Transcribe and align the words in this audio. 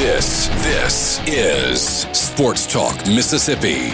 This, 0.00 0.48
this 0.64 1.20
is 1.28 1.82
Sports 2.16 2.66
Talk 2.66 3.06
Mississippi. 3.06 3.90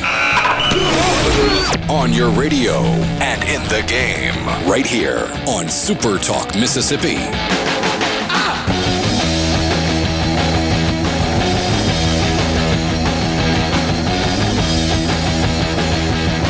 On 1.91 2.13
your 2.13 2.31
radio 2.31 2.75
and 3.21 3.43
in 3.43 3.61
the 3.65 3.85
game, 3.89 4.47
right 4.71 4.87
here 4.87 5.29
on 5.49 5.69
Super 5.69 6.17
Talk 6.17 6.55
Mississippi. 6.55 7.17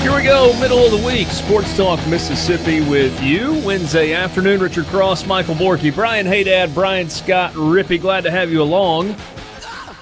Here 0.02 0.14
we 0.14 0.22
go, 0.22 0.52
middle 0.60 0.84
of 0.84 0.90
the 0.90 1.02
week, 1.02 1.28
Sports 1.28 1.74
Talk 1.78 2.06
Mississippi 2.08 2.82
with 2.82 3.22
you. 3.22 3.54
Wednesday 3.64 4.12
afternoon, 4.12 4.60
Richard 4.60 4.84
Cross, 4.84 5.24
Michael 5.26 5.54
Borky, 5.54 5.94
Brian 5.94 6.26
Hadad, 6.26 6.74
Brian 6.74 7.08
Scott 7.08 7.54
Rippee. 7.54 7.98
Glad 7.98 8.24
to 8.24 8.30
have 8.30 8.52
you 8.52 8.60
along. 8.60 9.16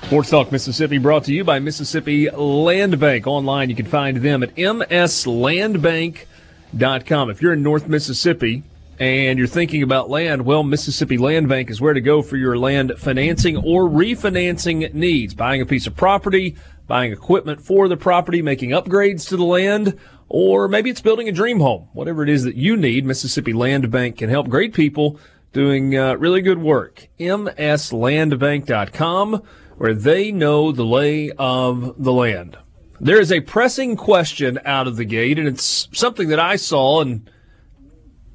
Sports 0.07 0.29
Talk 0.29 0.53
Mississippi 0.53 0.99
brought 0.99 1.25
to 1.25 1.33
you 1.33 1.45
by 1.45 1.59
Mississippi 1.59 2.29
Land 2.29 3.01
Bank. 3.01 3.27
Online, 3.27 3.71
you 3.71 3.75
can 3.75 3.87
find 3.87 4.19
them 4.19 4.43
at 4.43 4.55
mslandbank.com. 4.55 7.31
If 7.31 7.41
you're 7.41 7.55
in 7.55 7.62
North 7.62 7.89
Mississippi 7.89 8.65
and 8.98 9.39
you're 9.39 9.48
thinking 9.48 9.83
about 9.83 10.11
land, 10.11 10.45
well, 10.45 10.62
Mississippi 10.62 11.17
Land 11.17 11.48
Bank 11.48 11.70
is 11.70 11.81
where 11.81 11.95
to 11.95 12.03
go 12.03 12.20
for 12.20 12.37
your 12.37 12.59
land 12.59 12.93
financing 12.98 13.56
or 13.56 13.89
refinancing 13.89 14.93
needs. 14.93 15.33
Buying 15.33 15.62
a 15.62 15.67
piece 15.67 15.87
of 15.87 15.97
property, 15.97 16.55
buying 16.87 17.11
equipment 17.11 17.62
for 17.62 17.89
the 17.89 17.97
property, 17.97 18.43
making 18.43 18.69
upgrades 18.71 19.27
to 19.31 19.39
the 19.39 19.45
land, 19.45 19.98
or 20.28 20.69
maybe 20.69 20.91
it's 20.91 21.00
building 21.00 21.31
a 21.31 21.33
dream 21.33 21.61
home. 21.61 21.89
Whatever 21.95 22.23
it 22.23 22.28
is 22.28 22.45
that 22.45 22.56
you 22.56 22.77
need, 22.77 23.06
Mississippi 23.06 23.55
Land 23.55 23.91
Bank 23.91 24.19
can 24.19 24.28
help. 24.28 24.50
Great 24.50 24.75
people 24.75 25.19
doing 25.55 25.97
uh, 25.97 26.17
really 26.17 26.43
good 26.43 26.59
work. 26.59 27.09
mslandbank.com 27.19 29.43
where 29.77 29.94
they 29.94 30.33
know 30.33 30.72
the 30.72 30.84
lay 30.84 31.30
of 31.33 32.03
the 32.03 32.12
land. 32.12 32.56
There 33.00 33.20
is 33.20 33.33
a 33.33 33.41
pressing 33.41 33.97
question 33.97 34.58
out 34.64 34.86
of 34.86 34.97
the 34.97 35.05
gate, 35.05 35.39
and 35.39 35.48
it's 35.48 35.89
something 35.92 36.28
that 36.28 36.41
I 36.41 36.56
saw 36.56 37.00
and 37.00 37.28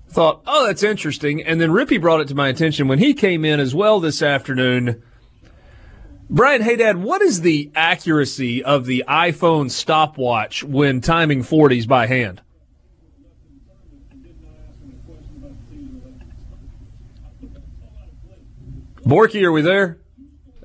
thought, 0.10 0.42
oh, 0.46 0.68
that's 0.68 0.84
interesting. 0.84 1.44
And 1.44 1.62
then 1.62 1.70
Rippee 1.70 2.02
brought 2.02 2.22
it 2.22 2.28
to 2.30 2.36
my 2.36 2.50
attention 2.50 2.88
when 2.88 3.00
he 3.00 3.14
came 3.14 3.46
in 3.46 3.60
as 3.60 3.74
well 3.74 4.00
this 4.00 4.22
afternoon. 4.22 5.02
Brian 6.30 6.62
hey, 6.62 6.76
Dad, 6.76 6.98
what 6.98 7.22
is 7.22 7.42
the 7.42 7.72
accuracy 7.74 8.64
of 8.64 8.86
the 8.86 9.04
iPhone 9.08 9.72
stopwatch 9.72 10.64
when 10.64 11.02
timing 11.02 11.42
40s 11.42 11.88
by 11.88 12.06
hand? 12.06 12.42
Borky, 19.06 19.42
are 19.42 19.52
we 19.52 19.64
there? 19.64 19.98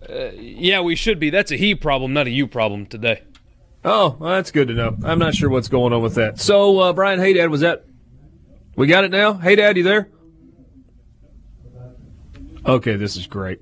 Uh, 0.08 0.30
yeah, 0.36 0.80
we 0.80 0.96
should 0.96 1.18
be. 1.18 1.30
That's 1.30 1.50
a 1.50 1.56
he 1.56 1.74
problem, 1.74 2.12
not 2.12 2.26
a 2.26 2.30
you 2.30 2.46
problem 2.46 2.86
today. 2.86 3.22
Oh, 3.84 4.16
well, 4.18 4.30
that's 4.30 4.50
good 4.50 4.68
to 4.68 4.74
know. 4.74 4.96
I'm 5.04 5.18
not 5.18 5.34
sure 5.34 5.50
what's 5.50 5.68
going 5.68 5.92
on 5.92 6.02
with 6.02 6.14
that. 6.14 6.40
So, 6.40 6.78
uh, 6.78 6.92
Brian, 6.92 7.20
hey, 7.20 7.34
Dad, 7.34 7.50
was 7.50 7.60
that? 7.60 7.84
We 8.76 8.86
got 8.86 9.04
it 9.04 9.10
now? 9.10 9.34
Hey, 9.34 9.56
Dad, 9.56 9.76
you 9.76 9.82
there? 9.82 10.08
Okay, 12.66 12.96
this 12.96 13.16
is 13.16 13.26
great. 13.26 13.60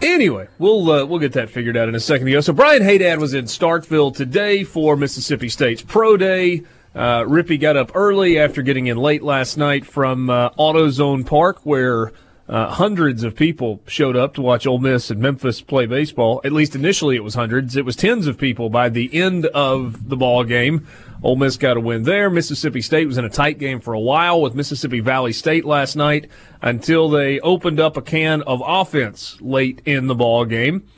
Anyway, 0.00 0.46
we'll 0.58 0.88
uh, 0.90 1.04
we'll 1.04 1.18
get 1.18 1.32
that 1.32 1.50
figured 1.50 1.76
out 1.76 1.88
in 1.88 1.96
a 1.96 2.00
second 2.00 2.28
ago. 2.28 2.40
So 2.40 2.52
Brian 2.52 2.82
Hadad 2.82 3.18
was 3.18 3.34
in 3.34 3.46
Starkville 3.46 4.14
today 4.14 4.62
for 4.62 4.96
Mississippi 4.96 5.48
State's 5.48 5.82
Pro 5.82 6.16
Day. 6.16 6.62
Uh, 6.94 7.22
Rippee 7.22 7.60
got 7.60 7.76
up 7.76 7.90
early 7.94 8.38
after 8.38 8.62
getting 8.62 8.86
in 8.86 8.96
late 8.96 9.22
last 9.22 9.56
night 9.56 9.84
from 9.84 10.30
uh, 10.30 10.50
AutoZone 10.50 11.26
Park, 11.26 11.60
where 11.64 12.12
uh, 12.48 12.70
hundreds 12.70 13.24
of 13.24 13.36
people 13.36 13.82
showed 13.86 14.16
up 14.16 14.34
to 14.34 14.42
watch 14.42 14.66
Ole 14.66 14.78
Miss 14.78 15.10
and 15.10 15.20
Memphis 15.20 15.60
play 15.60 15.84
baseball. 15.84 16.40
At 16.44 16.52
least 16.52 16.74
initially, 16.74 17.16
it 17.16 17.24
was 17.24 17.34
hundreds. 17.34 17.76
It 17.76 17.84
was 17.84 17.94
tens 17.94 18.26
of 18.26 18.38
people 18.38 18.70
by 18.70 18.88
the 18.88 19.14
end 19.14 19.46
of 19.46 20.08
the 20.08 20.16
ball 20.16 20.44
game. 20.44 20.86
Ole 21.22 21.36
Miss 21.36 21.56
got 21.56 21.76
a 21.76 21.80
win 21.80 22.04
there. 22.04 22.30
Mississippi 22.30 22.80
State 22.80 23.06
was 23.06 23.18
in 23.18 23.24
a 23.24 23.30
tight 23.30 23.58
game 23.58 23.80
for 23.80 23.92
a 23.92 24.00
while 24.00 24.40
with 24.40 24.54
Mississippi 24.54 25.00
Valley 25.00 25.32
State 25.32 25.64
last 25.64 25.94
night 25.96 26.30
until 26.62 27.10
they 27.10 27.38
opened 27.40 27.80
up 27.80 27.96
a 27.96 28.02
can 28.02 28.40
of 28.42 28.62
offense 28.64 29.36
late 29.40 29.82
in 29.84 30.06
the 30.06 30.14
ball 30.14 30.44
game. 30.44 30.88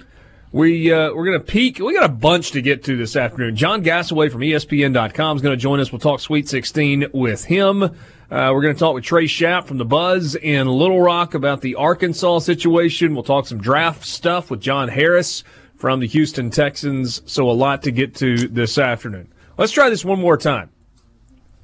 We 0.53 0.93
uh, 0.93 1.13
we're 1.15 1.27
gonna 1.27 1.39
peek. 1.39 1.79
We 1.79 1.95
got 1.95 2.05
a 2.05 2.13
bunch 2.13 2.51
to 2.53 2.63
get 2.63 2.83
to 2.85 2.97
this 2.97 3.15
afternoon. 3.15 3.55
John 3.55 3.85
Gasaway 3.85 4.33
from 4.33 4.41
ESPN.com 4.41 5.37
is 5.37 5.43
going 5.43 5.57
to 5.57 5.61
join 5.61 5.79
us. 5.79 5.93
We'll 5.93 6.01
talk 6.01 6.19
Sweet 6.19 6.49
16 6.49 7.07
with 7.13 7.45
him. 7.45 7.85
Uh, 7.85 7.89
we're 8.31 8.63
going 8.63 8.75
to 8.75 8.79
talk 8.79 8.95
with 8.95 9.05
Trey 9.05 9.27
Schaap 9.27 9.67
from 9.67 9.79
the 9.79 9.85
Buzz 9.85 10.35
in 10.35 10.67
Little 10.67 11.01
Rock 11.01 11.35
about 11.35 11.61
the 11.61 11.77
Arkansas 11.77 12.41
situation. 12.41 13.15
We'll 13.15 13.23
talk 13.23 13.47
some 13.47 13.61
draft 13.61 14.05
stuff 14.05 14.51
with 14.51 14.61
John 14.61 14.89
Harris 14.89 15.45
from 15.77 16.01
the 16.01 16.07
Houston 16.07 16.51
Texans. 16.51 17.23
So 17.27 17.49
a 17.49 17.53
lot 17.53 17.83
to 17.85 17.93
get 17.93 18.17
to 18.17 18.49
this 18.49 18.77
afternoon. 18.77 19.33
Let's 19.57 19.73
try 19.73 19.89
this 19.89 20.05
one 20.05 20.21
more 20.21 20.37
time. 20.37 20.71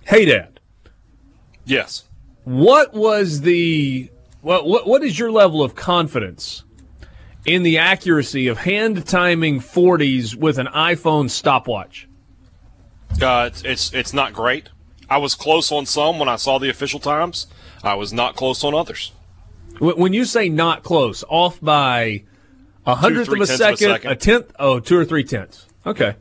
Hey, 0.04 0.26
Dad. 0.26 0.60
Yes. 1.64 2.04
What 2.44 2.94
was 2.94 3.40
the 3.40 4.10
what 4.42 4.66
what, 4.66 4.86
what 4.86 5.02
is 5.02 5.18
your 5.18 5.32
level 5.32 5.62
of 5.62 5.74
confidence 5.74 6.62
in 7.46 7.62
the 7.62 7.78
accuracy 7.78 8.48
of 8.48 8.58
hand 8.58 9.06
timing 9.06 9.60
40s 9.60 10.34
with 10.34 10.58
an 10.58 10.66
iPhone 10.66 11.30
stopwatch? 11.30 12.08
Uh, 13.22 13.48
it's, 13.50 13.62
it's 13.62 13.94
it's 13.94 14.12
not 14.12 14.32
great. 14.32 14.68
I 15.08 15.18
was 15.18 15.34
close 15.34 15.70
on 15.70 15.86
some 15.86 16.18
when 16.18 16.28
I 16.28 16.36
saw 16.36 16.58
the 16.58 16.68
official 16.68 16.98
times. 17.00 17.46
I 17.82 17.94
was 17.94 18.12
not 18.12 18.34
close 18.34 18.64
on 18.64 18.74
others. 18.74 19.12
When 19.78 20.12
you 20.12 20.24
say 20.24 20.48
not 20.48 20.82
close, 20.82 21.22
off 21.28 21.60
by 21.60 22.24
a 22.84 22.94
hundredth 22.94 23.28
of 23.28 23.40
a 23.40 23.46
second, 23.46 23.66
of 23.66 23.74
a 23.74 23.76
second, 23.76 24.10
a 24.10 24.16
tenth, 24.16 24.52
oh, 24.58 24.80
two 24.80 24.98
or 24.98 25.04
three 25.04 25.22
tenths. 25.22 25.66
Okay. 25.84 26.16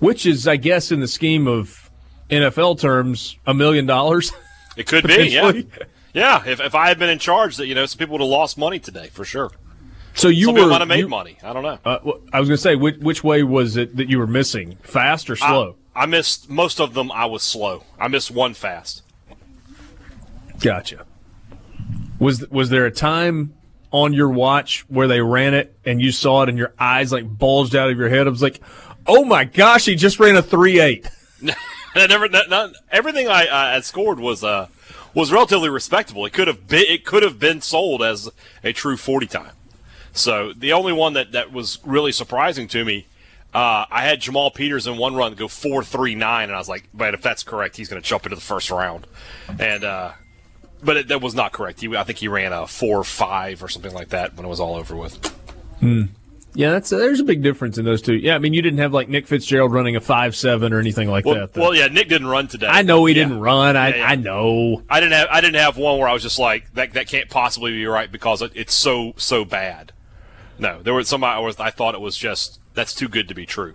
Which 0.00 0.26
is, 0.26 0.48
I 0.48 0.56
guess, 0.56 0.90
in 0.90 1.00
the 1.00 1.06
scheme 1.06 1.46
of 1.46 1.90
NFL 2.30 2.80
terms, 2.80 3.36
a 3.46 3.54
million 3.54 3.86
dollars. 3.86 4.32
It 4.76 4.86
could 4.86 5.06
be, 5.06 5.28
yeah. 5.30 5.52
Yeah, 6.14 6.42
if, 6.46 6.60
if 6.60 6.74
I 6.74 6.88
had 6.88 6.98
been 6.98 7.08
in 7.08 7.18
charge, 7.18 7.56
that 7.56 7.66
you 7.66 7.74
know, 7.74 7.86
some 7.86 7.98
people 7.98 8.14
would 8.14 8.20
have 8.20 8.30
lost 8.30 8.58
money 8.58 8.78
today 8.78 9.08
for 9.08 9.24
sure. 9.24 9.50
So 10.14 10.28
you 10.28 10.46
some 10.46 10.54
were 10.56 10.66
might 10.66 10.80
have 10.80 10.88
made 10.88 10.98
you- 11.00 11.08
money. 11.08 11.38
I 11.42 11.52
don't 11.52 11.62
know. 11.62 11.78
Uh, 11.84 11.98
I 12.32 12.40
was 12.40 12.48
going 12.48 12.56
to 12.56 12.62
say, 12.62 12.76
which, 12.76 12.98
which 12.98 13.24
way 13.24 13.42
was 13.42 13.76
it 13.76 13.96
that 13.96 14.08
you 14.10 14.18
were 14.18 14.26
missing, 14.26 14.76
fast 14.82 15.30
or 15.30 15.36
slow? 15.36 15.76
I, 15.94 16.02
I 16.02 16.06
missed 16.06 16.50
most 16.50 16.80
of 16.80 16.94
them. 16.94 17.10
I 17.10 17.26
was 17.26 17.42
slow. 17.42 17.84
I 17.98 18.08
missed 18.08 18.30
one 18.30 18.54
fast. 18.54 19.02
Gotcha. 20.60 21.06
Was 22.18 22.48
was 22.50 22.70
there 22.70 22.86
a 22.86 22.90
time 22.90 23.54
on 23.90 24.12
your 24.12 24.28
watch 24.28 24.84
where 24.88 25.08
they 25.08 25.20
ran 25.20 25.54
it 25.54 25.76
and 25.84 26.00
you 26.00 26.12
saw 26.12 26.42
it 26.44 26.48
and 26.48 26.56
your 26.56 26.72
eyes 26.78 27.10
like 27.12 27.26
bulged 27.26 27.74
out 27.74 27.90
of 27.90 27.98
your 27.98 28.08
head? 28.08 28.26
I 28.26 28.30
was 28.30 28.42
like, 28.42 28.60
"Oh 29.06 29.24
my 29.24 29.44
gosh, 29.44 29.86
he 29.86 29.96
just 29.96 30.20
ran 30.20 30.36
a 30.36 30.42
three 30.42 30.78
eight. 30.78 31.08
I 31.94 32.06
never, 32.06 32.26
not, 32.28 32.48
not, 32.48 32.70
everything 32.90 33.28
I, 33.28 33.46
I 33.50 33.72
had 33.74 33.84
scored 33.84 34.18
was 34.20 34.44
uh 34.44 34.68
was 35.14 35.32
relatively 35.32 35.68
respectable. 35.68 36.24
It 36.24 36.32
could 36.32 36.46
have 36.48 36.68
been 36.68 36.84
it 36.88 37.04
could 37.04 37.22
have 37.22 37.38
been 37.38 37.60
sold 37.60 38.02
as 38.02 38.30
a 38.62 38.72
true 38.72 38.96
forty 38.96 39.26
time. 39.26 39.52
So 40.12 40.52
the 40.52 40.72
only 40.72 40.92
one 40.92 41.14
that, 41.14 41.32
that 41.32 41.52
was 41.52 41.78
really 41.84 42.12
surprising 42.12 42.68
to 42.68 42.84
me, 42.84 43.06
uh, 43.54 43.86
I 43.90 44.02
had 44.02 44.20
Jamal 44.20 44.50
Peters 44.50 44.86
in 44.86 44.96
one 44.96 45.14
run 45.14 45.34
go 45.34 45.48
four 45.48 45.82
three 45.82 46.14
nine, 46.14 46.44
and 46.44 46.54
I 46.54 46.58
was 46.58 46.68
like, 46.68 46.88
but 46.94 47.14
if 47.14 47.22
that's 47.22 47.42
correct, 47.42 47.76
he's 47.76 47.88
going 47.88 48.00
to 48.00 48.06
jump 48.08 48.24
into 48.24 48.34
the 48.36 48.40
first 48.42 48.70
round, 48.70 49.06
and 49.58 49.84
uh, 49.84 50.12
but 50.82 50.96
it, 50.96 51.08
that 51.08 51.20
was 51.20 51.34
not 51.34 51.52
correct. 51.52 51.80
He, 51.80 51.94
I 51.96 52.02
think 52.04 52.18
he 52.18 52.28
ran 52.28 52.52
a 52.52 52.66
four 52.66 53.04
five 53.04 53.62
or 53.62 53.68
something 53.68 53.92
like 53.92 54.08
that 54.10 54.34
when 54.36 54.46
it 54.46 54.48
was 54.48 54.58
all 54.60 54.74
over 54.74 54.96
with. 54.96 55.18
Yeah, 56.54 56.70
that's 56.72 56.90
there's 56.90 57.20
a 57.20 57.24
big 57.24 57.42
difference 57.42 57.78
in 57.78 57.84
those 57.86 58.02
two. 58.02 58.14
Yeah, 58.14 58.34
I 58.34 58.38
mean 58.38 58.52
you 58.52 58.60
didn't 58.60 58.78
have 58.80 58.92
like 58.92 59.08
Nick 59.08 59.26
Fitzgerald 59.26 59.72
running 59.72 59.96
a 59.96 60.00
five 60.00 60.36
seven 60.36 60.72
or 60.74 60.78
anything 60.80 61.08
like 61.08 61.24
Well, 61.24 61.34
that. 61.36 61.54
though. 61.54 61.62
well, 61.62 61.74
yeah, 61.74 61.86
Nick 61.86 62.08
didn't 62.08 62.26
run 62.28 62.46
today. 62.46 62.66
I 62.66 62.82
know 62.82 63.04
he 63.06 63.14
Yeah. 63.14 63.24
didn't 63.24 63.40
run. 63.40 63.74
I 63.76 63.88
Yeah, 63.88 63.96
yeah. 63.96 64.06
I 64.06 64.14
know. 64.16 64.82
I 64.90 65.00
didn't 65.00 65.12
have 65.14 65.28
I 65.30 65.40
didn't 65.40 65.56
have 65.60 65.78
one 65.78 65.98
where 65.98 66.08
I 66.08 66.12
was 66.12 66.22
just 66.22 66.38
like 66.38 66.72
that 66.74 66.92
that 66.92 67.06
can't 67.08 67.30
possibly 67.30 67.70
be 67.72 67.86
right 67.86 68.10
because 68.12 68.42
it's 68.54 68.74
so 68.74 69.14
so 69.16 69.44
bad. 69.46 69.92
No, 70.62 70.80
there 70.80 70.94
was 70.94 71.08
some 71.08 71.24
I 71.24 71.38
I 71.58 71.70
thought 71.70 71.96
it 71.96 72.00
was 72.00 72.16
just 72.16 72.60
that's 72.72 72.94
too 72.94 73.08
good 73.08 73.26
to 73.26 73.34
be 73.34 73.46
true. 73.46 73.74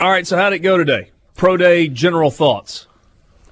All 0.00 0.10
right, 0.10 0.26
so 0.26 0.36
how'd 0.36 0.52
it 0.52 0.58
go 0.58 0.76
today? 0.76 1.12
Pro 1.36 1.56
day 1.56 1.86
general 1.86 2.32
thoughts. 2.32 2.88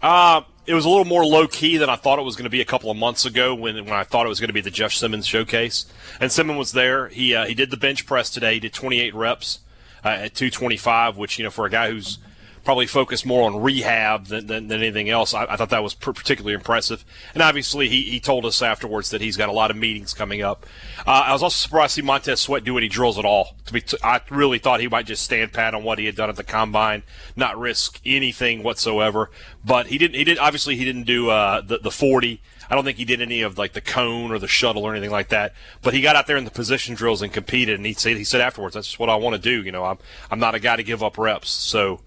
Uh 0.03 0.43
it 0.67 0.75
was 0.75 0.85
a 0.85 0.89
little 0.89 1.05
more 1.05 1.25
low 1.25 1.47
key 1.47 1.77
than 1.77 1.89
I 1.89 1.95
thought 1.95 2.19
it 2.19 2.23
was 2.23 2.35
going 2.35 2.45
to 2.45 2.51
be 2.51 2.61
a 2.61 2.65
couple 2.65 2.91
of 2.91 2.97
months 2.97 3.25
ago 3.25 3.55
when 3.55 3.77
when 3.85 3.95
I 3.95 4.03
thought 4.03 4.27
it 4.27 4.31
was 4.31 4.41
going 4.41 4.49
to 4.49 4.55
be 4.55 4.61
the 4.61 4.71
Jeff 4.73 4.93
Simmons 4.93 5.29
showcase. 5.29 5.87
And 6.21 6.33
Simmons 6.33 6.59
was 6.59 6.73
there. 6.73 7.07
He 7.07 7.37
uh, 7.37 7.45
he 7.45 7.55
did 7.55 7.71
the 7.71 7.77
bench 7.77 8.05
press 8.05 8.31
today. 8.31 8.55
He 8.55 8.61
did 8.61 8.73
28 8.73 9.15
reps 9.15 9.61
uh, 10.05 10.09
at 10.09 10.35
225, 10.35 11.17
which 11.17 11.39
you 11.39 11.45
know 11.45 11.51
for 11.51 11.67
a 11.67 11.71
guy 11.71 11.91
who's 11.91 12.19
probably 12.65 12.87
focused 12.87 13.27
more 13.27 13.43
on 13.43 13.61
rehab 13.61 14.27
than, 14.27 14.47
than, 14.47 14.69
than 14.69 14.81
anything 14.81 15.11
else. 15.11 15.35
I, 15.35 15.45
I, 15.45 15.57
thought 15.57 15.71
that 15.71 15.83
was 15.83 15.95
particularly 15.95 16.55
impressive. 16.55 17.05
And 17.35 17.43
obviously, 17.43 17.89
he, 17.89 18.03
he 18.03 18.21
told 18.21 18.47
us 18.47 18.63
afterwards 18.63 19.11
that 19.11 19.21
he's 19.21 19.37
got 19.37 19.49
a 19.49 19.53
lot 19.53 19.71
of 19.71 19.77
meetings 19.77 20.15
coming 20.15 20.43
up. 20.43 20.67
Uh, 21.07 21.25
I 21.27 21.33
was 21.33 21.43
also 21.43 21.57
surprised 21.57 21.95
to 21.95 22.01
see 22.01 22.07
Montez 22.07 22.41
Sweat 22.41 22.65
do 22.65 22.79
any 22.79 22.89
drills 22.89 23.19
at 23.19 23.25
all. 23.25 23.55
To 23.67 23.73
be, 23.73 23.83
t- 23.83 23.99
I 24.03 24.21
really 24.31 24.59
thought 24.59 24.81
he 24.81 24.89
might 24.89 25.07
just 25.07 25.23
stand 25.23 25.53
pat 25.53 25.75
on 25.75 25.85
what 25.85 25.99
he 25.99 26.07
had 26.07 26.17
done 26.17 26.31
at 26.31 26.37
the 26.37 26.45
combine, 26.45 27.03
not 27.37 27.59
risk 27.59 28.01
anything 28.05 28.63
whatsoever. 28.63 29.31
But 29.65 29.89
he 29.89 29.99
didn't. 29.99 30.17
He 30.17 30.25
did. 30.25 30.39
Obviously, 30.39 30.77
he 30.77 30.85
didn't 30.85 31.05
do 31.05 31.31
uh, 31.31 31.61
the 31.61 31.79
the 31.79 31.91
40. 31.91 32.41
I 32.71 32.75
don't 32.75 32.85
think 32.85 32.97
he 32.97 33.05
did 33.05 33.21
any 33.21 33.43
of 33.43 33.59
like 33.59 33.75
the 33.75 33.83
cone 33.83 34.33
or 34.33 34.39
the 34.39 34.49
shuttle 34.49 34.85
or 34.85 34.93
anything 34.93 35.11
like 35.11 35.29
that. 35.29 35.53
But 35.83 35.93
he 35.93 36.01
got 36.01 36.17
out 36.17 36.27
there 36.27 36.39
in 36.39 36.45
the 36.45 36.51
position 36.51 36.95
drills 36.95 37.21
and 37.21 37.31
competed. 37.31 37.77
And 37.77 37.85
he 37.85 37.93
said 37.93 38.17
he 38.17 38.25
said 38.25 38.41
afterwards, 38.41 38.75
"That's 38.75 38.87
just 38.87 38.99
what 38.99 39.11
I 39.11 39.17
want 39.17 39.37
to 39.37 39.41
do." 39.41 39.63
You 39.63 39.73
know, 39.73 39.85
I'm 39.85 39.99
I'm 40.31 40.39
not 40.39 40.55
a 40.55 40.59
guy 40.59 40.77
to 40.77 40.83
give 40.83 41.03
up 41.03 41.19
reps. 41.19 41.51
So 41.51 42.01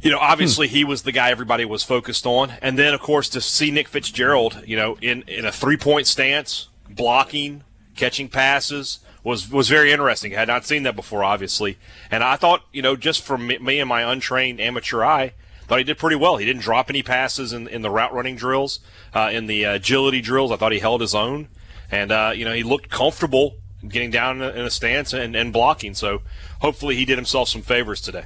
you 0.00 0.10
know, 0.10 0.18
obviously 0.18 0.68
hmm. 0.68 0.74
he 0.74 0.84
was 0.84 1.02
the 1.02 1.12
guy 1.12 1.30
everybody 1.30 1.64
was 1.64 1.82
focused 1.82 2.26
on. 2.26 2.52
And 2.62 2.78
then, 2.78 2.94
of 2.94 3.00
course, 3.00 3.28
to 3.30 3.40
see 3.40 3.70
Nick 3.70 3.88
Fitzgerald, 3.88 4.62
you 4.66 4.76
know, 4.76 4.96
in, 5.00 5.22
in 5.26 5.44
a 5.44 5.52
three 5.52 5.76
point 5.76 6.06
stance, 6.06 6.68
blocking, 6.88 7.64
catching 7.96 8.28
passes 8.28 9.00
was, 9.24 9.50
was 9.50 9.68
very 9.68 9.90
interesting. 9.90 10.34
I 10.34 10.40
had 10.40 10.48
not 10.48 10.64
seen 10.64 10.84
that 10.84 10.96
before, 10.96 11.24
obviously. 11.24 11.78
And 12.10 12.22
I 12.22 12.36
thought, 12.36 12.62
you 12.72 12.82
know, 12.82 12.96
just 12.96 13.22
from 13.22 13.46
me, 13.46 13.58
me 13.58 13.80
and 13.80 13.88
my 13.88 14.10
untrained 14.10 14.60
amateur 14.60 15.04
eye, 15.04 15.32
thought 15.66 15.78
he 15.78 15.84
did 15.84 15.98
pretty 15.98 16.16
well. 16.16 16.38
He 16.38 16.46
didn't 16.46 16.62
drop 16.62 16.88
any 16.88 17.02
passes 17.02 17.52
in, 17.52 17.68
in 17.68 17.82
the 17.82 17.90
route 17.90 18.14
running 18.14 18.36
drills, 18.36 18.80
uh, 19.14 19.28
in 19.30 19.46
the 19.46 19.64
agility 19.64 20.22
drills. 20.22 20.50
I 20.50 20.56
thought 20.56 20.72
he 20.72 20.78
held 20.78 21.02
his 21.02 21.14
own. 21.14 21.48
And, 21.90 22.10
uh, 22.10 22.32
you 22.34 22.44
know, 22.44 22.52
he 22.52 22.62
looked 22.62 22.88
comfortable 22.88 23.56
getting 23.86 24.10
down 24.10 24.36
in 24.36 24.42
a, 24.42 24.48
in 24.52 24.64
a 24.64 24.70
stance 24.70 25.12
and, 25.12 25.36
and 25.36 25.52
blocking. 25.52 25.94
So 25.94 26.22
hopefully 26.60 26.96
he 26.96 27.04
did 27.04 27.18
himself 27.18 27.48
some 27.48 27.62
favors 27.62 28.00
today. 28.00 28.24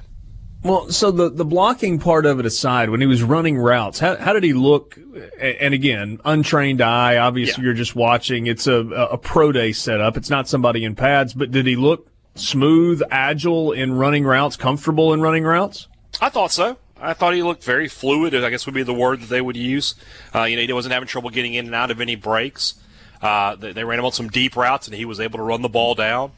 Well, 0.65 0.91
so 0.91 1.11
the, 1.11 1.29
the 1.29 1.45
blocking 1.45 1.99
part 1.99 2.25
of 2.25 2.39
it 2.39 2.47
aside, 2.47 2.91
when 2.91 3.01
he 3.01 3.07
was 3.07 3.23
running 3.23 3.59
routes, 3.59 3.99
how, 3.99 4.17
how 4.17 4.33
did 4.33 4.45
he 4.45 4.53
look? 4.53 4.97
And 5.41 5.75
again, 5.75 6.21
untrained 6.25 6.81
eye, 6.81 7.17
obviously 7.17 7.63
yeah. 7.63 7.67
you're 7.67 7.75
just 7.75 7.97
watching. 7.97 8.47
It's 8.47 8.69
a, 8.69 8.77
a 8.77 9.19
pro 9.19 9.51
day 9.51 9.73
setup. 9.73 10.17
It's 10.17 10.31
not 10.31 10.49
somebody 10.49 10.85
in 10.85 10.95
pads, 10.95 11.35
but 11.35 11.51
did 11.51 11.67
he 11.67 11.75
look 11.75 12.09
smooth, 12.37 13.03
agile 13.11 13.73
in 13.73 13.95
running 13.95 14.25
routes, 14.25 14.57
comfortable 14.57 15.13
in 15.13 15.21
running 15.21 15.43
routes? 15.43 15.89
I 16.21 16.29
thought 16.29 16.53
so. 16.53 16.79
I 17.01 17.15
thought 17.15 17.35
he 17.35 17.43
looked 17.43 17.65
very 17.65 17.89
fluid. 17.89 18.33
I 18.33 18.49
guess 18.49 18.65
would 18.65 18.75
be 18.77 18.85
the 18.85 18.95
word 18.95 19.23
that 19.23 19.29
they 19.29 19.41
would 19.41 19.57
use. 19.57 19.97
Uh, 20.33 20.45
you 20.45 20.55
know, 20.55 20.63
he 20.63 20.73
wasn't 20.73 20.95
having 20.95 21.09
trouble 21.09 21.31
getting 21.31 21.55
in 21.55 21.67
and 21.67 21.75
out 21.75 21.91
of 21.91 22.01
any 22.01 22.15
breaks. 22.15 22.75
Uh, 23.21 23.57
they, 23.57 23.73
they, 23.73 23.85
ran 23.85 23.99
him 23.99 24.05
on 24.05 24.13
some 24.13 24.29
deep 24.29 24.57
routes, 24.57 24.87
and 24.87 24.97
he 24.97 25.05
was 25.05 25.19
able 25.19 25.39
to 25.39 25.43
run 25.43 25.63
the 25.63 25.69
ball 25.69 25.97
down. 25.97 26.33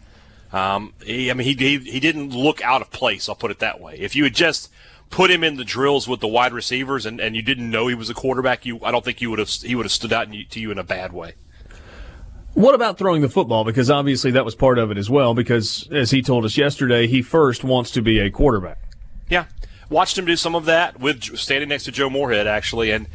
Um, 0.55 0.95
he, 1.05 1.33
I 1.33 1.35
mean, 1.35 1.45
he, 1.47 1.55
he 1.55 1.79
he 1.91 1.99
didn't 1.99 2.31
look 2.31 2.63
out 2.63 2.81
of 2.81 2.93
place. 2.93 3.29
I'll 3.29 3.35
put 3.35 3.51
it 3.51 3.59
that 3.59 3.81
way. 3.81 3.97
If 3.99 4.15
you 4.15 4.23
had 4.23 4.35
just 4.35 4.71
put 5.11 5.29
him 5.29 5.43
in 5.43 5.57
the 5.57 5.65
drills 5.65 6.07
with 6.07 6.21
the 6.21 6.29
wide 6.29 6.53
receivers 6.53 7.05
and, 7.07 7.21
and 7.21 7.35
you 7.35 7.43
didn't 7.43 7.69
know 7.69 7.89
he 7.89 7.95
was 7.97 8.09
a 8.09 8.15
quarterback, 8.15 8.65
you 8.65 8.79
I 8.85 8.93
don't 8.93 9.05
think 9.05 9.21
you 9.21 9.31
would 9.31 9.41
have 9.41 9.49
he 9.49 9.75
would 9.75 9.85
have 9.85 9.93
stood 9.93 10.13
out 10.13 10.29
to 10.31 10.61
you 10.61 10.71
in 10.71 10.79
a 10.79 10.85
bad 10.85 11.13
way. 11.13 11.35
What 12.53 12.77
about 12.77 12.99
throwing 12.99 13.21
the 13.21 13.29
football? 13.29 13.65
Because 13.65 13.91
obviously 13.91 14.31
that 14.31 14.45
was 14.45 14.55
part 14.55 14.79
of 14.79 14.93
it 14.93 14.97
as 14.97 15.11
well. 15.11 15.35
Because 15.35 15.89
as 15.91 16.13
he 16.13 16.23
told 16.23 16.45
us 16.45 16.57
yesterday, 16.57 17.09
he 17.09 17.21
first 17.21 17.65
wants 17.65 17.91
to 17.91 18.01
be 18.01 18.21
a 18.21 18.31
quarterback. 18.31 18.79
Yeah, 19.29 19.47
watched 19.91 20.17
him 20.17 20.25
do 20.25 20.37
some 20.37 20.55
of 20.55 20.67
that 20.67 21.01
with 21.01 21.37
standing 21.37 21.69
next 21.69 21.83
to 21.85 21.91
Joe 21.91 22.09
Moorhead 22.09 22.47
actually, 22.47 22.93
and 22.93 23.09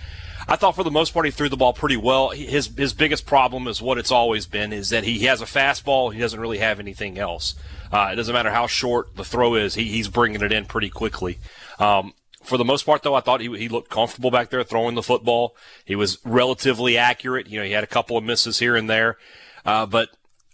I 0.50 0.56
thought 0.56 0.76
for 0.76 0.84
the 0.84 0.90
most 0.90 1.14
part 1.14 1.28
he 1.28 1.32
threw 1.32 1.48
the 1.48 1.58
ball 1.58 1.74
pretty 1.74 1.96
well. 1.96 2.30
His 2.30 2.72
his 2.76 2.94
biggest 2.94 3.28
problem 3.28 3.68
is 3.68 3.84
what 3.84 4.00
it's 4.00 4.10
always 4.10 4.48
been 4.48 4.74
is 4.74 4.90
that 4.90 5.04
he 5.04 5.20
has 5.26 5.44
a 5.44 5.46
fastball. 5.46 6.12
He 6.12 6.20
doesn't 6.20 6.40
really 6.40 6.58
have 6.58 6.80
anything 6.80 7.20
else. 7.20 7.54
Uh, 7.92 8.10
it 8.12 8.16
doesn't 8.16 8.34
matter 8.34 8.50
how 8.50 8.66
short 8.66 9.16
the 9.16 9.24
throw 9.24 9.54
is. 9.54 9.76
He, 9.76 9.86
he's 9.86 10.08
bringing 10.08 10.42
it 10.42 10.52
in 10.52 10.66
pretty 10.66 10.90
quickly. 10.90 11.38
Um, 11.78 12.14
for 12.42 12.58
the 12.58 12.66
most 12.66 12.84
part, 12.84 13.04
though, 13.04 13.14
I 13.14 13.20
thought 13.20 13.42
he, 13.42 13.58
he 13.58 13.70
looked 13.70 13.92
comfortable 13.92 14.32
back 14.32 14.50
there 14.50 14.64
throwing 14.64 14.96
the 14.96 15.04
football. 15.04 15.56
He 15.86 15.96
was 15.96 16.18
relatively 16.24 16.98
accurate. 16.98 17.48
You 17.48 17.60
know, 17.60 17.66
he 17.66 17.74
had 17.74 17.84
a 17.84 17.88
couple 17.88 18.18
of 18.18 18.24
misses 18.24 18.58
here 18.58 18.76
and 18.76 18.90
there, 18.90 19.18
uh, 19.66 19.86
but 19.86 20.10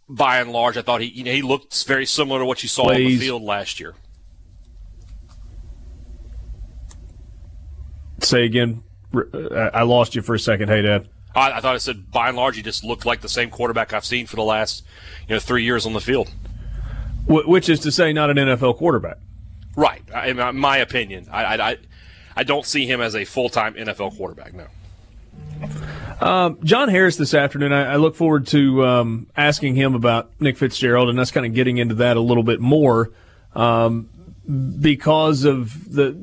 by 0.09 0.39
and 0.39 0.51
large, 0.51 0.75
I 0.75 0.81
thought 0.81 0.99
he 0.99 1.07
you 1.07 1.23
know 1.23 1.31
he 1.31 1.41
looked 1.41 1.85
very 1.85 2.05
similar 2.05 2.39
to 2.39 2.45
what 2.45 2.63
you 2.63 2.69
saw 2.69 2.89
Please. 2.89 3.05
on 3.05 3.11
the 3.11 3.17
field 3.17 3.43
last 3.43 3.79
year. 3.79 3.95
Say 8.21 8.43
again. 8.43 8.83
I 9.73 9.83
lost 9.83 10.15
you 10.15 10.21
for 10.21 10.35
a 10.35 10.39
second. 10.39 10.69
Hey, 10.69 10.81
Dad. 10.81 11.07
I, 11.35 11.53
I, 11.53 11.59
thought 11.59 11.75
I 11.75 11.79
said 11.79 12.11
by 12.11 12.29
and 12.29 12.37
large 12.37 12.55
he 12.55 12.61
just 12.61 12.83
looked 12.83 13.05
like 13.05 13.21
the 13.21 13.29
same 13.29 13.49
quarterback 13.49 13.93
I've 13.93 14.05
seen 14.05 14.25
for 14.25 14.37
the 14.37 14.43
last 14.43 14.85
you 15.27 15.35
know 15.35 15.39
three 15.39 15.63
years 15.63 15.85
on 15.85 15.93
the 15.93 16.01
field. 16.01 16.31
Which 17.27 17.69
is 17.69 17.79
to 17.81 17.91
say, 17.91 18.13
not 18.13 18.29
an 18.29 18.37
NFL 18.37 18.77
quarterback. 18.77 19.17
Right. 19.75 20.03
In 20.25 20.37
my 20.57 20.77
opinion, 20.77 21.27
I, 21.31 21.57
I, 21.57 21.77
I 22.35 22.43
don't 22.43 22.65
see 22.65 22.85
him 22.85 23.01
as 23.01 23.15
a 23.15 23.25
full 23.25 23.49
time 23.49 23.73
NFL 23.73 24.15
quarterback. 24.15 24.53
No. 24.53 24.67
Um, 26.21 26.59
John 26.63 26.87
Harris 26.89 27.17
this 27.17 27.33
afternoon. 27.33 27.73
I, 27.73 27.93
I 27.93 27.95
look 27.97 28.15
forward 28.15 28.47
to 28.47 28.85
um, 28.85 29.27
asking 29.35 29.75
him 29.75 29.95
about 29.95 30.29
Nick 30.39 30.57
Fitzgerald 30.57 31.09
and 31.09 31.19
us 31.19 31.31
kind 31.31 31.45
of 31.45 31.53
getting 31.53 31.77
into 31.77 31.95
that 31.95 32.15
a 32.15 32.21
little 32.21 32.43
bit 32.43 32.61
more 32.61 33.11
um, 33.53 34.09
because 34.79 35.43
of 35.43 35.93
the 35.93 36.17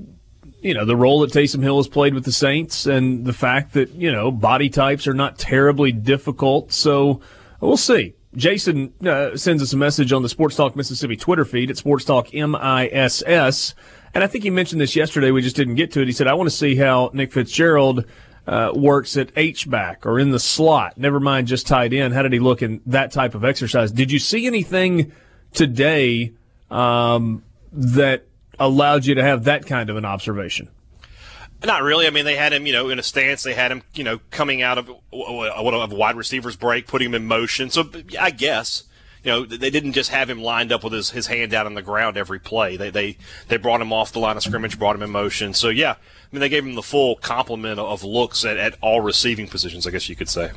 you 0.63 0.75
know, 0.75 0.85
the 0.85 0.97
role 0.97 1.21
that 1.21 1.33
Taysom 1.33 1.63
Hill 1.63 1.77
has 1.77 1.89
played 1.89 2.15
with 2.15 2.25
the 2.25 2.33
Saints 2.33 2.87
and 2.87 3.25
the 3.25 3.33
fact 3.33 3.73
that, 3.75 3.91
you 3.91 4.11
know, 4.11 4.31
body 4.31 4.71
types 4.71 5.07
are 5.07 5.15
not 5.15 5.37
terribly 5.37 5.93
difficult. 5.93 6.73
So 6.73 7.21
we'll 7.61 7.77
see. 7.77 8.15
Jason 8.35 8.95
uh, 9.07 9.37
sends 9.37 9.63
us 9.63 9.73
a 9.73 9.77
message 9.77 10.13
on 10.13 10.23
the 10.23 10.29
Sports 10.29 10.57
Talk 10.57 10.75
Mississippi 10.77 11.17
Twitter 11.17 11.45
feed 11.45 11.71
at 11.71 11.77
Sports 11.77 12.05
Talk 12.05 12.33
MISS. 12.33 13.75
And 14.15 14.23
I 14.23 14.27
think 14.27 14.45
he 14.45 14.51
mentioned 14.51 14.81
this 14.81 14.97
yesterday. 14.97 15.31
We 15.31 15.43
just 15.43 15.57
didn't 15.57 15.75
get 15.75 15.93
to 15.93 16.01
it. 16.01 16.07
He 16.07 16.13
said, 16.13 16.29
I 16.29 16.35
want 16.35 16.49
to 16.49 16.57
see 16.57 16.77
how 16.77 17.11
Nick 17.13 17.33
Fitzgerald 17.33 18.05
uh, 18.47 18.73
works 18.75 19.17
at 19.17 19.33
H 19.37 19.69
back 19.69 20.07
or 20.07 20.19
in 20.19 20.31
the 20.31 20.41
slot. 20.41 20.97
Never 20.97 21.21
mind 21.21 21.47
just 21.47 21.67
tight 21.67 21.93
end. 21.93 22.15
How 22.15 22.23
did 22.23 22.33
he 22.33 22.39
look 22.39 22.63
in 22.63 22.81
that 22.87 23.13
type 23.13 23.35
of 23.35 23.45
exercise? 23.45 23.91
Did 23.91 24.11
you 24.11 24.19
see 24.19 24.47
anything 24.47 25.13
today 25.53 26.33
um, 26.71 27.43
that 27.73 28.25
allowed 28.65 29.07
you 29.07 29.15
to 29.17 29.23
have 29.23 29.45
that 29.45 29.67
kind 29.67 29.91
of 29.91 29.97
an 29.97 30.05
observation? 30.05 30.69
Not 31.65 31.83
really. 31.83 32.07
I 32.07 32.11
mean, 32.11 32.25
they 32.25 32.37
had 32.37 32.53
him, 32.53 32.67
you 32.67 32.73
know, 32.73 32.89
in 32.89 32.99
a 32.99 33.03
stance. 33.03 33.43
They 33.43 33.55
had 33.55 33.71
him, 33.71 33.83
you 33.95 34.03
know, 34.03 34.21
coming 34.31 34.63
out 34.63 34.79
of 34.79 34.91
what 35.11 35.93
a 35.93 35.95
wide 35.95 36.17
receiver's 36.17 36.57
break, 36.57 36.87
putting 36.87 37.09
him 37.09 37.15
in 37.15 37.27
motion. 37.27 37.71
So 37.71 37.89
I 38.19 38.31
guess, 38.31 38.85
you 39.23 39.31
know, 39.31 39.45
they 39.45 39.71
didn't 39.71 39.93
just 39.93 40.11
have 40.11 40.29
him 40.29 40.43
lined 40.43 40.73
up 40.73 40.83
with 40.83 40.93
his, 40.93 41.11
his 41.11 41.29
hand 41.29 41.55
out 41.55 41.67
on 41.67 41.75
the 41.75 41.83
ground 41.83 42.17
every 42.17 42.41
play. 42.41 42.77
They, 42.77 42.91
they, 42.91 43.17
they 43.47 43.59
brought 43.59 43.81
him 43.81 43.93
off 43.93 44.13
the 44.13 44.19
line 44.19 44.37
of 44.37 44.43
scrimmage, 44.43 44.77
brought 44.77 44.97
him 44.97 45.03
in 45.03 45.11
motion. 45.11 45.55
So 45.55 45.69
yeah, 45.69 45.93
I 45.93 45.97
mean, 46.33 46.41
they 46.41 46.49
gave 46.49 46.65
him 46.65 46.75
the 46.75 46.83
full 46.83 47.15
complement 47.17 47.79
of 47.79 48.03
looks 48.03 48.45
at, 48.45 48.57
at 48.57 48.77
all 48.81 49.01
receiving 49.01 49.47
positions, 49.47 49.87
I 49.87 49.91
guess 49.91 50.09
you 50.09 50.17
could 50.17 50.29
say. 50.29 50.51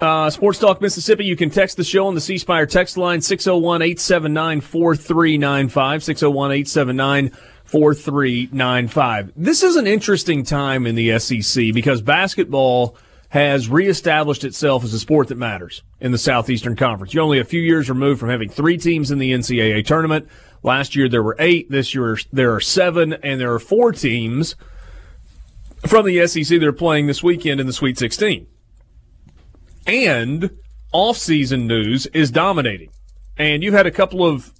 Uh, 0.00 0.28
Sports 0.28 0.58
Talk 0.58 0.80
Mississippi, 0.80 1.24
you 1.24 1.36
can 1.36 1.50
text 1.50 1.76
the 1.76 1.84
show 1.84 2.06
on 2.06 2.14
the 2.14 2.20
C 2.20 2.36
Spire 2.36 2.66
text 2.66 2.96
line 2.96 3.20
601 3.20 3.82
879 3.82 4.60
4395. 4.60 6.02
601 6.02 6.50
879 6.50 7.30
4395. 7.64 9.32
This 9.36 9.62
is 9.62 9.76
an 9.76 9.86
interesting 9.86 10.42
time 10.42 10.86
in 10.86 10.96
the 10.96 11.18
SEC 11.18 11.72
because 11.72 12.02
basketball 12.02 12.96
has 13.28 13.68
reestablished 13.68 14.44
itself 14.44 14.84
as 14.84 14.94
a 14.94 14.98
sport 14.98 15.28
that 15.28 15.38
matters 15.38 15.82
in 16.00 16.12
the 16.12 16.18
Southeastern 16.18 16.76
Conference. 16.76 17.14
You're 17.14 17.24
only 17.24 17.38
a 17.38 17.44
few 17.44 17.60
years 17.60 17.88
removed 17.88 18.20
from 18.20 18.30
having 18.30 18.48
three 18.48 18.78
teams 18.78 19.10
in 19.10 19.18
the 19.18 19.32
NCAA 19.32 19.86
tournament. 19.86 20.28
Last 20.62 20.96
year 20.96 21.08
there 21.08 21.22
were 21.22 21.36
eight. 21.38 21.70
This 21.70 21.94
year 21.94 22.18
there 22.32 22.54
are 22.54 22.60
seven, 22.60 23.12
and 23.12 23.40
there 23.40 23.52
are 23.52 23.58
four 23.60 23.92
teams 23.92 24.56
from 25.86 26.04
the 26.04 26.26
SEC 26.26 26.46
that 26.46 26.64
are 26.64 26.72
playing 26.72 27.06
this 27.06 27.22
weekend 27.22 27.60
in 27.60 27.66
the 27.66 27.72
Sweet 27.72 27.96
16 27.96 28.46
and 29.86 30.50
off-season 30.92 31.66
news 31.66 32.06
is 32.06 32.30
dominating. 32.30 32.90
And 33.36 33.62
you've 33.62 33.74
had 33.74 33.86
a 33.86 33.90
couple 33.90 34.24
of 34.24 34.52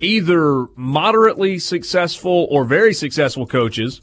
either 0.00 0.66
moderately 0.76 1.58
successful 1.58 2.46
or 2.50 2.64
very 2.64 2.94
successful 2.94 3.46
coaches 3.46 4.00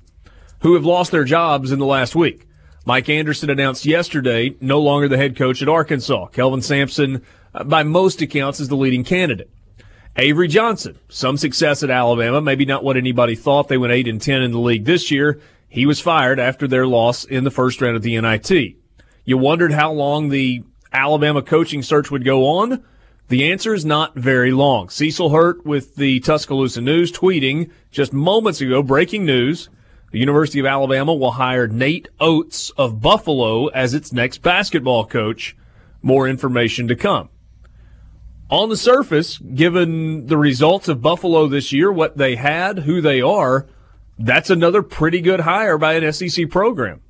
who 0.61 0.73
have 0.75 0.85
lost 0.85 1.11
their 1.11 1.23
jobs 1.23 1.71
in 1.71 1.79
the 1.79 1.85
last 1.85 2.15
week. 2.15 2.47
Mike 2.85 3.09
Anderson 3.09 3.49
announced 3.49 3.85
yesterday 3.85 4.55
no 4.59 4.79
longer 4.79 5.07
the 5.07 5.17
head 5.17 5.35
coach 5.35 5.61
at 5.61 5.69
Arkansas. 5.69 6.27
Kelvin 6.27 6.61
Sampson, 6.61 7.23
uh, 7.53 7.63
by 7.63 7.83
most 7.83 8.21
accounts, 8.21 8.59
is 8.59 8.67
the 8.67 8.75
leading 8.75 9.03
candidate. 9.03 9.49
Avery 10.15 10.47
Johnson, 10.47 10.99
some 11.09 11.37
success 11.37 11.81
at 11.81 11.89
Alabama, 11.89 12.41
maybe 12.41 12.65
not 12.65 12.83
what 12.83 12.97
anybody 12.97 13.35
thought. 13.35 13.67
They 13.67 13.77
went 13.77 13.93
8 13.93 14.07
and 14.07 14.21
10 14.21 14.41
in 14.43 14.51
the 14.51 14.59
league 14.59 14.85
this 14.85 15.09
year. 15.09 15.39
He 15.67 15.85
was 15.85 15.99
fired 15.99 16.39
after 16.39 16.67
their 16.67 16.85
loss 16.85 17.23
in 17.23 17.45
the 17.45 17.51
first 17.51 17.81
round 17.81 17.95
of 17.95 18.03
the 18.03 18.19
NIT. 18.19 18.75
You 19.25 19.37
wondered 19.37 19.71
how 19.71 19.91
long 19.91 20.29
the 20.29 20.63
Alabama 20.91 21.41
coaching 21.41 21.81
search 21.81 22.11
would 22.11 22.25
go 22.25 22.45
on. 22.45 22.83
The 23.29 23.51
answer 23.51 23.73
is 23.73 23.85
not 23.85 24.15
very 24.15 24.51
long. 24.51 24.89
Cecil 24.89 25.29
Hurt 25.29 25.65
with 25.65 25.95
the 25.95 26.19
Tuscaloosa 26.19 26.81
News 26.81 27.11
tweeting 27.11 27.71
just 27.89 28.13
moments 28.13 28.61
ago, 28.61 28.83
breaking 28.83 29.25
news 29.25 29.69
the 30.13 30.19
University 30.19 30.59
of 30.59 30.67
Alabama 30.67 31.11
will 31.15 31.31
hire 31.31 31.67
Nate 31.67 32.07
Oats 32.19 32.69
of 32.77 33.01
Buffalo 33.01 33.65
as 33.67 33.95
its 33.95 34.13
next 34.13 34.43
basketball 34.43 35.07
coach. 35.07 35.57
More 36.03 36.27
information 36.27 36.87
to 36.87 36.95
come. 36.95 37.29
On 38.51 38.69
the 38.69 38.77
surface, 38.77 39.39
given 39.39 40.27
the 40.27 40.37
results 40.37 40.87
of 40.87 41.01
Buffalo 41.01 41.47
this 41.47 41.73
year, 41.73 41.91
what 41.91 42.15
they 42.15 42.35
had, 42.35 42.79
who 42.79 43.01
they 43.01 43.21
are, 43.21 43.65
that's 44.19 44.51
another 44.51 44.83
pretty 44.83 45.19
good 45.19 45.39
hire 45.39 45.79
by 45.79 45.93
an 45.93 46.13
SEC 46.13 46.47
program. 46.47 47.01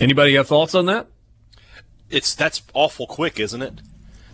Anybody 0.00 0.34
have 0.34 0.48
thoughts 0.48 0.74
on 0.74 0.86
that? 0.86 1.06
It's 2.10 2.34
that's 2.34 2.62
awful 2.74 3.06
quick, 3.06 3.38
isn't 3.40 3.62
it? 3.62 3.80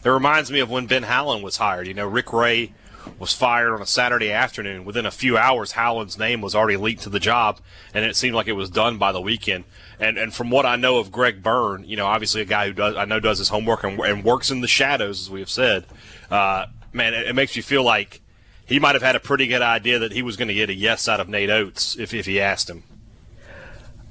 That 0.03 0.13
reminds 0.13 0.51
me 0.51 0.61
of 0.61 0.71
when 0.71 0.87
Ben 0.87 1.05
Howland 1.05 1.43
was 1.43 1.57
hired. 1.57 1.87
You 1.87 1.95
know, 1.95 2.07
Rick 2.07 2.33
Ray 2.33 2.73
was 3.19 3.33
fired 3.33 3.73
on 3.73 3.83
a 3.83 3.87
Saturday 3.87 4.31
afternoon. 4.31 4.85
Within 4.85 5.07
a 5.07 5.11
few 5.11 5.37
hours, 5.37 5.73
Howland's 5.73 6.19
name 6.19 6.41
was 6.41 6.55
already 6.55 6.77
leaked 6.77 7.03
to 7.03 7.11
the 7.11 7.21
job, 7.21 7.61
and 7.95 8.05
it 8.05 8.17
seemed 8.17 8.35
like 8.35 8.49
it 8.49 8.53
was 8.53 8.71
done 8.71 8.99
by 8.99 9.13
the 9.13 9.21
weekend. 9.21 9.65
And 9.99 10.19
and 10.19 10.33
from 10.33 10.51
what 10.51 10.67
I 10.67 10.77
know 10.77 10.99
of 10.99 11.11
Greg 11.11 11.43
Byrne, 11.43 11.85
you 11.85 11.97
know, 11.97 12.07
obviously 12.07 12.41
a 12.41 12.47
guy 12.47 12.67
who 12.67 12.73
does 12.73 12.97
I 12.97 13.05
know 13.05 13.21
does 13.21 13.39
his 13.39 13.49
homework 13.49 13.85
and, 13.85 13.99
and 14.01 14.25
works 14.25 14.51
in 14.51 14.61
the 14.61 14.69
shadows, 14.69 15.21
as 15.21 15.31
we 15.31 15.41
have 15.41 15.51
said. 15.51 15.85
Uh, 16.31 16.67
man, 16.93 17.15
it, 17.15 17.29
it 17.29 17.35
makes 17.35 17.57
you 17.57 17.63
feel 17.63 17.83
like 17.83 18.21
he 18.67 18.79
might 18.79 18.95
have 18.95 19.03
had 19.03 19.17
a 19.17 19.21
pretty 19.21 19.47
good 19.47 19.63
idea 19.63 19.99
that 19.99 20.13
he 20.13 20.23
was 20.23 20.37
going 20.37 20.49
to 20.49 20.55
get 20.55 20.71
a 20.71 20.75
yes 20.75 21.09
out 21.09 21.21
of 21.21 21.29
Nate 21.29 21.51
Oats 21.51 21.97
if 21.97 22.15
if 22.15 22.27
he 22.27 22.41
asked 22.41 22.71
him. 22.71 22.83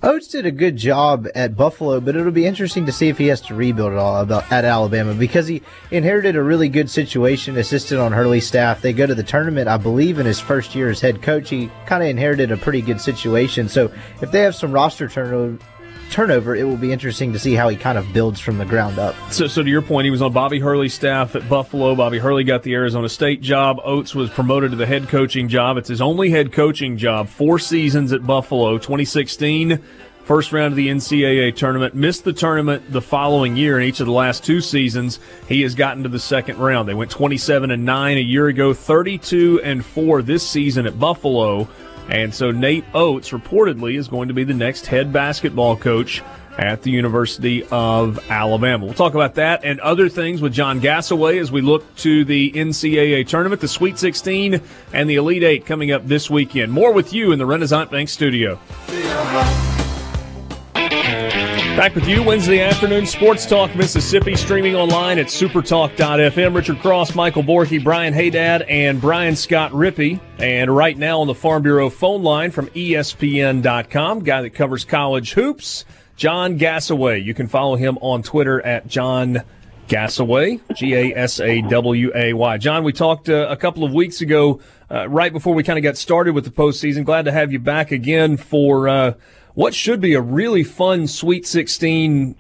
Oats 0.04 0.28
did 0.28 0.46
a 0.46 0.52
good 0.52 0.78
job 0.78 1.28
at 1.34 1.58
Buffalo, 1.58 2.00
but 2.00 2.16
it'll 2.16 2.32
be 2.32 2.46
interesting 2.46 2.86
to 2.86 2.92
see 2.92 3.10
if 3.10 3.18
he 3.18 3.28
has 3.28 3.42
to 3.42 3.56
rebuild 3.56 3.94
it 3.94 3.98
all 3.98 4.22
about, 4.22 4.52
at 4.52 4.64
Alabama 4.64 5.16
because 5.16 5.48
he 5.48 5.64
inherited 5.90 6.36
a 6.36 6.44
really 6.44 6.70
good 6.70 6.88
situation, 6.88 7.58
assisted 7.58 7.98
on 7.98 8.12
Hurley's 8.12 8.46
staff. 8.46 8.80
They 8.80 8.94
go 8.94 9.08
to 9.08 9.16
the 9.16 9.24
tournament, 9.24 9.68
I 9.68 9.78
believe, 9.78 10.20
in 10.20 10.28
his 10.28 10.40
first 10.40 10.76
year 10.76 10.92
as 10.92 11.02
head 11.02 11.24
coach. 11.24 11.50
He 11.50 11.72
kind 11.88 12.04
of 12.04 12.10
inherited 12.10 12.52
a 12.52 12.58
pretty 12.58 12.82
good 12.82 13.02
situation. 13.02 13.68
So 13.68 13.92
if 14.22 14.32
they 14.32 14.42
have 14.42 14.54
some 14.54 14.72
roster 14.72 15.08
turnover, 15.08 15.58
turnover, 16.12 16.56
it 16.56 16.64
will 16.64 16.78
be 16.78 16.92
interesting 16.92 17.34
to 17.34 17.40
see 17.40 17.54
how 17.54 17.70
he 17.70 17.76
kind 17.76 17.98
of 17.98 18.12
builds 18.14 18.40
from 18.40 18.58
the 18.58 18.66
ground 18.66 19.00
up. 19.00 19.16
So, 19.32 19.48
so 19.48 19.64
to 19.64 19.70
your 19.70 19.82
point, 19.82 20.06
he 20.06 20.12
was 20.12 20.22
on 20.22 20.34
Bobby 20.34 20.60
Hurley's 20.60 20.94
staff 20.94 21.36
at 21.36 21.48
Buffalo. 21.50 21.96
Bobby 21.96 22.20
Hurley 22.20 22.44
got 22.44 22.64
the 22.64 22.74
Arizona 22.74 23.10
State 23.10 23.42
job. 23.42 23.80
Oats 23.84 24.16
was 24.16 24.30
promoted 24.30 24.72
to 24.72 24.78
the 24.78 24.86
head 24.86 25.08
coaching 25.10 25.48
job. 25.48 25.78
It's 25.78 25.90
his 25.90 26.02
only 26.02 26.30
head 26.30 26.52
coaching 26.52 26.98
job. 26.98 27.28
Four 27.28 27.60
seasons 27.60 28.14
at 28.14 28.26
Buffalo. 28.26 28.78
2016, 28.78 29.82
first 30.24 30.52
round 30.52 30.74
of 30.74 30.76
the 30.76 30.90
NCAA 30.90 31.56
tournament. 31.56 31.96
Missed 31.96 32.24
the 32.26 32.34
tournament 32.34 32.92
the 32.92 33.02
following 33.02 33.56
year. 33.56 33.80
In 33.80 33.86
each 33.86 34.00
of 34.00 34.08
the 34.08 34.12
last 34.12 34.44
two 34.44 34.62
seasons, 34.62 35.20
he 35.48 35.62
has 35.62 35.76
gotten 35.76 36.04
to 36.04 36.10
the 36.10 36.20
second 36.20 36.58
round. 36.58 36.90
They 36.90 36.94
went 36.94 37.12
27 37.12 37.72
and 37.72 37.86
nine 37.86 38.18
a 38.18 38.22
year 38.22 38.48
ago, 38.48 38.74
32 38.74 39.62
and 39.64 39.86
four 39.86 40.22
this 40.22 40.48
season 40.48 40.86
at 40.86 41.00
Buffalo. 41.00 41.68
And 42.10 42.34
so 42.34 42.52
Nate 42.52 42.86
Oats 42.94 43.32
reportedly 43.32 43.98
is 43.98 44.08
going 44.08 44.30
to 44.30 44.34
be 44.34 44.44
the 44.44 44.54
next 44.54 44.88
head 44.88 45.12
basketball 45.12 45.76
coach 45.76 46.22
at 46.58 46.82
the 46.82 46.90
University 46.90 47.64
of 47.70 48.20
Alabama. 48.30 48.86
We'll 48.86 48.94
talk 48.94 49.14
about 49.14 49.36
that 49.36 49.64
and 49.64 49.80
other 49.80 50.10
things 50.10 50.42
with 50.42 50.54
John 50.54 50.82
Gasaway 50.82 51.40
as 51.40 51.52
we 51.52 51.62
look 51.62 51.96
to 51.98 52.26
the 52.26 52.52
NCAA 52.52 53.28
tournament, 53.28 53.62
the 53.62 53.68
Sweet 53.68 54.00
16, 54.00 54.62
and 54.94 55.10
the 55.10 55.16
Elite 55.16 55.44
Eight 55.44 55.66
coming 55.66 55.92
up 55.92 56.08
this 56.08 56.30
weekend. 56.30 56.72
More 56.72 56.92
with 56.92 57.14
you 57.14 57.32
in 57.32 57.40
the 57.40 57.46
Renaissance 57.46 57.92
Bank 57.92 58.10
studio. 58.10 58.60
Back 61.78 61.94
with 61.94 62.08
you 62.08 62.24
Wednesday 62.24 62.62
afternoon, 62.62 63.06
Sports 63.06 63.46
Talk 63.46 63.76
Mississippi, 63.76 64.36
streaming 64.36 64.74
online 64.74 65.20
at 65.20 65.28
supertalk.fm. 65.28 66.56
Richard 66.56 66.80
Cross, 66.80 67.14
Michael 67.14 67.44
Borky, 67.44 67.82
Brian 67.82 68.16
Hadad, 68.16 68.64
and 68.64 69.00
Brian 69.00 69.36
Scott 69.36 69.72
Rippee. 69.74 70.20
And 70.40 70.76
right 70.76 70.98
now 70.98 71.22
on 71.22 71.28
the 71.28 71.36
Farm 71.36 71.62
Bureau 71.62 71.92
phone 71.92 72.24
line 72.24 72.50
from 72.50 72.66
ESPN.com, 72.70 74.24
guy 74.24 74.42
that 74.42 74.56
covers 74.56 74.86
college 74.86 75.34
hoops, 75.34 75.86
John 76.16 76.58
Gasaway. 76.58 77.24
You 77.24 77.36
can 77.36 77.46
follow 77.46 77.76
him 77.76 78.00
on 78.02 78.24
Twitter 78.24 78.60
at 78.60 78.88
John 78.88 79.44
Gasaway, 79.88 80.60
G 80.76 80.96
A 80.96 81.16
S 81.16 81.40
A 81.40 81.62
W 81.62 82.12
A 82.16 82.34
Y. 82.34 82.58
John, 82.58 82.86
we 82.86 82.92
talked 82.92 83.30
uh, 83.30 83.46
a 83.52 83.56
couple 83.56 83.84
of 83.84 83.94
weeks 83.94 84.22
ago, 84.22 84.62
uh, 84.90 85.08
right 85.10 85.32
before 85.32 85.54
we 85.54 85.62
kind 85.62 85.78
of 85.78 85.84
got 85.84 85.96
started 85.96 86.34
with 86.34 86.44
the 86.44 86.50
postseason. 86.50 87.06
Glad 87.06 87.26
to 87.26 87.32
have 87.32 87.52
you 87.52 87.60
back 87.60 87.92
again 87.92 88.36
for. 88.36 88.90
Uh, 88.90 89.14
what 89.58 89.74
should 89.74 90.00
be 90.00 90.14
a 90.14 90.22
really 90.22 90.64
fun 90.64 91.08
Sweet 91.08 91.48
16. 91.48 92.36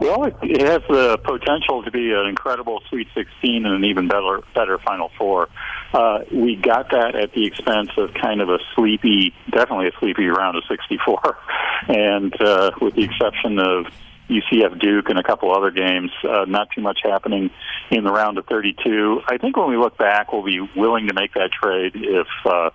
Well, 0.00 0.24
it 0.24 0.60
has 0.62 0.82
the 0.88 1.16
potential 1.18 1.84
to 1.84 1.92
be 1.92 2.10
an 2.10 2.26
incredible 2.26 2.82
Sweet 2.88 3.06
16 3.14 3.64
and 3.64 3.72
an 3.72 3.84
even 3.84 4.08
better 4.08 4.40
better 4.52 4.76
Final 4.78 5.12
Four. 5.16 5.48
Uh, 5.94 6.24
we 6.32 6.56
got 6.56 6.90
that 6.90 7.14
at 7.14 7.32
the 7.34 7.46
expense 7.46 7.90
of 7.96 8.12
kind 8.20 8.40
of 8.40 8.48
a 8.48 8.58
sleepy, 8.74 9.32
definitely 9.52 9.86
a 9.86 9.92
sleepy 10.00 10.26
round 10.26 10.56
of 10.56 10.64
64, 10.68 11.38
and 11.88 12.34
uh, 12.40 12.72
with 12.80 12.96
the 12.96 13.04
exception 13.04 13.60
of 13.60 13.86
UCF 14.28 14.80
Duke 14.80 15.08
and 15.08 15.20
a 15.20 15.22
couple 15.22 15.54
other 15.54 15.70
games, 15.70 16.10
uh, 16.28 16.46
not 16.48 16.66
too 16.74 16.80
much 16.80 16.98
happening 17.04 17.48
in 17.92 18.02
the 18.02 18.10
round 18.10 18.38
of 18.38 18.46
32. 18.46 19.20
I 19.28 19.38
think 19.38 19.56
when 19.56 19.70
we 19.70 19.76
look 19.76 19.96
back, 19.96 20.32
we'll 20.32 20.42
be 20.42 20.68
willing 20.74 21.06
to 21.06 21.14
make 21.14 21.32
that 21.34 21.50
trade 21.52 21.92
if. 21.94 22.26
Uh, 22.44 22.70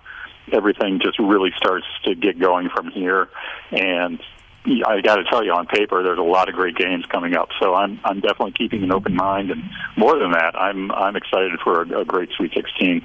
everything 0.50 1.00
just 1.00 1.18
really 1.18 1.50
starts 1.56 1.86
to 2.04 2.14
get 2.14 2.38
going 2.38 2.68
from 2.70 2.90
here. 2.90 3.28
And 3.70 4.20
I 4.64 5.00
got 5.00 5.16
to 5.16 5.24
tell 5.24 5.44
you, 5.44 5.52
on 5.52 5.66
paper, 5.66 6.02
there's 6.02 6.18
a 6.18 6.22
lot 6.22 6.48
of 6.48 6.54
great 6.54 6.76
games 6.76 7.04
coming 7.06 7.36
up. 7.36 7.48
So 7.60 7.74
I'm 7.74 8.00
I'm 8.04 8.20
definitely 8.20 8.52
keeping 8.52 8.82
an 8.82 8.92
open 8.92 9.14
mind, 9.14 9.50
and 9.50 9.62
more 9.96 10.18
than 10.18 10.32
that, 10.32 10.54
I'm 10.56 10.90
I'm 10.92 11.16
excited 11.16 11.58
for 11.62 11.82
a, 11.82 12.00
a 12.00 12.04
great 12.04 12.30
Sweet 12.36 12.52
16. 12.54 13.04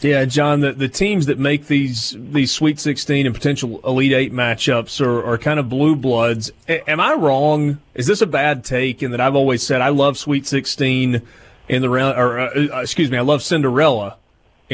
Yeah, 0.00 0.24
John, 0.24 0.60
the, 0.60 0.72
the 0.72 0.88
teams 0.88 1.26
that 1.26 1.38
make 1.38 1.66
these 1.66 2.14
these 2.18 2.52
Sweet 2.52 2.80
16 2.80 3.24
and 3.24 3.34
potential 3.34 3.80
Elite 3.84 4.12
Eight 4.12 4.32
matchups 4.32 5.00
are, 5.00 5.24
are 5.24 5.38
kind 5.38 5.60
of 5.60 5.68
blue 5.68 5.96
bloods. 5.96 6.50
A- 6.68 6.88
am 6.90 7.00
I 7.00 7.14
wrong? 7.14 7.78
Is 7.94 8.06
this 8.06 8.20
a 8.20 8.26
bad 8.26 8.64
take 8.64 9.02
in 9.02 9.12
that 9.12 9.20
I've 9.20 9.36
always 9.36 9.62
said 9.62 9.80
I 9.80 9.90
love 9.90 10.18
Sweet 10.18 10.46
16 10.46 11.22
in 11.68 11.82
the 11.82 11.88
round, 11.88 12.18
or 12.18 12.38
uh, 12.40 12.80
excuse 12.80 13.10
me, 13.10 13.16
I 13.16 13.22
love 13.22 13.42
Cinderella 13.42 14.18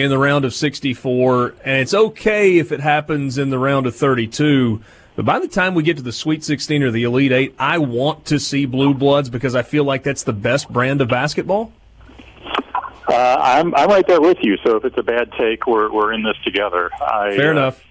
in 0.03 0.11
the 0.11 0.19
round 0.19 0.45
of 0.45 0.55
64, 0.55 1.55
and 1.65 1.81
it's 1.81 1.95
okay 1.95 2.59
if 2.59 2.73
it 2.73 2.81
happens 2.81 3.39
in 3.39 3.51
the 3.51 3.59
round 3.59 3.87
of 3.87 3.97
32. 3.97 4.81
But 5.17 5.25
by 5.25 5.41
the 5.41 5.49
time 5.49 5.75
we 5.75 5.83
get 5.83 5.97
to 5.97 6.03
the 6.03 6.13
Sweet 6.13 6.45
16 6.45 6.83
or 6.83 6.91
the 6.91 7.03
Elite 7.03 7.33
Eight, 7.33 7.55
I 7.59 7.79
want 7.79 8.27
to 8.27 8.39
see 8.39 8.67
Blue 8.67 8.95
Bloods 8.95 9.29
because 9.29 9.55
I 9.57 9.63
feel 9.63 9.85
like 9.85 10.05
that's 10.05 10.23
the 10.23 10.33
best 10.33 10.69
brand 10.73 11.01
of 11.01 11.09
basketball. 11.09 11.73
Uh, 13.09 13.37
I'm 13.41 13.75
I'm 13.75 13.89
right 13.89 14.07
there 14.07 14.21
with 14.21 14.37
you. 14.43 14.59
So 14.65 14.77
if 14.77 14.85
it's 14.85 14.99
a 14.99 15.03
bad 15.03 15.33
take, 15.33 15.67
we're 15.67 15.91
we're 15.91 16.13
in 16.13 16.23
this 16.23 16.37
together. 16.45 16.91
I, 17.03 17.35
Fair 17.35 17.49
uh, 17.49 17.53
enough. 17.53 17.83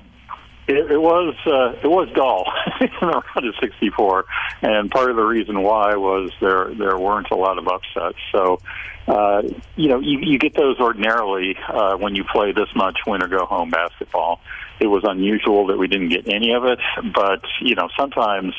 It, 0.68 1.00
was 1.00 1.34
uh, 1.46 1.80
it 1.82 1.88
was 1.88 2.10
dull 2.14 2.46
in 2.82 2.90
the 3.00 3.08
round 3.08 3.48
of 3.48 3.56
64, 3.62 4.26
and 4.62 4.92
part 4.92 5.10
of 5.10 5.16
the 5.16 5.24
reason 5.24 5.64
why 5.64 5.96
was 5.96 6.32
there 6.42 6.74
there 6.76 6.98
weren't 6.98 7.32
a 7.32 7.36
lot 7.36 7.58
of 7.58 7.68
upsets. 7.68 8.18
So 8.34 8.60
uh, 9.08 9.42
you 9.78 9.88
know, 9.88 10.00
you, 10.00 10.20
you 10.20 10.38
get 10.38 10.54
those 10.54 10.78
ordinarily 10.80 11.56
uh, 11.70 11.96
when 11.96 12.16
you 12.16 12.26
play 12.26 12.52
this 12.52 12.68
much 12.76 13.00
win 13.08 13.24
or 13.24 13.30
go 13.30 13.46
home 13.46 13.70
basketball. 13.70 14.42
It 14.80 14.88
was 14.88 15.04
unusual 15.06 15.68
that 15.68 15.78
we 15.78 15.88
didn't 15.88 16.10
get 16.10 16.28
any 16.28 16.52
of 16.54 16.66
it, 16.66 16.80
but 17.16 17.42
you 17.62 17.76
know, 17.76 17.88
sometimes 17.98 18.54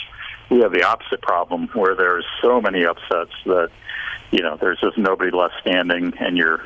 we 0.51 0.61
have 0.61 0.73
the 0.73 0.85
opposite 0.85 1.21
problem 1.21 1.69
where 1.75 1.95
there's 1.95 2.25
so 2.43 2.61
many 2.61 2.85
upsets 2.85 3.33
that 3.45 3.71
you 4.31 4.43
know 4.43 4.57
there's 4.59 4.81
just 4.81 4.97
nobody 4.97 5.31
left 5.31 5.55
standing, 5.61 6.15
and 6.19 6.39
you're 6.39 6.65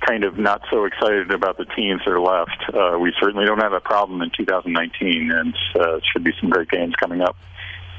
kind 0.00 0.24
of 0.24 0.38
not 0.38 0.62
so 0.70 0.84
excited 0.84 1.30
about 1.30 1.58
the 1.58 1.64
teams 1.64 2.00
that 2.04 2.12
are 2.12 2.20
left. 2.20 2.64
Uh, 2.72 2.98
we 2.98 3.12
certainly 3.20 3.46
don't 3.46 3.62
have 3.62 3.72
a 3.72 3.80
problem 3.80 4.22
in 4.22 4.30
2019, 4.36 5.30
and 5.30 5.54
uh, 5.78 6.00
should 6.12 6.24
be 6.24 6.32
some 6.40 6.50
great 6.50 6.68
games 6.68 6.94
coming 6.96 7.20
up. 7.20 7.36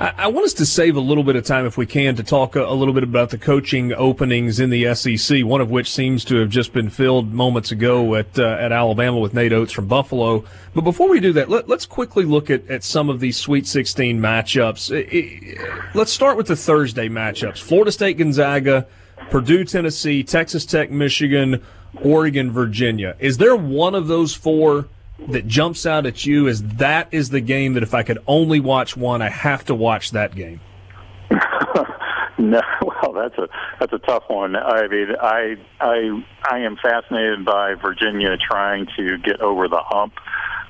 I, 0.01 0.27
want 0.27 0.45
us 0.45 0.53
to 0.53 0.65
save 0.65 0.95
a 0.95 1.01
little 1.01 1.25
bit 1.25 1.35
of 1.35 1.43
time, 1.43 1.65
if 1.65 1.75
we 1.75 1.85
can, 1.85 2.15
to 2.15 2.23
talk 2.23 2.55
a, 2.55 2.63
little 2.63 2.93
bit 2.93 3.03
about 3.03 3.31
the 3.31 3.37
coaching 3.37 3.91
openings 3.93 4.61
in 4.61 4.69
the 4.69 4.95
SEC. 4.95 5.43
One 5.43 5.59
of 5.59 5.69
which 5.69 5.91
seems 5.91 6.23
to 6.25 6.37
have 6.37 6.49
just 6.49 6.71
been 6.71 6.89
filled 6.89 7.33
moments 7.33 7.73
ago 7.73 8.15
at 8.15 8.39
uh, 8.39 8.45
at 8.61 8.71
Alabama 8.71 9.19
with 9.19 9.33
Nate 9.33 9.51
Oats 9.51 9.73
from 9.73 9.87
Buffalo. 9.87 10.45
But 10.73 10.85
before 10.85 11.09
we 11.09 11.19
do 11.19 11.33
that, 11.33 11.49
let, 11.49 11.69
us 11.69 11.85
quickly 11.85 12.23
look 12.23 12.49
at, 12.49 12.65
at 12.69 12.85
some 12.85 13.09
of 13.09 13.19
these 13.19 13.35
Sweet 13.35 13.67
16 13.67 14.19
matchups. 14.21 14.89
It, 14.89 15.13
it, 15.13 15.59
let's 15.93 16.13
start 16.13 16.37
with 16.37 16.47
the 16.47 16.55
Thursday 16.55 17.09
matchups: 17.09 17.57
Florida 17.57 17.91
State, 17.91 18.19
Gonzaga, 18.19 18.87
Purdue, 19.29 19.65
Tennessee, 19.65 20.23
Texas 20.23 20.65
Tech, 20.65 20.91
Michigan, 20.91 21.61
Oregon, 22.01 22.51
Virginia. 22.51 23.15
Is 23.19 23.37
there 23.37 23.55
one 23.55 23.95
of 23.95 24.07
those 24.07 24.33
four? 24.33 24.87
that 25.27 25.47
jumps 25.47 25.85
out 25.85 26.05
at 26.05 26.25
you 26.25 26.47
as 26.47 26.63
that 26.63 27.09
is 27.11 27.29
the 27.29 27.41
game 27.41 27.73
that 27.73 27.83
if 27.83 27.93
I 27.93 28.03
could 28.03 28.19
only 28.27 28.59
watch 28.59 28.95
one, 28.95 29.21
I 29.21 29.29
have 29.29 29.65
to 29.65 29.75
watch 29.75 30.11
that 30.11 30.35
game? 30.35 30.61
no, 32.37 32.61
well, 32.81 33.13
that's 33.13 33.37
a 33.37 33.47
that's 33.79 33.93
a 33.93 33.99
tough 33.99 34.23
one. 34.27 34.55
I 34.55 34.87
mean, 34.87 35.09
I 35.21 35.55
I 35.79 36.23
I 36.49 36.59
am 36.59 36.77
fascinated 36.77 37.45
by 37.45 37.75
Virginia 37.75 38.37
trying 38.37 38.87
to 38.97 39.17
get 39.17 39.41
over 39.41 39.67
the 39.67 39.81
hump. 39.83 40.13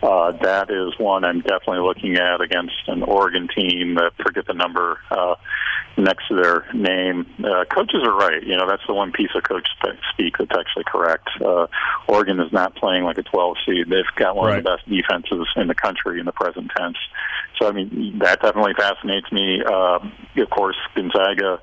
Uh, 0.02 0.32
that 0.42 0.70
is 0.70 0.98
one 0.98 1.24
I'm 1.26 1.42
definitely 1.42 1.80
looking 1.80 2.18
at 2.18 2.42
against 2.42 2.88
an 2.88 3.04
Oregon 3.04 3.48
team. 3.54 3.96
That 3.96 4.14
forget 4.22 4.48
the 4.48 4.54
number. 4.54 5.00
Uh, 5.12 5.36
next 6.04 6.28
to 6.28 6.36
their 6.36 6.66
name. 6.74 7.26
Uh, 7.40 7.66
coaches 7.66 8.02
are 8.04 8.16
right. 8.16 8.42
You 8.44 8.58
know, 8.58 8.68
that's 8.68 8.84
the 8.88 8.94
one 8.94 9.12
piece 9.12 9.30
of 9.36 9.44
coach 9.44 9.68
speak 10.14 10.38
that's 10.38 10.52
actually 10.58 10.86
correct. 10.86 11.30
Uh, 11.42 11.68
Oregon 12.08 12.40
is 12.40 12.52
not 12.52 12.76
playing 12.76 13.04
like 13.04 13.18
a 13.18 13.24
12 13.24 13.58
seed. 13.66 13.90
They've 13.90 14.04
got 14.16 14.36
one 14.36 14.50
right. 14.50 14.58
of 14.58 14.64
the 14.64 14.70
best 14.70 14.90
defenses 14.90 15.48
in 15.56 15.68
the 15.68 15.76
country 15.76 16.20
in 16.20 16.26
the 16.26 16.32
present 16.32 16.72
tense. 16.76 16.98
So, 17.60 17.68
I 17.68 17.72
mean, 17.72 18.20
that 18.20 18.42
definitely 18.42 18.74
fascinates 18.78 19.32
me. 19.32 19.62
Uh, 19.66 20.00
of 20.38 20.50
course, 20.50 20.78
Gonzaga 20.96 21.60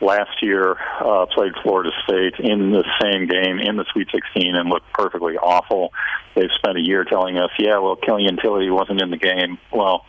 last 0.00 0.42
year 0.42 0.76
uh, 1.00 1.26
played 1.34 1.52
Florida 1.62 1.90
State 2.04 2.34
in 2.38 2.70
the 2.70 2.84
same 3.02 3.26
game 3.26 3.58
in 3.58 3.76
the 3.76 3.84
Sweet 3.92 4.08
16 4.12 4.54
and 4.54 4.68
looked 4.68 4.92
perfectly 4.92 5.36
awful. 5.36 5.92
They've 6.34 6.50
spent 6.56 6.78
a 6.78 6.82
year 6.82 7.04
telling 7.04 7.38
us, 7.38 7.50
yeah, 7.58 7.78
well, 7.78 7.96
Killian 7.96 8.36
Tillie 8.36 8.70
wasn't 8.70 9.02
in 9.02 9.10
the 9.10 9.16
game. 9.16 9.58
Well, 9.72 10.04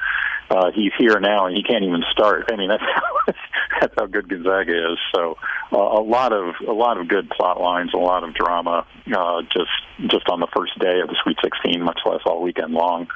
uh, 0.49 0.71
he's 0.71 0.91
here 0.97 1.19
now 1.19 1.45
and 1.45 1.55
he 1.55 1.63
can't 1.63 1.83
even 1.83 2.03
start. 2.11 2.49
I 2.51 2.55
mean, 2.55 2.69
that's 2.69 2.83
how, 2.83 3.33
that's 3.81 3.93
how 3.97 4.05
good 4.05 4.29
Gonzaga 4.29 4.93
is. 4.93 4.99
So 5.13 5.37
uh, 5.71 5.77
a 5.77 6.03
lot 6.03 6.33
of 6.33 6.55
a 6.67 6.71
lot 6.71 6.97
of 6.97 7.07
good 7.07 7.29
plot 7.29 7.61
lines, 7.61 7.91
a 7.93 7.97
lot 7.97 8.23
of 8.23 8.33
drama, 8.33 8.85
uh, 9.15 9.41
just 9.43 9.71
just 10.07 10.27
on 10.29 10.39
the 10.39 10.47
first 10.55 10.77
day 10.79 10.99
of 11.01 11.09
the 11.09 11.15
Sweet 11.23 11.37
16, 11.43 11.81
much 11.83 11.99
less 12.05 12.21
all 12.25 12.41
weekend 12.41 12.73
long. 12.73 13.07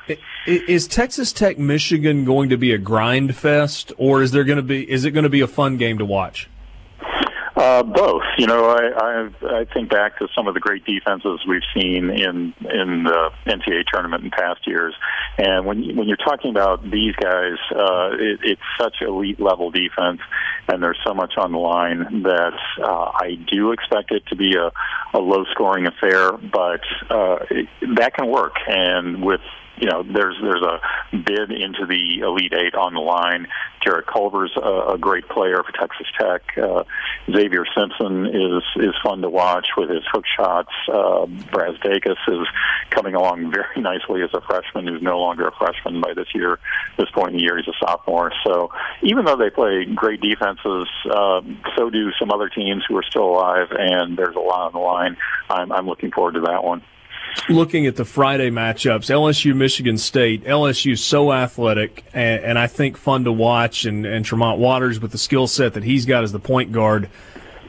Is 0.46 0.88
Texas 0.88 1.34
Tech 1.34 1.58
Michigan 1.58 2.26
going 2.26 2.50
to 2.50 2.58
be 2.58 2.72
a 2.74 2.78
grind 2.78 3.36
fest, 3.36 3.92
or 3.98 4.22
is 4.22 4.32
there 4.32 4.44
going 4.44 4.58
to 4.58 4.64
be 4.64 4.90
is 4.90 5.06
it 5.06 5.12
going 5.12 5.24
to 5.24 5.30
be 5.30 5.42
a 5.42 5.48
fun 5.48 5.78
game 5.78 5.98
to 5.98 6.06
watch? 6.06 6.50
Uh, 7.56 7.84
both. 7.84 8.24
You 8.40 8.48
know, 8.48 8.66
I, 8.66 8.90
I 8.98 9.60
I 9.60 9.66
think 9.66 9.90
back 9.90 10.18
to 10.18 10.28
some 10.36 10.48
of 10.48 10.56
the 10.56 10.60
great 10.60 10.86
defenses 10.86 11.40
we've 11.48 11.62
seen 11.76 12.10
in 12.10 12.54
in 12.62 13.04
the 13.04 13.30
NCAA 13.46 13.84
tournament 13.94 14.24
in 14.24 14.32
past 14.32 14.66
years, 14.66 14.96
and 15.38 15.64
when 15.64 15.84
you, 15.84 15.96
when 15.96 16.08
you're 16.08 16.18
talking 16.18 16.50
about 16.50 16.82
these 16.84 17.16
guys, 17.16 17.58
uh, 17.72 18.10
it, 18.14 18.40
it's 18.44 18.62
such 18.80 18.96
elite 19.02 19.40
level 19.40 19.70
defense, 19.70 20.20
and 20.68 20.82
there's 20.82 20.98
so 21.06 21.14
much 21.14 21.34
on 21.38 21.52
the 21.52 21.60
line 21.60 22.24
that 22.24 22.58
uh, 22.84 23.12
I 23.14 23.36
do 23.52 23.72
expect 23.72 24.12
it 24.12 24.26
to 24.30 24.36
be 24.36 24.56
a, 24.56 24.72
a 25.16 25.20
low 25.20 25.46
scoring 25.52 25.86
affair, 25.86 26.32
but 26.32 26.82
uh, 27.12 27.38
it, 27.52 27.68
that 27.98 28.16
can 28.16 28.30
work, 28.30 28.56
and 28.68 29.24
with 29.24 29.42
you 29.78 29.90
know, 29.90 30.04
there's 30.04 30.36
there's 30.42 30.62
a 30.62 30.80
bid 31.12 31.52
into 31.52 31.86
the 31.86 32.20
Elite 32.20 32.54
Eight 32.54 32.76
on 32.76 32.94
the 32.94 33.00
line. 33.00 33.48
Jarrett 33.84 34.06
Culver's 34.08 34.56
a, 34.56 34.94
a 34.94 34.98
great 34.98 35.28
player 35.28 35.62
for 35.64 35.72
Texas 35.72 36.08
Tech. 36.18 36.42
Uh, 36.58 36.84
Xavier 37.32 37.66
Simpson 37.76 38.28
is 38.28 38.64
is 38.76 38.94
fun 39.04 39.22
to 39.22 39.30
watch 39.30 39.70
with 39.76 39.90
his 39.90 40.04
hook 40.12 40.26
shots. 40.38 40.70
Uh, 40.88 41.26
Brazdeikis 41.52 42.18
is 42.28 42.48
coming 42.92 43.16
along 43.16 43.52
very 43.54 43.82
nicely 43.82 44.22
as 44.22 44.30
a 44.34 44.42
freshman 44.42 44.88
who's 44.88 45.02
no 45.02 45.20
longer 45.20 45.48
a 45.48 45.52
freshman 45.58 46.02
by 46.02 46.14
this 46.14 46.28
year. 46.36 46.60
This 46.98 47.10
point 47.10 47.32
in 47.32 47.38
the 47.38 47.44
year, 47.44 47.58
he's 47.58 47.68
a 47.68 47.86
sophomore. 47.86 48.32
So 48.46 48.72
even 49.02 49.26
though 49.26 49.38
they 49.38 49.50
play 49.50 49.86
great 49.86 50.22
defenses, 50.22 50.88
uh, 51.10 51.42
so 51.76 51.90
do 51.90 52.12
some 52.20 52.32
other 52.32 52.50
teams 52.50 52.84
who 52.88 52.96
are 52.98 53.04
still 53.04 53.26
alive, 53.26 53.68
and 53.72 54.18
there's 54.18 54.36
a 54.36 54.40
lot 54.40 54.68
on 54.68 54.74
the 54.74 54.80
line. 54.80 55.18
I'm, 55.50 55.72
I'm 55.72 55.88
looking 55.88 56.12
forward 56.12 56.36
to 56.36 56.42
that 56.42 56.64
one 56.64 56.84
looking 57.50 57.88
at 57.88 57.96
the 57.96 58.06
Friday 58.06 58.50
matchups, 58.50 59.10
LSU, 59.10 59.56
Michigan 59.56 59.98
State. 59.98 60.44
LSU 60.46 60.98
so 60.98 61.34
athletic 61.34 62.04
and, 62.14 62.44
and, 62.44 62.60
I 62.60 62.68
think 62.68 62.98
fun 62.98 63.24
to 63.26 63.32
watch, 63.32 63.86
and, 63.86 64.06
and 64.06 64.24
Tremont 64.24 64.60
Waters 64.60 65.00
with 65.00 65.12
the 65.12 65.18
skill 65.18 65.48
set 65.48 65.74
that 65.74 65.84
he's 65.84 66.06
got 66.06 66.24
as 66.24 66.32
the 66.32 66.40
point 66.40 66.72
guard. 66.72 67.10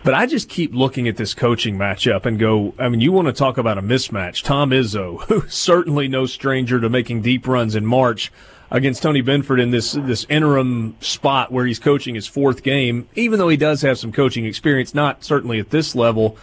But 0.04 0.12
I 0.12 0.26
just 0.26 0.50
keep 0.50 0.74
looking 0.74 1.08
at 1.08 1.16
this 1.16 1.32
coaching 1.32 1.78
matchup 1.78 2.26
and 2.26 2.38
go, 2.38 2.74
I 2.78 2.90
mean, 2.90 3.00
you 3.00 3.10
want 3.10 3.26
to 3.26 3.32
talk 3.32 3.56
about 3.56 3.78
a 3.78 3.82
mismatch. 3.82 4.42
Tom 4.42 4.70
Izzo, 4.70 5.22
who's 5.28 5.54
certainly 5.54 6.08
no 6.08 6.26
stranger 6.26 6.78
to 6.80 6.90
making 6.90 7.22
deep 7.22 7.48
runs 7.48 7.74
in 7.74 7.86
March 7.86 8.30
against 8.70 9.02
Tony 9.02 9.22
Benford 9.22 9.62
in 9.62 9.70
this 9.70 9.92
this 9.92 10.26
interim 10.28 10.96
spot 11.00 11.52
where 11.52 11.64
he's 11.64 11.78
coaching 11.78 12.14
his 12.14 12.26
fourth 12.26 12.62
game, 12.62 13.08
even 13.14 13.38
though 13.38 13.48
he 13.48 13.56
does 13.56 13.82
have 13.82 13.98
some 13.98 14.12
coaching 14.12 14.44
experience, 14.44 14.94
not 14.94 15.24
certainly 15.24 15.58
at 15.58 15.70
this 15.70 15.94
level. 15.94 16.36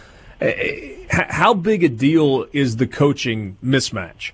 How 1.10 1.54
big 1.54 1.84
a 1.84 1.90
deal 1.90 2.48
is 2.52 2.78
the 2.78 2.88
coaching 2.88 3.58
mismatch? 3.64 4.32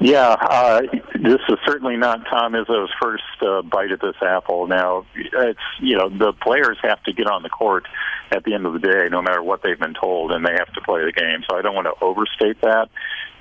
Yeah, 0.00 0.30
uh, 0.40 0.80
this 1.14 1.40
is 1.48 1.58
certainly 1.66 1.96
not 1.96 2.24
Tom 2.30 2.54
Izzo's 2.54 2.90
first 3.00 3.22
uh, 3.42 3.60
bite 3.60 3.92
at 3.92 4.00
this 4.00 4.16
apple. 4.22 4.66
Now, 4.66 5.04
it's 5.14 5.60
you 5.78 5.96
know 5.96 6.08
the 6.08 6.32
players 6.32 6.78
have 6.82 7.02
to 7.02 7.12
get 7.12 7.26
on 7.26 7.42
the 7.42 7.50
court 7.50 7.84
at 8.30 8.44
the 8.44 8.54
end 8.54 8.64
of 8.64 8.72
the 8.72 8.78
day, 8.78 9.08
no 9.10 9.20
matter 9.20 9.42
what 9.42 9.62
they've 9.62 9.78
been 9.78 9.94
told, 9.94 10.32
and 10.32 10.44
they 10.44 10.52
have 10.52 10.72
to 10.72 10.80
play 10.80 11.04
the 11.04 11.12
game. 11.12 11.44
So 11.48 11.56
I 11.56 11.62
don't 11.62 11.74
want 11.74 11.86
to 11.86 12.04
overstate 12.04 12.62
that. 12.62 12.88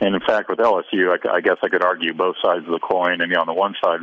And 0.02 0.16
in 0.16 0.22
fact, 0.22 0.50
with 0.50 0.60
LSU, 0.60 1.16
I, 1.16 1.36
I 1.38 1.42
guess 1.42 1.58
I 1.64 1.70
could 1.70 1.84
argue 1.84 2.14
both 2.14 2.36
sides 2.44 2.66
of 2.66 2.72
the 2.72 2.80
coin. 2.80 3.22
I 3.22 3.26
mean, 3.26 3.38
on 3.38 3.48
the 3.48 3.54
one 3.54 3.76
side, 3.82 4.00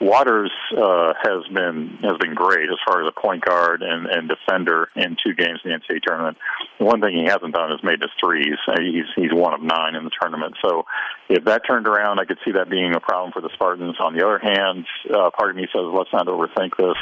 Waters 0.00 0.52
uh, 0.76 1.12
has 1.20 1.44
been 1.52 1.98
has 2.02 2.16
been 2.18 2.34
great 2.34 2.70
as 2.70 2.78
far 2.86 3.02
as 3.02 3.08
a 3.08 3.20
point 3.20 3.44
guard 3.44 3.82
and, 3.82 4.06
and 4.06 4.28
defender 4.28 4.88
in 4.94 5.16
two 5.24 5.34
games 5.34 5.60
in 5.64 5.72
the 5.72 5.76
NCAA 5.76 6.02
tournament. 6.02 6.38
One 6.78 7.00
thing 7.00 7.16
he 7.16 7.24
hasn't 7.24 7.52
done 7.52 7.72
is 7.72 7.82
made 7.82 8.00
his 8.00 8.10
threes. 8.20 8.58
Uh, 8.68 8.80
he's 8.80 9.06
he's 9.16 9.32
one 9.32 9.54
of 9.54 9.60
nine 9.60 9.96
in 9.96 10.04
the 10.04 10.10
tournament. 10.20 10.54
So 10.62 10.84
if 11.28 11.44
that 11.46 11.62
turned 11.66 11.88
around, 11.88 12.20
I 12.20 12.26
could 12.26 12.38
see 12.44 12.52
that 12.52 12.70
being 12.70 12.94
a 12.94 13.00
problem 13.00 13.32
for 13.32 13.40
the 13.40 13.50
Spartans. 13.54 13.96
On 13.98 14.14
the 14.16 14.24
other 14.24 14.38
hand, 14.38 14.86
uh, 15.12 15.30
part 15.30 15.50
of 15.50 15.56
me 15.56 15.66
says 15.72 15.82
let's 15.92 16.12
not 16.12 16.26
overthink 16.26 16.76
this. 16.76 16.96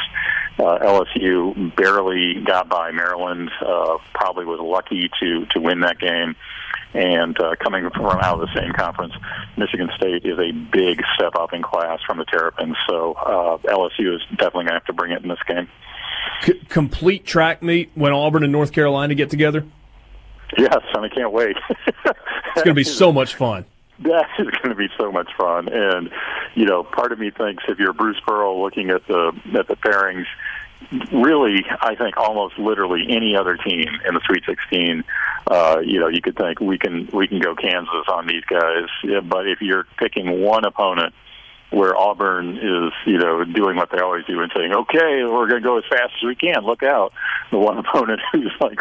Uh, 0.59 0.78
LSU 0.78 1.76
barely 1.76 2.42
got 2.46 2.70
by 2.70 2.92
Maryland. 2.92 3.50
Uh, 3.61 3.98
probably 4.14 4.46
was 4.46 4.61
lucky 4.61 5.11
to 5.20 5.44
to 5.52 5.61
win 5.61 5.80
that 5.80 5.98
game. 5.98 6.35
And 6.94 7.38
uh, 7.38 7.56
coming 7.62 7.90
from 7.90 8.06
out 8.06 8.40
of 8.40 8.48
the 8.48 8.54
same 8.59 8.72
conference, 8.72 9.12
Michigan 9.59 9.90
State 9.96 10.24
is 10.24 10.38
a 10.38 10.52
big 10.52 11.02
step 11.14 11.35
up 11.38 11.52
in 11.52 11.62
class 11.62 12.00
from 12.06 12.16
the 12.16 12.24
Terrapins. 12.24 12.76
So 12.88 13.12
uh, 13.14 13.59
LSU 13.59 14.14
is 14.14 14.22
definitely 14.31 14.64
going 14.64 14.66
to 14.68 14.72
have 14.75 14.85
to 14.87 14.92
bring 14.92 15.12
it 15.12 15.22
in 15.22 15.29
this 15.29 15.42
game. 15.46 15.68
C- 16.42 16.61
complete 16.68 17.25
track 17.25 17.62
meet 17.62 17.90
when 17.94 18.12
Auburn 18.12 18.42
and 18.42 18.53
North 18.53 18.72
Carolina 18.72 19.14
get 19.14 19.31
together. 19.31 19.64
Yes, 20.57 20.79
and 20.94 21.05
I 21.05 21.09
can't 21.09 21.33
wait. 21.33 21.57
it's 22.05 22.14
going 22.55 22.68
to 22.68 22.75
be 22.75 22.85
so 22.85 23.12
much 23.12 23.35
fun. 23.35 23.64
That 24.01 24.27
is 24.38 24.49
going 24.62 24.68
to 24.68 24.75
be 24.75 24.88
so 24.99 25.11
much 25.11 25.31
fun, 25.38 25.68
and 25.68 26.11
you 26.55 26.66
know, 26.66 26.85
part 26.85 27.12
of 27.12 27.18
me 27.18 27.31
thinks 27.31 27.64
if 27.66 27.79
you're 27.79 27.94
Bruce 27.94 28.20
Pearl 28.27 28.62
looking 28.62 28.90
at 28.90 29.07
the 29.07 29.33
at 29.59 29.68
the 29.68 29.77
pairings, 29.77 30.27
really, 31.12 31.64
I 31.81 31.94
think 31.94 32.16
almost 32.16 32.59
literally 32.59 33.07
any 33.09 33.35
other 33.35 33.57
team 33.57 33.88
in 34.07 34.14
the 34.14 34.20
Sweet 34.27 34.44
16, 34.46 35.03
uh, 35.51 35.79
you 35.85 35.99
know, 35.99 36.09
you 36.09 36.20
could 36.20 36.37
think 36.37 36.61
we 36.61 36.79
can 36.79 37.09
we 37.12 37.27
can 37.27 37.40
go 37.40 37.55
Kansas 37.55 38.07
on 38.12 38.27
these 38.27 38.44
guys. 38.44 38.88
Yeah, 39.03 39.20
but 39.20 39.49
if 39.49 39.61
you're 39.61 39.87
picking 39.99 40.42
one 40.42 40.64
opponent 40.64 41.14
where 41.70 41.96
Auburn 41.96 42.57
is, 42.57 42.92
you 43.07 43.18
know, 43.18 43.44
doing 43.44 43.76
what 43.76 43.90
they 43.90 43.98
always 43.98 44.24
do 44.24 44.40
and 44.40 44.52
saying, 44.57 44.72
"Okay, 44.72 45.24
we're 45.24 45.48
going 45.48 45.62
to 45.62 45.68
go 45.68 45.79
as 45.79 45.85
fast 45.90 46.12
as 46.16 46.26
we 46.26 46.35
can. 46.35 46.64
Look 46.64 46.83
out!" 46.83 47.12
The 47.50 47.59
one 47.59 47.79
opponent 47.87 48.20
who's 48.33 48.52
like, 48.61 48.79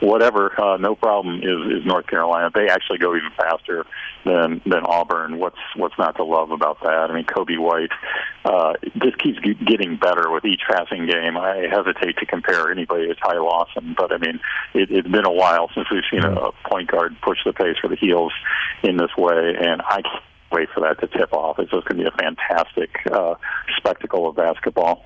"Whatever, 0.00 0.60
uh, 0.60 0.76
no 0.78 0.94
problem," 0.94 1.38
is 1.38 1.80
is 1.80 1.86
North 1.86 2.06
Carolina. 2.06 2.50
They 2.54 2.68
actually 2.68 2.98
go 2.98 3.14
even 3.14 3.30
faster 3.36 3.86
than 4.24 4.60
than 4.66 4.84
Auburn. 4.84 5.38
What's 5.38 5.58
what's 5.76 5.96
not 5.98 6.16
to 6.16 6.24
love 6.24 6.50
about 6.50 6.80
that? 6.82 7.10
I 7.10 7.14
mean, 7.14 7.24
Coby 7.24 7.58
White 7.58 7.92
uh, 8.44 8.74
just 9.00 9.18
keeps 9.18 9.38
getting 9.40 9.96
better 9.96 10.30
with 10.30 10.44
each 10.44 10.62
passing 10.68 11.06
game. 11.06 11.36
I 11.36 11.68
hesitate 11.70 12.16
to 12.18 12.26
compare 12.26 12.70
anybody 12.70 13.06
to 13.06 13.14
Ty 13.14 13.38
Lawson, 13.38 13.94
but 13.96 14.12
I 14.12 14.18
mean, 14.18 14.40
it, 14.74 14.90
it's 14.90 15.08
been 15.08 15.26
a 15.26 15.32
while 15.32 15.70
since 15.74 15.86
we've 15.90 16.02
seen 16.10 16.24
a 16.24 16.50
point 16.68 16.90
guard 16.90 17.16
push 17.22 17.38
the 17.44 17.52
pace 17.52 17.76
for 17.80 17.88
the 17.88 17.96
heels 17.96 18.32
in 18.82 18.96
this 18.96 19.16
way, 19.16 19.54
and 19.58 19.82
I 19.82 20.02
wait 20.50 20.68
for 20.74 20.80
that 20.80 20.98
to 21.00 21.06
tip 21.18 21.32
off. 21.32 21.58
It's 21.58 21.70
just 21.70 21.86
going 21.86 22.02
to 22.02 22.10
be 22.10 22.14
a 22.14 22.18
fantastic 22.18 22.90
uh, 23.10 23.34
spectacle 23.76 24.28
of 24.28 24.36
basketball. 24.36 25.04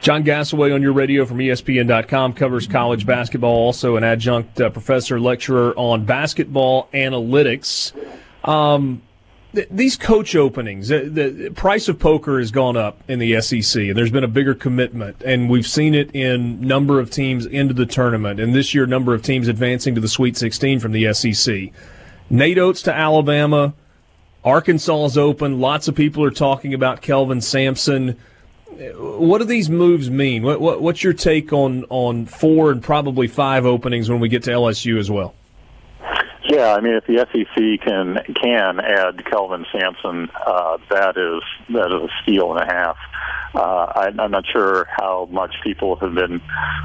John 0.00 0.22
Gasaway 0.22 0.74
on 0.74 0.82
your 0.82 0.92
radio 0.92 1.24
from 1.24 1.38
ESPN.com 1.38 2.34
covers 2.34 2.66
college 2.66 3.06
basketball, 3.06 3.54
also 3.54 3.96
an 3.96 4.04
adjunct 4.04 4.60
uh, 4.60 4.68
professor 4.68 5.18
lecturer 5.18 5.72
on 5.76 6.04
basketball 6.04 6.88
analytics. 6.92 7.92
Um, 8.46 9.00
th- 9.54 9.68
these 9.70 9.96
coach 9.96 10.36
openings, 10.36 10.88
the, 10.88 11.08
the, 11.08 11.50
price 11.50 11.88
of 11.88 11.98
poker 11.98 12.38
has 12.38 12.50
gone 12.50 12.76
up 12.76 13.02
in 13.08 13.18
the 13.18 13.40
SEC, 13.40 13.82
and 13.82 13.96
there's 13.96 14.10
been 14.10 14.24
a 14.24 14.28
bigger 14.28 14.54
commitment, 14.54 15.22
and 15.22 15.48
we've 15.48 15.66
seen 15.66 15.94
it 15.94 16.14
in 16.14 16.60
number 16.60 17.00
of 17.00 17.10
teams 17.10 17.46
into 17.46 17.72
the 17.72 17.86
tournament, 17.86 18.38
and 18.38 18.54
this 18.54 18.74
year 18.74 18.84
number 18.84 19.14
of 19.14 19.22
teams 19.22 19.48
advancing 19.48 19.94
to 19.94 20.02
the 20.02 20.08
Sweet 20.08 20.36
16 20.36 20.80
from 20.80 20.92
the 20.92 21.14
SEC. 21.14 21.72
Nate 22.28 22.58
Oats 22.58 22.82
to 22.82 22.94
Alabama, 22.94 23.72
Arkansas 24.44 25.06
is 25.06 25.18
open. 25.18 25.60
Lots 25.60 25.88
of 25.88 25.94
people 25.94 26.22
are 26.24 26.30
talking 26.30 26.74
about 26.74 27.00
Kelvin 27.00 27.40
Sampson. 27.40 28.18
What 28.96 29.38
do 29.38 29.44
these 29.44 29.70
moves 29.70 30.10
mean? 30.10 30.42
What, 30.42 30.60
what, 30.60 30.82
what's 30.82 31.02
your 31.02 31.12
take 31.12 31.52
on 31.52 31.84
on 31.88 32.26
four 32.26 32.70
and 32.70 32.82
probably 32.82 33.28
five 33.28 33.64
openings 33.64 34.10
when 34.10 34.20
we 34.20 34.28
get 34.28 34.42
to 34.44 34.50
LSU 34.50 34.98
as 34.98 35.10
well? 35.10 35.34
Yeah, 36.46 36.74
I 36.74 36.80
mean, 36.80 36.94
if 36.94 37.06
the 37.06 37.26
SEC 37.32 37.88
can 37.88 38.18
can 38.34 38.78
add 38.78 39.24
Kelvin 39.24 39.64
Sampson, 39.72 40.28
uh, 40.46 40.76
that 40.90 41.16
is 41.16 41.42
that 41.74 41.86
is 41.86 42.10
a 42.10 42.22
steal 42.22 42.54
and 42.54 42.60
a 42.60 42.66
half. 42.66 42.96
Uh, 43.54 43.60
I, 43.60 44.12
I'm 44.18 44.30
not 44.30 44.44
sure 44.52 44.86
how 44.90 45.26
much 45.30 45.54
people 45.62 45.96
have 45.96 46.14
been 46.14 46.42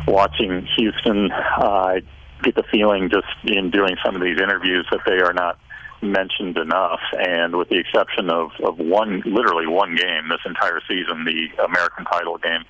watching 0.08 0.65
Houston. 0.78 1.32
Uh, 1.32 1.65
I 1.65 2.02
get 2.41 2.56
the 2.56 2.63
feeling 2.72 3.10
just 3.10 3.28
in 3.43 3.69
doing 3.69 3.98
some 4.06 4.15
of 4.15 4.22
these 4.22 4.39
interviews 4.39 4.88
that 4.91 5.02
they 5.06 5.19
are 5.19 5.34
not 5.34 5.60
mentioned 6.02 6.58
enough. 6.58 7.02
And 7.18 7.56
with 7.56 7.70
the 7.70 7.78
exception 7.78 8.30
of, 8.30 8.52
of 8.64 8.78
one, 8.78 9.22
literally 9.26 9.68
one 9.68 9.96
game 9.96 10.30
this 10.30 10.42
entire 10.46 10.82
season, 10.88 11.26
the 11.26 11.50
American 11.64 12.06
title 12.06 12.38
game, 12.38 12.64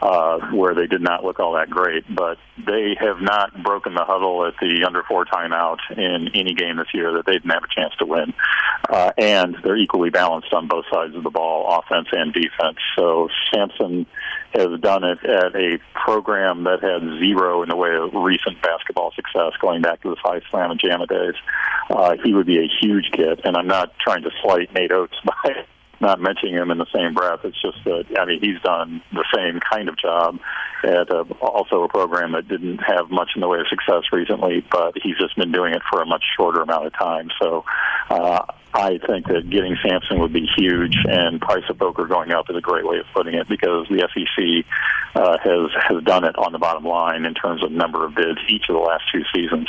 uh, 0.00 0.38
where 0.52 0.74
they 0.74 0.86
did 0.86 1.02
not 1.02 1.24
look 1.24 1.40
all 1.40 1.54
that 1.54 1.70
great. 1.70 2.04
But 2.14 2.38
they 2.56 2.96
have 3.00 3.20
not 3.20 3.62
broken 3.62 3.94
the 3.94 4.04
huddle 4.04 4.46
at 4.46 4.54
the 4.60 4.84
under 4.86 5.02
four 5.02 5.24
timeout 5.24 5.78
in 5.96 6.28
any 6.34 6.54
game 6.54 6.76
this 6.76 6.88
year 6.94 7.12
that 7.14 7.26
they 7.26 7.32
didn't 7.32 7.50
have 7.50 7.64
a 7.64 7.74
chance 7.74 7.94
to 7.98 8.06
win. 8.06 8.32
Uh, 8.88 9.12
and 9.18 9.56
they're 9.64 9.76
equally 9.76 10.10
balanced 10.10 10.52
on 10.52 10.68
both 10.68 10.84
sides 10.92 11.14
of 11.14 11.22
the 11.22 11.30
ball, 11.30 11.78
offense 11.78 12.08
and 12.12 12.32
defense. 12.32 12.78
So 12.96 13.28
Sampson 13.52 14.06
has 14.54 14.80
done 14.80 15.04
it 15.04 15.18
at 15.24 15.54
a 15.54 15.78
program 15.94 16.64
that 16.64 16.82
had 16.82 17.02
zero 17.20 17.62
in 17.62 17.68
the 17.68 17.76
way 17.76 17.94
of 17.94 18.14
recent 18.14 18.60
basketball 18.62 19.12
success 19.14 19.52
going 19.60 19.82
back 19.82 20.00
to 20.02 20.10
the 20.10 20.16
Phi 20.22 20.40
Slama 20.50 20.80
Jama 20.80 21.06
days. 21.06 21.34
Uh, 21.90 22.16
he 22.24 22.32
would 22.32 22.46
be 22.46 22.58
a 22.58 22.68
huge 22.80 23.10
get, 23.12 23.44
and 23.44 23.56
I'm 23.56 23.66
not 23.66 23.92
trying 23.98 24.22
to 24.22 24.30
slight 24.42 24.72
Nate 24.72 24.92
Oats 24.92 25.16
by 25.24 25.64
not 26.00 26.20
mentioning 26.20 26.54
him 26.54 26.70
in 26.70 26.78
the 26.78 26.86
same 26.94 27.14
breath. 27.14 27.40
It's 27.44 27.60
just 27.60 27.82
that 27.84 28.06
I 28.18 28.24
mean 28.24 28.40
he's 28.40 28.60
done 28.62 29.02
the 29.12 29.24
same 29.34 29.60
kind 29.60 29.88
of 29.88 29.96
job 29.96 30.38
at 30.84 31.10
a, 31.10 31.22
also 31.40 31.82
a 31.82 31.88
program 31.88 32.32
that 32.32 32.48
didn't 32.48 32.78
have 32.78 33.10
much 33.10 33.30
in 33.34 33.40
the 33.40 33.48
way 33.48 33.58
of 33.58 33.66
success 33.68 34.04
recently, 34.12 34.64
but 34.70 34.94
he's 35.02 35.16
just 35.18 35.36
been 35.36 35.52
doing 35.52 35.74
it 35.74 35.82
for 35.90 36.00
a 36.00 36.06
much 36.06 36.24
shorter 36.36 36.62
amount 36.62 36.86
of 36.86 36.92
time. 36.94 37.30
So 37.40 37.64
uh, 38.10 38.44
I 38.72 38.98
think 39.06 39.26
that 39.26 39.50
getting 39.50 39.76
Sampson 39.82 40.20
would 40.20 40.32
be 40.32 40.48
huge, 40.56 40.96
and 41.08 41.40
price 41.40 41.64
of 41.68 41.78
poker 41.78 42.06
going 42.06 42.32
up 42.32 42.48
is 42.50 42.56
a 42.56 42.60
great 42.60 42.86
way 42.86 42.98
of 42.98 43.06
putting 43.14 43.34
it 43.34 43.48
because 43.48 43.88
the 43.88 44.08
SEC 44.14 44.64
uh, 45.14 45.38
has 45.38 45.70
has 45.88 46.04
done 46.04 46.24
it 46.24 46.36
on 46.38 46.52
the 46.52 46.58
bottom 46.58 46.84
line 46.84 47.24
in 47.24 47.34
terms 47.34 47.64
of 47.64 47.72
number 47.72 48.04
of 48.04 48.14
bids 48.14 48.38
each 48.48 48.64
of 48.68 48.74
the 48.74 48.80
last 48.80 49.04
two 49.12 49.22
seasons. 49.34 49.66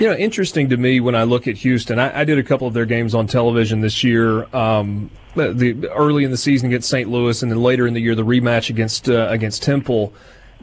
You 0.00 0.06
know, 0.06 0.14
interesting 0.14 0.68
to 0.68 0.76
me 0.76 1.00
when 1.00 1.14
I 1.14 1.24
look 1.24 1.48
at 1.48 1.56
Houston. 1.56 1.98
I, 1.98 2.20
I 2.20 2.24
did 2.24 2.38
a 2.38 2.42
couple 2.42 2.68
of 2.68 2.74
their 2.74 2.86
games 2.86 3.14
on 3.14 3.26
television 3.26 3.80
this 3.80 4.04
year. 4.04 4.44
Um, 4.54 5.10
the 5.34 5.88
early 5.94 6.24
in 6.24 6.30
the 6.30 6.36
season 6.36 6.68
against 6.68 6.88
St. 6.88 7.08
Louis, 7.08 7.42
and 7.42 7.50
then 7.50 7.60
later 7.60 7.86
in 7.86 7.94
the 7.94 8.00
year 8.00 8.14
the 8.14 8.24
rematch 8.24 8.70
against 8.70 9.08
uh, 9.08 9.26
against 9.28 9.62
Temple. 9.62 10.12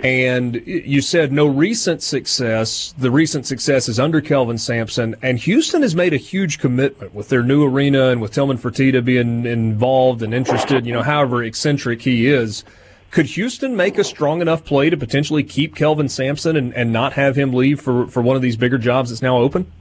And 0.01 0.61
you 0.65 1.01
said 1.01 1.31
no 1.31 1.47
recent 1.47 2.03
success. 2.03 2.93
The 2.97 3.09
recent 3.09 3.45
success 3.45 3.87
is 3.87 3.99
under 3.99 4.19
Kelvin 4.19 4.57
Sampson, 4.57 5.15
and 5.21 5.39
Houston 5.39 5.81
has 5.83 5.95
made 5.95 6.13
a 6.13 6.17
huge 6.17 6.59
commitment 6.59 7.13
with 7.13 7.29
their 7.29 7.43
new 7.43 7.65
arena 7.65 8.09
and 8.09 8.21
with 8.21 8.33
Tillman 8.33 8.57
Fertitta 8.57 9.03
being 9.03 9.45
involved 9.45 10.21
and 10.21 10.33
interested. 10.33 10.85
You 10.85 10.93
know, 10.93 11.01
however 11.01 11.43
eccentric 11.43 12.01
he 12.01 12.27
is, 12.27 12.65
could 13.15 13.27
Houston 13.27 13.77
make 13.77 13.97
a 13.97 14.03
strong 14.03 14.41
enough 14.41 14.65
play 14.65 14.89
to 14.89 14.97
potentially 14.97 15.41
keep 15.41 15.73
Kelvin 15.73 16.09
Sampson 16.09 16.57
and, 16.57 16.73
and 16.75 16.91
not 16.91 17.13
have 17.13 17.37
him 17.37 17.53
leave 17.53 17.79
for 17.79 18.07
for 18.07 18.21
one 18.21 18.35
of 18.35 18.41
these 18.41 18.57
bigger 18.57 18.77
jobs 18.77 19.09
that's 19.09 19.21
now 19.21 19.37
open? 19.37 19.71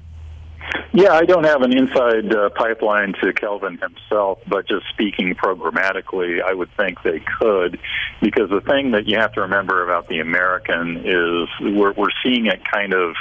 Yeah, 0.93 1.13
I 1.13 1.23
don't 1.23 1.43
have 1.43 1.63
an 1.63 1.77
inside 1.77 2.33
uh, 2.33 2.51
pipeline 2.51 3.13
to 3.21 3.33
Kelvin 3.33 3.79
himself, 3.79 4.39
but 4.47 4.69
just 4.69 4.87
speaking 4.91 5.35
programmatically, 5.35 6.41
I 6.41 6.55
would 6.55 6.71
think 6.77 7.03
they 7.03 7.21
could, 7.41 7.81
because 8.23 8.51
the 8.51 8.61
thing 8.61 8.93
that 8.93 9.09
you 9.09 9.19
have 9.19 9.33
to 9.33 9.41
remember 9.41 9.83
about 9.83 10.09
the 10.09 10.21
American 10.21 10.99
is 11.05 11.49
we're 11.61 11.93
we're 11.93 12.15
seeing 12.23 12.47
it 12.47 12.61
kind 12.71 12.95
of. 12.95 13.17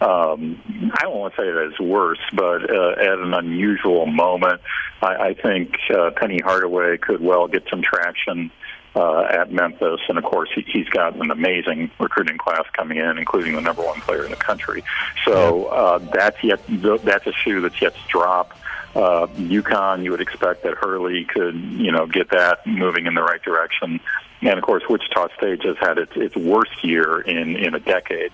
Um, 0.00 0.92
I 0.92 1.04
don't 1.04 1.16
want 1.16 1.34
to 1.36 1.40
say 1.40 1.50
that 1.50 1.70
it's 1.70 1.80
worse, 1.80 2.18
but 2.34 2.68
uh, 2.68 3.00
at 3.00 3.18
an 3.18 3.32
unusual 3.32 4.04
moment, 4.04 4.60
I, 5.00 5.14
I 5.28 5.34
think 5.34 5.76
uh, 5.96 6.10
Penny 6.10 6.40
Hardaway 6.44 6.98
could 6.98 7.22
well 7.22 7.48
get 7.48 7.62
some 7.70 7.80
traction 7.80 8.50
uh, 8.96 9.22
at 9.22 9.52
Memphis, 9.52 10.00
and 10.08 10.18
of 10.18 10.24
course 10.24 10.50
he, 10.54 10.62
he's 10.62 10.88
got 10.88 11.16
an 11.16 11.30
amazing 11.30 11.90
recruiting 11.98 12.38
class 12.38 12.64
coming 12.72 12.98
in, 12.98 13.18
including 13.18 13.54
the 13.54 13.60
number 13.60 13.82
one 13.82 14.00
player 14.00 14.24
in 14.24 14.30
the 14.30 14.36
country. 14.36 14.84
So 15.24 15.66
uh, 15.66 15.98
that's 15.98 16.42
yet 16.44 16.60
that's 16.68 17.26
a 17.26 17.32
shoe 17.32 17.60
that's 17.60 17.80
yet 17.80 17.94
to 17.94 18.08
drop. 18.08 18.56
Uh, 18.94 19.26
UConn, 19.26 20.04
you 20.04 20.12
would 20.12 20.20
expect 20.20 20.62
that 20.62 20.74
Hurley 20.74 21.24
could, 21.24 21.56
you 21.56 21.90
know, 21.90 22.06
get 22.06 22.30
that 22.30 22.64
moving 22.64 23.06
in 23.06 23.14
the 23.14 23.22
right 23.22 23.42
direction. 23.42 23.98
And 24.42 24.58
of 24.58 24.62
course, 24.62 24.82
Wichita 24.88 25.28
State 25.36 25.62
has 25.64 25.76
had 25.78 25.96
its, 25.98 26.12
its 26.16 26.36
worst 26.36 26.84
year 26.84 27.20
in, 27.20 27.56
in 27.56 27.74
a 27.74 27.80
decade. 27.80 28.30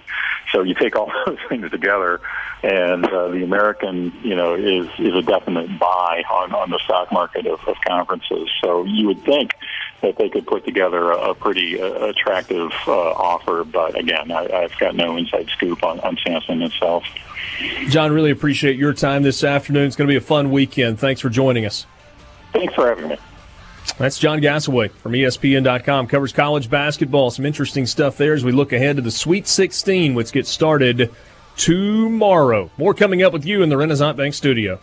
So 0.52 0.62
you 0.62 0.74
take 0.74 0.96
all 0.96 1.12
those 1.26 1.38
things 1.48 1.70
together, 1.70 2.20
and 2.62 3.06
uh, 3.06 3.28
the 3.28 3.44
American, 3.44 4.12
you 4.22 4.34
know, 4.34 4.54
is 4.54 4.88
is 4.98 5.14
a 5.14 5.22
definite 5.22 5.78
buy 5.78 6.24
on 6.30 6.52
on 6.52 6.70
the 6.70 6.78
stock 6.84 7.12
market 7.12 7.46
of, 7.46 7.60
of 7.66 7.76
conferences. 7.86 8.50
So 8.62 8.84
you 8.84 9.06
would 9.06 9.22
think 9.24 9.52
that 10.02 10.16
they 10.16 10.28
could 10.28 10.46
put 10.46 10.64
together 10.64 11.12
a, 11.12 11.30
a 11.30 11.34
pretty 11.34 11.80
uh, 11.80 12.06
attractive 12.06 12.72
uh, 12.86 13.12
offer. 13.12 13.64
But 13.64 13.98
again, 13.98 14.32
I, 14.32 14.46
I've 14.46 14.78
got 14.78 14.96
no 14.96 15.16
inside 15.16 15.48
scoop 15.50 15.84
on, 15.84 16.00
on 16.00 16.18
Sampson 16.26 16.62
itself. 16.62 17.04
John, 17.88 18.12
really 18.12 18.30
appreciate 18.30 18.76
your 18.76 18.94
time 18.94 19.22
this 19.22 19.44
afternoon. 19.44 19.86
It's 19.86 19.96
going 19.96 20.08
to 20.08 20.12
be 20.12 20.16
a 20.16 20.22
fun 20.22 20.50
weekend. 20.50 20.98
Thanks 20.98 21.20
for 21.20 21.28
joining 21.28 21.66
us. 21.66 21.86
Thanks 22.52 22.74
for 22.74 22.88
having 22.88 23.08
me. 23.08 23.16
That's 23.98 24.18
John 24.18 24.40
Gasaway 24.40 24.90
from 24.90 25.12
ESPN.com. 25.12 26.06
Covers 26.06 26.32
college 26.32 26.70
basketball. 26.70 27.30
Some 27.30 27.44
interesting 27.44 27.84
stuff 27.86 28.16
there 28.16 28.32
as 28.32 28.44
we 28.44 28.52
look 28.52 28.72
ahead 28.72 28.96
to 28.96 29.02
the 29.02 29.10
Sweet 29.10 29.46
16, 29.46 30.14
which 30.14 30.32
gets 30.32 30.48
started 30.48 31.10
tomorrow. 31.56 32.70
More 32.78 32.94
coming 32.94 33.22
up 33.22 33.32
with 33.32 33.44
you 33.44 33.62
in 33.62 33.68
the 33.68 33.76
Renaissance 33.76 34.16
Bank 34.16 34.34
studio. 34.34 34.78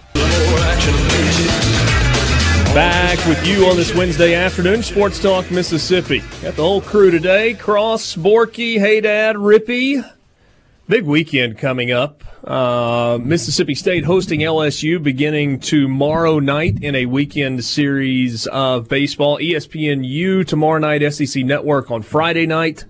Back 2.73 3.17
with 3.25 3.47
you 3.47 3.65
on 3.65 3.75
this 3.75 3.95
Wednesday 3.95 4.35
afternoon, 4.35 4.83
Sports 4.83 5.19
Talk 5.19 5.49
Mississippi. 5.49 6.19
Got 6.43 6.55
the 6.55 6.61
whole 6.61 6.81
crew 6.81 7.09
today 7.09 7.55
Cross, 7.55 8.15
Borky, 8.15 8.77
Hey 8.77 9.01
Dad, 9.01 9.35
Rippee. 9.35 10.03
Big 10.87 11.03
weekend 11.03 11.57
coming 11.57 11.91
up. 11.91 12.23
Uh, 12.45 13.19
Mississippi 13.21 13.75
State 13.75 14.05
hosting 14.05 14.39
LSU 14.39 15.03
beginning 15.03 15.59
tomorrow 15.59 16.39
night 16.39 16.81
in 16.81 16.95
a 16.95 17.05
weekend 17.05 17.65
series 17.65 18.47
of 18.47 18.87
baseball. 18.87 19.37
ESPNU 19.37 20.47
tomorrow 20.47 20.79
night, 20.79 21.01
SEC 21.11 21.43
Network 21.43 21.91
on 21.91 22.03
Friday 22.03 22.45
night. 22.45 22.85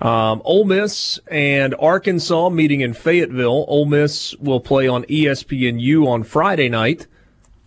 Um, 0.00 0.40
Ole 0.44 0.64
Miss 0.64 1.18
and 1.30 1.74
Arkansas 1.78 2.48
meeting 2.48 2.80
in 2.80 2.94
Fayetteville. 2.94 3.66
Ole 3.68 3.84
Miss 3.84 4.34
will 4.36 4.60
play 4.60 4.88
on 4.88 5.04
ESPNU 5.04 6.06
on 6.06 6.22
Friday 6.22 6.70
night 6.70 7.06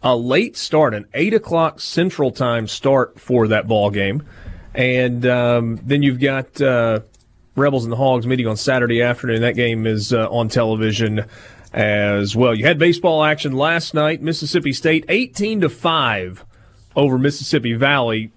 a 0.04 0.16
late 0.16 0.58
start, 0.58 0.94
an 0.94 1.06
eight 1.14 1.34
o'clock 1.34 1.80
Central 1.80 2.32
Time 2.32 2.68
start 2.68 3.20
for 3.20 3.48
that 3.50 3.68
ball 3.68 3.92
game, 3.92 4.24
and 4.74 5.26
um, 5.26 5.80
then 5.84 6.02
you've 6.02 6.20
got 6.20 6.60
uh, 6.60 7.02
Rebels 7.56 7.84
and 7.84 7.92
the 7.92 7.98
Hogs 7.98 8.26
meeting 8.26 8.48
on 8.48 8.58
Saturday 8.58 9.02
afternoon. 9.02 9.42
That 9.42 9.56
game 9.56 9.86
is 9.86 10.14
uh, 10.14 10.30
on 10.30 10.48
television 10.48 11.26
as 11.74 12.36
well. 12.36 12.56
You 12.56 12.66
had 12.66 12.80
baseball 12.80 13.24
action 13.24 13.54
last 13.54 13.94
night. 13.94 14.22
Mississippi 14.22 14.74
State 14.74 15.06
eighteen 15.10 15.62
to 15.62 15.70
five 15.70 16.46
over 16.96 17.18
Mississippi 17.18 17.74
Valley. 17.74 18.32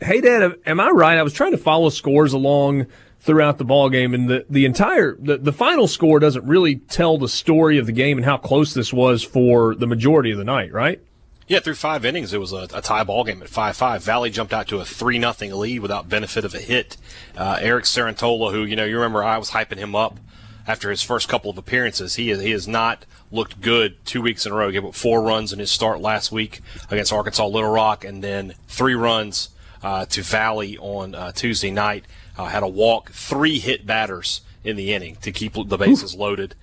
Hey, 0.00 0.20
Dad, 0.20 0.56
am 0.64 0.80
I 0.80 0.88
right? 0.88 1.18
I 1.18 1.22
was 1.22 1.34
trying 1.34 1.52
to 1.52 1.58
follow 1.58 1.90
scores 1.90 2.32
along 2.32 2.86
throughout 3.18 3.58
the 3.58 3.64
ball 3.64 3.90
game, 3.90 4.14
and 4.14 4.30
the 4.30 4.46
the 4.48 4.64
entire 4.64 5.14
the, 5.16 5.36
the 5.36 5.52
final 5.52 5.86
score 5.86 6.18
doesn't 6.18 6.46
really 6.46 6.76
tell 6.76 7.18
the 7.18 7.28
story 7.28 7.76
of 7.76 7.84
the 7.84 7.92
game 7.92 8.16
and 8.16 8.24
how 8.24 8.38
close 8.38 8.72
this 8.72 8.92
was 8.92 9.22
for 9.22 9.74
the 9.74 9.86
majority 9.86 10.30
of 10.30 10.38
the 10.38 10.44
night, 10.44 10.72
right? 10.72 11.02
Yeah, 11.50 11.58
through 11.58 11.74
five 11.74 12.04
innings, 12.04 12.32
it 12.32 12.38
was 12.38 12.52
a, 12.52 12.68
a 12.72 12.80
tie 12.80 13.02
ball 13.02 13.24
game 13.24 13.42
at 13.42 13.48
five 13.48 13.76
five. 13.76 14.04
Valley 14.04 14.30
jumped 14.30 14.52
out 14.52 14.68
to 14.68 14.78
a 14.78 14.84
three 14.84 15.18
nothing 15.18 15.52
lead 15.52 15.80
without 15.80 16.08
benefit 16.08 16.44
of 16.44 16.54
a 16.54 16.60
hit. 16.60 16.96
Uh, 17.36 17.58
Eric 17.60 17.86
Cerantola, 17.86 18.52
who 18.52 18.62
you 18.62 18.76
know 18.76 18.84
you 18.84 18.94
remember 18.94 19.24
I 19.24 19.36
was 19.36 19.50
hyping 19.50 19.78
him 19.78 19.96
up 19.96 20.20
after 20.68 20.90
his 20.90 21.02
first 21.02 21.28
couple 21.28 21.50
of 21.50 21.58
appearances, 21.58 22.14
he 22.14 22.32
he 22.36 22.52
has 22.52 22.68
not 22.68 23.04
looked 23.32 23.60
good 23.60 23.96
two 24.06 24.22
weeks 24.22 24.46
in 24.46 24.52
a 24.52 24.54
row. 24.54 24.68
He 24.68 24.74
gave 24.74 24.84
up 24.84 24.94
four 24.94 25.22
runs 25.22 25.52
in 25.52 25.58
his 25.58 25.72
start 25.72 26.00
last 26.00 26.30
week 26.30 26.60
against 26.88 27.12
Arkansas 27.12 27.48
Little 27.48 27.72
Rock, 27.72 28.04
and 28.04 28.22
then 28.22 28.54
three 28.68 28.94
runs 28.94 29.48
uh, 29.82 30.06
to 30.06 30.22
Valley 30.22 30.78
on 30.78 31.16
uh, 31.16 31.32
Tuesday 31.32 31.72
night 31.72 32.04
uh, 32.38 32.44
had 32.44 32.62
a 32.62 32.68
walk, 32.68 33.10
three 33.10 33.58
hit 33.58 33.84
batters 33.84 34.42
in 34.62 34.76
the 34.76 34.94
inning 34.94 35.16
to 35.22 35.32
keep 35.32 35.54
the 35.54 35.76
bases 35.76 36.14
loaded. 36.14 36.54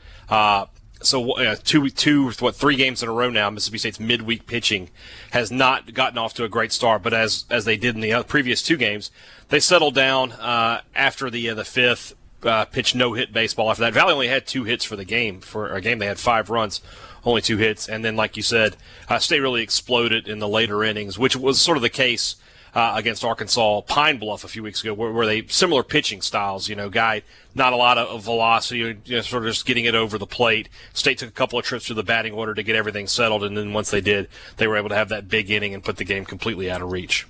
Uh, 0.99 1.03
so 1.03 1.31
uh, 1.33 1.55
two, 1.63 1.89
two, 1.89 2.31
what 2.39 2.55
three 2.55 2.75
games 2.75 3.03
in 3.03 3.09
a 3.09 3.11
row 3.11 3.29
now? 3.29 3.49
Mississippi 3.49 3.77
State's 3.77 3.99
midweek 3.99 4.45
pitching 4.47 4.89
has 5.31 5.51
not 5.51 5.93
gotten 5.93 6.17
off 6.17 6.33
to 6.35 6.43
a 6.43 6.49
great 6.49 6.71
start, 6.71 7.03
but 7.03 7.13
as 7.13 7.45
as 7.49 7.65
they 7.65 7.77
did 7.77 7.95
in 7.95 8.01
the 8.01 8.23
previous 8.23 8.61
two 8.61 8.77
games, 8.77 9.11
they 9.49 9.59
settled 9.59 9.95
down 9.95 10.31
uh, 10.33 10.81
after 10.95 11.29
the 11.29 11.49
uh, 11.49 11.53
the 11.53 11.65
fifth 11.65 12.15
uh, 12.43 12.65
pitch 12.65 12.95
no 12.95 13.13
hit 13.13 13.33
baseball. 13.33 13.69
After 13.69 13.81
that, 13.81 13.93
Valley 13.93 14.13
only 14.13 14.27
had 14.27 14.45
two 14.45 14.63
hits 14.63 14.85
for 14.85 14.95
the 14.95 15.05
game. 15.05 15.41
For 15.41 15.73
a 15.73 15.81
game, 15.81 15.99
they 15.99 16.05
had 16.05 16.19
five 16.19 16.49
runs, 16.49 16.81
only 17.23 17.41
two 17.41 17.57
hits, 17.57 17.87
and 17.87 18.03
then 18.03 18.15
like 18.15 18.37
you 18.37 18.43
said, 18.43 18.77
uh, 19.09 19.19
State 19.19 19.39
really 19.39 19.63
exploded 19.63 20.27
in 20.27 20.39
the 20.39 20.47
later 20.47 20.83
innings, 20.83 21.17
which 21.17 21.35
was 21.35 21.59
sort 21.59 21.77
of 21.77 21.81
the 21.81 21.89
case 21.89 22.35
uh, 22.77 22.93
against 22.93 23.25
Arkansas 23.25 23.81
Pine 23.81 24.19
Bluff 24.19 24.43
a 24.43 24.47
few 24.47 24.61
weeks 24.61 24.83
ago, 24.83 24.93
where, 24.93 25.11
where, 25.11 25.25
they 25.25 25.47
similar 25.47 25.81
pitching 25.81 26.21
styles. 26.21 26.69
You 26.69 26.75
know, 26.75 26.89
guy 26.89 27.23
not 27.55 27.73
a 27.73 27.75
lot 27.75 27.97
of 27.97 28.23
velocity, 28.23 28.99
you 29.03 29.15
know, 29.15 29.21
sort 29.21 29.43
of 29.43 29.49
just 29.49 29.65
getting 29.65 29.85
it 29.85 29.95
over 29.95 30.19
the 30.19 30.27
plate. 30.27 30.69
State 30.93 31.17
took 31.17 31.29
a 31.29 31.31
couple 31.31 31.57
of 31.57 31.65
trips 31.65 31.87
through 31.87 31.95
the 31.95 32.03
batting 32.03 32.33
order 32.33 32.53
to 32.53 32.61
get 32.61 32.75
everything 32.75 33.07
settled, 33.07 33.43
and 33.43 33.57
then 33.57 33.73
once 33.73 33.89
they 33.89 33.99
did, 33.99 34.29
they 34.57 34.67
were 34.67 34.77
able 34.77 34.89
to 34.89 34.95
have 34.95 35.09
that 35.09 35.27
big 35.27 35.49
inning 35.49 35.73
and 35.73 35.83
put 35.83 35.97
the 35.97 36.03
game 36.03 36.23
completely 36.23 36.69
out 36.69 36.83
of 36.83 36.91
reach. 36.91 37.25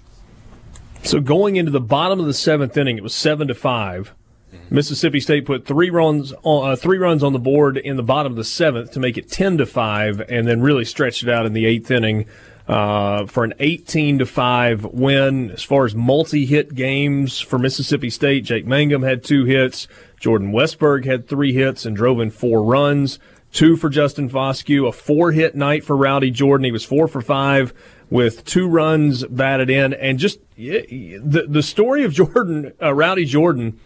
So 1.04 1.22
going 1.22 1.56
into 1.56 1.72
the 1.72 1.80
bottom 1.80 2.20
of 2.20 2.26
the 2.26 2.34
seventh 2.34 2.76
inning, 2.76 2.98
it 2.98 3.04
was 3.04 3.16
seven 3.16 3.48
to 3.48 3.56
5 3.56 4.14
mm-hmm. 4.54 4.76
Mississippi 4.76 5.22
State 5.22 5.46
put 5.46 5.66
three 5.66 5.90
runs 5.90 6.34
on 6.44 6.72
uh, 6.72 6.76
three 6.76 6.98
runs 6.98 7.24
on 7.24 7.32
the 7.32 7.40
board 7.40 7.78
in 7.78 7.96
the 7.96 8.04
bottom 8.04 8.34
of 8.34 8.36
the 8.36 8.44
seventh 8.44 8.92
to 8.92 9.00
make 9.00 9.18
it 9.18 9.32
ten 9.32 9.58
to 9.60 9.66
five, 9.66 10.20
and 10.28 10.46
then 10.46 10.60
really 10.60 10.84
stretched 10.84 11.24
it 11.24 11.30
out 11.30 11.46
in 11.46 11.54
the 11.54 11.66
eighth 11.66 11.90
inning 11.90 12.26
uh, 12.68 13.26
for 13.26 13.44
an 13.44 13.54
18 13.60 14.20
to 14.20 14.26
5 14.26 14.86
win. 14.86 15.52
As 15.52 15.64
far 15.64 15.86
as 15.86 15.96
multi 15.96 16.46
hit 16.46 16.76
games 16.76 17.40
for 17.40 17.58
Mississippi 17.58 18.10
State, 18.10 18.44
Jake 18.44 18.66
Mangum 18.66 19.04
had 19.04 19.24
two 19.24 19.46
hits. 19.46 19.88
Jordan 20.20 20.52
Westburg 20.52 21.06
had 21.06 21.28
three 21.28 21.54
hits 21.54 21.86
and 21.86 21.96
drove 21.96 22.20
in 22.20 22.32
four 22.32 22.64
runs. 22.64 23.20
Two 23.52 23.78
for 23.78 23.90
Justin 23.90 24.30
Foscue, 24.30 24.88
a 24.88 24.92
four 24.92 25.32
hit 25.32 25.56
night 25.56 25.84
for 25.86 25.96
Rowdy 25.96 26.32
Jordan. 26.32 26.66
He 26.66 26.72
was 26.72 26.84
four 26.84 27.08
for 27.08 27.22
five 27.22 27.74
with 28.10 28.44
two 28.46 28.68
runs 28.68 29.26
batted 29.26 29.70
in. 29.70 29.94
And 29.94 30.20
just 30.20 30.40
the, 30.58 31.46
the 31.48 31.64
story 31.64 32.04
of 32.04 32.14
Jordan, 32.14 32.74
uh, 32.82 32.94
Rowdy 32.94 33.26
Jordan, 33.26 33.80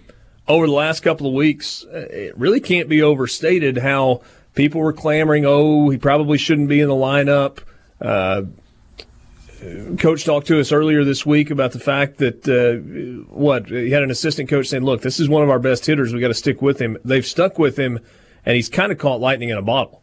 over 0.47 0.65
the 0.65 0.73
last 0.73 1.01
couple 1.01 1.27
of 1.27 1.33
weeks, 1.33 1.85
uh, 1.85 2.07
it 2.09 2.37
really 2.37 2.59
can't 2.59 2.89
be 2.89 3.01
overstated 3.01 3.77
how 3.77 4.21
people 4.55 4.81
were 4.81 4.93
clamoring, 4.93 5.45
oh, 5.45 5.89
he 5.89 5.97
probably 5.97 6.37
shouldn't 6.37 6.67
be 6.67 6.81
in 6.81 6.87
the 6.87 6.93
lineup. 6.93 7.59
Uh, 8.01 8.43
coach 9.97 10.25
talked 10.25 10.47
to 10.47 10.59
us 10.59 10.71
earlier 10.71 11.03
this 11.03 11.25
week 11.25 11.51
about 11.51 11.71
the 11.71 11.79
fact 11.79 12.17
that 12.17 12.47
uh, 12.47 12.77
what 13.33 13.67
he 13.67 13.91
had 13.91 14.03
an 14.03 14.11
assistant 14.11 14.49
coach 14.49 14.67
saying, 14.67 14.83
"Look, 14.83 15.01
this 15.01 15.19
is 15.19 15.29
one 15.29 15.43
of 15.43 15.49
our 15.49 15.59
best 15.59 15.85
hitters. 15.85 16.13
We 16.13 16.19
got 16.19 16.29
to 16.29 16.33
stick 16.33 16.61
with 16.61 16.79
him." 16.79 16.97
They've 17.05 17.25
stuck 17.25 17.59
with 17.59 17.77
him, 17.77 17.99
and 18.45 18.55
he's 18.55 18.69
kind 18.69 18.91
of 18.91 18.97
caught 18.97 19.19
lightning 19.19 19.49
in 19.49 19.57
a 19.57 19.61
bottle. 19.61 20.01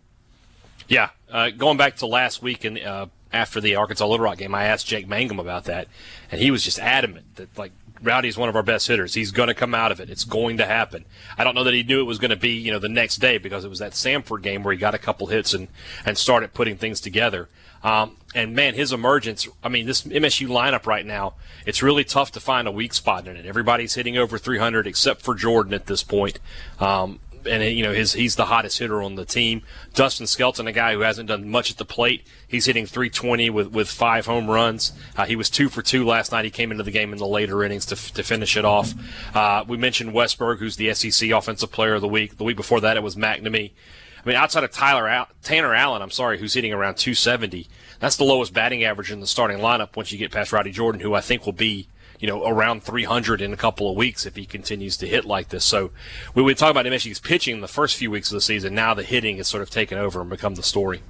Yeah, 0.89 1.11
uh, 1.31 1.51
going 1.51 1.77
back 1.77 1.97
to 1.97 2.07
last 2.07 2.43
week 2.43 2.65
and 2.65 2.79
uh, 2.79 3.07
after 3.33 3.61
the 3.61 3.77
Arkansas 3.77 4.07
Little 4.07 4.25
Rock 4.25 4.39
game, 4.39 4.55
I 4.55 4.65
asked 4.65 4.87
Jake 4.87 5.09
Mangum 5.09 5.41
about 5.41 5.65
that, 5.65 5.89
and 6.31 6.41
he 6.41 6.51
was 6.51 6.63
just 6.65 6.79
adamant 6.79 7.37
that 7.37 7.57
like 7.59 7.73
Rowdy 8.03 8.29
is 8.29 8.39
one 8.39 8.49
of 8.49 8.57
our 8.57 8.63
best 8.63 8.87
hitters. 8.87 9.15
He's 9.15 9.33
going 9.33 9.49
to 9.49 9.55
come 9.55 9.75
out 9.75 9.93
of 9.93 10.01
it. 10.01 10.09
It's 10.09 10.25
going 10.25 10.59
to 10.59 10.67
happen. 10.67 11.05
I 11.37 11.45
don't 11.45 11.55
know 11.55 11.65
that 11.65 11.75
he 11.75 11.83
knew 11.83 12.01
it 12.01 12.05
was 12.05 12.19
going 12.19 12.31
to 12.31 12.37
be, 12.37 12.51
you 12.51 12.71
know, 12.71 12.79
the 12.79 12.89
next 12.89 13.17
day 13.17 13.39
because 13.39 13.65
it 13.65 13.69
was 13.69 13.81
that 13.81 13.93
Samford 13.93 14.43
game 14.43 14.63
where 14.63 14.73
he 14.73 14.79
got 14.79 14.95
a 14.95 14.99
couple 14.99 15.27
hits 15.27 15.53
and, 15.53 15.69
and 16.05 16.17
started 16.17 16.55
putting 16.55 16.77
things 16.77 17.01
together. 17.01 17.49
Um, 17.83 18.17
and 18.39 18.55
man, 18.55 18.75
his 18.75 18.93
emergence, 18.93 19.49
I 19.65 19.69
mean, 19.69 19.87
this 19.87 20.03
MSU 20.03 20.47
lineup 20.47 20.87
right 20.87 21.05
now, 21.05 21.35
it's 21.67 21.83
really 21.83 22.05
tough 22.05 22.31
to 22.33 22.41
find 22.41 22.69
a 22.69 22.71
weak 22.71 22.95
spot 22.95 23.27
in 23.27 23.37
it. 23.37 23.45
Everybody's 23.45 23.95
hitting 23.95 24.17
over 24.17 24.39
300 24.39 24.87
except 24.87 25.23
for 25.23 25.35
Jordan 25.35 25.75
at 25.75 25.87
this 25.87 26.05
point. 26.05 26.39
Um, 26.79 27.19
and 27.49 27.63
you 27.63 27.83
know 27.83 27.93
his 27.93 28.13
he's 28.13 28.37
the 28.37 28.47
hottest 28.47 28.79
hitter 28.79 29.03
on 29.03 29.15
the 29.15 29.25
team. 29.25 29.63
Dustin 29.95 30.27
Skelton, 30.27 30.67
a 30.67 30.73
guy 30.73 30.93
who 30.93 31.01
hasn't 31.01 31.29
done 31.29 31.49
much 31.49 31.71
at 31.71 31.79
the 31.79 31.85
plate, 31.85 32.27
he's 32.47 32.67
hitting 32.67 32.87
320 32.87 33.51
with 33.51 33.69
with 33.69 33.89
five 33.89 34.27
home 34.27 34.49
runs. 34.49 34.93
Uh, 35.17 35.25
he 35.25 35.37
was 35.37 35.51
two 35.51 35.69
for 35.69 35.83
two 35.83 36.05
last 36.05 36.33
night. 36.33 36.45
He 36.45 36.51
came 36.51 36.71
into 36.71 36.85
the 36.85 36.91
game 36.91 37.13
in 37.13 37.19
the 37.19 37.27
later 37.27 37.63
innings 37.63 37.87
to, 37.87 37.97
to 38.15 38.23
finish 38.23 38.57
it 38.57 38.65
off. 38.65 38.93
Uh, 39.35 39.65
we 39.67 39.77
mentioned 39.77 40.13
Westburg, 40.13 40.59
who's 40.59 40.77
the 40.77 40.93
SEC 40.95 41.31
Offensive 41.31 41.73
Player 41.73 41.95
of 41.95 42.01
the 42.01 42.09
Week. 42.09 42.37
The 42.37 42.45
week 42.45 42.57
before 42.57 42.81
that, 42.81 42.97
it 42.97 43.03
was 43.03 43.17
McNamee. 43.17 43.73
I 44.25 44.29
mean, 44.29 44.37
outside 44.37 44.65
of 44.65 44.71
Tyler 44.73 45.27
Tanner 45.43 45.75
Allen, 45.75 46.03
I'm 46.03 46.11
sorry, 46.11 46.39
who's 46.39 46.55
hitting 46.55 46.73
around 46.73 46.97
270. 46.97 47.69
That's 48.01 48.17
the 48.17 48.25
lowest 48.25 48.53
batting 48.55 48.85
average 48.85 49.11
in 49.11 49.21
the 49.21 49.27
starting 49.27 49.59
lineup 49.59 49.97
once 49.97 50.13
you 50.13 50.19
get 50.19 50.31
past 50.31 50.53
Rowdy 50.53 50.71
Jordan, 50.71 51.01
who 51.01 51.15
I 51.15 51.21
think 51.21 51.45
will 51.45 51.53
be 51.53 51.89
you 52.19 52.27
know, 52.27 52.47
around 52.47 52.83
300 52.83 53.41
in 53.41 53.53
a 53.53 53.57
couple 53.57 53.89
of 53.89 53.97
weeks 53.97 54.27
if 54.27 54.37
he 54.37 54.45
continues 54.45 54.97
to 54.97 55.07
hit 55.07 55.25
like 55.25 55.49
this. 55.51 55.65
So 55.65 55.91
we 56.35 56.43
would 56.43 56.59
talk 56.59 56.71
about 56.71 56.85
MSU's 56.85 57.21
pitching 57.21 57.61
the 57.61 57.69
first 57.69 57.97
few 57.97 58.11
weeks 58.11 58.31
of 58.31 58.35
the 58.35 58.41
season. 58.41 58.75
Now 58.75 58.95
the 58.95 59.05
hitting 59.05 59.37
has 59.37 59.49
sort 59.49 59.63
of 59.63 59.71
taken 59.71 59.99
over 59.99 60.21
and 60.21 60.29
become 60.29 60.57
the 60.57 60.63
story. 60.63 61.03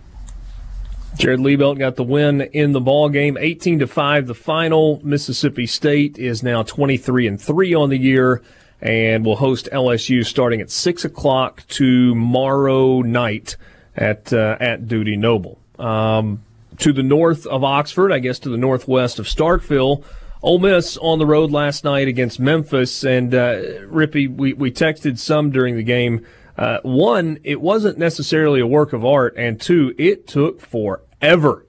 Jared 1.17 1.41
Liebelt 1.41 1.79
got 1.79 1.97
the 1.97 2.05
win 2.05 2.43
in 2.43 2.73
the 2.73 2.81
ball 2.81 3.09
game, 3.09 3.39
18 3.41 3.81
to 3.81 3.87
five. 3.87 4.27
The 4.27 4.35
final. 4.35 5.01
Mississippi 5.03 5.67
State 5.67 6.19
is 6.19 6.43
now 6.43 6.63
23 6.63 7.27
and 7.27 7.41
three 7.41 7.75
on 7.75 7.89
the 7.89 7.99
year, 7.99 8.43
and 8.81 9.25
will 9.25 9.37
host 9.37 9.69
LSU 9.73 10.25
starting 10.25 10.61
at 10.61 10.71
six 10.71 11.05
o'clock 11.05 11.65
tomorrow 11.67 13.01
night 13.01 13.57
at 13.97 14.33
uh, 14.33 14.59
at 14.61 14.87
Dudy 14.87 15.17
Noble. 15.17 15.59
Um, 15.79 16.45
to 16.79 16.93
the 16.93 17.03
north 17.03 17.47
of 17.47 17.65
Oxford, 17.65 18.13
I 18.13 18.19
guess 18.19 18.39
to 18.41 18.49
the 18.49 18.57
northwest 18.57 19.19
of 19.19 19.27
Starkville, 19.27 20.05
Ole 20.43 20.59
Miss 20.59 20.97
on 20.99 21.19
the 21.19 21.27
road 21.27 21.51
last 21.51 21.85
night 21.85 22.07
against 22.07 22.39
Memphis, 22.39 23.05
and 23.05 23.35
uh, 23.35 23.57
Rippee, 23.87 24.33
we, 24.33 24.53
we 24.53 24.71
texted 24.71 25.19
some 25.19 25.51
during 25.51 25.77
the 25.77 25.83
game. 25.83 26.25
Uh, 26.57 26.79
one, 26.83 27.39
it 27.43 27.61
wasn't 27.61 27.99
necessarily 27.99 28.61
a 28.61 28.67
work 28.67 28.93
of 28.93 29.05
art, 29.05 29.35
and 29.37 29.61
two, 29.61 29.95
it 29.99 30.27
took 30.27 30.61
forever. 30.61 31.67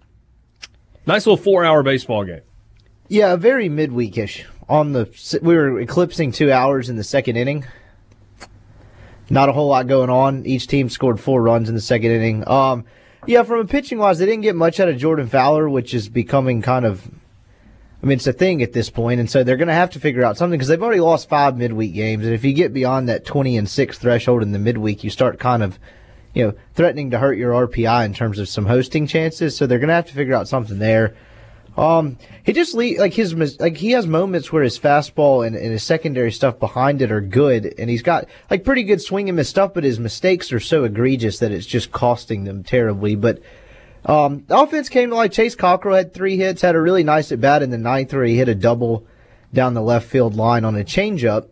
Nice 1.05 1.25
little 1.25 1.37
four-hour 1.37 1.81
baseball 1.81 2.23
game. 2.25 2.41
Yeah, 3.07 3.35
very 3.35 3.69
midweekish. 3.69 4.45
On 4.67 4.93
the 4.93 5.39
we 5.41 5.55
were 5.55 5.79
eclipsing 5.79 6.31
two 6.31 6.51
hours 6.51 6.89
in 6.89 6.95
the 6.95 7.03
second 7.03 7.37
inning. 7.37 7.65
Not 9.31 9.49
a 9.49 9.51
whole 9.51 9.67
lot 9.67 9.87
going 9.87 10.11
on. 10.11 10.45
Each 10.45 10.67
team 10.67 10.89
scored 10.89 11.19
four 11.19 11.41
runs 11.41 11.69
in 11.69 11.75
the 11.75 11.81
second 11.81 12.11
inning. 12.11 12.47
Um, 12.47 12.85
yeah, 13.29 13.43
from 13.43 13.59
a 13.59 13.65
pitching 13.65 13.99
wise, 13.99 14.17
they 14.17 14.25
didn't 14.25 14.41
get 14.41 14.55
much 14.55 14.79
out 14.79 14.89
of 14.89 14.97
Jordan 14.97 15.27
Fowler, 15.27 15.69
which 15.69 15.93
is 15.93 16.09
becoming 16.09 16.63
kind 16.63 16.83
of 16.83 17.07
I 18.01 18.05
mean, 18.07 18.15
it's 18.15 18.25
a 18.25 18.33
thing 18.33 18.63
at 18.63 18.73
this 18.73 18.89
point, 18.89 19.19
and 19.19 19.29
so 19.29 19.43
they're 19.43 19.55
going 19.55 19.67
to 19.67 19.73
have 19.73 19.91
to 19.91 19.99
figure 19.99 20.23
out 20.23 20.35
something 20.35 20.57
because 20.57 20.67
they've 20.67 20.81
already 20.81 21.01
lost 21.01 21.29
five 21.29 21.55
midweek 21.55 21.93
games, 21.93 22.25
and 22.25 22.33
if 22.33 22.43
you 22.43 22.53
get 22.53 22.73
beyond 22.73 23.07
that 23.07 23.25
twenty 23.25 23.55
and 23.55 23.69
six 23.69 23.99
threshold 23.99 24.41
in 24.41 24.51
the 24.51 24.57
midweek, 24.57 25.03
you 25.03 25.11
start 25.11 25.37
kind 25.37 25.61
of, 25.61 25.77
you 26.33 26.43
know, 26.43 26.53
threatening 26.73 27.11
to 27.11 27.19
hurt 27.19 27.37
your 27.37 27.67
RPI 27.67 28.03
in 28.03 28.15
terms 28.15 28.39
of 28.39 28.49
some 28.49 28.65
hosting 28.65 29.05
chances. 29.05 29.55
So 29.55 29.67
they're 29.67 29.77
going 29.77 29.89
to 29.89 29.93
have 29.93 30.07
to 30.07 30.13
figure 30.13 30.33
out 30.33 30.47
something 30.47 30.79
there. 30.79 31.15
Um, 31.79 32.17
he 32.43 32.51
just 32.51 32.73
le- 32.73 32.99
like 32.99 33.13
his 33.13 33.33
like 33.57 33.77
he 33.77 33.91
has 33.91 34.05
moments 34.05 34.51
where 34.51 34.63
his 34.63 34.77
fastball 34.77 35.47
and, 35.47 35.55
and 35.55 35.71
his 35.71 35.81
secondary 35.81 36.29
stuff 36.29 36.59
behind 36.59 37.01
it 37.01 37.09
are 37.09 37.21
good, 37.21 37.73
and 37.79 37.89
he's 37.89 38.01
got 38.01 38.25
like 38.49 38.65
pretty 38.65 38.83
good 38.83 39.01
swing 39.01 39.29
and 39.29 39.37
miss 39.37 39.47
stuff, 39.47 39.73
but 39.73 39.85
his 39.85 39.97
mistakes 39.97 40.51
are 40.51 40.59
so 40.59 40.83
egregious 40.83 41.39
that 41.39 41.53
it's 41.53 41.65
just 41.65 41.93
costing 41.93 42.43
them 42.43 42.63
terribly. 42.63 43.15
But 43.15 43.41
um, 44.05 44.43
the 44.47 44.59
offense 44.59 44.89
came 44.89 45.09
to 45.09 45.15
life. 45.15 45.31
Chase 45.31 45.55
Cockrell 45.55 45.95
had 45.95 46.13
three 46.13 46.35
hits, 46.35 46.61
had 46.61 46.75
a 46.75 46.81
really 46.81 47.05
nice 47.05 47.31
at 47.31 47.39
bat 47.39 47.63
in 47.63 47.69
the 47.69 47.77
ninth 47.77 48.11
where 48.11 48.25
he 48.25 48.35
hit 48.35 48.49
a 48.49 48.55
double 48.55 49.07
down 49.53 49.73
the 49.73 49.81
left 49.81 50.05
field 50.05 50.35
line 50.35 50.65
on 50.65 50.75
a 50.75 50.83
changeup 50.83 51.47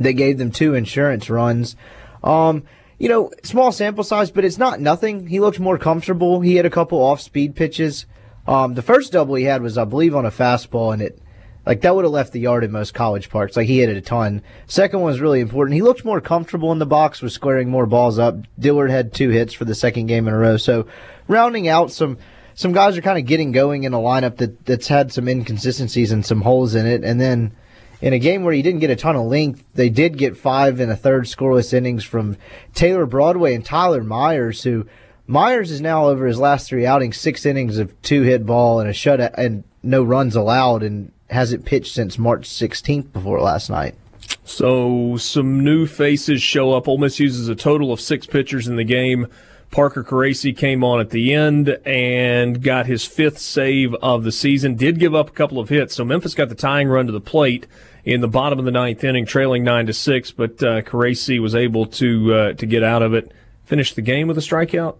that 0.00 0.14
gave 0.14 0.38
them 0.38 0.50
two 0.50 0.74
insurance 0.74 1.30
runs. 1.30 1.76
Um, 2.24 2.64
you 2.98 3.08
know, 3.08 3.30
small 3.44 3.70
sample 3.70 4.02
size, 4.02 4.32
but 4.32 4.44
it's 4.44 4.58
not 4.58 4.80
nothing. 4.80 5.28
He 5.28 5.38
looked 5.38 5.60
more 5.60 5.78
comfortable. 5.78 6.40
He 6.40 6.56
had 6.56 6.66
a 6.66 6.70
couple 6.70 6.98
off 7.00 7.20
speed 7.20 7.54
pitches. 7.54 8.06
Um, 8.46 8.74
the 8.74 8.82
first 8.82 9.12
double 9.12 9.34
he 9.34 9.44
had 9.44 9.62
was, 9.62 9.76
I 9.76 9.84
believe, 9.84 10.14
on 10.14 10.24
a 10.24 10.30
fastball, 10.30 10.92
and 10.92 11.02
it 11.02 11.20
like 11.66 11.80
that 11.80 11.94
would 11.94 12.04
have 12.04 12.12
left 12.12 12.32
the 12.32 12.40
yard 12.40 12.62
in 12.62 12.70
most 12.70 12.94
college 12.94 13.28
parks. 13.28 13.56
Like 13.56 13.66
he 13.66 13.80
hit 13.80 13.88
it 13.88 13.96
a 13.96 14.00
ton. 14.00 14.42
Second 14.66 15.00
one 15.00 15.10
was 15.10 15.20
really 15.20 15.40
important. 15.40 15.74
He 15.74 15.82
looked 15.82 16.04
more 16.04 16.20
comfortable 16.20 16.70
in 16.70 16.78
the 16.78 16.86
box, 16.86 17.20
was 17.20 17.34
squaring 17.34 17.68
more 17.68 17.86
balls 17.86 18.20
up. 18.20 18.36
Dillard 18.58 18.90
had 18.90 19.12
two 19.12 19.30
hits 19.30 19.52
for 19.52 19.64
the 19.64 19.74
second 19.74 20.06
game 20.06 20.28
in 20.28 20.34
a 20.34 20.38
row. 20.38 20.56
So 20.56 20.86
rounding 21.26 21.66
out 21.66 21.90
some 21.90 22.18
some 22.54 22.72
guys 22.72 22.96
are 22.96 23.02
kind 23.02 23.18
of 23.18 23.26
getting 23.26 23.50
going 23.52 23.82
in 23.82 23.92
a 23.92 23.98
lineup 23.98 24.36
that 24.36 24.64
that's 24.64 24.86
had 24.86 25.12
some 25.12 25.28
inconsistencies 25.28 26.12
and 26.12 26.24
some 26.24 26.42
holes 26.42 26.76
in 26.76 26.86
it. 26.86 27.02
And 27.02 27.20
then 27.20 27.52
in 28.00 28.12
a 28.12 28.18
game 28.18 28.44
where 28.44 28.54
he 28.54 28.62
didn't 28.62 28.80
get 28.80 28.90
a 28.90 28.96
ton 28.96 29.16
of 29.16 29.26
length, 29.26 29.64
they 29.74 29.90
did 29.90 30.16
get 30.16 30.36
five 30.36 30.78
and 30.78 30.92
a 30.92 30.96
third 30.96 31.24
scoreless 31.24 31.74
innings 31.74 32.04
from 32.04 32.36
Taylor 32.74 33.06
Broadway 33.06 33.54
and 33.54 33.64
Tyler 33.64 34.04
Myers, 34.04 34.62
who 34.62 34.86
Myers 35.26 35.70
is 35.70 35.80
now 35.80 36.08
over 36.08 36.26
his 36.26 36.38
last 36.38 36.68
three 36.68 36.86
outings, 36.86 37.16
six 37.16 37.44
innings 37.44 37.78
of 37.78 38.00
two 38.02 38.22
hit 38.22 38.46
ball 38.46 38.80
and 38.80 38.88
a 38.88 38.92
shutout 38.92 39.34
and 39.34 39.64
no 39.82 40.02
runs 40.02 40.36
allowed, 40.36 40.82
and 40.82 41.12
hasn't 41.30 41.64
pitched 41.64 41.94
since 41.94 42.18
March 42.18 42.48
16th 42.48 43.12
before 43.12 43.40
last 43.40 43.70
night. 43.70 43.94
So 44.44 45.16
some 45.16 45.64
new 45.64 45.86
faces 45.86 46.42
show 46.42 46.72
up. 46.72 46.88
Ole 46.88 46.98
Miss 46.98 47.20
uses 47.20 47.48
a 47.48 47.54
total 47.54 47.92
of 47.92 48.00
six 48.00 48.26
pitchers 48.26 48.68
in 48.68 48.76
the 48.76 48.84
game. 48.84 49.26
Parker 49.70 50.04
Caracci 50.04 50.56
came 50.56 50.84
on 50.84 51.00
at 51.00 51.10
the 51.10 51.34
end 51.34 51.76
and 51.84 52.62
got 52.62 52.86
his 52.86 53.04
fifth 53.04 53.38
save 53.38 53.94
of 53.96 54.22
the 54.22 54.32
season. 54.32 54.76
Did 54.76 55.00
give 55.00 55.14
up 55.14 55.28
a 55.28 55.32
couple 55.32 55.58
of 55.58 55.68
hits, 55.68 55.96
so 55.96 56.04
Memphis 56.04 56.34
got 56.34 56.48
the 56.48 56.54
tying 56.54 56.88
run 56.88 57.06
to 57.06 57.12
the 57.12 57.20
plate 57.20 57.66
in 58.04 58.20
the 58.20 58.28
bottom 58.28 58.58
of 58.60 58.64
the 58.64 58.70
ninth 58.70 59.02
inning, 59.02 59.26
trailing 59.26 59.64
nine 59.64 59.86
to 59.86 59.92
six. 59.92 60.30
But 60.30 60.62
uh, 60.62 60.82
was 60.92 61.54
able 61.54 61.86
to 61.86 62.34
uh, 62.34 62.52
to 62.54 62.66
get 62.66 62.84
out 62.84 63.02
of 63.02 63.12
it. 63.14 63.32
Finish 63.64 63.94
the 63.94 64.02
game 64.02 64.28
with 64.28 64.38
a 64.38 64.40
strikeout. 64.40 64.96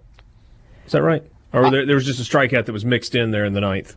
Is 0.86 0.92
that 0.92 1.02
right? 1.02 1.22
Or 1.52 1.70
there, 1.70 1.86
there 1.86 1.94
was 1.94 2.04
just 2.04 2.20
a 2.20 2.22
strikeout 2.22 2.66
that 2.66 2.72
was 2.72 2.84
mixed 2.84 3.14
in 3.14 3.30
there 3.30 3.44
in 3.44 3.52
the 3.52 3.60
ninth. 3.60 3.96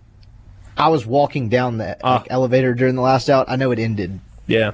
I 0.78 0.88
was 0.88 1.06
walking 1.06 1.50
down 1.50 1.80
that 1.80 2.04
like, 2.04 2.28
elevator 2.30 2.74
during 2.74 2.96
the 2.96 3.02
last 3.02 3.30
out. 3.30 3.50
I 3.50 3.58
know 3.58 3.72
it 3.72 3.80
ended. 3.80 4.20
Yeah. 4.48 4.72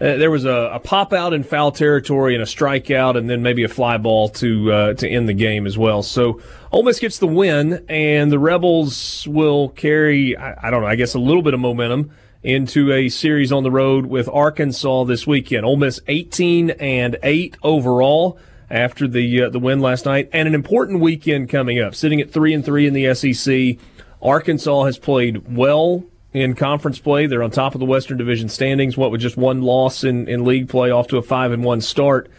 Uh, 0.00 0.16
there 0.16 0.30
was 0.30 0.44
a, 0.44 0.70
a, 0.74 0.78
pop 0.78 1.12
out 1.12 1.32
in 1.32 1.42
foul 1.42 1.72
territory 1.72 2.34
and 2.34 2.42
a 2.42 2.46
strikeout, 2.46 3.18
and 3.18 3.28
then 3.28 3.42
maybe 3.42 3.64
a 3.64 3.68
fly 3.68 3.96
ball 3.96 4.28
to 4.28 4.72
uh, 4.72 4.94
to 4.94 5.08
end 5.08 5.28
the 5.28 5.34
game 5.34 5.66
as 5.66 5.76
well. 5.76 6.04
So 6.04 6.40
Ole 6.70 6.84
Miss 6.84 7.00
gets 7.00 7.18
the 7.18 7.26
win, 7.26 7.84
and 7.88 8.30
the 8.30 8.38
Rebels 8.38 9.26
will 9.26 9.70
carry 9.70 10.36
I, 10.36 10.68
I 10.68 10.70
don't 10.70 10.82
know, 10.82 10.86
I 10.86 10.94
guess 10.94 11.14
a 11.14 11.18
little 11.18 11.42
bit 11.42 11.52
of 11.52 11.58
momentum 11.58 12.12
into 12.44 12.92
a 12.92 13.08
series 13.08 13.50
on 13.50 13.64
the 13.64 13.72
road 13.72 14.06
with 14.06 14.28
Arkansas 14.28 15.02
this 15.04 15.26
weekend. 15.26 15.64
Ole 15.66 15.76
Miss 15.76 16.00
18 16.06 16.70
and 16.70 17.16
8 17.20 17.56
overall 17.64 18.38
after 18.70 19.08
the 19.08 19.42
uh, 19.42 19.50
the 19.50 19.58
win 19.58 19.80
last 19.80 20.04
night, 20.04 20.28
and 20.32 20.46
an 20.46 20.54
important 20.54 21.00
weekend 21.00 21.48
coming 21.48 21.80
up. 21.80 21.94
Sitting 21.94 22.20
at 22.20 22.30
three 22.30 22.52
and 22.52 22.64
three 22.64 22.86
in 22.86 22.94
the 22.94 23.14
SEC, 23.14 23.78
Arkansas 24.22 24.84
has 24.84 24.98
played 24.98 25.54
well 25.54 26.04
in 26.32 26.54
conference 26.54 26.98
play. 26.98 27.26
They're 27.26 27.42
on 27.42 27.50
top 27.50 27.74
of 27.74 27.80
the 27.80 27.86
Western 27.86 28.18
Division 28.18 28.48
standings. 28.48 28.96
What 28.96 29.10
with 29.10 29.20
just 29.20 29.36
one 29.36 29.62
loss 29.62 30.04
in, 30.04 30.28
in 30.28 30.44
league 30.44 30.68
play, 30.68 30.90
off 30.90 31.08
to 31.08 31.16
a 31.16 31.22
five 31.22 31.52
and 31.52 31.64
one 31.64 31.80
start. 31.80 32.30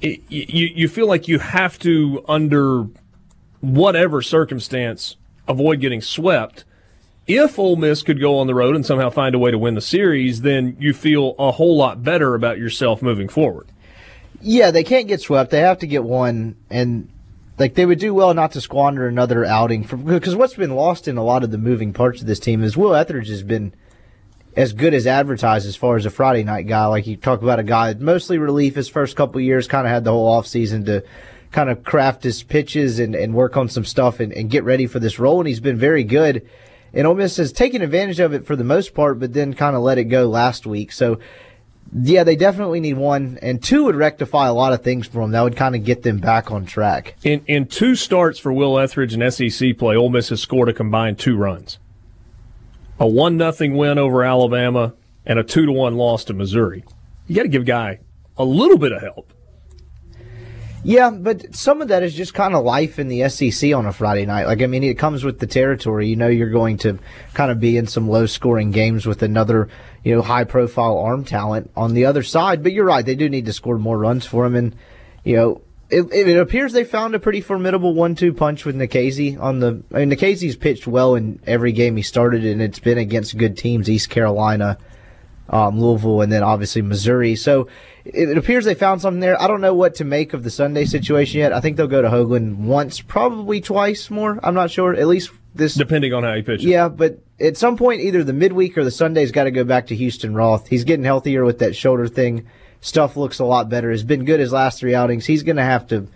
It, 0.00 0.20
you 0.28 0.66
you 0.74 0.88
feel 0.88 1.06
like 1.06 1.28
you 1.28 1.38
have 1.38 1.78
to 1.80 2.24
under 2.26 2.86
whatever 3.60 4.22
circumstance 4.22 5.16
avoid 5.46 5.80
getting 5.80 6.00
swept. 6.00 6.64
If 7.26 7.58
Ole 7.58 7.76
Miss 7.76 8.02
could 8.02 8.20
go 8.20 8.38
on 8.38 8.46
the 8.46 8.54
road 8.54 8.74
and 8.74 8.84
somehow 8.84 9.10
find 9.10 9.34
a 9.34 9.38
way 9.38 9.50
to 9.50 9.58
win 9.58 9.74
the 9.74 9.80
series, 9.80 10.40
then 10.40 10.76
you 10.80 10.92
feel 10.94 11.34
a 11.38 11.52
whole 11.52 11.76
lot 11.76 12.02
better 12.02 12.34
about 12.34 12.58
yourself 12.58 13.02
moving 13.02 13.28
forward. 13.28 13.68
Yeah, 14.40 14.70
they 14.70 14.84
can't 14.84 15.08
get 15.08 15.20
swept. 15.20 15.50
They 15.50 15.60
have 15.60 15.78
to 15.78 15.86
get 15.86 16.04
one, 16.04 16.56
and 16.70 17.10
like 17.58 17.74
they 17.74 17.84
would 17.84 17.98
do 17.98 18.14
well 18.14 18.32
not 18.32 18.52
to 18.52 18.60
squander 18.60 19.06
another 19.06 19.44
outing 19.44 19.82
because 19.82 20.34
what's 20.34 20.54
been 20.54 20.74
lost 20.74 21.08
in 21.08 21.18
a 21.18 21.24
lot 21.24 21.44
of 21.44 21.50
the 21.50 21.58
moving 21.58 21.92
parts 21.92 22.20
of 22.20 22.26
this 22.26 22.40
team 22.40 22.62
is 22.62 22.76
Will 22.76 22.94
Ethridge 22.94 23.28
has 23.28 23.42
been 23.42 23.74
as 24.56 24.72
good 24.72 24.94
as 24.94 25.06
advertised 25.06 25.66
as 25.66 25.76
far 25.76 25.96
as 25.96 26.06
a 26.06 26.10
Friday 26.10 26.42
night 26.42 26.66
guy. 26.66 26.86
Like 26.86 27.06
you 27.06 27.16
talk 27.16 27.42
about 27.42 27.58
a 27.58 27.62
guy 27.62 27.94
mostly 27.94 28.38
relief 28.38 28.74
his 28.74 28.88
first 28.88 29.14
couple 29.14 29.40
years, 29.40 29.68
kind 29.68 29.86
of 29.86 29.92
had 29.92 30.04
the 30.04 30.10
whole 30.10 30.26
off 30.26 30.46
season 30.46 30.84
to 30.86 31.04
kind 31.52 31.68
of 31.68 31.84
craft 31.84 32.22
his 32.22 32.42
pitches 32.42 32.98
and, 32.98 33.14
and 33.14 33.34
work 33.34 33.56
on 33.56 33.68
some 33.68 33.84
stuff 33.84 34.20
and, 34.20 34.32
and 34.32 34.50
get 34.50 34.64
ready 34.64 34.86
for 34.86 34.98
this 34.98 35.18
role, 35.18 35.40
and 35.40 35.48
he's 35.48 35.60
been 35.60 35.76
very 35.76 36.04
good. 36.04 36.48
And 36.92 37.06
Ole 37.06 37.14
Miss 37.14 37.36
has 37.36 37.52
taken 37.52 37.82
advantage 37.82 38.20
of 38.20 38.32
it 38.32 38.46
for 38.46 38.56
the 38.56 38.64
most 38.64 38.94
part, 38.94 39.20
but 39.20 39.32
then 39.32 39.54
kind 39.54 39.76
of 39.76 39.82
let 39.82 39.98
it 39.98 40.04
go 40.04 40.28
last 40.28 40.66
week. 40.66 40.90
So 40.92 41.20
yeah, 41.92 42.22
they 42.22 42.36
definitely 42.36 42.80
need 42.80 42.96
one, 42.96 43.38
and 43.42 43.62
two 43.62 43.84
would 43.84 43.96
rectify 43.96 44.46
a 44.46 44.54
lot 44.54 44.72
of 44.72 44.82
things 44.82 45.06
for 45.06 45.22
them. 45.22 45.32
That 45.32 45.42
would 45.42 45.56
kind 45.56 45.74
of 45.74 45.84
get 45.84 46.02
them 46.02 46.18
back 46.18 46.50
on 46.50 46.64
track. 46.64 47.16
In 47.24 47.42
in 47.46 47.66
two 47.66 47.94
starts 47.96 48.38
for 48.38 48.52
Will 48.52 48.78
Ethridge 48.78 49.14
in 49.14 49.30
SEC 49.30 49.76
play, 49.76 49.96
Ole 49.96 50.08
Miss 50.08 50.28
has 50.28 50.40
scored 50.40 50.68
a 50.68 50.72
combined 50.72 51.18
two 51.18 51.36
runs, 51.36 51.78
a 52.98 53.06
one 53.06 53.36
nothing 53.36 53.76
win 53.76 53.98
over 53.98 54.22
Alabama, 54.22 54.94
and 55.26 55.38
a 55.38 55.44
two 55.44 55.66
to 55.66 55.72
one 55.72 55.96
loss 55.96 56.24
to 56.24 56.32
Missouri. 56.32 56.84
You 57.26 57.34
got 57.34 57.42
to 57.42 57.48
give 57.48 57.64
guy 57.64 58.00
a 58.36 58.44
little 58.44 58.78
bit 58.78 58.92
of 58.92 59.02
help. 59.02 59.32
Yeah, 60.82 61.10
but 61.10 61.54
some 61.54 61.82
of 61.82 61.88
that 61.88 62.02
is 62.02 62.14
just 62.14 62.32
kind 62.32 62.54
of 62.54 62.64
life 62.64 62.98
in 62.98 63.08
the 63.08 63.28
SEC 63.28 63.74
on 63.74 63.84
a 63.84 63.92
Friday 63.92 64.24
night. 64.24 64.46
Like, 64.46 64.62
I 64.62 64.66
mean, 64.66 64.82
it 64.82 64.98
comes 64.98 65.24
with 65.24 65.38
the 65.38 65.46
territory. 65.46 66.08
You 66.08 66.16
know, 66.16 66.28
you're 66.28 66.48
going 66.48 66.78
to 66.78 66.98
kind 67.34 67.50
of 67.50 67.60
be 67.60 67.76
in 67.76 67.86
some 67.86 68.08
low 68.08 68.24
scoring 68.24 68.70
games 68.70 69.04
with 69.04 69.22
another, 69.22 69.68
you 70.04 70.14
know, 70.14 70.22
high 70.22 70.44
profile 70.44 70.98
arm 70.98 71.24
talent 71.24 71.70
on 71.76 71.94
the 71.94 72.06
other 72.06 72.22
side. 72.22 72.62
But 72.62 72.72
you're 72.72 72.84
right. 72.84 73.04
They 73.04 73.14
do 73.14 73.28
need 73.28 73.46
to 73.46 73.52
score 73.52 73.78
more 73.78 73.98
runs 73.98 74.26
for 74.26 74.46
him. 74.46 74.54
And, 74.54 74.76
you 75.24 75.36
know, 75.36 75.62
it, 75.90 76.12
it 76.12 76.38
appears 76.38 76.72
they 76.72 76.84
found 76.84 77.14
a 77.14 77.18
pretty 77.18 77.40
formidable 77.40 77.94
one-two 77.94 78.32
punch 78.32 78.64
with 78.64 78.76
Nikhazy 78.76 79.38
on 79.40 79.58
the. 79.58 79.82
I 79.92 80.04
mean, 80.04 80.10
Nikhazy's 80.10 80.56
pitched 80.56 80.86
well 80.86 81.16
in 81.16 81.40
every 81.46 81.72
game 81.72 81.96
he 81.96 82.02
started, 82.02 82.44
and 82.44 82.62
it's 82.62 82.78
been 82.78 82.98
against 82.98 83.36
good 83.36 83.56
teams: 83.56 83.90
East 83.90 84.08
Carolina, 84.08 84.78
um, 85.48 85.80
Louisville, 85.80 86.22
and 86.22 86.30
then 86.30 86.44
obviously 86.44 86.80
Missouri. 86.80 87.34
So 87.34 87.66
it, 88.04 88.30
it, 88.30 88.38
appears 88.38 88.64
they 88.64 88.74
found 88.74 89.00
something 89.00 89.20
there. 89.20 89.40
I 89.40 89.48
don't 89.48 89.60
know 89.60 89.74
what 89.74 89.96
to 89.96 90.04
make 90.04 90.32
of 90.32 90.44
the 90.44 90.50
Sunday 90.50 90.84
situation 90.84 91.40
yet. 91.40 91.52
I 91.52 91.60
think 91.60 91.76
they'll 91.76 91.88
go 91.88 92.02
to 92.02 92.08
Hoglund 92.08 92.56
once, 92.56 93.00
probably 93.00 93.60
twice 93.60 94.10
more. 94.10 94.38
I'm 94.44 94.54
not 94.54 94.70
sure. 94.70 94.94
At 94.94 95.08
least 95.08 95.32
this, 95.56 95.74
depending 95.74 96.14
on 96.14 96.22
how 96.22 96.34
he 96.34 96.42
pitches. 96.42 96.66
Yeah, 96.66 96.88
but 96.88 97.18
at 97.40 97.56
some 97.56 97.76
point, 97.76 98.00
either 98.00 98.22
the 98.22 98.32
midweek 98.32 98.76
or 98.76 98.84
the 98.84 98.90
Sunday's 98.90 99.32
got 99.32 99.44
to 99.44 99.50
go 99.50 99.64
back 99.64 99.86
to 99.88 99.96
Houston 99.96 100.34
Roth. 100.34 100.68
He's 100.68 100.84
getting 100.84 101.04
healthier 101.04 101.44
with 101.44 101.58
that 101.60 101.74
shoulder 101.74 102.06
thing. 102.08 102.46
Stuff 102.80 103.16
looks 103.16 103.38
a 103.38 103.44
lot 103.44 103.68
better. 103.68 103.90
Has 103.90 104.04
been 104.04 104.24
good 104.24 104.40
his 104.40 104.52
last 104.52 104.78
three 104.78 104.94
outings. 104.94 105.26
He's 105.26 105.42
going 105.42 105.56
to 105.56 105.62
have 105.62 105.86
to 105.88 106.08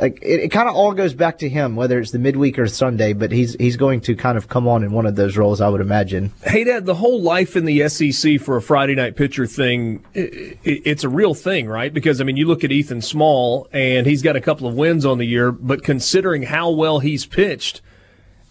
like 0.00 0.18
it, 0.22 0.40
it 0.40 0.48
kind 0.48 0.68
of 0.68 0.74
all 0.74 0.92
goes 0.92 1.14
back 1.14 1.38
to 1.38 1.48
him, 1.48 1.76
whether 1.76 1.98
it's 1.98 2.12
the 2.12 2.18
midweek 2.18 2.58
or 2.58 2.66
Sunday. 2.66 3.12
But 3.12 3.32
he's 3.32 3.54
he's 3.54 3.76
going 3.76 4.00
to 4.02 4.14
kind 4.14 4.38
of 4.38 4.48
come 4.48 4.66
on 4.66 4.82
in 4.82 4.92
one 4.92 5.06
of 5.06 5.16
those 5.16 5.36
roles, 5.36 5.60
I 5.60 5.68
would 5.68 5.80
imagine. 5.80 6.32
Hadad, 6.44 6.86
the 6.86 6.94
whole 6.94 7.20
life 7.20 7.56
in 7.56 7.64
the 7.64 7.88
SEC 7.88 8.40
for 8.40 8.56
a 8.56 8.62
Friday 8.62 8.94
night 8.94 9.16
pitcher 9.16 9.46
thing, 9.46 10.04
it, 10.14 10.58
it, 10.64 10.82
it's 10.84 11.04
a 11.04 11.08
real 11.08 11.34
thing, 11.34 11.68
right? 11.68 11.92
Because 11.92 12.20
I 12.20 12.24
mean, 12.24 12.36
you 12.36 12.46
look 12.46 12.64
at 12.64 12.72
Ethan 12.72 13.02
Small, 13.02 13.68
and 13.72 14.06
he's 14.06 14.22
got 14.22 14.36
a 14.36 14.40
couple 14.40 14.66
of 14.66 14.74
wins 14.74 15.04
on 15.04 15.18
the 15.18 15.26
year, 15.26 15.52
but 15.52 15.82
considering 15.82 16.42
how 16.42 16.70
well 16.70 17.00
he's 17.00 17.26
pitched, 17.26 17.82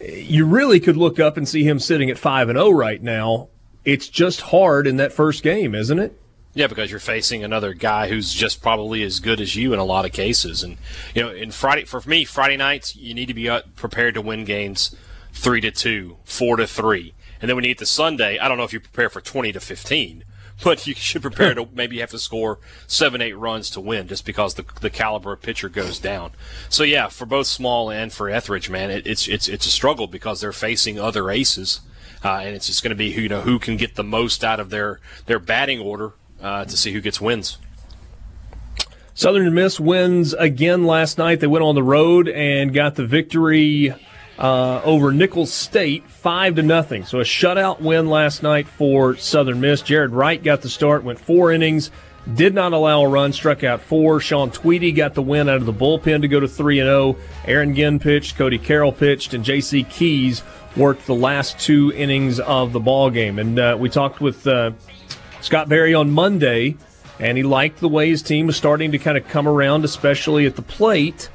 you 0.02 0.46
really 0.46 0.80
could 0.80 0.98
look 0.98 1.20
up 1.20 1.38
and 1.38 1.48
see 1.48 1.64
him 1.64 1.80
sitting 1.80 2.10
at 2.10 2.18
five 2.18 2.50
and 2.50 2.58
zero 2.58 2.68
oh 2.68 2.72
right 2.72 3.02
now. 3.02 3.50
It's 3.84 4.08
just 4.08 4.42
hard 4.42 4.88
in 4.88 4.98
that 4.98 5.14
first 5.14 5.44
game, 5.44 5.74
isn't 5.74 6.00
it? 6.00 6.20
Yeah, 6.54 6.68
because 6.68 6.92
you're 6.92 7.00
facing 7.00 7.44
another 7.44 7.74
guy 7.74 8.10
who's 8.10 8.34
just 8.34 8.62
probably 8.62 9.04
as 9.04 9.20
good 9.20 9.40
as 9.40 9.56
you 9.56 9.74
in 9.74 9.80
a 9.80 9.86
lot 9.86 10.06
of 10.06 10.12
cases. 10.12 10.64
And 10.64 10.78
you 11.16 11.24
know, 11.24 11.32
in 11.32 11.52
Friday 11.52 11.86
for 11.86 12.02
me, 12.06 12.26
Friday 12.26 12.58
nights 12.58 12.96
you 12.96 13.14
need 13.14 13.28
to 13.28 13.34
be 13.34 13.50
prepared 13.76 14.16
to 14.16 14.22
win 14.22 14.44
games 14.44 14.96
three 15.34 15.62
to 15.62 15.72
two, 15.72 16.18
four 16.26 16.58
to 16.58 16.68
three, 16.68 17.14
and 17.40 17.50
then 17.50 17.56
when 17.56 17.64
you 17.64 17.70
get 17.72 17.80
to 17.80 17.86
Sunday, 17.86 18.38
I 18.38 18.48
don't 18.48 18.58
know 18.58 18.66
if 18.66 18.74
you 18.74 18.82
prepare 18.82 19.10
for 19.10 19.22
twenty 19.22 19.52
to 19.54 19.60
fifteen, 19.60 20.26
but 20.63 20.86
you 20.88 20.93
should 20.95 21.21
prepare 21.21 21.54
to 21.54 21.67
maybe 21.74 22.00
have 22.00 22.12
to 22.12 22.19
score 22.19 22.60
seven, 22.88 23.21
eight 23.21 23.38
runs 23.38 23.69
to 23.71 23.82
win, 23.82 24.08
just 24.08 24.26
because 24.26 24.56
the 24.56 24.65
the 24.82 24.89
caliber 24.89 25.34
of 25.34 25.41
pitcher 25.41 25.69
goes 25.69 26.00
down. 26.00 26.32
So 26.69 26.84
yeah, 26.84 27.08
for 27.08 27.26
both 27.26 27.47
Small 27.47 27.89
and 27.89 28.12
for 28.12 28.30
Ethridge, 28.30 28.69
man, 28.69 28.91
it, 28.91 29.08
it's 29.08 29.28
it's 29.28 29.47
it's 29.47 29.65
a 29.65 29.71
struggle 29.71 30.08
because 30.08 30.41
they're 30.41 30.52
facing 30.52 31.00
other 31.00 31.30
aces. 31.30 31.82
Uh, 32.24 32.41
and 32.43 32.56
it's 32.56 32.67
just 32.67 32.84
going 32.84 32.91
to 32.91 32.95
be 32.95 33.13
who 33.13 33.21
you 33.21 33.30
know 33.30 33.41
who 33.41 33.58
can 33.58 33.78
get 33.78 33.95
the 33.95 34.04
most 34.04 34.43
out 34.43 34.60
of 34.60 34.69
their 34.69 35.00
their 35.26 35.39
batting 35.39 35.80
order 35.80 36.13
uh, 36.41 36.65
to 36.65 36.78
see 36.78 36.91
who 36.91 37.02
gets 37.02 37.19
wins. 37.19 37.58
Southern 39.13 39.54
Miss 39.54 39.80
wins 39.80 40.34
again 40.34 40.86
last 40.86 41.17
night. 41.17 41.39
They 41.39 41.47
went 41.47 41.63
on 41.63 41.76
the 41.76 41.84
road 41.84 42.30
and 42.30 42.74
got 42.74 42.95
the 42.95 43.06
victory 43.06 43.93
uh, 44.38 44.82
over 44.84 45.12
Nicholls 45.12 45.54
State, 45.54 46.08
five 46.10 46.56
to 46.56 46.63
nothing. 46.63 47.06
So 47.06 47.20
a 47.20 47.24
shutout 47.24 47.82
win 47.82 48.10
last 48.10 48.44
night 48.44 48.67
for 48.67 49.15
Southern 49.15 49.62
Miss. 49.62 49.82
Jared 49.82 50.12
Wright 50.12 50.41
got 50.41 50.62
the 50.62 50.70
start, 50.70 51.04
went 51.04 51.20
four 51.20 51.52
innings, 51.52 51.91
did 52.34 52.54
not 52.54 52.74
allow 52.74 53.02
a 53.02 53.08
run, 53.08 53.34
struck 53.34 53.63
out 53.63 53.82
four. 53.82 54.20
Sean 54.20 54.52
Tweedy 54.52 54.91
got 54.91 55.13
the 55.13 55.22
win 55.22 55.50
out 55.50 55.58
of 55.58 55.65
the 55.65 55.74
bullpen 55.74 56.22
to 56.22 56.28
go 56.28 56.39
to 56.39 56.48
three 56.48 56.80
and 56.80 56.88
zero. 56.88 57.15
Oh. 57.15 57.17
Aaron 57.46 57.76
Ginn 57.76 58.00
pitched, 58.00 58.38
Cody 58.38 58.58
Carroll 58.58 58.91
pitched, 58.91 59.34
and 59.34 59.44
J.C. 59.44 59.84
Keys 59.84 60.44
worked 60.76 61.06
the 61.06 61.15
last 61.15 61.60
two 61.60 61.91
innings 61.94 62.39
of 62.39 62.74
the 62.74 62.80
ball 62.80 63.10
game. 63.10 63.39
And 63.39 63.60
uh, 63.60 63.78
we 63.80 63.89
talked 63.89 64.22
with 64.22 64.46
uh, 64.48 64.72
Scott 65.41 65.67
Berry 65.67 65.94
on 65.94 66.12
Monday, 66.12 66.78
and 67.20 67.38
he 67.38 67.44
liked 67.44 67.80
the 67.80 67.89
way 67.89 68.10
his 68.10 68.22
team 68.22 68.48
was 68.48 68.56
starting 68.56 68.91
to 68.91 68.98
kind 68.98 69.17
of 69.17 69.28
come 69.28 69.48
around, 69.48 69.84
especially 69.84 70.46
at 70.46 70.56
the 70.56 70.62
plate. 70.62 71.30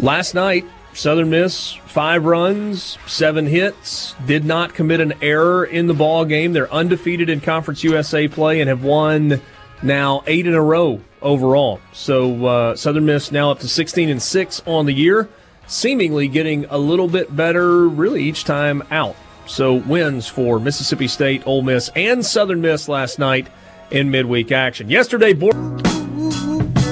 Last 0.00 0.34
night, 0.34 0.64
Southern 0.94 1.28
Miss 1.28 1.74
five 1.86 2.24
runs, 2.24 2.98
seven 3.06 3.46
hits, 3.46 4.14
did 4.26 4.44
not 4.44 4.74
commit 4.74 5.00
an 5.00 5.14
error 5.20 5.64
in 5.64 5.86
the 5.86 5.94
ball 5.94 6.24
game. 6.24 6.52
They're 6.52 6.72
undefeated 6.72 7.28
in 7.28 7.40
Conference 7.40 7.82
USA 7.84 8.28
play 8.28 8.60
and 8.60 8.68
have 8.68 8.84
won 8.84 9.40
now 9.82 10.22
eight 10.26 10.46
in 10.46 10.54
a 10.54 10.62
row 10.62 11.00
overall. 11.20 11.80
So 11.92 12.46
uh, 12.46 12.76
Southern 12.76 13.06
Miss 13.06 13.32
now 13.32 13.50
up 13.50 13.58
to 13.60 13.68
16 13.68 14.08
and 14.08 14.22
six 14.22 14.62
on 14.66 14.86
the 14.86 14.94
year, 14.94 15.28
seemingly 15.66 16.28
getting 16.28 16.64
a 16.66 16.78
little 16.78 17.08
bit 17.08 17.34
better 17.34 17.88
really 17.88 18.22
each 18.22 18.44
time 18.44 18.82
out. 18.90 19.16
So 19.46 19.74
wins 19.74 20.28
for 20.28 20.58
Mississippi 20.60 21.08
State, 21.08 21.46
Ole 21.46 21.62
Miss, 21.62 21.90
and 21.96 22.24
Southern 22.24 22.60
Miss 22.60 22.88
last 22.88 23.18
night 23.18 23.48
in 23.90 24.10
midweek 24.10 24.52
action. 24.52 24.88
Yesterday, 24.88 25.32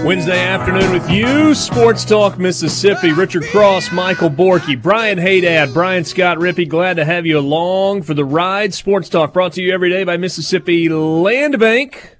Wednesday 0.05 0.45
afternoon 0.45 0.91
with 0.91 1.09
you, 1.09 1.55
Sports 1.55 2.05
Talk 2.05 2.37
Mississippi. 2.37 3.13
Richard 3.13 3.45
Cross, 3.45 3.93
Michael 3.93 4.31
Borky, 4.31 4.75
Brian 4.81 5.17
Hadad, 5.17 5.73
Brian 5.73 6.05
Scott 6.05 6.39
Rippee. 6.39 6.69
Glad 6.69 6.97
to 6.97 7.05
have 7.05 7.25
you 7.25 7.39
along 7.39 8.03
for 8.03 8.13
the 8.13 8.25
ride. 8.25 8.75
Sports 8.75 9.09
Talk 9.09 9.33
brought 9.33 9.53
to 9.53 9.63
you 9.63 9.73
every 9.73 9.91
day 9.91 10.03
by 10.03 10.17
Mississippi 10.17 10.89
Land 10.89 11.61
Bank. 11.61 12.19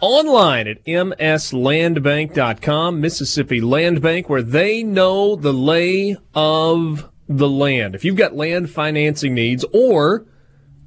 Online 0.00 0.66
at 0.66 0.84
mslandbank.com, 0.84 3.00
Mississippi 3.00 3.60
Land 3.60 4.02
Bank, 4.02 4.28
where 4.28 4.42
they 4.42 4.82
know 4.82 5.36
the 5.36 5.52
lay 5.52 6.16
of 6.34 7.08
the 7.28 7.48
land. 7.48 7.94
If 7.94 8.04
you've 8.04 8.16
got 8.16 8.34
land 8.34 8.70
financing 8.70 9.34
needs 9.34 9.64
or 9.72 10.26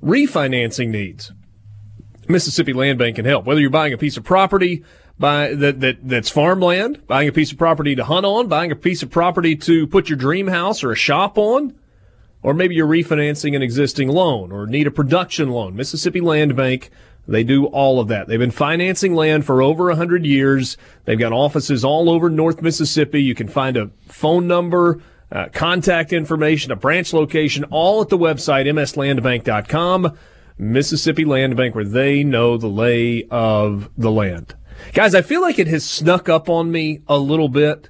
refinancing 0.04 0.90
needs, 0.90 1.32
Mississippi 2.28 2.74
Land 2.74 3.00
Bank 3.00 3.16
can 3.16 3.24
help. 3.24 3.46
Whether 3.46 3.62
you're 3.62 3.70
buying 3.70 3.94
a 3.94 3.98
piece 3.98 4.18
of 4.18 4.26
property 4.26 4.84
by 5.24 5.54
that, 5.54 5.80
that 5.80 5.98
that's 6.04 6.30
farmland, 6.30 7.08
buying 7.08 7.30
a 7.30 7.32
piece 7.32 7.54
of 7.54 7.58
property 7.58 7.96
to 7.96 8.04
hunt 8.04 8.26
on, 8.26 8.50
buying 8.50 8.74
a 8.74 8.76
piece 8.76 9.02
of 9.04 9.10
property 9.10 9.56
to 9.56 9.88
put 9.88 10.10
your 10.10 10.18
dream 10.18 10.48
house 10.48 10.84
or 10.84 10.92
a 10.92 10.98
shop 10.98 11.38
on, 11.38 11.74
or 12.42 12.54
maybe 12.54 12.76
you're 12.76 12.86
refinancing 12.86 13.56
an 13.56 13.62
existing 13.62 14.10
loan 14.10 14.52
or 14.52 14.68
need 14.68 14.86
a 14.86 14.92
production 14.92 15.50
loan. 15.50 15.78
Mississippi 15.78 16.20
Land 16.20 16.58
Bank, 16.58 16.90
they 17.26 17.42
do 17.42 17.68
all 17.68 18.02
of 18.02 18.10
that. 18.10 18.28
They've 18.28 18.38
been 18.38 18.52
financing 18.52 19.16
land 19.16 19.46
for 19.46 19.62
over 19.62 19.86
100 19.86 20.26
years. 20.26 20.76
They've 21.06 21.18
got 21.18 21.32
offices 21.32 21.86
all 21.86 22.10
over 22.10 22.30
North 22.30 22.62
Mississippi. 22.62 23.24
You 23.24 23.34
can 23.34 23.48
find 23.48 23.78
a 23.78 23.92
phone 24.10 24.46
number 24.46 25.02
uh, 25.32 25.48
contact 25.54 26.12
information, 26.12 26.74
a 26.74 26.76
branch 26.76 27.14
location, 27.14 27.64
all 27.70 28.02
at 28.02 28.10
the 28.10 28.18
website, 28.18 28.66
mslandbank.com. 28.66 30.18
Mississippi 30.58 31.24
Land 31.24 31.56
Bank, 31.56 31.76
where 31.76 31.86
they 31.86 32.26
know 32.26 32.58
the 32.58 32.68
lay 32.68 33.26
of 33.32 33.90
the 33.98 34.12
land. 34.12 34.56
Guys, 34.94 35.16
I 35.16 35.22
feel 35.22 35.42
like 35.42 35.60
it 35.60 35.68
has 35.68 35.84
snuck 35.84 36.30
up 36.30 36.50
on 36.50 36.72
me 36.72 37.02
a 37.08 37.18
little 37.18 37.50
bit, 37.50 37.90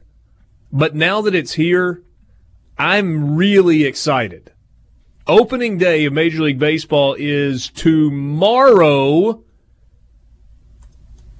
but 0.71 0.95
now 0.95 1.21
that 1.21 1.35
it's 1.35 1.53
here, 1.53 2.01
I'm 2.77 3.35
really 3.35 3.83
excited. 3.83 4.51
Opening 5.27 5.77
day 5.77 6.05
of 6.05 6.13
Major 6.13 6.43
League 6.43 6.59
Baseball 6.59 7.15
is 7.17 7.69
tomorrow. 7.69 9.43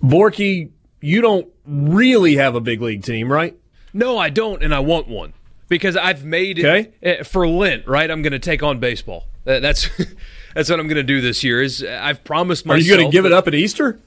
Borky, 0.04 0.72
you 1.02 1.22
don't 1.22 1.48
really 1.66 2.36
have 2.36 2.56
a 2.56 2.62
big 2.62 2.82
league 2.82 3.04
team, 3.04 3.32
right? 3.32 3.58
No, 3.94 4.18
I 4.18 4.30
don't, 4.30 4.64
and 4.64 4.74
I 4.74 4.80
want 4.80 5.08
one. 5.08 5.34
because 5.70 5.96
I've 5.96 6.26
made 6.26 6.60
it 6.60 6.66
Okay. 6.66 6.92
eh, 7.02 7.24
for 7.24 7.48
Lent. 7.48 7.88
Right, 7.88 8.10
I'm 8.10 8.22
going 8.22 8.34
to 8.34 8.40
take 8.40 8.64
on 8.64 8.80
baseball. 8.80 9.28
That's 9.46 9.90
that's 10.56 10.70
what 10.70 10.80
I'm 10.80 10.88
going 10.88 10.96
to 10.98 11.04
do 11.04 11.20
this 11.22 11.44
year. 11.44 11.62
Is 11.62 11.84
I've 11.84 12.24
promised 12.24 12.66
myself. 12.66 12.80
Are 12.82 12.84
you 12.84 12.96
going 12.96 13.10
to 13.10 13.12
give 13.12 13.26
it 13.26 13.32
up 13.34 13.48
at 13.48 13.54
Easter? 13.56 14.00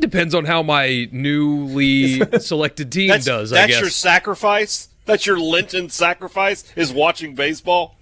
Depends 0.00 0.34
on 0.34 0.44
how 0.44 0.62
my 0.62 1.08
newly 1.12 2.20
selected 2.40 2.90
team 2.92 3.08
That's, 3.08 3.24
does. 3.26 3.52
I 3.52 3.56
that's 3.56 3.72
guess. 3.72 3.80
your 3.80 3.90
sacrifice. 3.90 4.88
That's 5.04 5.26
your 5.26 5.38
Lenten 5.40 5.88
sacrifice 5.90 6.70
is 6.76 6.92
watching 6.92 7.34
baseball. 7.34 7.96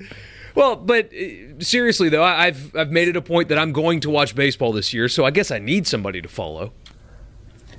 Well, 0.55 0.74
but 0.76 1.12
uh, 1.12 1.61
seriously 1.61 2.09
though, 2.09 2.22
I- 2.22 2.47
I've 2.47 2.74
I've 2.76 2.90
made 2.90 3.09
it 3.09 3.16
a 3.16 3.22
point 3.22 3.49
that 3.49 3.59
I'm 3.59 3.72
going 3.72 4.01
to 4.01 4.11
watch 4.11 4.34
baseball 4.34 4.72
this 4.72 4.92
year, 4.94 5.09
so 5.09 5.24
I 5.24 5.30
guess 5.30 5.51
I 5.51 5.59
need 5.59 5.86
somebody 5.86 6.20
to 6.22 6.28
follow. 6.28 6.72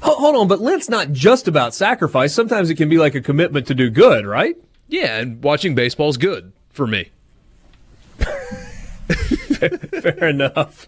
Hold 0.01 0.35
on, 0.35 0.47
but 0.47 0.61
Lent's 0.61 0.89
not 0.89 1.11
just 1.11 1.47
about 1.47 1.73
sacrifice. 1.73 2.31
Sometimes 2.33 2.69
it 2.69 2.75
can 2.75 2.87
be 2.87 2.99
like 2.99 3.15
a 3.15 3.21
commitment 3.21 3.65
to 3.67 3.73
do 3.75 3.89
good, 3.89 4.25
right? 4.27 4.55
Yeah, 4.87 5.17
and 5.17 5.43
watching 5.43 5.73
baseball 5.73 6.09
is 6.09 6.17
good 6.17 6.53
for 6.69 6.85
me. 6.85 7.09
Fair 9.07 10.29
enough. 10.29 10.87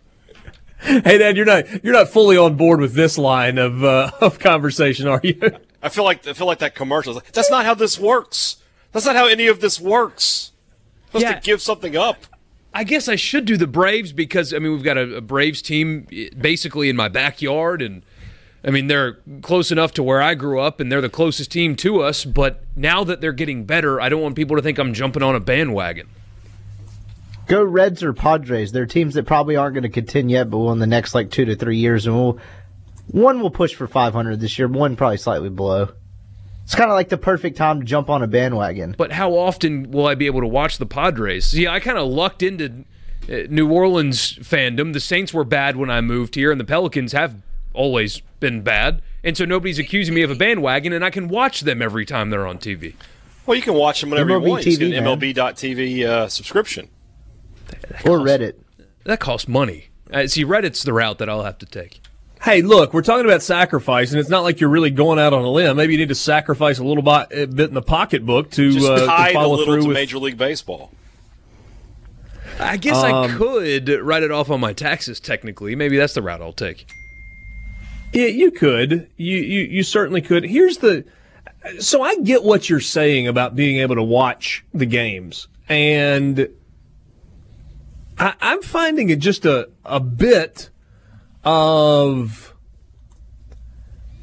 Hadad, 1.05 1.35
you're 1.35 1.45
not 1.45 1.83
you're 1.83 1.93
not 1.93 2.09
fully 2.09 2.37
on 2.37 2.55
board 2.55 2.79
with 2.79 2.93
this 2.93 3.17
line 3.17 3.57
of 3.57 3.83
uh, 3.83 4.11
of 4.21 4.39
conversation, 4.39 5.07
are 5.07 5.19
you? 5.23 5.39
I 5.81 5.89
feel 5.89 6.03
like 6.03 6.25
I 6.27 6.33
feel 6.33 6.47
like 6.47 6.59
that 6.59 6.75
commercial. 6.75 7.13
like, 7.13 7.31
That's 7.31 7.51
not 7.51 7.65
how 7.65 7.73
this 7.73 7.99
works. 7.99 8.57
That's 8.91 9.05
not 9.05 9.15
how 9.15 9.27
any 9.27 9.47
of 9.47 9.59
this 9.61 9.79
works. 9.79 10.51
Supposed 11.07 11.23
Yeah. 11.23 11.33
to 11.35 11.41
give 11.41 11.61
something 11.61 11.95
up. 11.95 12.17
I 12.73 12.83
guess 12.83 13.07
I 13.07 13.15
should 13.15 13.45
do 13.45 13.57
the 13.57 13.67
Braves 13.67 14.13
because 14.13 14.53
I 14.53 14.59
mean 14.59 14.71
we've 14.71 14.83
got 14.83 14.97
a, 14.97 15.15
a 15.17 15.21
Braves 15.21 15.61
team 15.61 16.07
basically 16.39 16.87
in 16.89 16.95
my 16.95 17.07
backyard, 17.09 17.81
and 17.81 18.03
I 18.63 18.69
mean 18.71 18.87
they're 18.87 19.19
close 19.41 19.71
enough 19.71 19.91
to 19.95 20.03
where 20.03 20.21
I 20.21 20.33
grew 20.35 20.59
up, 20.59 20.79
and 20.79 20.91
they're 20.91 21.01
the 21.01 21.09
closest 21.09 21.51
team 21.51 21.75
to 21.77 22.01
us. 22.01 22.23
But 22.25 22.63
now 22.75 23.03
that 23.03 23.21
they're 23.21 23.31
getting 23.33 23.65
better, 23.65 23.99
I 23.99 24.07
don't 24.07 24.21
want 24.21 24.35
people 24.35 24.55
to 24.55 24.61
think 24.61 24.77
I'm 24.77 24.93
jumping 24.93 25.23
on 25.23 25.35
a 25.35 25.39
bandwagon. 25.39 26.07
Go 27.49 27.63
Reds 27.63 28.03
or 28.03 28.13
Padres. 28.13 28.71
They're 28.71 28.85
teams 28.85 29.15
that 29.15 29.25
probably 29.25 29.55
aren't 29.55 29.73
going 29.73 29.83
to 29.83 29.89
contend 29.89 30.29
yet, 30.29 30.51
but 30.51 30.59
will 30.59 30.71
in 30.71 30.77
the 30.77 30.87
next 30.87 31.15
like 31.15 31.31
two 31.31 31.45
to 31.45 31.55
three 31.55 31.77
years, 31.77 32.05
and 32.05 32.15
we'll 32.15 32.39
one 33.07 33.41
will 33.41 33.49
push 33.49 33.73
for 33.73 33.87
500 33.87 34.39
this 34.39 34.59
year. 34.59 34.67
One 34.67 34.95
probably 34.95 35.17
slightly 35.17 35.49
below. 35.49 35.89
It's 36.63 36.75
kind 36.75 36.91
of 36.91 36.95
like 36.95 37.09
the 37.09 37.17
perfect 37.17 37.57
time 37.57 37.79
to 37.79 37.85
jump 37.85 38.11
on 38.11 38.21
a 38.21 38.27
bandwagon. 38.27 38.93
But 38.95 39.11
how 39.11 39.31
often 39.31 39.89
will 39.89 40.05
I 40.05 40.13
be 40.13 40.27
able 40.27 40.41
to 40.41 40.47
watch 40.47 40.77
the 40.77 40.85
Padres? 40.85 41.47
See, 41.47 41.67
I 41.67 41.79
kind 41.79 41.97
of 41.97 42.07
lucked 42.07 42.43
into 42.43 42.85
uh, 43.27 43.47
New 43.49 43.71
Orleans 43.71 44.33
fandom. 44.33 44.93
The 44.93 44.99
Saints 44.99 45.33
were 45.33 45.43
bad 45.43 45.75
when 45.75 45.89
I 45.89 46.01
moved 46.01 46.35
here, 46.35 46.51
and 46.51 46.61
the 46.61 46.65
Pelicans 46.65 47.13
have 47.13 47.41
always 47.73 48.21
been 48.39 48.61
bad. 48.61 49.01
And 49.23 49.35
so 49.35 49.45
nobody's 49.45 49.79
accusing 49.79 50.13
me 50.13 50.21
of 50.21 50.29
a 50.29 50.35
bandwagon, 50.35 50.93
and 50.93 51.03
I 51.03 51.09
can 51.09 51.27
watch 51.27 51.61
them 51.61 51.81
every 51.81 52.05
time 52.05 52.29
they're 52.29 52.45
on 52.45 52.59
TV. 52.59 52.93
Well, 53.47 53.55
you 53.55 53.63
can 53.63 53.73
watch 53.73 54.01
them 54.01 54.11
whenever 54.11 54.33
MLB 54.33 54.43
you 54.43 54.49
want. 54.51 54.65
You 54.67 54.77
TV, 54.77 54.91
get 54.91 55.03
an. 55.03 55.05
MLB.TV 55.05 56.05
uh, 56.05 56.27
subscription. 56.27 56.89
Or 58.05 58.19
Reddit. 58.19 58.55
That 59.03 59.19
costs 59.19 59.47
money. 59.47 59.89
Uh, 60.11 60.27
see, 60.27 60.43
Reddit's 60.43 60.83
the 60.83 60.93
route 60.93 61.17
that 61.19 61.29
I'll 61.29 61.43
have 61.43 61.57
to 61.59 61.65
take. 61.65 62.01
Hey, 62.41 62.61
look, 62.61 62.93
we're 62.93 63.01
talking 63.01 63.25
about 63.25 63.41
sacrifice, 63.41 64.11
and 64.11 64.19
it's 64.19 64.29
not 64.29 64.43
like 64.43 64.61
you're 64.61 64.69
really 64.69 64.91
going 64.91 65.19
out 65.19 65.33
on 65.33 65.43
a 65.43 65.49
limb. 65.49 65.75
Maybe 65.75 65.93
you 65.93 65.99
need 65.99 66.09
to 66.09 66.15
sacrifice 66.15 66.79
a 66.79 66.83
little 66.83 67.03
bit, 67.03 67.37
a 67.37 67.47
bit 67.47 67.67
in 67.67 67.73
the 67.73 67.81
pocketbook 67.81 68.49
to, 68.51 68.71
Just 68.71 68.89
uh, 68.89 68.99
to 68.99 69.05
tied 69.05 69.31
a 69.31 69.33
follow 69.33 69.57
little 69.57 69.65
through 69.65 69.81
to 69.81 69.87
with. 69.89 69.93
Major 69.95 70.19
League 70.19 70.37
Baseball. 70.37 70.91
I 72.59 72.77
guess 72.77 72.97
I 72.97 73.35
could 73.37 73.89
write 74.01 74.23
it 74.23 74.31
off 74.31 74.49
on 74.49 74.59
my 74.59 74.73
taxes. 74.73 75.19
Technically, 75.19 75.75
maybe 75.75 75.97
that's 75.97 76.13
the 76.13 76.21
route 76.21 76.41
I'll 76.41 76.53
take. 76.53 76.87
Yeah, 78.13 78.27
you 78.27 78.51
could. 78.51 79.09
You, 79.17 79.37
you 79.37 79.61
you 79.61 79.83
certainly 79.83 80.21
could. 80.21 80.43
Here's 80.43 80.77
the. 80.77 81.05
So 81.79 82.01
I 82.01 82.17
get 82.17 82.43
what 82.43 82.69
you're 82.69 82.79
saying 82.79 83.27
about 83.27 83.55
being 83.55 83.79
able 83.79 83.95
to 83.95 84.03
watch 84.03 84.65
the 84.73 84.85
games, 84.85 85.47
and 85.67 86.49
I, 88.19 88.33
I'm 88.41 88.61
finding 88.61 89.09
it 89.09 89.19
just 89.19 89.45
a 89.45 89.69
a 89.85 89.99
bit 89.99 90.69
of 91.43 92.53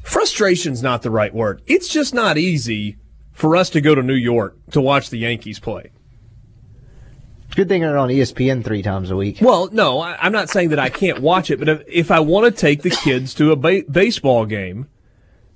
frustration's 0.03 0.81
not 0.81 1.01
the 1.01 1.11
right 1.11 1.33
word. 1.33 1.61
It's 1.65 1.87
just 1.87 2.13
not 2.13 2.37
easy 2.37 2.97
for 3.33 3.55
us 3.55 3.69
to 3.71 3.81
go 3.81 3.93
to 3.95 4.01
New 4.01 4.13
York 4.15 4.55
to 4.71 4.81
watch 4.81 5.09
the 5.09 5.17
Yankees 5.17 5.59
play. 5.59 5.91
Good 7.55 7.69
thing 7.69 7.81
they're 7.81 7.97
on 7.97 8.09
ESPN 8.09 8.63
three 8.63 8.83
times 8.83 9.09
a 9.09 9.15
week. 9.15 9.39
Well, 9.41 9.69
no, 9.71 9.99
I, 9.99 10.15
I'm 10.21 10.31
not 10.31 10.49
saying 10.49 10.69
that 10.69 10.79
I 10.79 10.89
can't 10.89 11.21
watch 11.21 11.49
it, 11.49 11.57
but 11.57 11.67
if, 11.67 11.83
if 11.87 12.11
I 12.11 12.19
want 12.19 12.45
to 12.45 12.51
take 12.51 12.83
the 12.83 12.89
kids 12.89 13.33
to 13.35 13.51
a 13.51 13.55
ba- 13.55 13.83
baseball 13.89 14.45
game, 14.45 14.87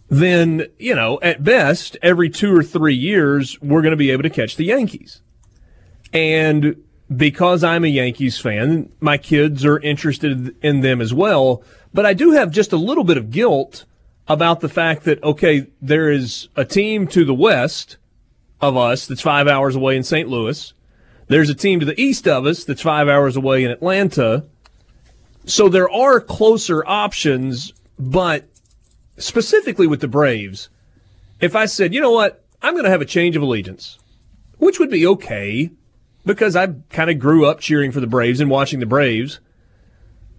then, 0.09 0.65
you 0.79 0.95
know, 0.95 1.19
at 1.21 1.43
best, 1.43 1.97
every 2.01 2.29
two 2.29 2.55
or 2.55 2.63
three 2.63 2.95
years, 2.95 3.61
we're 3.61 3.81
going 3.81 3.91
to 3.91 3.97
be 3.97 4.09
able 4.09 4.23
to 4.23 4.29
catch 4.29 4.55
the 4.55 4.65
Yankees. 4.65 5.21
And 6.11 6.83
because 7.15 7.63
I'm 7.63 7.83
a 7.83 7.89
Yankees 7.89 8.39
fan, 8.39 8.91
my 8.99 9.17
kids 9.17 9.65
are 9.65 9.79
interested 9.79 10.55
in 10.63 10.81
them 10.81 11.01
as 11.01 11.13
well. 11.13 11.63
But 11.93 12.05
I 12.05 12.13
do 12.13 12.31
have 12.31 12.51
just 12.51 12.71
a 12.71 12.77
little 12.77 13.03
bit 13.03 13.17
of 13.17 13.31
guilt 13.31 13.85
about 14.27 14.61
the 14.61 14.69
fact 14.69 15.03
that, 15.03 15.21
okay, 15.23 15.67
there 15.81 16.09
is 16.09 16.47
a 16.55 16.63
team 16.63 17.07
to 17.07 17.25
the 17.25 17.33
west 17.33 17.97
of 18.61 18.77
us 18.77 19.07
that's 19.07 19.21
five 19.21 19.47
hours 19.47 19.75
away 19.75 19.97
in 19.97 20.03
St. 20.03 20.29
Louis. 20.29 20.73
There's 21.27 21.49
a 21.49 21.55
team 21.55 21.79
to 21.79 21.85
the 21.85 21.99
east 21.99 22.27
of 22.27 22.45
us 22.45 22.63
that's 22.63 22.81
five 22.81 23.09
hours 23.09 23.35
away 23.35 23.63
in 23.63 23.71
Atlanta. 23.71 24.45
So 25.45 25.67
there 25.67 25.89
are 25.89 26.21
closer 26.21 26.85
options, 26.85 27.73
but 27.99 28.47
specifically 29.17 29.87
with 29.87 29.99
the 29.99 30.07
Braves, 30.07 30.69
if 31.41 31.55
I 31.55 31.65
said, 31.65 31.93
you 31.93 31.99
know 31.99 32.11
what, 32.11 32.45
I'm 32.61 32.73
going 32.73 32.85
to 32.85 32.91
have 32.91 33.01
a 33.01 33.05
change 33.05 33.35
of 33.35 33.41
allegiance, 33.41 33.97
which 34.59 34.79
would 34.79 34.91
be 34.91 35.05
okay 35.07 35.71
because 36.25 36.55
I 36.55 36.67
kind 36.89 37.09
of 37.09 37.19
grew 37.19 37.45
up 37.45 37.59
cheering 37.59 37.91
for 37.91 37.99
the 37.99 38.07
Braves 38.07 38.39
and 38.39 38.49
watching 38.49 38.79
the 38.79 38.85
Braves. 38.85 39.39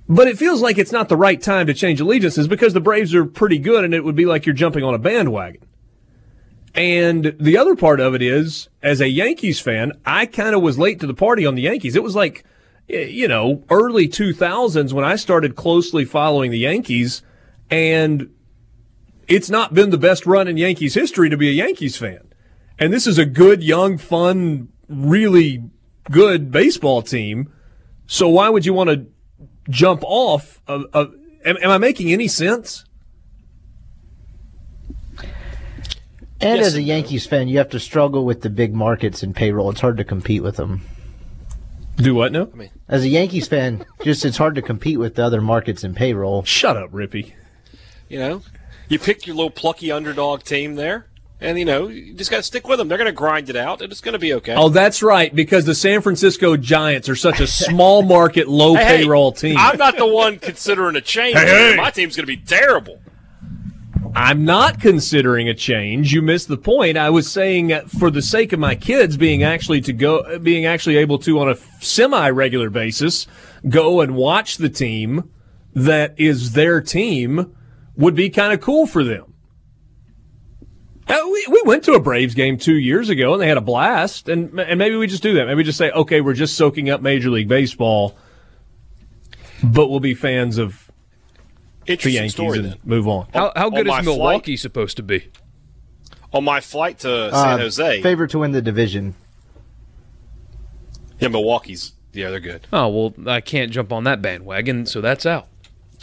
But 0.09 0.29
it 0.29 0.39
feels 0.39 0.61
like 0.61 0.79
it's 0.79 0.93
not 0.93 1.09
the 1.09 1.17
right 1.17 1.41
time 1.41 1.67
to 1.67 1.75
change 1.75 2.01
allegiances 2.01 2.49
because 2.49 2.75
the 2.75 2.81
Braves 2.81 3.15
are 3.15 3.25
pretty 3.25 3.59
good 3.59 3.85
and 3.85 3.95
it 3.95 4.05
would 4.05 4.17
be 4.17 4.27
like 4.27 4.47
you're 4.47 4.55
jumping 4.55 4.85
on 4.85 4.95
a 4.95 4.99
bandwagon. 4.99 5.63
And 6.75 7.37
the 7.39 7.59
other 7.59 7.77
part 7.77 8.01
of 8.01 8.15
it 8.15 8.23
is, 8.23 8.69
as 8.83 9.01
a 9.01 9.09
Yankees 9.09 9.61
fan, 9.61 9.93
I 10.07 10.27
kind 10.27 10.55
of 10.55 10.63
was 10.63 10.79
late 10.79 11.01
to 11.01 11.07
the 11.07 11.15
party 11.15 11.45
on 11.45 11.55
the 11.55 11.63
Yankees. 11.63 11.97
It 11.97 12.03
was 12.03 12.17
like, 12.17 12.45
you 12.89 13.29
know, 13.29 13.63
early 13.71 14.09
2000s 14.09 14.93
when 14.93 15.05
I 15.05 15.17
started 15.17 15.55
closely 15.55 16.05
following 16.05 16.51
the 16.51 16.59
Yankees, 16.59 17.23
and 17.71 18.31
it's 19.29 19.51
not 19.51 19.75
been 19.75 19.91
the 19.91 19.99
best 19.99 20.25
run 20.25 20.49
in 20.49 20.57
Yankees 20.57 20.95
history 20.95 21.29
to 21.29 21.37
be 21.37 21.49
a 21.49 21.53
Yankees 21.53 21.97
fan. 21.97 22.33
And 22.79 22.93
this 22.93 23.07
is 23.07 23.19
a 23.19 23.27
good, 23.27 23.63
young, 23.63 23.99
fun, 23.99 24.72
really 24.93 25.63
good 26.11 26.51
baseball 26.51 27.03
team. 27.03 27.53
So 28.07 28.29
why 28.29 28.49
would 28.49 28.67
you 28.67 28.75
want 28.75 28.91
to 28.91 29.07
jump 29.71 30.03
off 30.05 30.61
of, 30.67 30.87
of 30.93 31.15
am, 31.45 31.57
am 31.61 31.71
I 31.71 31.79
making 31.79 32.13
any 32.13 32.29
sense? 32.29 32.85
And 36.41 36.59
Yes 36.59 36.67
as 36.69 36.75
a. 36.75 36.83
Yankees 36.83 37.25
fan, 37.25 37.47
you 37.47 37.59
have 37.59 37.71
to 37.71 37.79
struggle 37.79 38.25
with 38.25 38.43
the 38.43 38.51
big 38.51 38.75
markets 38.75 39.23
and 39.23 39.35
payroll. 39.35 39.71
It's 39.71 39.81
hard 39.81 39.97
to 39.99 40.05
compete 40.05 40.43
with 40.43 40.57
them. 40.57 40.83
Do 41.97 42.15
what 42.17 42.33
now? 42.33 42.49
I 42.53 42.57
mean, 42.57 42.71
as 42.89 43.05
a 43.05 43.09
Yankees 43.09 43.47
fan, 43.47 43.85
just 44.03 44.25
it's 44.25 44.39
hard 44.39 44.57
to 44.57 44.63
compete 44.63 44.99
with 44.99 45.15
the 45.15 45.25
other 45.25 45.41
markets 45.41 45.85
and 45.85 45.95
payroll. 45.95 46.43
Shut 46.43 46.77
up, 46.77 46.91
Rippee. 46.91 47.33
You 48.09 48.19
know, 48.19 48.43
you 48.89 48.99
pick 48.99 49.27
your 49.27 49.37
little 49.37 49.51
plucky 49.51 49.93
underdog 49.93 50.43
team 50.43 50.75
there, 50.75 51.07
and 51.43 51.59
you 51.59 51.65
know 51.65 51.89
you 51.89 52.15
just 52.15 52.31
got 52.31 52.39
to 52.39 52.43
stick 52.43 52.67
with 52.69 52.79
them. 52.79 52.89
They're 52.89 52.99
going 52.99 53.07
to 53.07 53.13
grind 53.13 53.51
it 53.51 53.57
out, 53.57 53.83
and 53.83 53.91
it's 53.91 54.01
going 54.01 54.15
to 54.15 54.19
be 54.19 54.33
okay. 54.35 54.55
Oh, 54.55 54.69
that's 54.69 55.03
right, 55.03 55.35
because 55.35 55.65
the 55.65 55.75
San 55.75 56.01
Francisco 56.01 56.57
Giants 56.57 57.09
are 57.09 57.17
such 57.17 57.41
a 57.41 57.47
small 57.47 58.03
market, 58.17 58.49
low 58.49 58.75
Hey, 58.75 58.85
hey, 58.85 58.97
payroll 58.99 59.33
team. 59.33 59.57
I'm 59.59 59.77
not 59.77 59.97
the 59.97 60.07
one 60.07 60.39
considering 60.39 60.97
a 60.97 61.01
change. 61.01 61.37
Hey, 61.37 61.73
hey. 61.73 61.77
My 61.77 61.91
team's 61.91 62.17
going 62.17 62.27
to 62.27 62.37
be 62.37 62.37
terrible. 62.37 63.01
I'm 64.15 64.45
not 64.45 64.81
considering 64.81 65.49
a 65.49 65.55
change. 65.55 66.13
You 66.13 66.21
missed 66.21 66.49
the 66.49 66.59
point. 66.59 66.99
I 66.99 67.09
was 67.09 67.31
saying 67.31 67.73
uh, 67.73 67.83
for 67.87 68.11
the 68.11 68.21
sake 68.21 68.53
of 68.53 68.61
my 68.61 68.75
kids 68.75 69.17
being 69.17 69.43
actually 69.43 69.81
to 69.83 69.93
go, 69.93 70.19
uh, 70.19 70.39
being 70.39 70.67
actually 70.67 70.99
able 70.99 71.19
to 71.21 71.41
on 71.41 71.49
a 71.49 71.57
semi-regular 71.81 72.69
basis 72.69 73.27
go 73.69 74.01
and 74.03 74.15
watch 74.15 74.59
the 74.59 74.69
team 74.69 75.31
that 75.75 76.15
is 76.19 76.53
their 76.53 76.83
team 76.83 77.57
would 77.97 78.15
be 78.15 78.29
kind 78.29 78.53
of 78.53 78.61
cool 78.61 78.87
for 78.87 79.03
them. 79.03 79.32
Uh, 81.13 81.29
we, 81.29 81.47
we 81.51 81.63
went 81.65 81.85
to 81.85 81.93
a 81.93 82.01
Braves 82.01 82.35
game 82.35 82.57
two 82.59 82.75
years 82.77 83.09
ago 83.11 83.33
and 83.35 83.43
they 83.43 83.49
had 83.49 83.57
a 83.57 83.63
blast. 83.63 84.29
And, 84.29 84.59
and 84.59 84.79
maybe 84.79 84.97
we 84.97 85.07
just 85.07 85.23
do 85.23 85.35
that. 85.35 85.47
Maybe 85.47 85.57
we 85.57 85.65
just 85.65 85.79
say, 85.79 85.91
okay, 85.91 86.21
we're 86.21 86.33
just 86.35 86.57
soaking 86.57 86.89
up 86.91 87.01
Major 87.03 87.31
League 87.31 87.49
Baseball, 87.49 88.17
but 89.63 89.89
we'll 89.89 90.01
be 90.01 90.15
fans 90.15 90.59
of 90.59 90.91
the 91.87 91.93
Interesting 91.93 92.15
Yankees 92.15 92.33
story 92.33 92.59
and 92.59 92.69
then. 92.73 92.79
move 92.85 93.07
on. 93.09 93.27
How, 93.35 93.53
how 93.55 93.71
good 93.71 93.87
my 93.87 93.99
is 93.99 94.05
flight- 94.05 94.05
Milwaukee 94.05 94.57
supposed 94.57 94.97
to 94.97 95.03
be? 95.03 95.29
On 96.33 96.43
my 96.45 96.61
flight 96.61 97.01
to 97.01 97.31
San 97.31 97.35
Uh, 97.55 97.59
Jose, 97.59 98.01
Favorite 98.03 98.31
to 98.31 98.39
win 98.39 98.53
the 98.53 98.63
division. 98.63 99.15
yeah, 101.21 101.29
Milwaukee's 101.29 101.93
yeah, 102.15 102.31
they're 102.31 102.41
good. 102.41 102.67
Oh 102.73 102.89
well, 102.89 103.15
I 103.27 103.41
can't 103.41 103.71
jump 103.71 103.93
on 103.93 104.05
that 104.05 104.23
bandwagon, 104.23 104.87
so 104.87 105.01
that's 105.03 105.27
out. 105.27 105.49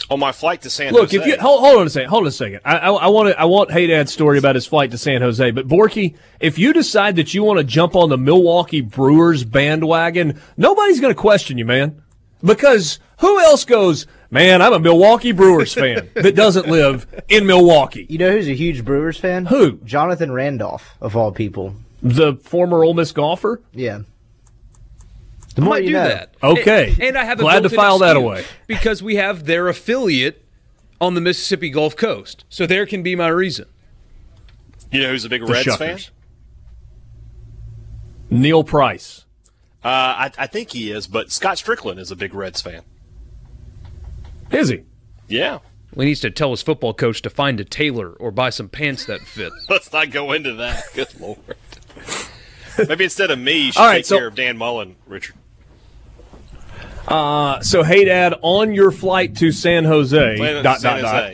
On 0.08 0.18
my 0.18 0.32
flight 0.32 0.62
to 0.62 0.70
San 0.70 0.92
Look, 0.92 1.12
Jose. 1.12 1.16
if 1.18 1.26
you 1.26 1.36
hold, 1.40 1.60
hold 1.60 1.80
on 1.80 1.86
a 1.86 1.90
second, 1.90 2.08
hold 2.10 2.22
on 2.24 2.28
a 2.28 2.32
second. 2.32 2.60
I, 2.64 2.78
I, 2.78 2.90
I 2.90 3.06
want 3.08 3.28
to, 3.28 3.40
I 3.40 3.44
want 3.44 3.70
Hey 3.70 3.86
Dad's 3.86 4.12
story 4.12 4.38
about 4.38 4.54
his 4.56 4.66
flight 4.66 4.90
to 4.90 4.98
San 4.98 5.20
Jose. 5.22 5.50
But 5.52 5.68
Borky, 5.68 6.16
if 6.40 6.58
you 6.58 6.72
decide 6.72 7.16
that 7.16 7.32
you 7.34 7.44
want 7.44 7.58
to 7.58 7.64
jump 7.64 7.94
on 7.94 8.08
the 8.08 8.18
Milwaukee 8.18 8.80
Brewers 8.80 9.44
bandwagon, 9.44 10.40
nobody's 10.56 11.00
going 11.00 11.14
to 11.14 11.20
question 11.20 11.58
you, 11.58 11.64
man. 11.64 12.02
Because 12.42 12.98
who 13.18 13.38
else 13.40 13.64
goes, 13.64 14.06
man? 14.30 14.62
I'm 14.62 14.72
a 14.72 14.78
Milwaukee 14.80 15.32
Brewers 15.32 15.74
fan 15.74 16.08
that 16.14 16.34
doesn't 16.34 16.66
live 16.66 17.06
in 17.28 17.46
Milwaukee. 17.46 18.06
You 18.08 18.18
know 18.18 18.32
who's 18.32 18.48
a 18.48 18.54
huge 18.54 18.84
Brewers 18.84 19.18
fan? 19.18 19.46
Who? 19.46 19.72
Jonathan 19.84 20.32
Randolph, 20.32 20.96
of 21.00 21.16
all 21.16 21.30
people. 21.32 21.74
The 22.02 22.34
former 22.36 22.82
Ole 22.82 22.94
Miss 22.94 23.12
golfer. 23.12 23.60
Yeah. 23.74 24.00
The 25.60 25.66
I 25.66 25.68
might 25.68 25.82
you 25.82 25.88
do 25.90 25.94
know. 25.94 26.08
that. 26.08 26.34
Okay. 26.42 26.90
And, 26.90 27.00
and 27.02 27.18
I 27.18 27.24
have 27.24 27.38
a 27.38 27.42
Glad 27.42 27.62
to 27.64 27.68
file 27.70 27.98
that 27.98 28.16
away. 28.16 28.44
because 28.66 29.02
we 29.02 29.16
have 29.16 29.44
their 29.46 29.68
affiliate 29.68 30.44
on 31.00 31.14
the 31.14 31.20
Mississippi 31.20 31.70
Gulf 31.70 31.96
Coast. 31.96 32.44
So 32.48 32.66
there 32.66 32.86
can 32.86 33.02
be 33.02 33.14
my 33.16 33.28
reason. 33.28 33.66
you 34.90 35.00
know 35.02 35.10
who's 35.10 35.24
a 35.24 35.28
big 35.28 35.42
The 35.46 35.52
Reds 35.52 35.66
Shuckers. 35.68 35.78
fan? 35.78 35.98
Neil 38.30 38.64
Price. 38.64 39.24
Uh, 39.82 39.88
I, 39.88 40.30
I 40.38 40.46
think 40.46 40.70
he 40.72 40.90
is, 40.92 41.06
but 41.06 41.32
Scott 41.32 41.58
Strickland 41.58 41.98
is 41.98 42.10
a 42.10 42.16
big 42.16 42.34
Reds 42.34 42.60
fan. 42.60 42.82
Is 44.50 44.68
he? 44.68 44.82
Yeah. 45.28 45.60
He 45.96 46.04
needs 46.04 46.20
to 46.20 46.30
tell 46.30 46.50
his 46.50 46.62
football 46.62 46.94
coach 46.94 47.22
to 47.22 47.30
find 47.30 47.58
a 47.60 47.64
tailor 47.64 48.10
or 48.12 48.30
buy 48.30 48.50
some 48.50 48.68
pants 48.68 49.04
that 49.06 49.22
fit. 49.22 49.52
Let's 49.68 49.92
not 49.92 50.10
go 50.10 50.32
into 50.32 50.52
that. 50.54 50.84
Good 50.94 51.18
lord. 51.20 51.38
Maybe 52.88 53.04
instead 53.04 53.30
of 53.30 53.38
me, 53.38 53.66
you 53.66 53.72
should 53.72 53.80
All 53.80 53.86
right, 53.86 53.96
take 53.96 54.06
so- 54.06 54.18
care 54.18 54.26
of 54.28 54.34
Dan 54.34 54.56
Mullen, 54.58 54.96
Richard. 55.06 55.34
Uh, 57.08 57.60
so, 57.60 57.82
Hadad, 57.82 58.34
on 58.42 58.74
your 58.74 58.90
flight 58.90 59.36
to 59.36 59.52
San 59.52 59.84
Jose, 59.84 60.62
dot, 60.62 60.80
San 60.80 61.02
dot, 61.02 61.12
dot. 61.12 61.32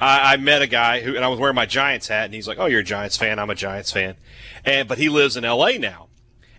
I, 0.00 0.34
I 0.34 0.36
met 0.36 0.62
a 0.62 0.66
guy 0.66 1.00
who, 1.00 1.14
and 1.14 1.24
I 1.24 1.28
was 1.28 1.38
wearing 1.38 1.54
my 1.54 1.66
Giants 1.66 2.08
hat, 2.08 2.24
and 2.24 2.34
he's 2.34 2.48
like, 2.48 2.58
"Oh, 2.58 2.66
you're 2.66 2.80
a 2.80 2.84
Giants 2.84 3.16
fan. 3.16 3.38
I'm 3.38 3.50
a 3.50 3.54
Giants 3.54 3.92
fan," 3.92 4.16
and 4.64 4.88
but 4.88 4.98
he 4.98 5.08
lives 5.08 5.36
in 5.36 5.44
L.A. 5.44 5.78
now, 5.78 6.08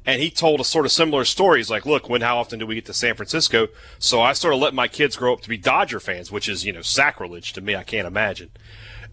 and 0.06 0.22
he 0.22 0.30
told 0.30 0.60
a 0.60 0.64
sort 0.64 0.86
of 0.86 0.92
similar 0.92 1.26
story. 1.26 1.60
He's 1.60 1.70
like, 1.70 1.86
"Look, 1.86 2.08
when 2.08 2.22
how 2.22 2.38
often 2.38 2.60
do 2.60 2.68
we 2.68 2.76
get 2.76 2.86
to 2.86 2.94
San 2.94 3.16
Francisco?" 3.16 3.70
So 3.98 4.22
I 4.22 4.34
sort 4.34 4.54
of 4.54 4.60
let 4.60 4.74
my 4.74 4.88
kids 4.88 5.16
grow 5.16 5.34
up 5.34 5.42
to 5.42 5.50
be 5.50 5.58
Dodger 5.58 6.00
fans, 6.00 6.32
which 6.32 6.48
is 6.48 6.66
you 6.66 6.74
know 6.74 6.82
sacrilege 6.82 7.54
to 7.54 7.62
me. 7.62 7.76
I 7.76 7.84
can't 7.84 8.08
imagine. 8.08 8.52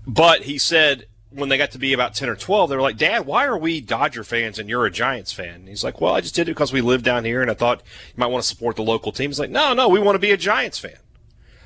But 0.06 0.42
he 0.42 0.58
said 0.58 1.06
when 1.30 1.48
they 1.48 1.58
got 1.58 1.72
to 1.72 1.78
be 1.78 1.92
about 1.92 2.14
10 2.14 2.28
or 2.28 2.36
12, 2.36 2.70
they 2.70 2.76
were 2.76 2.82
like, 2.82 2.96
Dad, 2.96 3.26
why 3.26 3.44
are 3.44 3.58
we 3.58 3.80
Dodger 3.80 4.24
fans 4.24 4.58
and 4.58 4.68
you're 4.68 4.86
a 4.86 4.90
Giants 4.90 5.32
fan? 5.32 5.56
And 5.56 5.68
he's 5.68 5.84
like, 5.84 6.00
Well, 6.00 6.14
I 6.14 6.20
just 6.20 6.34
did 6.34 6.48
it 6.48 6.52
because 6.52 6.72
we 6.72 6.80
live 6.80 7.02
down 7.02 7.24
here 7.24 7.42
and 7.42 7.50
I 7.50 7.54
thought 7.54 7.82
you 8.08 8.14
might 8.16 8.28
want 8.28 8.42
to 8.42 8.48
support 8.48 8.76
the 8.76 8.82
local 8.82 9.12
team. 9.12 9.30
He's 9.30 9.40
like, 9.40 9.50
No, 9.50 9.74
no, 9.74 9.88
we 9.88 10.00
want 10.00 10.14
to 10.14 10.20
be 10.20 10.30
a 10.30 10.36
Giants 10.36 10.78
fan. 10.78 10.98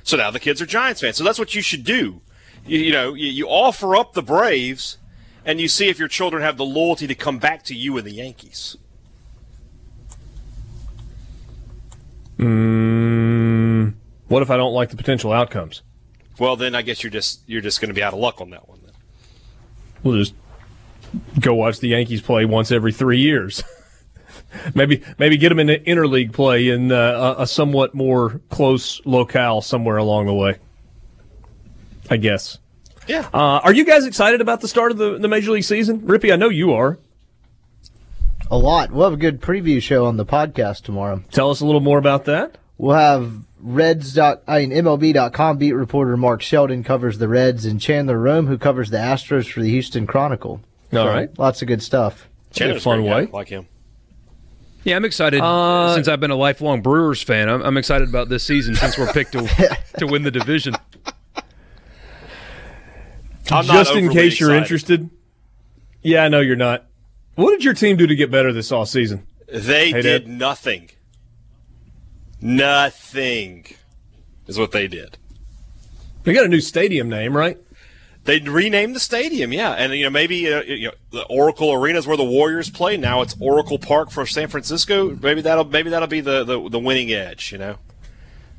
So 0.03 0.17
now 0.17 0.31
the 0.31 0.39
kids 0.39 0.61
are 0.61 0.65
Giants 0.65 1.01
fans. 1.01 1.15
So 1.15 1.23
that's 1.23 1.39
what 1.39 1.55
you 1.55 1.61
should 1.61 1.85
do. 1.85 2.21
You, 2.65 2.79
you 2.79 2.91
know, 2.91 3.13
you, 3.13 3.27
you 3.27 3.47
offer 3.47 3.95
up 3.95 4.13
the 4.13 4.21
Braves 4.21 4.97
and 5.45 5.61
you 5.61 5.69
see 5.69 5.87
if 5.87 5.97
your 5.97 6.09
children 6.09 6.43
have 6.43 6.57
the 6.57 6.65
loyalty 6.65 7.07
to 7.07 7.15
come 7.15 7.37
back 7.37 7.63
to 7.63 7.75
you 7.75 7.97
and 7.97 8.05
the 8.05 8.13
Yankees. 8.13 8.77
Mm, 12.37 13.93
what 14.27 14.41
if 14.41 14.49
I 14.49 14.57
don't 14.57 14.73
like 14.73 14.89
the 14.89 14.97
potential 14.97 15.31
outcomes? 15.31 15.83
Well, 16.37 16.57
then 16.57 16.75
I 16.75 16.81
guess 16.81 17.03
you're 17.03 17.11
just 17.11 17.41
you're 17.45 17.61
just 17.61 17.79
going 17.79 17.89
to 17.89 17.93
be 17.93 18.03
out 18.03 18.11
of 18.11 18.19
luck 18.19 18.41
on 18.41 18.49
that 18.49 18.67
one. 18.67 18.82
Then. 20.03 20.11
We'll 20.11 20.19
just 20.19 20.35
go 21.39 21.53
watch 21.53 21.79
the 21.79 21.89
Yankees 21.89 22.21
play 22.21 22.45
once 22.45 22.71
every 22.71 22.91
three 22.91 23.19
years. 23.19 23.63
maybe 24.75 25.03
maybe 25.17 25.37
get 25.37 25.49
them 25.49 25.59
in 25.59 25.67
the 25.67 25.79
interleague 25.79 26.33
play 26.33 26.69
in 26.69 26.91
uh, 26.91 27.35
a, 27.37 27.43
a 27.43 27.47
somewhat 27.47 27.93
more 27.93 28.41
close 28.49 29.01
locale 29.05 29.61
somewhere 29.61 29.97
along 29.97 30.25
the 30.25 30.33
way. 30.33 30.57
I 32.09 32.17
guess. 32.17 32.59
Yeah. 33.07 33.27
Uh, 33.33 33.59
are 33.63 33.73
you 33.73 33.85
guys 33.85 34.05
excited 34.05 34.41
about 34.41 34.61
the 34.61 34.67
start 34.67 34.91
of 34.91 34.97
the, 34.97 35.17
the 35.17 35.27
major 35.27 35.51
league 35.51 35.63
season, 35.63 36.01
Rippee? 36.01 36.31
I 36.31 36.35
know 36.35 36.49
you 36.49 36.73
are. 36.73 36.99
A 38.51 38.57
lot. 38.57 38.91
We'll 38.91 39.05
have 39.05 39.13
a 39.13 39.21
good 39.21 39.41
preview 39.41 39.81
show 39.81 40.05
on 40.05 40.17
the 40.17 40.25
podcast 40.25 40.83
tomorrow. 40.83 41.23
Tell 41.31 41.49
us 41.49 41.61
a 41.61 41.65
little 41.65 41.81
more 41.81 41.97
about 41.97 42.25
that. 42.25 42.57
We'll 42.77 42.95
have 42.95 43.33
Reds. 43.63 44.13
Dot, 44.13 44.43
I 44.47 44.65
mean 44.65 44.71
MLB.com 44.71 45.57
beat 45.57 45.71
reporter 45.73 46.17
Mark 46.17 46.41
Sheldon 46.41 46.83
covers 46.83 47.17
the 47.17 47.27
Reds 47.27 47.65
and 47.65 47.79
Chandler 47.79 48.19
Rome 48.19 48.47
who 48.47 48.57
covers 48.57 48.89
the 48.89 48.97
Astros 48.97 49.49
for 49.51 49.61
the 49.61 49.69
Houston 49.69 50.05
Chronicle. 50.05 50.61
All 50.91 51.07
right. 51.07 51.29
lots 51.39 51.61
of 51.61 51.67
good 51.67 51.81
stuff. 51.81 52.27
Chandler's 52.51 52.83
fun 52.83 52.99
great 53.01 53.09
guy. 53.09 53.15
way. 53.21 53.27
I 53.27 53.31
like 53.31 53.47
him. 53.49 53.67
Yeah, 54.83 54.97
I'm 54.97 55.05
excited 55.05 55.39
Uh, 55.41 55.95
since 55.95 56.07
I've 56.09 56.19
been 56.19 56.29
a 56.31 56.35
lifelong 56.35 56.81
Brewers 56.81 57.23
fan. 57.23 57.47
I'm, 57.49 57.61
I'm 57.61 57.77
excited 57.77 58.09
about 58.09 58.27
this 58.29 58.43
season 58.43 58.75
since 58.75 58.97
we're 58.97 59.11
picked 59.13 59.31
to 59.31 59.47
to 59.97 60.05
win 60.05 60.23
the 60.23 60.31
division. 60.31 60.75
I'm 63.51 63.65
Just 63.65 63.91
in 63.91 64.05
overly 64.05 64.13
case 64.13 64.39
you're 64.39 64.49
excited. 64.49 64.61
interested. 64.63 65.09
Yeah, 66.01 66.23
I 66.23 66.29
know 66.29 66.39
you're 66.41 66.55
not. 66.55 66.85
What 67.35 67.51
did 67.51 67.63
your 67.63 67.73
team 67.73 67.97
do 67.97 68.07
to 68.07 68.15
get 68.15 68.29
better 68.31 68.51
this 68.53 68.71
off 68.71 68.89
season? 68.89 69.25
They 69.47 69.91
Hey, 69.91 70.01
did 70.01 70.25
Dad. 70.25 70.27
nothing. 70.31 70.89
Nothing 72.43 73.65
is 74.47 74.59
what 74.59 74.73
they 74.73 74.89
did. 74.89 75.17
They 76.23 76.33
got 76.33 76.43
a 76.43 76.49
new 76.49 76.59
stadium 76.59 77.07
name, 77.07 77.37
right? 77.37 77.57
They 78.25 78.39
renamed 78.39 78.95
the 78.95 78.99
stadium, 78.99 79.53
yeah, 79.53 79.71
and 79.71 79.93
you 79.93 80.03
know 80.03 80.09
maybe 80.09 80.53
uh, 80.53 80.61
you 80.63 80.87
know 80.87 80.93
the 81.11 81.23
Oracle 81.27 81.71
Arena 81.71 81.99
is 81.99 82.05
where 82.05 82.17
the 82.17 82.25
Warriors 82.25 82.69
play. 82.69 82.97
Now 82.97 83.21
it's 83.21 83.35
Oracle 83.39 83.79
Park 83.79 84.11
for 84.11 84.25
San 84.25 84.49
Francisco. 84.49 85.11
Maybe 85.21 85.39
that'll 85.39 85.63
maybe 85.63 85.89
that'll 85.89 86.09
be 86.09 86.19
the, 86.19 86.43
the, 86.43 86.69
the 86.69 86.79
winning 86.79 87.13
edge. 87.13 87.53
You 87.53 87.59
know, 87.59 87.77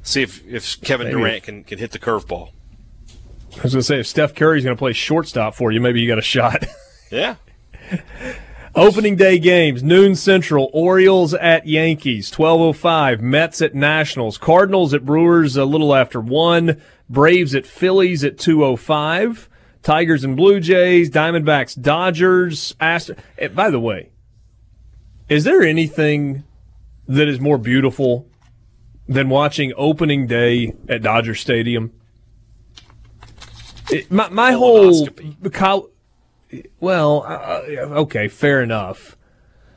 see 0.03 0.23
if 0.23 0.47
if 0.47 0.81
Kevin 0.81 1.09
Maybe. 1.09 1.19
Durant 1.19 1.43
can, 1.45 1.65
can 1.65 1.79
hit 1.79 1.93
the 1.93 1.99
curveball. 1.99 2.53
I 3.57 3.63
was 3.63 3.73
going 3.73 3.81
to 3.81 3.83
say, 3.83 4.01
if 4.01 4.07
Steph 4.07 4.35
Curry's 4.35 4.65
going 4.65 4.77
to 4.77 4.79
play 4.79 4.95
shortstop 4.95 5.55
for 5.55 5.71
you, 5.71 5.81
maybe 5.81 6.01
you 6.01 6.09
got 6.09 6.19
a 6.19 6.23
shot. 6.23 6.65
Yeah, 7.11 7.37
Opening 8.77 9.15
day 9.15 9.39
games, 9.39 9.85
noon 9.85 10.17
central, 10.17 10.69
Orioles 10.73 11.33
at 11.35 11.69
Yankees, 11.69 12.29
1205, 12.37 13.21
Mets 13.23 13.63
at 13.63 13.73
Nationals, 13.73 14.37
Cardinals 14.37 14.93
at 14.93 15.05
Brewers 15.05 15.57
a 15.57 15.65
little 15.65 15.95
after 15.95 16.21
1, 16.21 16.81
Braves 17.09 17.55
at 17.55 17.67
Phillies 17.67 18.25
at 18.25 18.37
205, 18.37 19.49
Tigers 19.85 20.25
and 20.25 20.37
Blue 20.37 20.59
Jays, 20.59 21.09
Diamondbacks, 21.09 21.81
Dodgers, 21.81 22.75
Astros. 22.81 23.17
eh, 23.39 23.47
By 23.47 23.71
the 23.71 23.79
way, 23.79 24.11
is 25.29 25.45
there 25.45 25.63
anything 25.63 26.43
that 27.07 27.29
is 27.29 27.39
more 27.39 27.59
beautiful 27.59 28.27
than 29.07 29.29
watching 29.29 29.73
opening 29.77 30.27
day 30.27 30.73
at 30.89 31.01
Dodger 31.01 31.37
Stadium? 31.37 31.93
It- 33.93 34.11
my 34.11 34.29
my 34.31 34.51
whole 34.53 35.07
col- 35.53 35.91
well, 36.81 37.25
uh, 37.27 37.63
okay, 38.03 38.29
fair 38.29 38.63
enough. 38.63 39.17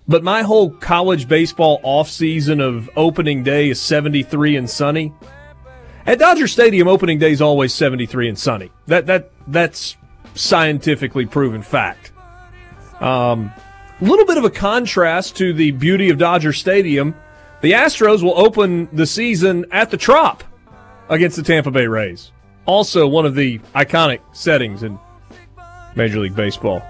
But 0.07 0.23
my 0.23 0.43
whole 0.43 0.69
college 0.69 1.27
baseball 1.27 1.81
offseason 1.81 2.61
of 2.61 2.89
opening 2.95 3.43
day 3.43 3.69
is 3.69 3.81
73 3.81 4.55
and 4.55 4.69
sunny. 4.69 5.13
At 6.05 6.19
Dodger 6.19 6.47
Stadium, 6.47 6.87
opening 6.87 7.19
day 7.19 7.31
is 7.31 7.41
always 7.41 7.73
73 7.73 8.29
and 8.29 8.39
sunny. 8.39 8.71
That 8.85 9.07
that 9.07 9.31
that's 9.47 9.97
scientifically 10.33 11.25
proven 11.25 11.61
fact. 11.61 12.13
Um, 13.01 13.51
a 13.99 14.05
little 14.05 14.25
bit 14.25 14.37
of 14.37 14.45
a 14.45 14.49
contrast 14.49 15.35
to 15.37 15.53
the 15.53 15.71
beauty 15.71 16.09
of 16.09 16.17
Dodger 16.17 16.53
Stadium. 16.53 17.15
The 17.61 17.71
Astros 17.73 18.23
will 18.23 18.37
open 18.39 18.87
the 18.93 19.05
season 19.05 19.65
at 19.71 19.89
the 19.89 19.97
Trop 19.97 20.43
against 21.09 21.35
the 21.35 21.43
Tampa 21.43 21.71
Bay 21.71 21.87
Rays. 21.87 22.31
Also, 22.65 23.07
one 23.07 23.25
of 23.25 23.35
the 23.35 23.59
iconic 23.75 24.19
settings 24.31 24.83
in 24.83 24.99
Major 25.97 26.19
League 26.19 26.35
Baseball. 26.35 26.81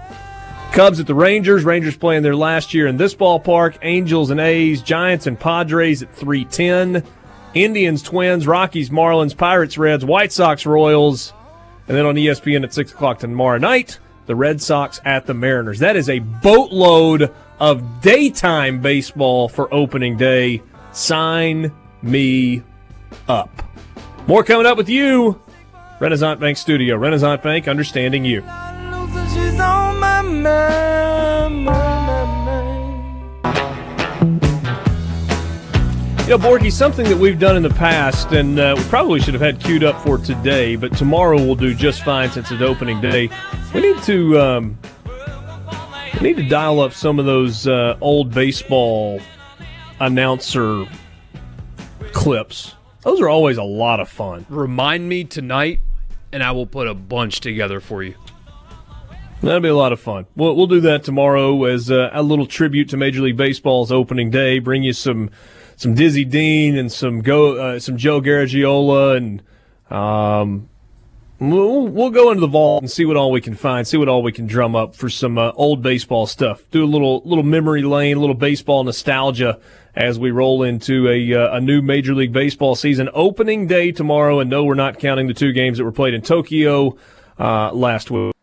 Cubs 0.72 1.00
at 1.00 1.06
the 1.06 1.14
Rangers. 1.14 1.64
Rangers 1.64 1.96
playing 1.96 2.22
their 2.22 2.36
last 2.36 2.74
year 2.74 2.86
in 2.86 2.96
this 2.96 3.14
ballpark. 3.14 3.78
Angels 3.82 4.30
and 4.30 4.38
A's. 4.38 4.82
Giants 4.82 5.26
and 5.26 5.40
Padres 5.40 6.02
at 6.02 6.14
310. 6.14 7.02
Indians, 7.54 8.02
Twins, 8.02 8.46
Rockies, 8.46 8.90
Marlins, 8.90 9.36
Pirates, 9.36 9.78
Reds, 9.78 10.04
White 10.04 10.30
Sox, 10.30 10.66
Royals. 10.66 11.32
And 11.88 11.96
then 11.96 12.04
on 12.04 12.14
ESPN 12.14 12.64
at 12.64 12.74
6 12.74 12.92
o'clock 12.92 13.18
tomorrow 13.18 13.58
night, 13.58 13.98
the 14.26 14.36
Red 14.36 14.60
Sox 14.60 15.00
at 15.06 15.26
the 15.26 15.32
Mariners. 15.32 15.78
That 15.78 15.96
is 15.96 16.10
a 16.10 16.18
boatload 16.18 17.34
of 17.58 18.02
daytime 18.02 18.82
baseball 18.82 19.48
for 19.48 19.72
opening 19.72 20.18
day. 20.18 20.62
Sign 20.92 21.72
me 22.02 22.62
up. 23.26 23.50
More 24.26 24.44
coming 24.44 24.66
up 24.66 24.76
with 24.76 24.90
you. 24.90 25.40
Renaissance 25.98 26.38
Bank 26.38 26.58
Studio. 26.58 26.96
Renaissance 26.96 27.42
Bank, 27.42 27.66
understanding 27.66 28.24
you. 28.24 28.42
You 36.28 36.36
know, 36.36 36.44
Borky, 36.44 36.70
something 36.70 37.08
that 37.08 37.16
we've 37.16 37.38
done 37.38 37.56
in 37.56 37.62
the 37.62 37.70
past, 37.70 38.32
and 38.32 38.58
uh, 38.58 38.74
we 38.76 38.82
probably 38.84 39.18
should 39.18 39.32
have 39.32 39.40
had 39.40 39.60
queued 39.60 39.82
up 39.82 39.98
for 40.02 40.18
today, 40.18 40.76
but 40.76 40.94
tomorrow 40.94 41.38
we'll 41.38 41.54
do 41.54 41.72
just 41.72 42.02
fine 42.04 42.30
since 42.30 42.50
it's 42.50 42.60
opening 42.60 43.00
day. 43.00 43.30
We 43.72 43.80
need 43.80 44.02
to 44.02 44.38
um, 44.38 44.78
we 46.20 46.28
need 46.28 46.36
to 46.36 46.46
dial 46.46 46.80
up 46.80 46.92
some 46.92 47.18
of 47.18 47.24
those 47.24 47.66
uh, 47.66 47.96
old 48.02 48.34
baseball 48.34 49.22
announcer 50.00 50.84
clips. 52.12 52.74
Those 53.04 53.22
are 53.22 53.28
always 53.30 53.56
a 53.56 53.62
lot 53.62 53.98
of 53.98 54.10
fun. 54.10 54.44
Remind 54.50 55.08
me 55.08 55.24
tonight, 55.24 55.80
and 56.30 56.42
I 56.42 56.50
will 56.52 56.66
put 56.66 56.88
a 56.88 56.94
bunch 56.94 57.40
together 57.40 57.80
for 57.80 58.02
you. 58.02 58.16
That'll 59.40 59.60
be 59.60 59.68
a 59.68 59.76
lot 59.76 59.92
of 59.92 60.00
fun. 60.00 60.26
We'll, 60.34 60.56
we'll 60.56 60.66
do 60.66 60.80
that 60.80 61.04
tomorrow 61.04 61.64
as 61.64 61.90
uh, 61.90 62.10
a 62.12 62.22
little 62.22 62.46
tribute 62.46 62.88
to 62.90 62.96
Major 62.96 63.22
League 63.22 63.36
Baseball's 63.36 63.92
opening 63.92 64.30
day. 64.30 64.58
Bring 64.58 64.82
you 64.82 64.92
some 64.92 65.30
some 65.76 65.94
Dizzy 65.94 66.24
Dean 66.24 66.76
and 66.76 66.90
some 66.90 67.20
go 67.20 67.56
uh, 67.56 67.78
some 67.78 67.96
Joe 67.96 68.20
Garagiola 68.20 69.16
and 69.16 69.42
um, 69.90 70.68
we'll, 71.38 71.86
we'll 71.86 72.10
go 72.10 72.30
into 72.30 72.40
the 72.40 72.48
vault 72.48 72.82
and 72.82 72.90
see 72.90 73.04
what 73.04 73.16
all 73.16 73.30
we 73.30 73.40
can 73.40 73.54
find. 73.54 73.86
See 73.86 73.96
what 73.96 74.08
all 74.08 74.24
we 74.24 74.32
can 74.32 74.48
drum 74.48 74.74
up 74.74 74.96
for 74.96 75.08
some 75.08 75.38
uh, 75.38 75.52
old 75.54 75.82
baseball 75.82 76.26
stuff. 76.26 76.68
Do 76.72 76.84
a 76.84 76.86
little 76.86 77.22
little 77.24 77.44
memory 77.44 77.82
lane, 77.82 78.16
a 78.16 78.20
little 78.20 78.34
baseball 78.34 78.82
nostalgia 78.82 79.60
as 79.94 80.18
we 80.18 80.32
roll 80.32 80.64
into 80.64 81.08
a 81.08 81.34
uh, 81.34 81.56
a 81.56 81.60
new 81.60 81.80
Major 81.80 82.14
League 82.14 82.32
Baseball 82.32 82.74
season 82.74 83.08
opening 83.14 83.68
day 83.68 83.92
tomorrow. 83.92 84.40
And 84.40 84.50
no, 84.50 84.64
we're 84.64 84.74
not 84.74 84.98
counting 84.98 85.28
the 85.28 85.34
two 85.34 85.52
games 85.52 85.78
that 85.78 85.84
were 85.84 85.92
played 85.92 86.14
in 86.14 86.22
Tokyo 86.22 86.96
uh, 87.38 87.72
last 87.72 88.10
week. 88.10 88.34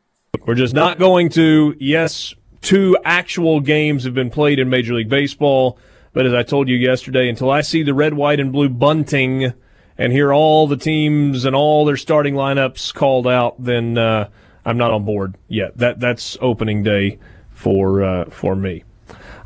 We're 0.46 0.56
just 0.56 0.74
not 0.76 1.00
going 1.00 1.30
to. 1.30 1.76
Yes, 1.80 2.36
two 2.62 2.98
actual 3.04 3.60
games 3.60 4.04
have 4.04 4.14
been 4.14 4.30
played 4.30 4.60
in 4.60 4.70
Major 4.70 4.94
League 4.94 5.10
Baseball, 5.10 5.80
but 6.14 6.26
as 6.28 6.34
I 6.34 6.44
told 6.44 6.70
you 6.70 6.76
yesterday, 6.76 7.28
until 7.28 7.50
I 7.50 7.62
see 7.62 7.82
the 7.82 7.96
red, 7.96 8.14
white, 8.14 8.40
and 8.40 8.52
blue 8.52 8.70
bunting 8.70 9.54
and 9.98 10.12
hear 10.12 10.32
all 10.32 10.68
the 10.68 10.78
teams 10.78 11.46
and 11.46 11.56
all 11.56 11.84
their 11.86 11.98
starting 11.98 12.36
lineups 12.36 12.94
called 12.94 13.28
out, 13.28 13.56
then 13.64 13.98
uh, 13.98 14.30
I'm 14.64 14.78
not 14.78 14.92
on 14.92 15.04
board 15.04 15.36
yet. 15.48 15.78
That 15.78 16.00
that's 16.00 16.38
opening 16.42 16.84
day 16.84 17.18
for 17.50 18.04
uh, 18.04 18.26
for 18.26 18.56
me. 18.56 18.84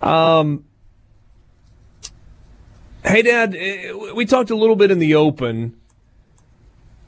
Um, 0.02 0.66
Hadad, 3.06 3.56
eh, 3.56 3.94
we 4.14 4.26
talked 4.26 4.50
a 4.50 4.56
little 4.56 4.76
bit 4.76 4.92
in 4.92 5.00
the 5.00 5.16
open. 5.16 5.79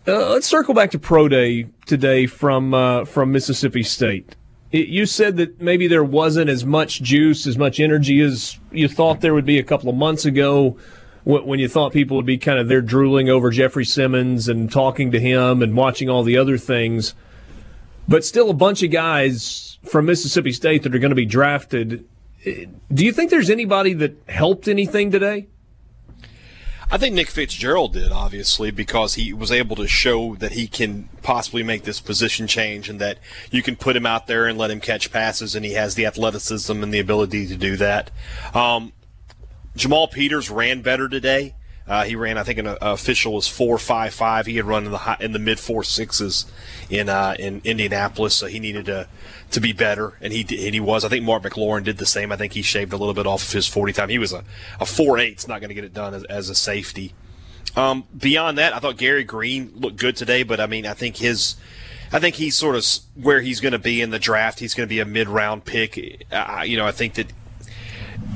Uh, 0.07 0.29
let's 0.29 0.47
circle 0.47 0.73
back 0.73 0.89
to 0.89 0.97
pro 0.97 1.27
day 1.27 1.67
today 1.85 2.25
from 2.25 2.73
uh, 2.73 3.05
from 3.05 3.31
Mississippi 3.31 3.83
State. 3.83 4.35
It, 4.71 4.87
you 4.87 5.05
said 5.05 5.37
that 5.37 5.61
maybe 5.61 5.87
there 5.87 6.03
wasn't 6.03 6.49
as 6.49 6.65
much 6.65 7.03
juice, 7.03 7.45
as 7.45 7.55
much 7.55 7.79
energy 7.79 8.19
as 8.21 8.57
you 8.71 8.87
thought 8.87 9.21
there 9.21 9.35
would 9.35 9.45
be 9.45 9.59
a 9.59 9.63
couple 9.63 9.89
of 9.89 9.95
months 9.95 10.25
ago, 10.25 10.75
when, 11.23 11.45
when 11.45 11.59
you 11.59 11.67
thought 11.67 11.93
people 11.93 12.17
would 12.17 12.25
be 12.25 12.39
kind 12.39 12.57
of 12.57 12.67
there 12.67 12.81
drooling 12.81 13.29
over 13.29 13.51
Jeffrey 13.51 13.85
Simmons 13.85 14.47
and 14.47 14.71
talking 14.71 15.11
to 15.11 15.19
him 15.19 15.61
and 15.61 15.75
watching 15.75 16.09
all 16.09 16.23
the 16.23 16.37
other 16.37 16.57
things. 16.57 17.13
But 18.07 18.25
still, 18.25 18.49
a 18.49 18.55
bunch 18.55 18.81
of 18.81 18.89
guys 18.89 19.77
from 19.85 20.07
Mississippi 20.07 20.51
State 20.51 20.81
that 20.81 20.95
are 20.95 20.99
going 20.99 21.11
to 21.11 21.15
be 21.15 21.27
drafted. 21.27 22.07
Do 22.43 23.05
you 23.05 23.11
think 23.11 23.29
there's 23.29 23.51
anybody 23.51 23.93
that 23.93 24.15
helped 24.27 24.67
anything 24.67 25.11
today? 25.11 25.47
I 26.93 26.97
think 26.97 27.15
Nick 27.15 27.29
Fitzgerald 27.29 27.93
did, 27.93 28.11
obviously, 28.11 28.69
because 28.69 29.13
he 29.13 29.31
was 29.31 29.49
able 29.49 29.77
to 29.77 29.87
show 29.87 30.35
that 30.35 30.51
he 30.51 30.67
can 30.67 31.07
possibly 31.21 31.63
make 31.63 31.83
this 31.83 32.01
position 32.01 32.47
change 32.47 32.89
and 32.89 32.99
that 32.99 33.17
you 33.49 33.63
can 33.63 33.77
put 33.77 33.95
him 33.95 34.05
out 34.05 34.27
there 34.27 34.45
and 34.45 34.57
let 34.57 34.71
him 34.71 34.81
catch 34.81 35.09
passes, 35.09 35.55
and 35.55 35.63
he 35.63 35.71
has 35.71 35.95
the 35.95 36.05
athleticism 36.05 36.83
and 36.83 36.93
the 36.93 36.99
ability 36.99 37.47
to 37.47 37.55
do 37.55 37.77
that. 37.77 38.11
Um, 38.53 38.91
Jamal 39.73 40.09
Peters 40.09 40.49
ran 40.49 40.81
better 40.81 41.07
today. 41.07 41.55
Uh, 41.87 42.03
he 42.03 42.15
ran, 42.15 42.37
I 42.37 42.43
think, 42.43 42.59
an 42.59 42.67
uh, 42.67 42.77
official 42.81 43.33
was 43.33 43.47
four 43.47 43.77
five 43.77 44.13
five. 44.13 44.45
He 44.45 44.57
had 44.57 44.65
run 44.65 44.85
in 44.85 44.91
the 44.91 44.99
high, 44.99 45.17
in 45.19 45.31
the 45.31 45.39
mid 45.39 45.59
four 45.59 45.83
sixes 45.83 46.45
in 46.89 47.09
uh, 47.09 47.35
in 47.39 47.61
Indianapolis, 47.63 48.35
so 48.35 48.47
he 48.47 48.59
needed 48.59 48.85
to 48.85 49.07
to 49.51 49.59
be 49.59 49.73
better, 49.73 50.17
and 50.21 50.33
he 50.33 50.41
and 50.41 50.73
he 50.73 50.79
was. 50.79 51.05
I 51.05 51.09
think 51.09 51.23
Mark 51.23 51.43
McLaurin 51.43 51.83
did 51.83 51.97
the 51.97 52.05
same. 52.05 52.31
I 52.31 52.35
think 52.35 52.53
he 52.53 52.61
shaved 52.61 52.93
a 52.93 52.97
little 52.97 53.13
bit 53.13 53.27
off 53.27 53.43
of 53.43 53.51
his 53.51 53.67
forty 53.67 53.93
time. 53.93 54.09
He 54.09 54.19
was 54.19 54.33
a 54.33 54.43
a 54.79 54.85
four 54.85 55.19
eight's 55.19 55.47
not 55.47 55.59
going 55.61 55.69
to 55.69 55.75
get 55.75 55.83
it 55.83 55.93
done 55.93 56.13
as, 56.13 56.23
as 56.25 56.49
a 56.49 56.55
safety. 56.55 57.13
Um, 57.75 58.05
beyond 58.17 58.57
that, 58.57 58.73
I 58.73 58.79
thought 58.79 58.97
Gerri 58.97 59.25
Green 59.25 59.71
looked 59.75 59.97
good 59.97 60.15
today, 60.15 60.43
but 60.43 60.59
I 60.59 60.67
mean, 60.67 60.85
I 60.85 60.93
think 60.93 61.17
his 61.17 61.55
I 62.11 62.19
think 62.19 62.35
he's 62.35 62.55
sort 62.55 62.75
of 62.75 62.85
where 63.15 63.41
he's 63.41 63.61
going 63.61 63.71
to 63.71 63.79
be 63.79 64.01
in 64.01 64.09
the 64.09 64.19
draft. 64.19 64.59
He's 64.59 64.73
going 64.73 64.87
to 64.87 64.89
be 64.89 64.99
a 64.99 65.05
mid 65.05 65.29
round 65.29 65.63
pick. 65.63 65.95
You 65.97 66.77
know, 66.77 66.85
I 66.85 66.91
think 66.91 67.13
that 67.15 67.31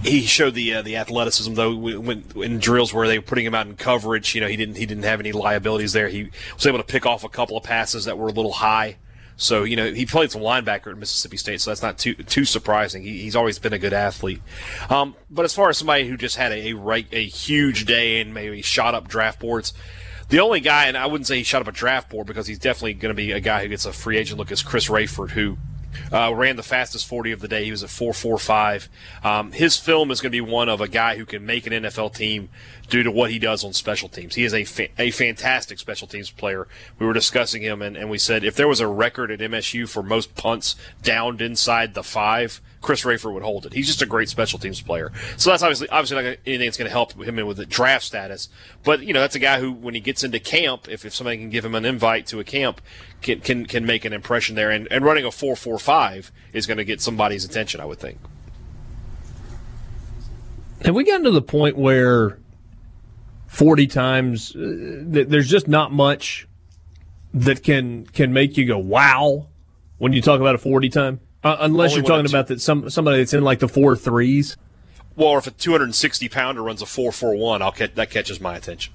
he 0.04 0.22
showed 0.22 0.54
the 0.54 0.76
uh, 0.76 0.82
the 0.82 0.98
athleticism 0.98 1.54
though 1.56 1.76
when 1.76 2.24
in 2.36 2.60
drills 2.60 2.94
where 2.94 3.08
they 3.08 3.18
were 3.18 3.26
putting 3.26 3.46
him 3.46 3.56
out 3.56 3.68
in 3.68 3.76
coverage. 3.76 4.36
You 4.36 4.42
know, 4.42 4.48
he 4.48 4.56
didn't 4.56 4.76
he 4.76 4.86
didn't 4.86 5.04
have 5.04 5.20
any 5.20 5.32
liabilities 5.32 5.94
there. 5.94 6.08
He 6.08 6.30
was 6.54 6.66
able 6.66 6.78
to 6.78 6.84
pick 6.84 7.06
off 7.06 7.24
a 7.24 7.30
couple 7.30 7.58
of 7.58 7.64
passes 7.64 8.06
that 8.06 8.18
were 8.18 8.28
a 8.28 8.32
little 8.32 8.54
high. 8.54 8.98
So 9.38 9.64
you 9.64 9.76
know 9.76 9.92
he 9.92 10.06
played 10.06 10.32
some 10.32 10.42
linebacker 10.42 10.92
at 10.92 10.98
Mississippi 10.98 11.38
State, 11.38 11.62
so 11.62 11.72
that's 11.72 11.82
not 11.82 11.98
too 11.98 12.16
too 12.16 12.46
surprising. 12.46 13.04
He, 13.04 13.20
he's 13.22 13.36
always 13.36 13.60
been 13.60 13.74
a 13.74 13.80
good 13.80 13.94
athlete. 13.94 14.42
Um, 14.90 15.16
but 15.30 15.46
as 15.46 15.54
far 15.54 15.70
as 15.70 15.78
somebody 15.78 16.08
who 16.08 16.18
just 16.18 16.38
had 16.38 16.52
a, 16.52 16.74
a 16.74 17.06
a 17.12 17.26
huge 17.26 17.86
day 17.86 18.22
and 18.22 18.34
maybe 18.34 18.62
shot 18.62 18.96
up 18.96 19.08
draft 19.08 19.40
boards, 19.40 19.74
the 20.30 20.40
only 20.40 20.60
guy, 20.60 20.86
and 20.86 20.98
I 20.98 21.06
wouldn't 21.06 21.28
say 21.28 21.38
he 21.38 21.44
shot 21.44 21.62
up 21.62 21.68
a 21.68 21.72
draft 21.72 22.10
board 22.10 22.28
because 22.28 22.48
he's 22.48 22.60
definitely 22.60 22.96
going 22.96 23.12
to 23.12 23.16
be 23.16 23.32
a 23.32 23.40
guy 23.40 23.62
who 23.62 23.68
gets 23.68 23.86
a 23.86 23.94
free 23.94 24.18
agent 24.18 24.40
look, 24.40 24.52
is 24.52 24.64
Chris 24.64 24.88
Rayford, 24.88 25.32
who 25.32 25.58
uh, 26.12 26.34
ran 26.34 26.56
the 26.56 26.64
fastest 26.64 27.08
40 27.08 27.32
of 27.32 27.42
the 27.42 27.48
day. 27.48 27.66
He 27.66 27.72
was 27.72 27.84
at 27.84 27.90
4.45. 27.90 28.88
Um, 29.26 29.52
his 29.52 29.78
film 29.78 30.12
is 30.12 30.22
going 30.22 30.32
to 30.32 30.36
be 30.36 30.42
one 30.42 30.70
of 30.70 30.82
a 30.82 30.88
guy 30.88 31.18
who 31.18 31.26
can 31.26 31.46
make 31.46 31.68
an 31.68 31.74
NFL 31.74 32.16
team 32.16 32.50
due 32.90 33.04
to 33.04 33.12
what 33.12 33.32
he 33.32 33.40
does 33.40 33.64
on 33.64 33.74
special 33.74 34.10
teams. 34.10 34.36
He 34.36 34.44
is 34.44 34.54
a, 34.54 34.64
fa- 34.64 34.90
a 35.00 35.12
fantastic 35.12 35.80
special 35.80 36.08
teams 36.08 36.30
player. 36.30 36.68
We 37.00 37.06
were 37.06 37.14
discussing 37.14 37.62
him, 37.62 37.82
and, 37.82 37.98
and 37.98 38.10
we 38.10 38.18
said 38.18 38.44
if 38.44 38.56
there 38.56 38.68
was 38.68 38.80
a 38.80 38.88
record 38.88 39.32
at 39.32 39.40
MSU 39.40 39.88
for 39.90 40.04
most 40.04 40.36
punts 40.36 40.76
downed 41.02 41.42
inside 41.42 41.94
the 41.94 42.04
five, 42.04 42.62
Chris 42.86 43.04
Rayford 43.04 43.34
would 43.34 43.42
hold 43.42 43.66
it. 43.66 43.74
He's 43.74 43.88
just 43.88 44.04
a 44.04 44.06
great 44.06 44.30
special 44.30 44.60
teams 44.60 44.80
player. 44.80 45.12
So 45.38 45.50
that's 45.50 45.64
obviously 45.64 45.90
obviously 45.90 46.18
not 46.18 46.38
anything 46.46 46.68
that's 46.68 46.78
going 46.78 46.88
to 46.88 46.92
help 46.92 47.20
him 47.20 47.40
in 47.40 47.48
with 47.48 47.58
the 47.58 47.66
draft 47.66 48.06
status. 48.06 48.48
But 48.84 49.02
you 49.02 49.12
know 49.12 49.22
that's 49.22 49.36
a 49.36 49.40
guy 49.40 49.60
who, 49.60 49.72
when 49.72 49.96
he 49.96 50.00
gets 50.00 50.24
into 50.24 50.40
camp, 50.40 50.88
if, 50.88 51.04
if 51.04 51.16
somebody 51.16 51.38
can 51.38 51.50
give 51.50 51.66
him 51.66 51.74
an 51.74 51.84
invite 51.84 52.28
to 52.28 52.40
a 52.40 52.44
camp, 52.44 52.82
can 53.24 53.40
can, 53.40 53.66
can 53.66 53.88
make 53.88 54.06
an 54.06 54.14
impression 54.14 54.56
there. 54.56 54.70
And, 54.70 54.88
and 54.92 55.04
running 55.04 55.26
a 55.26 55.32
four 55.32 55.56
four 55.56 55.80
five 55.80 56.32
is 56.54 56.68
going 56.68 56.78
to 56.78 56.86
get 56.86 57.02
somebody's 57.02 57.44
attention, 57.44 57.82
I 57.82 57.86
would 57.86 57.98
think. 57.98 58.20
Have 60.84 60.94
we 60.94 61.04
gotten 61.04 61.24
to 61.24 61.32
the 61.32 61.42
point 61.42 61.78
where 61.78 62.38
40 63.48 63.88
times 63.88 64.56
uh, 64.56 65.02
there's 65.02 65.50
just 65.50 65.68
not 65.68 65.92
much 65.92 66.48
that 67.34 67.64
can 67.64 68.06
can 68.06 68.32
make 68.32 68.58
you 68.58 68.66
go 68.66 68.78
wow 68.78 69.48
when 69.98 70.14
you 70.14 70.22
talk 70.22 70.40
about 70.40 70.54
a 70.54 70.60
40 70.60 70.90
time? 70.90 71.20
Uh, 71.46 71.58
unless 71.60 71.94
you're 71.94 72.04
talking 72.04 72.28
about 72.28 72.48
that 72.48 72.60
some 72.60 72.90
somebody 72.90 73.20
that's 73.20 73.32
in 73.32 73.44
like 73.44 73.60
the 73.60 73.68
four 73.68 73.96
threes. 73.96 74.58
Well, 75.16 75.30
or 75.30 75.38
if 75.38 75.46
a 75.46 75.52
260 75.52 76.28
pounder 76.28 76.64
runs 76.64 76.82
a 76.82 76.88
441, 76.88 77.62
I'll 77.62 77.72
catch, 77.72 77.94
that 77.94 78.10
catches 78.10 78.42
my 78.42 78.56
attention. 78.56 78.92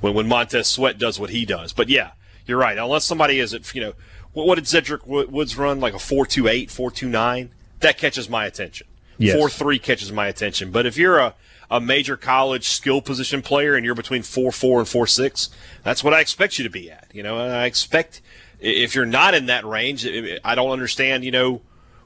When 0.00 0.14
when 0.14 0.28
Montez 0.28 0.68
Sweat 0.68 0.96
does 0.96 1.18
what 1.18 1.30
he 1.30 1.44
does, 1.44 1.72
but 1.72 1.88
yeah, 1.88 2.12
you're 2.46 2.58
right. 2.58 2.78
Unless 2.78 3.04
somebody 3.04 3.40
is 3.40 3.52
at 3.52 3.74
you 3.74 3.80
know 3.80 3.94
what, 4.32 4.46
what 4.46 4.54
did 4.54 4.64
Zedrick 4.66 5.08
Woods 5.08 5.58
run 5.58 5.80
like 5.80 5.92
a 5.92 5.98
428, 5.98 6.70
429? 6.70 7.50
That 7.80 7.98
catches 7.98 8.30
my 8.30 8.46
attention. 8.46 8.86
Yes. 9.18 9.36
Four 9.36 9.50
three 9.50 9.80
catches 9.80 10.12
my 10.12 10.28
attention. 10.28 10.70
But 10.70 10.86
if 10.86 10.96
you're 10.96 11.18
a 11.18 11.34
a 11.68 11.80
major 11.80 12.16
college 12.16 12.68
skill 12.68 13.02
position 13.02 13.42
player 13.42 13.74
and 13.74 13.84
you're 13.84 13.96
between 13.96 14.22
four 14.22 14.52
four 14.52 14.78
and 14.78 14.86
four 14.86 15.08
six, 15.08 15.50
that's 15.82 16.04
what 16.04 16.14
I 16.14 16.20
expect 16.20 16.58
you 16.58 16.62
to 16.62 16.70
be 16.70 16.92
at. 16.92 17.10
You 17.12 17.24
know, 17.24 17.38
I 17.38 17.64
expect 17.64 18.20
if 18.60 18.94
you're 18.94 19.04
not 19.04 19.34
in 19.34 19.46
that 19.46 19.64
range, 19.64 20.06
I 20.06 20.38
I 20.44 20.54
don't 20.54 20.70
understand. 20.70 21.24
You 21.24 21.32
know 21.32 21.62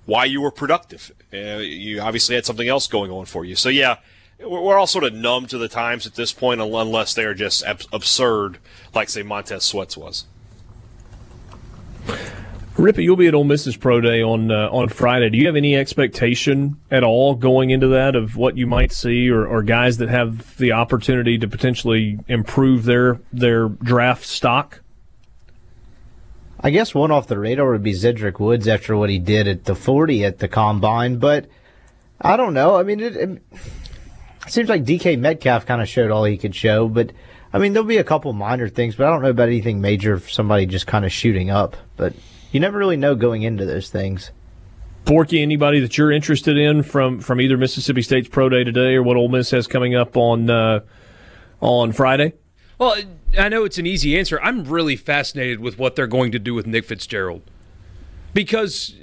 why 0.07 0.24
you 0.24 0.40
were 0.40 0.50
productive. 0.50 1.12
Uh, 1.32 1.59
you 1.59 2.00
obviously 2.00 2.34
had 2.34 2.46
something 2.46 2.68
else 2.68 2.86
going 2.86 3.11
on 3.11 3.26
for 3.26 3.44
you. 3.44 3.57
So 3.57 3.68
yeah, 3.68 3.96
we're 4.40 4.78
all 4.78 4.86
sort 4.86 5.04
of 5.04 5.12
numb 5.12 5.46
to 5.48 5.59
the 5.59 5.68
times 5.68 6.07
at 6.07 6.14
this 6.14 6.32
point, 6.32 6.61
unless 6.61 7.14
they 7.14 7.24
are 7.24 7.34
just 7.34 7.64
ab- 7.64 7.82
absurd, 7.92 8.59
like 8.94 9.09
say 9.09 9.22
Montez 9.22 9.64
Sweats 9.64 9.96
was. 9.96 10.24
Rippee, 12.76 13.04
you'll 13.04 13.16
be 13.16 13.26
at 13.26 13.34
Ole 13.34 13.44
Miss's 13.44 13.74
Pro 13.74 14.02
Day 14.02 14.22
on 14.22 14.50
uh, 14.50 14.68
on 14.70 14.90
Friday. 14.90 15.30
Do 15.30 15.38
you 15.38 15.46
have 15.46 15.57
any 15.57 15.74
expectation 15.74 16.78
at 16.90 17.02
all 17.02 17.34
going 17.34 17.70
into 17.70 17.88
that 17.88 18.14
of 18.14 18.36
what 18.36 18.59
you 18.59 18.66
might 18.66 18.92
see, 18.92 19.30
or, 19.30 19.46
or 19.46 19.62
guys 19.62 19.96
that 19.96 20.11
have 20.11 20.54
the 20.59 20.72
opportunity 20.72 21.38
to 21.38 21.48
potentially 21.48 22.18
improve 22.28 22.84
their 22.84 23.18
their 23.32 23.70
draft 23.70 24.26
stock? 24.26 24.82
I 26.61 26.70
guess 26.70 26.94
one 26.94 27.11
off 27.11 27.26
the 27.26 27.38
radar 27.38 27.70
would 27.70 27.82
be 27.82 27.92
Zedrick 27.92 28.40
Woods 28.40 28.66
after 28.66 28.96
what 28.96 29.11
he 29.11 29.18
did 29.18 29.46
at 29.46 29.64
the 29.64 29.74
40 29.74 30.24
at 30.24 30.38
the 30.38 30.48
combine, 30.48 31.16
but 31.18 31.46
I 32.20 32.36
don't 32.36 32.54
know. 32.54 32.76
I 32.76 32.82
mean, 32.82 33.00
it, 33.00 33.16
it 33.16 33.42
seems 34.48 34.68
like 34.68 34.84
DK 34.84 35.18
Metcalf 35.18 35.66
kind 35.66 35.82
of 35.82 35.88
showed 35.88 36.11
all 36.11 36.24
he 36.24 36.38
could 36.38 36.54
show, 36.54 36.88
but 36.88 37.12
I 37.52 37.59
mean, 37.59 37.72
there'll 37.72 37.88
be 37.88 37.98
a 37.98 38.04
couple 38.04 38.32
minor 38.32 38.68
things, 38.68 38.96
but 38.96 39.07
I 39.07 39.11
don't 39.11 39.22
know 39.22 39.30
about 39.30 39.48
anything 39.48 39.80
major 39.80 40.18
for 40.18 40.28
somebody 40.28 40.66
just 40.66 40.86
kind 40.86 41.04
of 41.04 41.12
shooting 41.12 41.50
up. 41.50 41.76
But 41.96 42.14
you 42.52 42.61
never 42.61 42.78
really 42.78 42.96
know 42.96 43.14
going 43.14 43.42
into 43.42 43.64
those 43.64 43.90
things. 43.90 44.30
Borky, 45.04 45.40
anybody 45.40 45.80
that 45.80 45.96
you're 45.96 46.11
interested 46.11 46.59
in 46.59 46.82
from 46.82 47.20
from 47.20 47.40
either 47.40 47.57
Mississippi 47.57 48.02
State's 48.02 48.28
Pro 48.28 48.48
Day 48.48 48.64
today 48.64 48.94
or 48.94 49.02
what 49.02 49.16
Ole 49.16 49.28
Miss 49.28 49.50
has 49.52 49.66
coming 49.66 49.94
up 49.94 50.16
on 50.16 50.50
uh, 50.50 50.80
on 51.61 51.92
Friday? 51.92 52.32
Well, 52.78 52.96
I 53.37 53.49
know 53.49 53.64
it's 53.64 53.78
an 53.78 53.87
easy 53.87 54.18
answer. 54.18 54.41
I'm 54.41 54.64
really 54.64 54.97
fascinated 54.97 55.61
with 55.61 55.78
what 55.78 55.97
they're 55.97 56.07
going 56.07 56.32
to 56.32 56.39
do 56.39 56.55
with 56.55 56.66
Nick 56.66 56.84
Fitzgerald 56.84 57.43
because 58.32 58.95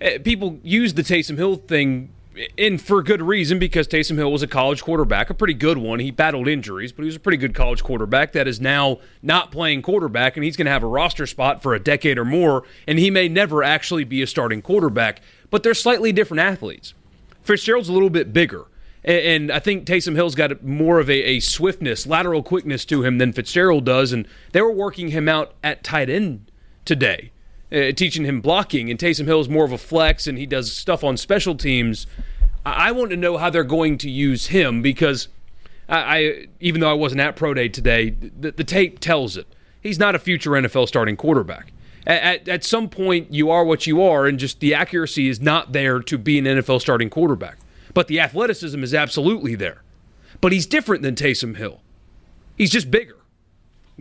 eh, 0.00 0.18
people 0.18 0.58
use 0.62 0.94
the 0.94 1.02
Taysom 1.02 1.36
Hill 1.36 1.56
thing 1.56 2.12
and 2.56 2.80
for 2.80 3.02
good 3.02 3.22
reason 3.22 3.58
because 3.58 3.88
Taysom 3.88 4.16
Hill 4.16 4.30
was 4.30 4.42
a 4.42 4.46
college 4.46 4.82
quarterback, 4.82 5.30
a 5.30 5.34
pretty 5.34 5.54
good 5.54 5.78
one. 5.78 5.98
He 5.98 6.10
battled 6.10 6.48
injuries, 6.48 6.92
but 6.92 7.02
he 7.02 7.06
was 7.06 7.16
a 7.16 7.20
pretty 7.20 7.36
good 7.36 7.54
college 7.54 7.82
quarterback 7.82 8.32
that 8.32 8.46
is 8.46 8.60
now 8.60 8.98
not 9.22 9.50
playing 9.50 9.82
quarterback, 9.82 10.36
and 10.36 10.44
he's 10.44 10.56
going 10.56 10.66
to 10.66 10.70
have 10.70 10.82
a 10.82 10.88
roster 10.88 11.26
spot 11.26 11.62
for 11.62 11.74
a 11.74 11.80
decade 11.80 12.18
or 12.18 12.24
more, 12.24 12.64
and 12.86 12.98
he 12.98 13.10
may 13.10 13.28
never 13.28 13.62
actually 13.62 14.04
be 14.04 14.22
a 14.22 14.26
starting 14.26 14.62
quarterback. 14.62 15.20
But 15.50 15.62
they're 15.62 15.74
slightly 15.74 16.12
different 16.12 16.40
athletes. 16.40 16.94
Fitzgerald's 17.42 17.88
a 17.88 17.92
little 17.92 18.10
bit 18.10 18.32
bigger. 18.32 18.66
And 19.02 19.50
I 19.50 19.60
think 19.60 19.86
Taysom 19.86 20.14
Hill's 20.14 20.34
got 20.34 20.62
more 20.62 20.98
of 21.00 21.08
a, 21.08 21.22
a, 21.22 21.40
swiftness, 21.40 22.06
lateral 22.06 22.42
quickness 22.42 22.84
to 22.86 23.02
him 23.02 23.18
than 23.18 23.32
Fitzgerald 23.32 23.84
does. 23.86 24.12
And 24.12 24.28
they 24.52 24.60
were 24.60 24.72
working 24.72 25.08
him 25.08 25.28
out 25.28 25.54
at 25.64 25.82
tight 25.82 26.10
end 26.10 26.50
today, 26.84 27.32
uh, 27.72 27.92
teaching 27.92 28.24
him 28.24 28.42
blocking. 28.42 28.90
And 28.90 28.98
Taysom 28.98 29.24
Hill's 29.24 29.48
more 29.48 29.64
of 29.64 29.72
a 29.72 29.78
flex, 29.78 30.26
and 30.26 30.36
he 30.36 30.44
does 30.44 30.72
stuff 30.72 31.02
on 31.02 31.16
special 31.16 31.54
teams. 31.54 32.06
I, 32.66 32.88
I 32.88 32.92
want 32.92 33.10
to 33.10 33.16
know 33.16 33.38
how 33.38 33.48
they're 33.48 33.64
going 33.64 33.96
to 33.98 34.10
use 34.10 34.48
him 34.48 34.82
because 34.82 35.28
I, 35.88 35.96
I 35.98 36.46
even 36.60 36.82
though 36.82 36.90
I 36.90 36.94
wasn't 36.94 37.22
at 37.22 37.36
pro 37.36 37.54
day 37.54 37.68
today, 37.68 38.10
the, 38.10 38.52
the, 38.52 38.64
tape 38.64 39.00
tells 39.00 39.38
it. 39.38 39.46
He's 39.80 39.98
not 39.98 40.14
a 40.14 40.18
future 40.18 40.50
NFL 40.50 40.88
starting 40.88 41.16
quarterback. 41.16 41.72
At, 42.06 42.22
at, 42.22 42.48
at 42.48 42.64
some 42.64 42.90
point, 42.90 43.32
you 43.32 43.50
are 43.50 43.64
what 43.64 43.86
you 43.86 44.02
are, 44.02 44.26
and 44.26 44.38
just 44.38 44.60
the 44.60 44.74
accuracy 44.74 45.28
is 45.28 45.40
not 45.40 45.72
there 45.72 46.00
to 46.00 46.18
be 46.18 46.38
an 46.38 46.44
NFL 46.44 46.82
starting 46.82 47.08
quarterback 47.08 47.56
but 47.94 48.08
the 48.08 48.20
athleticism 48.20 48.82
is 48.82 48.94
absolutely 48.94 49.54
there. 49.54 49.82
But 50.40 50.52
he's 50.52 50.66
different 50.66 51.02
than 51.02 51.14
Taysom 51.14 51.56
Hill. 51.56 51.80
He's 52.56 52.70
just 52.70 52.90
bigger. 52.90 53.16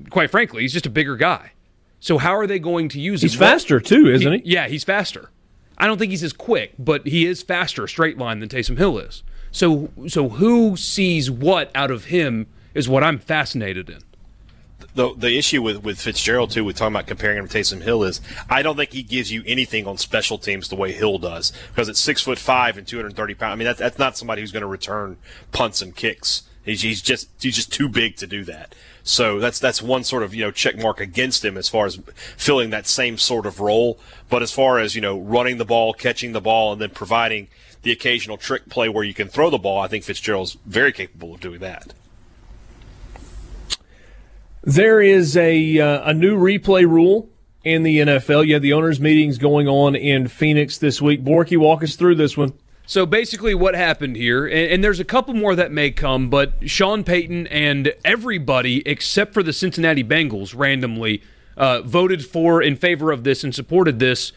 Quite 0.09 0.31
frankly, 0.31 0.61
he's 0.61 0.73
just 0.73 0.85
a 0.85 0.89
bigger 0.89 1.15
guy. 1.15 1.53
So 1.99 2.17
how 2.17 2.35
are 2.35 2.47
they 2.47 2.59
going 2.59 2.89
to 2.89 2.99
use 2.99 3.21
he's 3.21 3.33
him? 3.33 3.39
He's 3.39 3.49
faster 3.49 3.79
too, 3.79 4.07
isn't 4.07 4.31
he, 4.31 4.39
he? 4.39 4.53
Yeah, 4.53 4.67
he's 4.67 4.83
faster. 4.83 5.29
I 5.77 5.87
don't 5.87 5.97
think 5.97 6.11
he's 6.11 6.23
as 6.23 6.33
quick, 6.33 6.73
but 6.77 7.07
he 7.07 7.25
is 7.25 7.41
faster 7.41 7.87
straight 7.87 8.17
line 8.17 8.39
than 8.39 8.49
Taysom 8.49 8.77
Hill 8.77 8.97
is. 8.99 9.23
So 9.51 9.89
so 10.07 10.29
who 10.29 10.77
sees 10.77 11.31
what 11.31 11.71
out 11.73 11.91
of 11.91 12.05
him 12.05 12.47
is 12.73 12.87
what 12.87 13.03
I'm 13.03 13.19
fascinated 13.19 13.89
in 13.89 13.99
the 14.95 15.13
the 15.15 15.37
issue 15.37 15.61
with, 15.61 15.83
with 15.83 15.99
Fitzgerald 15.99 16.51
too, 16.51 16.63
with 16.63 16.77
talking 16.77 16.95
about 16.95 17.07
comparing 17.07 17.37
him 17.37 17.47
to 17.47 17.57
Taysom 17.57 17.81
Hill 17.81 18.03
is 18.03 18.21
I 18.49 18.61
don't 18.61 18.75
think 18.75 18.91
he 18.91 19.03
gives 19.03 19.31
you 19.31 19.43
anything 19.45 19.87
on 19.87 19.97
special 19.97 20.37
teams 20.37 20.67
the 20.69 20.75
way 20.75 20.91
Hill 20.91 21.17
does 21.17 21.53
because 21.69 21.89
it's 21.89 21.99
six 21.99 22.21
foot 22.21 22.37
five 22.37 22.77
and 22.77 22.87
230 22.87 23.33
pounds. 23.35 23.53
I 23.53 23.55
mean 23.55 23.65
that's 23.65 23.79
that's 23.79 23.99
not 23.99 24.17
somebody 24.17 24.41
who's 24.41 24.51
going 24.51 24.61
to 24.61 24.67
return 24.67 25.17
punts 25.51 25.81
and 25.81 25.95
kicks. 25.95 26.43
He's, 26.65 26.81
he's 26.81 27.01
just 27.01 27.29
he's 27.39 27.55
just 27.55 27.71
too 27.71 27.89
big 27.89 28.15
to 28.17 28.27
do 28.27 28.43
that. 28.45 28.75
So 29.03 29.39
that's 29.39 29.59
that's 29.59 29.81
one 29.81 30.03
sort 30.03 30.23
of 30.23 30.35
you 30.35 30.43
know 30.43 30.51
check 30.51 30.77
mark 30.77 30.99
against 30.99 31.43
him 31.43 31.57
as 31.57 31.69
far 31.69 31.85
as 31.85 31.99
filling 32.37 32.69
that 32.71 32.85
same 32.85 33.17
sort 33.17 33.45
of 33.45 33.59
role. 33.59 33.99
But 34.29 34.43
as 34.43 34.51
far 34.51 34.79
as 34.79 34.95
you 34.95 35.01
know 35.01 35.19
running 35.19 35.57
the 35.57 35.65
ball, 35.65 35.93
catching 35.93 36.33
the 36.33 36.41
ball, 36.41 36.73
and 36.73 36.81
then 36.81 36.91
providing 36.91 37.47
the 37.81 37.91
occasional 37.91 38.37
trick 38.37 38.69
play 38.69 38.89
where 38.89 39.03
you 39.03 39.13
can 39.13 39.29
throw 39.29 39.49
the 39.49 39.57
ball, 39.57 39.81
I 39.81 39.87
think 39.87 40.03
Fitzgerald's 40.03 40.57
very 40.65 40.91
capable 40.91 41.33
of 41.33 41.39
doing 41.39 41.59
that. 41.59 41.93
There 44.61 45.01
is 45.01 45.37
a 45.37 45.79
uh, 45.79 46.09
a 46.09 46.13
new 46.13 46.37
replay 46.37 46.83
rule 46.83 47.29
in 47.63 47.83
the 47.83 47.99
NFL. 47.99 48.45
You 48.45 48.59
the 48.59 48.73
owners' 48.73 48.99
meetings 48.99 49.37
going 49.37 49.67
on 49.67 49.95
in 49.95 50.27
Phoenix 50.27 50.77
this 50.77 51.01
week. 51.01 51.23
Borky, 51.23 51.57
walk 51.57 51.83
us 51.83 51.95
through 51.95 52.15
this 52.15 52.35
one. 52.35 52.53
So 52.85 53.05
basically, 53.05 53.53
what 53.53 53.75
happened 53.75 54.15
here, 54.15 54.47
and, 54.47 54.71
and, 54.71 54.83
there's 54.83 54.99
a 54.99 55.05
couple 55.05 55.35
more 55.35 55.55
that 55.55 55.71
may 55.71 55.91
come, 55.91 56.29
but 56.29 56.53
Sean 56.67 57.03
Payton 57.03 57.45
and 57.47 57.93
everybody 58.03 58.81
except 58.87 59.31
for 59.33 59.43
the 59.43 59.53
Cincinnati 59.53 60.03
Bengals 60.03 60.57
randomly 60.57 61.21
uh, 61.55 61.83
voted 61.83 62.25
for 62.25 62.63
in 62.63 62.75
favor 62.75 63.11
of 63.11 63.23
this 63.23 63.43
and 63.43 63.53
supported 63.53 63.99
this. 63.99 64.31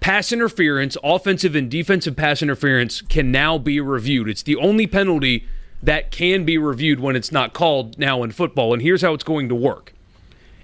Pass 0.00 0.30
interference, 0.30 0.98
offensive 1.02 1.56
and 1.56 1.70
defensive 1.70 2.16
pass 2.16 2.42
interference, 2.42 3.00
can 3.00 3.32
now 3.32 3.56
be 3.56 3.80
reviewed. 3.80 4.28
It's 4.28 4.42
the 4.42 4.56
only 4.56 4.86
penalty 4.86 5.46
that 5.82 6.10
can 6.10 6.44
be 6.44 6.58
reviewed 6.58 7.00
when 7.00 7.16
it's 7.16 7.30
not 7.30 7.52
called 7.52 7.98
now 7.98 8.22
in 8.22 8.30
football. 8.30 8.72
And 8.72 8.82
here's 8.82 9.02
how 9.02 9.14
it's 9.14 9.24
going 9.24 9.48
to 9.48 9.54
work 9.54 9.92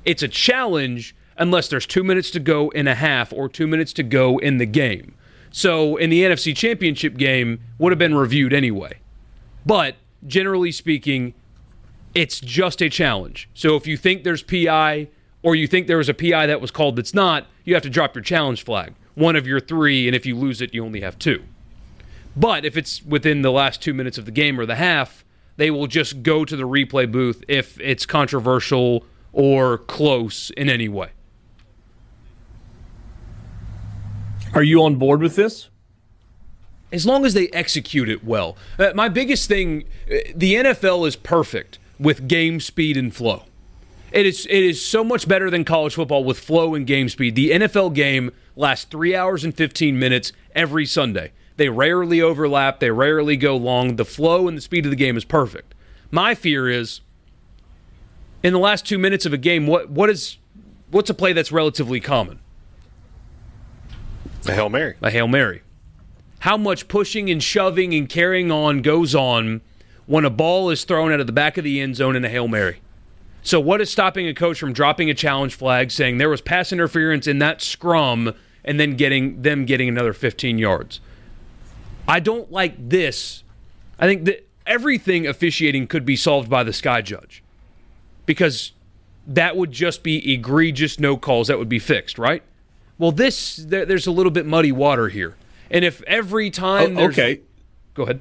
it's 0.05 0.23
a 0.23 0.29
challenge 0.29 1.15
unless 1.37 1.69
there's 1.69 1.87
two 1.87 2.05
minutes 2.05 2.31
to 2.31 2.41
go 2.41 2.71
in 2.71 2.87
a 2.87 2.95
half 2.95 3.33
or 3.33 3.49
two 3.49 3.67
minutes 3.67 3.93
to 3.95 4.03
go 4.03 4.39
in 4.39 4.59
the 4.59 4.67
game. 4.67 5.15
So 5.51 5.97
in 5.97 6.11
the 6.11 6.23
NFC 6.23 6.57
Championship 6.57 7.17
game, 7.17 7.61
would 7.79 7.93
have 7.93 7.99
been 7.99 8.15
reviewed 8.15 8.53
anyway. 8.53 8.99
But 9.67 9.97
generally 10.27 10.73
speaking, 10.73 11.35
it's 12.15 12.41
just 12.41 12.81
a 12.83 12.89
challenge. 12.89 13.49
So 13.55 13.77
if 13.77 13.87
you 13.87 13.97
think 13.97 14.25
there's 14.25 14.43
PI 14.43 15.09
or 15.43 15.55
you 15.55 15.67
think 15.67 15.87
there 15.87 15.99
was 15.99 16.09
a 16.09 16.15
PI 16.15 16.47
that 16.47 16.61
was 16.61 16.71
called 16.71 16.97
that's 16.97 17.15
not, 17.15 17.47
you 17.65 17.75
have 17.75 17.83
to 17.83 17.91
drop 17.91 18.15
your 18.15 18.23
challenge 18.23 18.65
flag. 18.65 18.95
One 19.15 19.37
of 19.37 19.47
your 19.47 19.61
three, 19.61 20.07
and 20.07 20.17
if 20.17 20.25
you 20.25 20.37
lose 20.37 20.61
it, 20.61 20.73
you 20.73 20.85
only 20.85 21.01
have 21.01 21.19
two. 21.19 21.43
But 22.37 22.65
if 22.65 22.77
it's 22.77 23.03
within 23.03 23.43
the 23.43 23.53
last 23.53 23.83
two 23.83 23.95
minutes 23.95 24.19
of 24.19 24.25
the 24.25 24.31
game 24.31 24.59
or 24.59 24.67
the 24.67 24.77
half, 24.77 25.25
they 25.57 25.71
will 25.71 25.87
just 25.87 26.23
go 26.23 26.45
to 26.45 26.57
the 26.57 26.67
replay 26.67 27.11
booth 27.11 27.45
if 27.49 27.79
it's 27.81 28.07
controversial 28.07 29.05
or 29.33 29.79
close 29.79 30.51
in 30.51 30.69
any 30.69 30.89
way. 30.89 31.11
Are 34.55 34.63
you 34.63 34.83
on 34.83 34.97
board 34.97 35.21
with 35.21 35.37
this? 35.37 35.69
As 36.91 37.07
long 37.07 37.25
as 37.25 37.33
they 37.33 37.49
execute 37.49 38.09
it 38.09 38.23
well. 38.23 38.57
Uh, 38.79 38.93
my 38.95 39.09
biggest 39.09 39.49
thing 39.49 39.85
uh, 40.11 40.17
the 40.35 40.55
NFL 40.57 41.09
is 41.09 41.17
perfect 41.17 41.79
with 41.99 42.29
game 42.29 42.61
speed 42.61 42.99
and 42.99 43.15
flow. 43.15 43.45
It 44.11 44.27
is 44.27 44.47
it 44.47 44.63
is 44.63 44.85
so 44.85 45.03
much 45.03 45.27
better 45.27 45.49
than 45.49 45.65
college 45.65 45.95
football 45.95 46.23
with 46.23 46.39
flow 46.39 46.75
and 46.75 46.87
game 46.87 47.09
speed. 47.09 47.35
The 47.35 47.51
NFL 47.51 47.95
game 47.95 48.31
lasts 48.57 48.85
3 48.91 49.17
hours 49.17 49.43
and 49.43 49.55
15 49.55 49.99
minutes 49.99 50.33
every 50.55 50.85
Sunday. 50.85 51.33
They 51.63 51.69
rarely 51.69 52.21
overlap, 52.21 52.81
they 52.81 52.91
rarely 52.91 53.37
go 53.37 53.57
long. 53.57 53.95
The 53.95 54.05
flow 54.05 54.49
and 54.49 54.57
the 54.57 54.61
speed 54.61 54.85
of 54.85 54.91
the 54.91 54.97
game 54.97 55.17
is 55.17 55.25
perfect. 55.25 55.77
My 56.11 56.35
fear 56.35 56.69
is 56.69 57.03
in 58.43 58.53
the 58.53 58.59
last 58.59 58.85
2 58.85 58.99
minutes 58.99 59.25
of 59.27 59.33
a 59.33 59.39
game 59.39 59.69
what 59.69 59.89
what 59.89 60.11
is 60.11 60.39
what's 60.91 61.09
a 61.09 61.15
play 61.15 61.33
that's 61.33 61.53
relatively 61.53 62.01
common? 62.01 62.41
A 64.49 64.53
Hail 64.55 64.71
Mary. 64.71 64.97
A 65.01 65.09
Hail 65.09 65.29
Mary. 65.29 65.63
How 66.41 66.57
much 66.57 66.89
pushing 66.89 67.31
and 67.31 67.41
shoving 67.41 67.95
and 67.95 68.09
carrying 68.09 68.51
on 68.51 68.83
goes 68.83 69.15
on 69.15 69.61
when 70.07 70.25
a 70.25 70.31
ball 70.31 70.69
is 70.69 70.83
thrown 70.83 71.13
out 71.13 71.21
of 71.21 71.29
the 71.29 71.33
back 71.33 71.57
of 71.59 71.63
the 71.63 71.81
end 71.81 71.95
zone 71.95 72.17
in 72.17 72.25
a 72.25 72.29
Hail 72.29 72.49
Mary? 72.49 72.81
So, 73.45 73.61
what 73.61 73.81
is 73.81 73.89
stopping 73.89 74.27
a 74.27 74.35
coach 74.35 74.59
from 74.59 74.73
dropping 74.73 75.11
a 75.11 75.15
challenge 75.15 75.55
flag, 75.55 75.93
saying 75.93 76.19
there 76.19 76.29
was 76.29 76.41
pass 76.41 76.73
interference 76.73 77.29
in 77.29 77.39
that 77.39 77.63
scrum, 77.63 78.35
and 78.65 78.81
then 78.81 78.97
getting 78.97 79.43
them 79.43 79.65
getting 79.65 79.89
another 79.89 80.13
15 80.13 80.59
yards? 80.59 80.99
I 82.07 82.21
don't 82.21 82.51
like 82.51 82.89
this. 82.89 83.45
I 83.99 84.07
think 84.07 84.25
that 84.25 84.49
everything 84.67 85.27
officiating 85.27 85.87
could 85.87 86.05
be 86.05 86.17
solved 86.17 86.49
by 86.49 86.65
the 86.65 86.73
sky 86.73 87.03
judge 87.03 87.43
because 88.27 88.73
that 89.27 89.57
would 89.57 89.73
just 89.73 90.03
be 90.03 90.33
egregious 90.33 90.99
no 90.99 91.17
calls 91.17 91.49
that 91.49 91.59
would 91.59 91.69
be 91.69 91.79
fixed, 91.79 92.19
right? 92.19 92.43
Well, 92.99 93.13
this 93.13 93.57
there, 93.57 93.87
there's 93.87 94.07
a 94.07 94.13
little 94.13 94.33
bit 94.33 94.47
muddy 94.47 94.73
water 94.73 95.09
here, 95.09 95.35
and 95.71 95.85
if 95.85 96.03
every 96.03 96.51
time 96.51 96.99
oh, 96.99 97.05
okay, 97.05 97.41
go 97.95 98.05
ahead. 98.05 98.21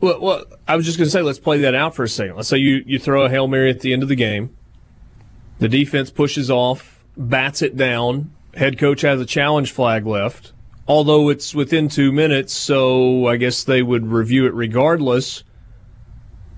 Well, 0.00 0.20
well, 0.20 0.44
I 0.66 0.76
was 0.76 0.86
just 0.86 0.96
going 0.96 1.06
to 1.06 1.10
say, 1.10 1.22
let's 1.22 1.40
play 1.40 1.58
that 1.58 1.74
out 1.74 1.94
for 1.94 2.04
a 2.04 2.08
second. 2.08 2.36
Let's 2.36 2.48
say 2.48 2.58
you 2.58 2.82
you 2.86 2.98
throw 2.98 3.24
a 3.24 3.30
hail 3.30 3.48
mary 3.48 3.70
at 3.70 3.80
the 3.80 3.92
end 3.92 4.02
of 4.02 4.08
the 4.08 4.16
game, 4.16 4.56
the 5.58 5.68
defense 5.68 6.10
pushes 6.10 6.50
off, 6.50 7.02
bats 7.16 7.62
it 7.62 7.76
down, 7.76 8.32
head 8.54 8.78
coach 8.78 9.02
has 9.02 9.20
a 9.20 9.26
challenge 9.26 9.72
flag 9.72 10.06
left 10.06 10.52
although 10.88 11.28
it's 11.28 11.54
within 11.54 11.88
two 11.88 12.10
minutes, 12.10 12.54
so 12.54 13.26
I 13.26 13.36
guess 13.36 13.62
they 13.62 13.82
would 13.82 14.06
review 14.06 14.46
it 14.46 14.54
regardless. 14.54 15.44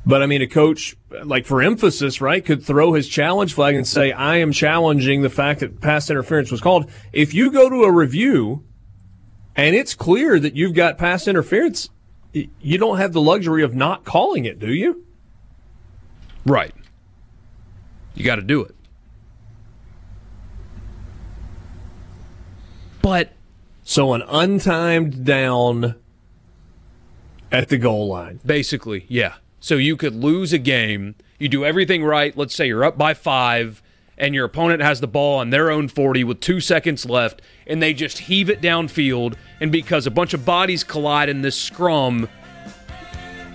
But 0.07 0.23
I 0.23 0.27
mean, 0.27 0.41
a 0.41 0.47
coach, 0.47 0.97
like 1.25 1.45
for 1.45 1.61
emphasis, 1.61 2.21
right, 2.21 2.43
could 2.43 2.63
throw 2.63 2.95
his 2.95 3.09
challenge 3.09 3.53
flag 3.53 3.75
and 3.75 3.87
say, 3.87 4.13
I 4.13 4.37
am 4.37 4.53
challenging 4.53 5.21
the 5.21 5.29
fact 5.29 5.61
that 5.61 5.81
pass 5.81 6.09
interference 6.09 6.51
was 6.51 6.61
called. 6.61 6.91
If 7.13 7.35
you 7.35 7.51
go 7.51 7.69
to 7.69 7.83
a 7.83 7.93
review 7.93 8.65
and 9.57 9.77
it's 9.77 9.95
clear 9.95 10.39
that 10.39 10.55
you've 10.57 10.75
got 10.75 10.97
pass 10.97 11.29
interference, 11.29 11.91
you 12.33 12.79
don't 12.79 12.99
have 12.99 13.13
the 13.13 13.21
luxury 13.21 13.63
of 13.63 13.75
not 13.75 14.05
calling 14.05 14.45
it, 14.45 14.59
do 14.59 14.73
you? 14.73 15.05
Right. 16.47 16.75
You 18.15 18.25
got 18.25 18.37
to 18.37 18.43
do 18.43 18.63
it. 18.63 18.75
But 23.03 23.33
so 23.91 24.13
an 24.13 24.23
untimed 24.23 25.25
down 25.25 25.97
at 27.51 27.71
the 27.71 27.77
goal 27.77 28.07
line. 28.07 28.39
Basically, 28.47 29.05
yeah. 29.09 29.35
So 29.59 29.75
you 29.75 29.97
could 29.97 30.15
lose 30.15 30.53
a 30.53 30.59
game. 30.59 31.17
You 31.41 31.49
do 31.49 31.65
everything 31.65 32.05
right. 32.05 32.37
Let's 32.37 32.55
say 32.55 32.69
you're 32.69 32.85
up 32.85 32.97
by 32.97 33.15
five, 33.15 33.83
and 34.17 34.33
your 34.33 34.45
opponent 34.45 34.81
has 34.81 35.01
the 35.01 35.09
ball 35.09 35.41
on 35.41 35.51
their 35.51 35.73
own 35.73 35.89
40 35.89 36.23
with 36.23 36.39
two 36.39 36.61
seconds 36.61 37.05
left, 37.05 37.43
and 37.67 37.83
they 37.83 37.93
just 37.93 38.19
heave 38.19 38.49
it 38.49 38.63
downfield. 38.63 39.35
And 39.61 39.73
because 39.73 40.07
a 40.07 40.11
bunch 40.13 40.35
of 40.35 40.45
bodies 40.45 40.85
collide 40.85 41.29
in 41.29 41.43
this 41.43 41.61
scrum, 41.61 42.29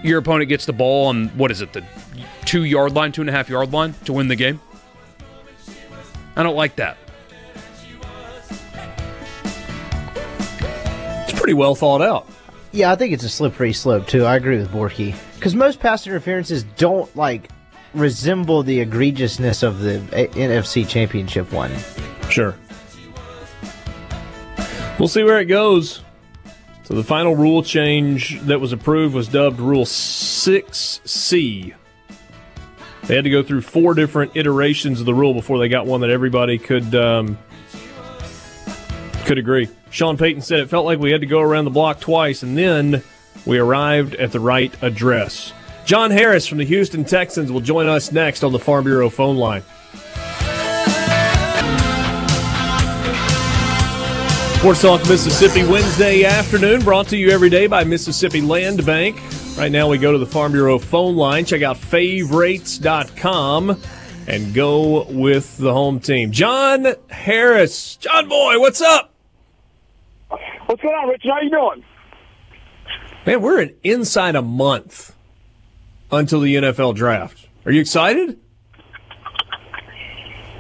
your 0.04 0.20
opponent 0.20 0.50
gets 0.50 0.66
the 0.66 0.74
ball 0.74 1.08
on 1.08 1.30
what 1.30 1.50
is 1.50 1.62
it, 1.62 1.72
the 1.72 1.82
two 2.44 2.66
yard 2.66 2.92
line, 2.92 3.14
two 3.14 3.22
and 3.22 3.30
a 3.30 3.34
half 3.34 3.48
yard 3.48 3.72
line 3.72 3.94
to 4.04 4.12
win 4.12 4.28
the 4.28 4.36
game? 4.36 4.60
I 6.36 6.44
don't 6.44 6.58
like 6.58 6.76
that. 6.76 6.98
Pretty 11.46 11.54
well 11.54 11.76
thought 11.76 12.02
out. 12.02 12.28
Yeah, 12.72 12.92
I 12.92 12.96
think 12.96 13.14
it's 13.14 13.24
a 13.24 13.30
slippery 13.30 13.72
slope 13.72 14.08
too. 14.08 14.26
I 14.26 14.36
agree 14.36 14.58
with 14.58 14.72
Borky 14.72 15.16
because 15.36 15.54
most 15.54 15.80
pass 15.80 16.08
interferences 16.08 16.64
don't 16.76 17.16
like 17.16 17.52
resemble 17.94 18.64
the 18.64 18.84
egregiousness 18.84 19.62
of 19.62 19.82
the 19.82 19.98
A- 20.12 20.28
NFC 20.30 20.90
Championship 20.90 21.52
one. 21.52 21.72
Sure. 22.32 22.56
We'll 24.98 25.08
see 25.08 25.22
where 25.22 25.40
it 25.40 25.46
goes. 25.46 26.02
So 26.86 26.96
the 26.96 27.04
final 27.04 27.36
rule 27.36 27.62
change 27.62 28.42
that 28.42 28.60
was 28.60 28.74
approved 28.74 29.14
was 29.14 29.28
dubbed 29.28 29.60
Rule 29.60 29.86
6C. 29.86 31.76
They 33.04 33.16
had 33.16 33.24
to 33.24 33.30
go 33.30 33.44
through 33.44 33.62
four 33.62 33.94
different 33.94 34.36
iterations 34.36 35.00
of 35.00 35.06
the 35.06 35.14
rule 35.14 35.36
before 35.36 35.60
they 35.60 35.70
got 35.70 35.86
one 35.86 36.02
that 36.02 36.10
everybody 36.10 36.58
could 36.58 36.96
um, 36.96 37.38
could 39.26 39.38
agree. 39.38 39.70
Sean 39.90 40.18
Payton 40.18 40.42
said 40.42 40.60
it 40.60 40.70
felt 40.70 40.86
like 40.86 41.00
we 41.00 41.12
had 41.12 41.22
to 41.22 41.28
go 41.28 41.40
around 41.40 41.66
the 41.66 41.72
block 41.72 42.00
twice, 42.00 42.44
and 42.44 42.58
then 42.58 43.04
we 43.46 43.58
arrived 43.58 44.16
at 44.16 44.32
the 44.32 44.40
right 44.40 44.74
address. 44.82 45.54
John 45.86 46.12
Harris 46.12 46.48
from 46.48 46.60
the 46.60 46.66
Houston 46.66 47.06
Texans 47.06 47.52
will 47.52 47.62
join 47.62 47.88
us 47.88 48.12
next 48.12 48.44
on 48.44 48.52
the 48.52 48.60
Farm 48.60 48.86
Bureau 48.86 49.10
phone 49.10 49.38
line. 49.38 49.64
Sports 54.60 54.82
Talk 54.82 55.08
Mississippi 55.08 55.64
Wednesday 55.64 56.24
afternoon, 56.24 56.82
brought 56.82 57.08
to 57.10 57.18
you 57.18 57.30
every 57.30 57.52
day 57.52 57.68
by 57.68 57.84
Mississippi 57.84 58.42
Land 58.42 58.84
Bank. 58.84 59.22
Right 59.58 59.72
now, 59.72 59.88
we 59.88 60.00
go 60.00 60.12
to 60.12 60.18
the 60.18 60.26
Farm 60.26 60.54
Bureau 60.54 60.80
phone 60.80 61.16
line. 61.16 61.46
Check 61.46 61.62
out 61.62 61.78
favorites.com 61.78 63.80
and 64.28 64.54
go 64.56 65.04
with 65.04 65.56
the 65.58 65.72
home 65.72 66.00
team. 66.00 66.32
John 66.32 66.88
Harris. 67.12 67.96
John 67.98 68.28
Boy, 68.28 68.60
what's 68.60 68.82
up? 68.82 69.15
What's 70.30 70.82
going 70.82 70.96
on, 70.96 71.10
Richard? 71.10 71.32
How 71.32 71.42
you 71.42 71.50
doing? 71.50 71.84
Man, 73.26 73.42
we're 73.42 73.62
in 73.62 73.76
inside 73.84 74.36
a 74.36 74.42
month 74.42 75.16
until 76.12 76.42
the 76.42 76.56
NFL 76.56 76.96
draft. 76.96 77.48
Are 77.66 77.72
you 77.72 77.82
excited? 77.82 78.40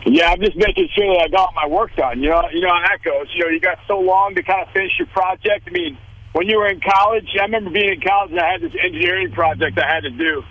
Yeah, 0.05 0.31
I'm 0.31 0.39
just 0.39 0.55
making 0.55 0.87
sure 0.93 1.15
that 1.15 1.23
I 1.25 1.27
got 1.29 1.53
my 1.55 1.67
work 1.67 1.95
done. 1.95 2.21
You 2.21 2.29
know, 2.29 2.43
you 2.51 2.61
know 2.61 2.69
how 2.69 2.81
that 2.87 3.01
goes. 3.03 3.27
You 3.33 3.45
know, 3.45 3.49
you 3.49 3.59
got 3.59 3.79
so 3.87 3.99
long 3.99 4.35
to 4.35 4.43
kind 4.43 4.61
of 4.61 4.71
finish 4.71 4.91
your 4.99 5.07
project. 5.07 5.67
I 5.67 5.71
mean, 5.71 5.97
when 6.33 6.47
you 6.47 6.57
were 6.57 6.67
in 6.67 6.79
college, 6.79 7.27
I 7.39 7.43
remember 7.43 7.71
being 7.71 7.93
in 7.93 8.01
college 8.01 8.31
and 8.31 8.39
I 8.39 8.51
had 8.51 8.61
this 8.61 8.73
engineering 8.79 9.31
project 9.31 9.79
I 9.79 9.87
had 9.91 10.01
to 10.01 10.11
do, 10.11 10.43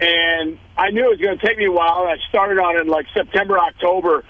and 0.00 0.58
I 0.76 0.90
knew 0.90 1.06
it 1.06 1.18
was 1.18 1.20
going 1.20 1.36
to 1.38 1.46
take 1.46 1.58
me 1.58 1.66
a 1.66 1.72
while. 1.72 2.02
And 2.02 2.10
I 2.10 2.16
started 2.28 2.60
on 2.60 2.76
it 2.76 2.82
in 2.82 2.88
like 2.88 3.06
September, 3.12 3.58
October. 3.58 4.24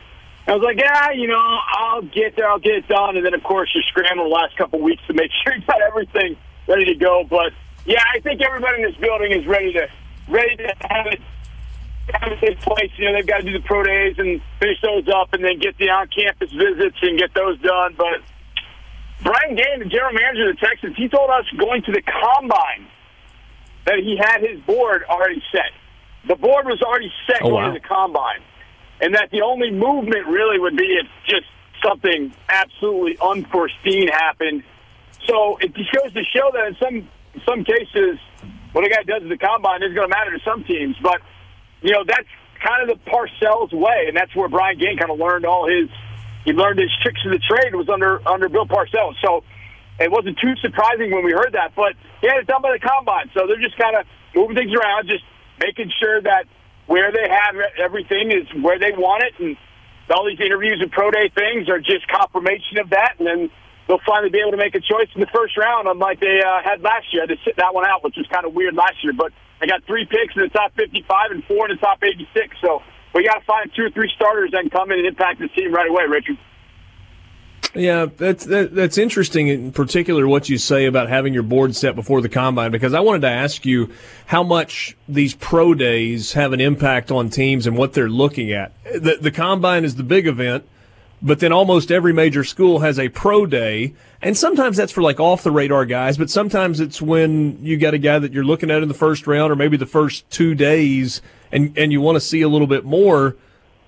I 0.46 0.52
was 0.56 0.62
like, 0.62 0.78
yeah, 0.78 1.12
you 1.12 1.28
know, 1.28 1.38
I'll 1.38 2.02
get 2.02 2.34
there, 2.36 2.48
I'll 2.50 2.58
get 2.58 2.74
it 2.74 2.88
done, 2.88 3.16
and 3.16 3.24
then 3.24 3.34
of 3.34 3.42
course 3.44 3.70
you're 3.74 3.84
scrambling 3.84 4.28
the 4.28 4.34
last 4.34 4.56
couple 4.56 4.78
of 4.80 4.84
weeks 4.84 5.02
to 5.06 5.14
make 5.14 5.30
sure 5.44 5.54
you 5.54 5.62
got 5.66 5.80
everything 5.80 6.36
ready 6.66 6.84
to 6.86 6.94
go. 6.94 7.24
But 7.28 7.52
yeah, 7.86 8.02
I 8.14 8.20
think 8.20 8.40
everybody 8.42 8.82
in 8.82 8.90
this 8.90 8.98
building 9.00 9.32
is 9.32 9.46
ready 9.46 9.72
to 9.74 9.86
ready 10.28 10.56
to 10.56 10.74
have 10.90 11.06
it 11.06 11.20
have 12.14 12.32
it 12.32 12.42
in 12.42 12.56
place. 12.58 12.90
You 12.96 13.06
know, 13.06 13.12
they've 13.14 13.26
got 13.26 13.38
to 13.38 13.42
do 13.44 13.52
the 13.52 13.64
pro 13.64 13.82
days 13.84 14.16
and 14.18 14.40
finish 14.58 14.80
those 14.82 15.06
up, 15.14 15.32
and 15.32 15.44
then 15.44 15.58
get 15.60 15.78
the 15.78 15.88
on-campus 15.90 16.50
visits 16.52 16.96
and 17.02 17.18
get 17.18 17.32
those 17.34 17.60
done. 17.60 17.94
But 17.96 18.22
Brian 19.22 19.54
Gaine, 19.54 19.78
the 19.78 19.84
general 19.86 20.12
manager 20.12 20.50
of 20.50 20.56
the 20.56 20.66
Texans, 20.66 20.96
he 20.96 21.08
told 21.08 21.30
us 21.30 21.44
going 21.56 21.82
to 21.82 21.92
the 21.92 22.02
combine 22.02 22.88
that 23.86 23.98
he 23.98 24.16
had 24.18 24.40
his 24.42 24.60
board 24.66 25.04
already 25.08 25.42
set. 25.52 25.70
The 26.26 26.34
board 26.36 26.66
was 26.66 26.82
already 26.82 27.12
set 27.26 27.42
Oh, 27.42 27.50
going 27.50 27.54
wow. 27.66 27.72
to 27.72 27.78
the 27.78 27.86
combine, 27.86 28.42
and 29.02 29.14
that 29.16 29.30
the 29.32 29.42
only 29.42 29.70
movement 29.70 30.26
really 30.28 30.58
would 30.58 30.76
be 30.76 30.86
if 30.96 31.06
just 31.26 31.46
something 31.84 32.32
absolutely 32.48 33.18
unforeseen 33.20 34.06
happened. 34.06 34.62
So 35.26 35.58
it 35.60 35.74
just 35.74 35.92
goes 35.92 36.12
to 36.14 36.22
show 36.32 36.50
that 36.54 36.68
in 36.68 36.76
some 36.80 37.08
some 37.44 37.64
cases, 37.64 38.18
what 38.72 38.86
a 38.86 38.88
guy 38.88 39.02
does 39.02 39.22
at 39.24 39.28
the 39.28 39.36
combine 39.36 39.82
is 39.82 39.92
going 39.92 40.08
to 40.08 40.14
matter 40.14 40.30
to 40.30 40.44
some 40.44 40.62
teams. 40.64 40.96
But 41.02 41.20
you 41.82 41.90
know 41.92 42.04
that's 42.06 42.28
kind 42.62 42.88
of 42.88 42.96
the 42.96 43.10
Parcells 43.10 43.72
way, 43.72 44.06
and 44.06 44.16
that's 44.16 44.34
where 44.36 44.48
Brian 44.48 44.78
Gaine 44.78 44.96
kind 44.96 45.10
of 45.10 45.18
learned 45.18 45.44
all 45.44 45.66
his 45.68 45.90
he 46.44 46.52
learned 46.52 46.78
his 46.78 46.90
tricks 47.02 47.20
of 47.26 47.32
the 47.32 47.42
trade 47.42 47.74
was 47.74 47.88
under 47.88 48.26
under 48.26 48.48
Bill 48.48 48.66
Parcells. 48.66 49.14
So 49.24 49.42
it 49.98 50.10
wasn't 50.10 50.38
too 50.38 50.54
surprising 50.62 51.10
when 51.10 51.24
we 51.24 51.32
heard 51.32 51.52
that, 51.52 51.74
but 51.74 51.94
he 52.20 52.28
had 52.28 52.38
it 52.38 52.46
done 52.46 52.62
by 52.62 52.72
the 52.72 52.78
combine. 52.78 53.30
So 53.34 53.46
they're 53.46 53.60
just 53.60 53.78
kind 53.78 53.96
of 53.96 54.06
moving 54.34 54.56
things 54.56 54.72
around, 54.72 55.08
just 55.08 55.24
making 55.58 55.90
sure 55.98 56.22
that 56.22 56.46
where 56.86 57.12
they 57.12 57.28
have 57.28 57.54
everything 57.78 58.32
is 58.32 58.46
where 58.62 58.78
they 58.78 58.92
want 58.92 59.22
it, 59.22 59.34
and 59.38 59.56
all 60.10 60.26
these 60.26 60.40
interviews 60.40 60.80
and 60.80 60.90
pro 60.90 61.10
day 61.10 61.30
things 61.34 61.68
are 61.68 61.78
just 61.78 62.06
confirmation 62.08 62.78
of 62.78 62.90
that, 62.90 63.14
and 63.18 63.26
then 63.26 63.50
they'll 63.88 64.02
finally 64.06 64.30
be 64.30 64.40
able 64.40 64.52
to 64.52 64.60
make 64.60 64.74
a 64.74 64.80
choice 64.80 65.08
in 65.14 65.20
the 65.20 65.30
first 65.32 65.56
round, 65.56 65.88
unlike 65.88 66.20
they 66.20 66.42
uh, 66.42 66.62
had 66.62 66.82
last 66.82 67.06
year. 67.12 67.26
They 67.26 67.38
sit 67.44 67.56
that 67.56 67.74
one 67.74 67.86
out, 67.86 68.04
which 68.04 68.16
was 68.16 68.26
kind 68.28 68.44
of 68.44 68.52
weird 68.54 68.74
last 68.74 69.02
year, 69.02 69.12
but 69.12 69.32
I 69.60 69.66
got 69.66 69.84
three 69.84 70.04
picks 70.04 70.34
in 70.34 70.42
the 70.42 70.48
top 70.48 70.74
55 70.74 71.30
and 71.30 71.44
four 71.44 71.70
in 71.70 71.76
the 71.76 71.80
top 71.80 72.02
86. 72.02 72.28
So 72.60 72.82
we 73.14 73.24
got 73.24 73.40
to 73.40 73.44
find 73.46 73.70
two 73.74 73.86
or 73.86 73.90
three 73.90 74.10
starters 74.16 74.50
that 74.52 74.62
can 74.62 74.70
come 74.70 74.90
in 74.90 74.98
and 74.98 75.06
impact 75.06 75.38
the 75.40 75.48
team 75.48 75.72
right 75.72 75.88
away, 75.88 76.04
Richard. 76.08 76.36
Yeah, 77.74 78.06
that's 78.18 78.44
that, 78.46 78.74
that's 78.74 78.98
interesting. 78.98 79.48
In 79.48 79.72
particular, 79.72 80.28
what 80.28 80.48
you 80.50 80.58
say 80.58 80.84
about 80.84 81.08
having 81.08 81.32
your 81.32 81.42
board 81.42 81.74
set 81.74 81.94
before 81.94 82.20
the 82.20 82.28
combine, 82.28 82.70
because 82.70 82.92
I 82.92 83.00
wanted 83.00 83.22
to 83.22 83.30
ask 83.30 83.64
you 83.64 83.90
how 84.26 84.42
much 84.42 84.94
these 85.08 85.34
pro 85.34 85.72
days 85.72 86.34
have 86.34 86.52
an 86.52 86.60
impact 86.60 87.10
on 87.10 87.30
teams 87.30 87.66
and 87.66 87.76
what 87.76 87.94
they're 87.94 88.10
looking 88.10 88.52
at. 88.52 88.72
The, 88.84 89.16
the 89.20 89.30
combine 89.30 89.84
is 89.84 89.96
the 89.96 90.02
big 90.02 90.26
event, 90.26 90.68
but 91.22 91.40
then 91.40 91.50
almost 91.50 91.90
every 91.90 92.12
major 92.12 92.44
school 92.44 92.80
has 92.80 92.98
a 92.98 93.08
pro 93.08 93.46
day, 93.46 93.94
and 94.20 94.36
sometimes 94.36 94.76
that's 94.76 94.92
for 94.92 95.00
like 95.00 95.18
off 95.18 95.42
the 95.42 95.50
radar 95.50 95.86
guys, 95.86 96.18
but 96.18 96.28
sometimes 96.28 96.78
it's 96.78 97.00
when 97.00 97.64
you 97.64 97.78
got 97.78 97.94
a 97.94 97.98
guy 97.98 98.18
that 98.18 98.34
you're 98.34 98.44
looking 98.44 98.70
at 98.70 98.82
in 98.82 98.88
the 98.88 98.94
first 98.94 99.26
round 99.26 99.50
or 99.50 99.56
maybe 99.56 99.78
the 99.78 99.86
first 99.86 100.28
two 100.28 100.54
days, 100.54 101.22
and 101.50 101.76
and 101.78 101.90
you 101.90 102.02
want 102.02 102.16
to 102.16 102.20
see 102.20 102.42
a 102.42 102.48
little 102.48 102.66
bit 102.66 102.84
more. 102.84 103.34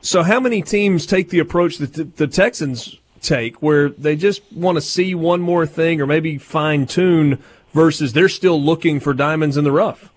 So, 0.00 0.22
how 0.22 0.40
many 0.40 0.62
teams 0.62 1.04
take 1.04 1.28
the 1.28 1.38
approach 1.38 1.76
that 1.78 1.94
the, 1.94 2.04
the 2.04 2.26
Texans 2.26 2.98
take, 3.24 3.62
where 3.62 3.88
they 3.88 4.14
just 4.14 4.42
want 4.52 4.76
to 4.76 4.80
see 4.80 5.14
one 5.14 5.40
more 5.40 5.66
thing 5.66 6.00
or 6.00 6.06
maybe 6.06 6.38
fine 6.38 6.86
tune, 6.86 7.42
versus 7.72 8.12
they're 8.12 8.28
still 8.28 8.62
looking 8.62 9.00
for 9.00 9.12
diamonds 9.12 9.56
in 9.56 9.64
the 9.64 9.72
rough? 9.72 10.10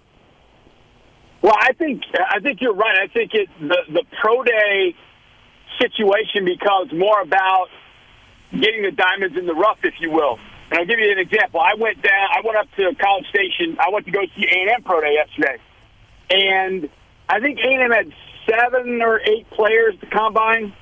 Well, 1.41 1.55
I 1.60 1.74
think 1.74 2.03
I 2.14 2.39
think 2.39 2.62
you're 2.62 2.74
right. 2.74 2.97
I 2.97 3.08
think 3.08 3.34
it 3.34 3.49
the 3.60 3.78
the 3.89 4.03
pro 4.22 4.43
day 4.43 4.95
situation 5.80 6.45
becomes 6.45 6.91
more 6.93 7.22
about 7.22 7.68
getting 8.51 8.84
the 8.84 8.91
diamonds 8.91 9.38
in 9.38 9.45
the 9.45 9.53
rough, 9.53 9.80
if 9.84 9.95
you 9.99 10.12
will. 10.12 10.39
And 10.70 10.80
I'll 10.80 10.86
give 10.86 10.99
you 10.99 11.12
an 11.12 11.20
example. 11.20 11.60
I 11.60 11.76
went 11.78 12.01
down. 12.01 12.28
I 12.36 12.41
went 12.43 12.58
up 12.58 12.68
to 12.76 12.93
College 12.95 13.28
Station. 13.30 13.78
I 13.80 13.89
went 13.89 14.05
to 14.05 14.12
go 14.12 14.22
see 14.36 14.45
A 14.45 14.62
and 14.62 14.70
M 14.72 14.84
pro 14.84 15.01
day 15.01 15.14
yesterday, 15.14 15.58
and 16.30 16.89
I 17.30 17.39
think 17.39 17.60
A 17.60 17.68
and 17.68 17.84
M 17.84 17.91
had 17.91 18.14
seven 18.49 19.01
or 19.01 19.20
eight 19.22 19.49
players 19.51 19.95
to 20.01 20.08
combine, 20.08 20.74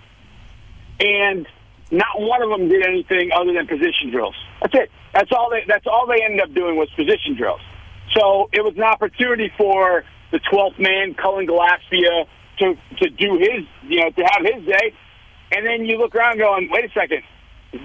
and 1.00 1.48
not 1.92 2.20
one 2.20 2.42
of 2.42 2.50
them 2.50 2.68
did 2.68 2.86
anything 2.86 3.32
other 3.32 3.54
than 3.54 3.68
position 3.68 4.12
drills. 4.12 4.36
That's 4.62 4.74
it. 4.76 4.92
That's 5.14 5.32
all 5.32 5.50
they. 5.50 5.64
That's 5.68 5.86
all 5.88 6.08
they 6.08 6.24
ended 6.24 6.42
up 6.42 6.54
doing 6.54 6.78
was 6.78 6.90
position 6.96 7.36
drills. 7.38 7.62
So 8.16 8.50
it 8.52 8.64
was 8.64 8.74
an 8.76 8.84
opportunity 8.84 9.52
for 9.58 10.04
the 10.32 10.40
12th 10.52 10.80
man, 10.80 11.14
Cullen 11.14 11.48
Gillaspia, 11.48 12.26
to 12.60 12.76
to 12.98 13.10
do 13.10 13.38
his, 13.38 13.66
you 13.88 14.02
know, 14.02 14.10
to 14.10 14.24
have 14.24 14.42
his 14.42 14.66
day. 14.66 14.94
And 15.52 15.66
then 15.66 15.86
you 15.86 15.98
look 15.98 16.16
around 16.16 16.40
going, 16.40 16.70
wait 16.72 16.86
a 16.86 16.90
second, 16.90 17.22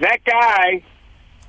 that 0.01 0.19
guy 0.25 0.83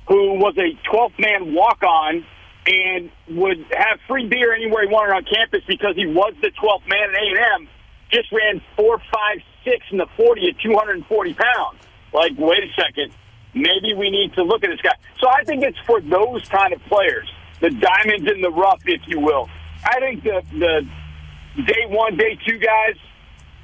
who 0.07 0.35
was 0.35 0.55
a 0.57 0.77
12th 0.89 1.19
man 1.19 1.55
walk 1.55 1.81
on 1.83 2.25
and 2.67 3.09
would 3.29 3.57
have 3.71 3.99
free 4.07 4.27
beer 4.27 4.53
anywhere 4.53 4.87
he 4.87 4.93
wanted 4.93 5.13
on 5.13 5.23
campus 5.25 5.61
because 5.67 5.95
he 5.95 6.05
was 6.05 6.33
the 6.41 6.51
12th 6.51 6.87
man 6.87 7.09
at 7.09 7.15
A&M, 7.15 7.67
just 8.11 8.31
ran 8.31 8.61
four, 8.75 8.99
five, 9.11 9.39
six 9.65 9.85
in 9.91 9.97
the 9.97 10.07
40 10.15 10.49
at 10.49 10.59
240 10.59 11.33
pounds. 11.33 11.82
Like, 12.13 12.33
wait 12.37 12.59
a 12.63 12.81
second, 12.81 13.11
maybe 13.53 13.93
we 13.93 14.09
need 14.09 14.33
to 14.35 14.43
look 14.43 14.63
at 14.63 14.69
this 14.69 14.81
guy. 14.81 14.95
So 15.19 15.27
I 15.29 15.43
think 15.43 15.63
it's 15.63 15.77
for 15.85 15.99
those 16.01 16.47
kind 16.49 16.73
of 16.73 16.81
players, 16.85 17.27
the 17.59 17.69
diamonds 17.69 18.29
in 18.31 18.41
the 18.41 18.51
rough, 18.51 18.81
if 18.85 19.01
you 19.07 19.19
will. 19.19 19.49
I 19.83 19.99
think 19.99 20.23
the 20.23 20.41
the 20.53 21.63
day 21.63 21.85
one, 21.87 22.17
day 22.17 22.37
two 22.47 22.57
guys, 22.57 22.95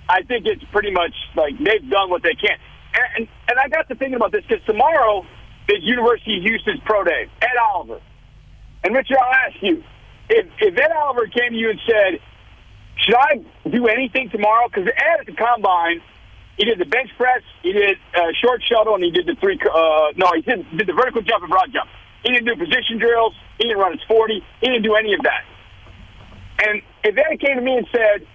I 0.08 0.24
think 0.24 0.46
it's 0.46 0.64
pretty 0.72 0.92
much 0.92 1.14
like 1.36 1.58
they've 1.58 1.90
done 1.90 2.10
what 2.10 2.24
they 2.24 2.34
can. 2.34 2.58
And 3.18 3.28
and, 3.48 3.60
I 3.60 3.68
got 3.68 3.88
to 3.90 3.96
thinking 3.96 4.16
about 4.16 4.32
this 4.32 4.44
because 4.48 4.66
tomorrow 4.66 5.26
is 5.68 5.84
University 5.84 6.38
of 6.38 6.44
Houston's 6.44 6.82
pro 6.86 7.04
day. 7.04 7.28
Ed 7.42 7.58
Oliver. 7.72 8.02
And 8.84 8.96
Richard, 8.96 9.18
I'll 9.22 9.34
ask 9.34 9.62
you, 9.62 9.84
if 10.30 10.48
if 10.60 10.78
Ed 10.78 10.92
Oliver 10.92 11.28
came 11.28 11.52
to 11.52 11.58
you 11.58 11.70
and 11.70 11.80
said, 11.86 12.20
"Should 12.98 13.16
I 13.16 13.42
do 13.70 13.88
anything 13.88 14.30
tomorrow?" 14.30 14.68
Because 14.68 14.88
Ed 14.88 15.20
at 15.22 15.26
the 15.26 15.34
combine, 15.34 16.02
he 16.60 16.66
did 16.66 16.78
the 16.78 16.86
bench 16.86 17.10
press, 17.16 17.40
he 17.64 17.72
did 17.72 17.96
uh, 18.14 18.36
short 18.44 18.62
shuttle, 18.68 18.94
and 18.96 19.04
he 19.04 19.12
did 19.12 19.26
the 19.26 19.36
three. 19.40 19.56
Uh, 19.64 20.12
no, 20.20 20.28
he 20.36 20.42
did 20.44 20.68
did 20.76 20.88
the 20.88 20.94
vertical 20.94 21.24
jump 21.24 21.48
and 21.48 21.50
broad 21.50 21.72
jump. 21.72 21.88
He 22.22 22.36
didn't 22.36 22.52
do 22.52 22.56
position 22.60 23.00
drills. 23.00 23.34
He 23.58 23.72
didn't 23.72 23.80
run 23.80 23.94
his 23.94 24.04
forty. 24.12 24.44
He 24.60 24.68
didn't 24.68 24.84
do 24.84 24.96
any 24.96 25.14
of 25.16 25.24
that. 25.24 25.48
And 26.68 26.82
if 27.08 27.16
Ed 27.16 27.40
came 27.40 27.56
to 27.56 27.64
me 27.64 27.78
and 27.80 27.88
said, 27.96 28.28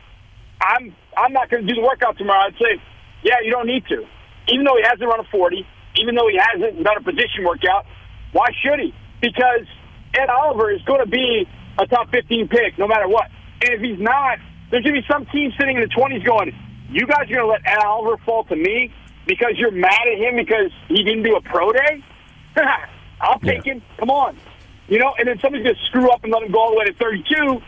"I'm 0.64 0.96
I'm 1.14 1.36
not 1.36 1.50
going 1.50 1.66
to 1.66 1.68
do 1.68 1.76
the 1.78 1.86
workout 1.86 2.16
tomorrow," 2.16 2.48
I'd 2.48 2.56
say, 2.56 2.80
"Yeah, 3.22 3.44
you 3.44 3.52
don't 3.52 3.66
need 3.66 3.84
to." 3.92 4.08
Even 4.48 4.64
though 4.64 4.76
he 4.80 4.84
hasn't 4.88 5.04
run 5.04 5.20
a 5.20 5.28
forty, 5.28 5.68
even 6.00 6.14
though 6.14 6.28
he 6.28 6.40
hasn't 6.40 6.82
done 6.82 6.96
a 6.96 7.04
position 7.04 7.44
workout, 7.44 7.84
why 8.32 8.48
should 8.64 8.80
he? 8.80 8.94
Because 9.20 9.68
Ed 10.16 10.30
Oliver 10.32 10.72
is 10.72 10.80
going 10.82 11.04
to 11.04 11.10
be 11.10 11.46
a 11.78 11.86
top 11.86 12.10
15 12.10 12.48
pick 12.48 12.78
no 12.78 12.86
matter 12.86 13.08
what. 13.08 13.28
And 13.60 13.74
if 13.74 13.80
he's 13.80 14.00
not, 14.00 14.38
there's 14.70 14.82
going 14.82 14.94
to 14.94 15.02
be 15.02 15.06
some 15.10 15.26
team 15.26 15.52
sitting 15.58 15.76
in 15.76 15.82
the 15.82 15.92
20s 15.92 16.24
going, 16.24 16.52
you 16.90 17.06
guys 17.06 17.30
are 17.30 17.34
going 17.34 17.38
to 17.38 17.46
let 17.46 17.66
Ed 17.66 17.84
Oliver 17.84 18.16
fall 18.24 18.44
to 18.44 18.56
me 18.56 18.92
because 19.26 19.52
you're 19.56 19.70
mad 19.70 20.06
at 20.12 20.18
him 20.18 20.36
because 20.36 20.70
he 20.88 21.02
didn't 21.02 21.22
do 21.22 21.36
a 21.36 21.40
pro 21.40 21.72
day? 21.72 22.04
I'll 23.20 23.38
take 23.40 23.64
him. 23.64 23.82
Come 23.98 24.10
on. 24.10 24.36
You 24.88 24.98
know, 24.98 25.14
and 25.18 25.26
then 25.26 25.38
somebody's 25.40 25.64
going 25.64 25.76
to 25.76 25.84
screw 25.86 26.10
up 26.10 26.24
and 26.24 26.32
let 26.32 26.42
him 26.42 26.52
go 26.52 26.60
all 26.60 26.70
the 26.70 26.76
way 26.76 26.84
to 26.84 26.94
32, 26.94 27.62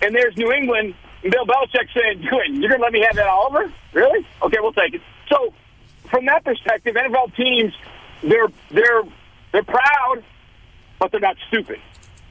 and 0.00 0.14
there's 0.14 0.36
New 0.38 0.52
England, 0.52 0.94
and 1.22 1.30
Bill 1.32 1.44
Belichick 1.44 1.92
saying, 1.94 2.22
good, 2.22 2.56
you're 2.56 2.70
going 2.70 2.80
to 2.80 2.84
let 2.84 2.92
me 2.92 3.00
have 3.06 3.14
that 3.16 3.26
Oliver? 3.26 3.70
Really? 3.92 4.26
Okay, 4.42 4.56
we'll 4.60 4.72
take 4.72 4.94
it. 4.94 5.02
So, 5.28 5.52
from 6.10 6.24
that 6.26 6.44
perspective, 6.44 6.94
NFL 6.94 7.36
teams, 7.36 7.74
they're, 8.22 8.48
they're, 8.70 9.02
they're 9.52 9.62
proud, 9.64 10.24
but 10.98 11.10
they're 11.10 11.20
not 11.20 11.36
stupid. 11.48 11.78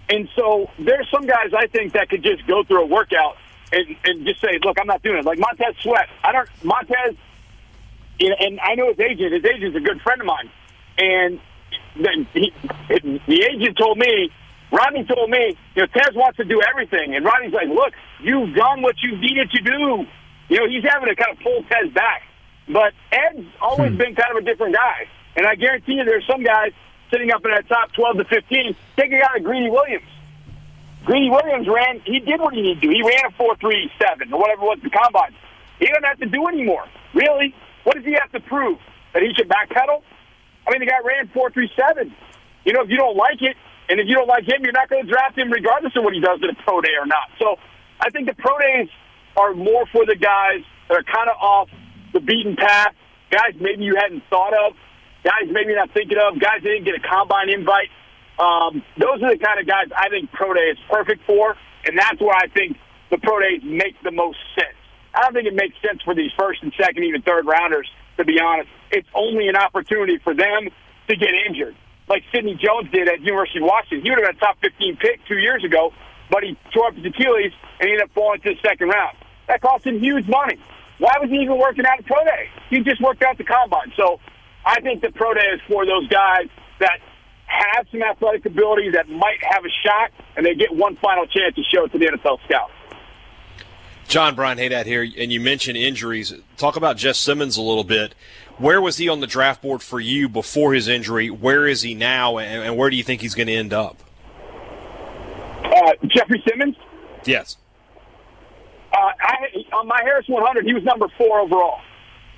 And 0.09 0.27
so 0.35 0.69
there's 0.77 1.09
some 1.09 1.25
guys 1.25 1.53
I 1.57 1.67
think 1.67 1.93
that 1.93 2.09
could 2.09 2.23
just 2.23 2.45
go 2.45 2.63
through 2.63 2.83
a 2.83 2.85
workout 2.85 3.37
and, 3.71 3.95
and 4.05 4.25
just 4.25 4.41
say, 4.41 4.59
look, 4.63 4.77
I'm 4.79 4.87
not 4.87 5.01
doing 5.01 5.17
it. 5.17 5.25
Like 5.25 5.39
Montez 5.39 5.75
Sweat. 5.81 6.09
I 6.23 6.31
don't, 6.31 6.49
Montez, 6.63 7.15
you 8.19 8.29
know, 8.29 8.35
and 8.39 8.59
I 8.59 8.75
know 8.75 8.89
his 8.89 8.99
agent. 8.99 9.33
His 9.33 9.45
agent's 9.45 9.77
a 9.77 9.79
good 9.79 10.01
friend 10.01 10.21
of 10.21 10.27
mine. 10.27 10.49
And 10.97 11.39
the, 11.95 12.25
he, 12.33 12.53
the 13.27 13.43
agent 13.43 13.77
told 13.77 13.97
me, 13.97 14.31
Rodney 14.71 15.03
told 15.03 15.29
me, 15.29 15.57
you 15.75 15.81
know, 15.81 15.87
Tez 15.87 16.15
wants 16.15 16.37
to 16.37 16.45
do 16.45 16.61
everything. 16.61 17.15
And 17.15 17.25
Rodney's 17.25 17.53
like, 17.53 17.67
look, 17.67 17.93
you've 18.21 18.55
done 18.55 18.81
what 18.81 18.95
you 19.01 19.17
needed 19.17 19.51
to 19.51 19.61
do. 19.61 20.05
You 20.49 20.57
know, 20.57 20.67
he's 20.67 20.83
having 20.83 21.09
to 21.09 21.15
kind 21.15 21.37
of 21.37 21.43
pull 21.43 21.63
Tez 21.63 21.91
back. 21.93 22.23
But 22.67 22.93
Ed's 23.11 23.47
always 23.61 23.91
hmm. 23.91 23.97
been 23.97 24.15
kind 24.15 24.37
of 24.37 24.43
a 24.43 24.45
different 24.45 24.75
guy. 24.75 25.07
And 25.35 25.45
I 25.45 25.55
guarantee 25.55 25.93
you 25.93 26.05
there's 26.05 26.27
some 26.27 26.43
guys 26.43 26.71
sitting 27.11 27.31
up 27.31 27.43
in 27.43 27.51
that 27.51 27.67
top 27.67 27.91
12 27.93 28.17
to 28.17 28.25
15. 28.25 28.75
Take 28.97 29.11
a 29.11 29.19
guy 29.19 29.27
like 29.33 29.43
Greedy 29.43 29.69
Williams. 29.69 30.05
Greedy 31.05 31.29
Williams 31.29 31.67
ran, 31.67 31.99
he 32.05 32.19
did 32.19 32.39
what 32.39 32.53
he 32.53 32.61
needed 32.61 32.81
to 32.81 32.87
do. 32.87 32.93
He 32.93 33.01
ran 33.01 33.25
a 33.25 33.31
4.37 33.41 34.31
or 34.31 34.39
whatever 34.39 34.61
it 34.61 34.65
was 34.65 34.79
the 34.83 34.89
combine. 34.89 35.33
He 35.79 35.87
doesn't 35.87 36.03
have 36.03 36.19
to 36.19 36.27
do 36.27 36.47
anymore. 36.47 36.85
Really? 37.13 37.55
What 37.83 37.95
does 37.95 38.05
he 38.05 38.13
have 38.13 38.31
to 38.31 38.39
prove? 38.39 38.77
That 39.13 39.23
he 39.23 39.33
should 39.33 39.49
backpedal? 39.49 40.03
I 40.67 40.71
mean, 40.71 40.79
the 40.79 40.85
guy 40.85 41.01
ran 41.03 41.27
4.37. 41.29 42.13
You 42.65 42.73
know, 42.73 42.83
if 42.83 42.89
you 42.89 42.97
don't 42.97 43.17
like 43.17 43.41
it, 43.41 43.57
and 43.89 43.99
if 43.99 44.07
you 44.07 44.15
don't 44.15 44.27
like 44.27 44.47
him, 44.47 44.63
you're 44.63 44.71
not 44.71 44.89
going 44.89 45.05
to 45.05 45.11
draft 45.11 45.37
him 45.37 45.51
regardless 45.51 45.91
of 45.97 46.03
what 46.03 46.13
he 46.13 46.21
does 46.21 46.39
at 46.43 46.49
a 46.49 46.63
pro 46.63 46.79
day 46.81 46.95
or 46.99 47.05
not. 47.05 47.27
So 47.39 47.57
I 47.99 48.09
think 48.09 48.27
the 48.29 48.35
pro 48.35 48.57
days 48.59 48.87
are 49.35 49.53
more 49.53 49.85
for 49.91 50.05
the 50.05 50.15
guys 50.15 50.63
that 50.87 50.97
are 50.97 51.03
kind 51.03 51.29
of 51.29 51.35
off 51.41 51.69
the 52.13 52.19
beaten 52.19 52.55
path, 52.55 52.93
guys 53.31 53.55
maybe 53.59 53.83
you 53.83 53.95
hadn't 53.95 54.23
thought 54.29 54.53
of, 54.53 54.75
guys 55.23 55.49
maybe 55.49 55.73
not 55.75 55.91
thinking 55.93 56.17
of, 56.17 56.39
guys 56.39 56.61
didn't 56.63 56.83
get 56.83 56.95
a 56.95 56.99
combine 56.99 57.49
invite. 57.49 57.89
Um, 58.41 58.81
those 58.97 59.21
are 59.21 59.29
the 59.29 59.37
kind 59.37 59.61
of 59.61 59.67
guys 59.67 59.85
I 59.95 60.09
think 60.09 60.31
pro 60.31 60.53
day 60.53 60.73
is 60.73 60.77
perfect 60.89 61.21
for, 61.27 61.55
and 61.85 61.93
that's 61.97 62.19
where 62.19 62.33
I 62.33 62.47
think 62.47 62.75
the 63.11 63.19
pro 63.19 63.39
days 63.39 63.61
make 63.63 64.01
the 64.01 64.09
most 64.11 64.39
sense. 64.55 64.73
I 65.13 65.21
don't 65.21 65.33
think 65.33 65.45
it 65.45 65.53
makes 65.53 65.75
sense 65.85 66.01
for 66.01 66.15
these 66.15 66.31
first 66.39 66.63
and 66.63 66.73
second, 66.73 67.03
even 67.03 67.21
third 67.21 67.45
rounders, 67.45 67.87
to 68.17 68.25
be 68.25 68.39
honest. 68.41 68.69
It's 68.89 69.07
only 69.13 69.47
an 69.47 69.55
opportunity 69.55 70.17
for 70.23 70.33
them 70.33 70.69
to 71.07 71.15
get 71.15 71.29
injured. 71.47 71.75
Like 72.07 72.23
Sidney 72.33 72.57
Jones 72.57 72.89
did 72.91 73.07
at 73.07 73.21
University 73.21 73.59
of 73.59 73.65
Washington. 73.65 74.01
He 74.01 74.09
would 74.09 74.19
have 74.19 74.33
been 74.33 74.37
a 74.37 74.39
top 74.39 74.57
15 74.61 74.97
pick 74.97 75.21
two 75.27 75.37
years 75.37 75.63
ago, 75.63 75.93
but 76.31 76.41
he 76.41 76.57
tore 76.73 76.87
up 76.87 76.95
his 76.95 77.05
Achilles 77.05 77.53
and 77.79 77.87
he 77.87 77.93
ended 77.93 78.09
up 78.09 78.11
falling 78.15 78.41
to 78.41 78.55
the 78.55 78.59
second 78.65 78.89
round. 78.89 79.17
That 79.47 79.61
cost 79.61 79.85
him 79.85 79.99
huge 79.99 80.27
money. 80.27 80.57
Why 80.97 81.13
was 81.19 81.29
he 81.29 81.37
even 81.37 81.59
working 81.59 81.85
out 81.85 81.99
at 81.99 82.05
pro 82.05 82.23
day? 82.23 82.49
He 82.69 82.79
just 82.79 83.01
worked 83.01 83.21
out 83.21 83.37
the 83.37 83.43
combine. 83.43 83.91
So 83.95 84.19
I 84.65 84.81
think 84.81 85.01
the 85.01 85.11
pro 85.11 85.33
day 85.33 85.45
is 85.53 85.61
for 85.67 85.85
those 85.85 86.07
guys 86.07 86.47
that 86.79 86.99
have 87.51 87.85
some 87.91 88.01
athletic 88.01 88.45
ability 88.45 88.91
that 88.91 89.09
might 89.09 89.43
have 89.43 89.65
a 89.65 89.69
shot, 89.83 90.11
and 90.35 90.45
they 90.45 90.55
get 90.55 90.73
one 90.73 90.95
final 90.97 91.25
chance 91.25 91.55
to 91.55 91.63
show 91.63 91.85
it 91.85 91.91
to 91.91 91.99
the 91.99 92.05
NFL 92.05 92.39
scouts. 92.45 92.71
John 94.07 94.35
Brian 94.35 94.57
Hadad 94.57 94.87
here, 94.87 95.07
and 95.17 95.31
you 95.31 95.39
mentioned 95.39 95.77
injuries. 95.77 96.33
Talk 96.57 96.75
about 96.75 96.97
Jeff 96.97 97.15
Simmons 97.15 97.57
a 97.57 97.61
little 97.61 97.83
bit. 97.83 98.13
Where 98.57 98.81
was 98.81 98.97
he 98.97 99.09
on 99.09 99.21
the 99.21 99.27
draft 99.27 99.61
board 99.61 99.81
for 99.81 99.99
you 99.99 100.27
before 100.27 100.73
his 100.73 100.87
injury? 100.87 101.29
Where 101.29 101.67
is 101.67 101.81
he 101.81 101.93
now, 101.93 102.37
and, 102.37 102.77
where 102.77 102.89
do 102.89 102.97
you 102.97 103.03
think 103.03 103.21
he's 103.21 103.35
going 103.35 103.47
to 103.47 103.53
end 103.53 103.73
up? 103.73 103.97
Uh, 105.63 105.93
Jeffrey 106.07 106.43
Simmons? 106.47 106.75
Yes. 107.25 107.57
Uh, 108.93 108.97
I, 108.97 109.47
on 109.73 109.87
my 109.87 110.01
Harris 110.03 110.27
100, 110.27 110.65
he 110.65 110.73
was 110.73 110.83
number 110.83 111.07
four 111.17 111.39
overall. 111.39 111.79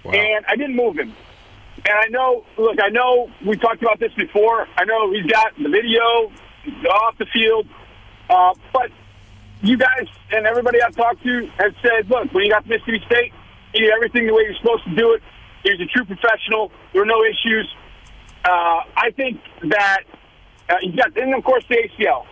And 0.05 0.45
I 0.47 0.55
didn't 0.55 0.75
move 0.75 0.97
him. 0.97 1.13
And 1.77 1.97
I 1.99 2.07
know, 2.09 2.45
look, 2.57 2.77
I 2.81 2.89
know 2.89 3.29
we 3.45 3.57
talked 3.57 3.81
about 3.81 3.99
this 3.99 4.13
before. 4.13 4.67
I 4.77 4.85
know 4.85 5.11
he's 5.11 5.25
got 5.25 5.53
the 5.57 5.69
video 5.69 6.31
off 6.89 7.17
the 7.17 7.25
field. 7.33 7.67
Uh, 8.29 8.53
but 8.71 8.89
you 9.61 9.77
guys 9.77 10.07
and 10.31 10.45
everybody 10.45 10.81
I've 10.81 10.95
talked 10.95 11.23
to 11.23 11.49
has 11.57 11.73
said, 11.81 12.09
look, 12.09 12.33
when 12.33 12.45
you 12.45 12.51
got 12.51 12.63
to 12.63 12.69
Mississippi 12.69 13.01
State, 13.05 13.33
he 13.73 13.79
did 13.79 13.91
everything 13.91 14.27
the 14.27 14.33
way 14.33 14.43
you're 14.43 14.55
supposed 14.61 14.83
to 14.85 14.95
do 14.95 15.13
it. 15.13 15.21
He 15.63 15.71
was 15.71 15.81
a 15.81 15.85
true 15.85 16.05
professional. 16.05 16.71
There 16.91 17.01
were 17.01 17.05
no 17.05 17.23
issues. 17.23 17.67
Uh, 18.45 18.83
I 18.95 19.11
think 19.15 19.39
that 19.69 20.03
uh, 20.69 20.75
he's 20.81 20.95
got, 20.95 21.17
and 21.17 21.33
of 21.33 21.43
course, 21.43 21.63
the 21.69 21.75
ACL. 21.75 22.25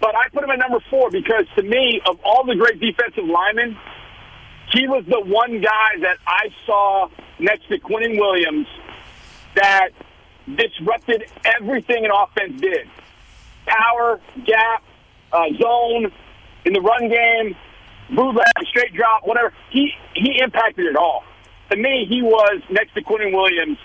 But 0.00 0.14
I 0.14 0.28
put 0.32 0.44
him 0.44 0.50
at 0.50 0.58
number 0.58 0.78
four 0.88 1.10
because 1.10 1.44
to 1.56 1.62
me, 1.62 2.00
of 2.06 2.18
all 2.24 2.44
the 2.46 2.56
great 2.56 2.80
defensive 2.80 3.24
linemen, 3.24 3.76
he 4.72 4.86
was 4.86 5.04
the 5.06 5.20
one 5.20 5.60
guy 5.60 6.00
that 6.00 6.16
I 6.26 6.48
saw 6.66 7.08
next 7.38 7.68
to 7.68 7.78
Quinnen 7.78 8.18
Williams 8.18 8.66
that 9.54 9.90
disrupted 10.46 11.24
everything 11.44 12.04
an 12.04 12.10
offense 12.10 12.60
did. 12.60 12.88
Power, 13.66 14.20
gap, 14.46 14.84
uh, 15.32 15.44
zone, 15.60 16.12
in 16.64 16.72
the 16.72 16.80
run 16.80 17.08
game, 17.08 17.56
bootleg, 18.14 18.46
straight 18.68 18.94
drop, 18.94 19.26
whatever. 19.26 19.52
He 19.70 19.92
he 20.14 20.40
impacted 20.42 20.86
it 20.86 20.96
all. 20.96 21.24
To 21.70 21.76
me, 21.76 22.06
he 22.08 22.22
was 22.22 22.62
next 22.70 22.94
to 22.94 23.02
Quinnen 23.02 23.32
Williams 23.32 23.78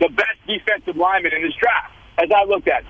the 0.00 0.08
best 0.08 0.38
defensive 0.46 0.96
lineman 0.96 1.32
in 1.32 1.42
this 1.42 1.54
draft, 1.54 1.92
as 2.18 2.28
I 2.34 2.44
looked 2.44 2.68
at 2.68 2.82
it. 2.82 2.86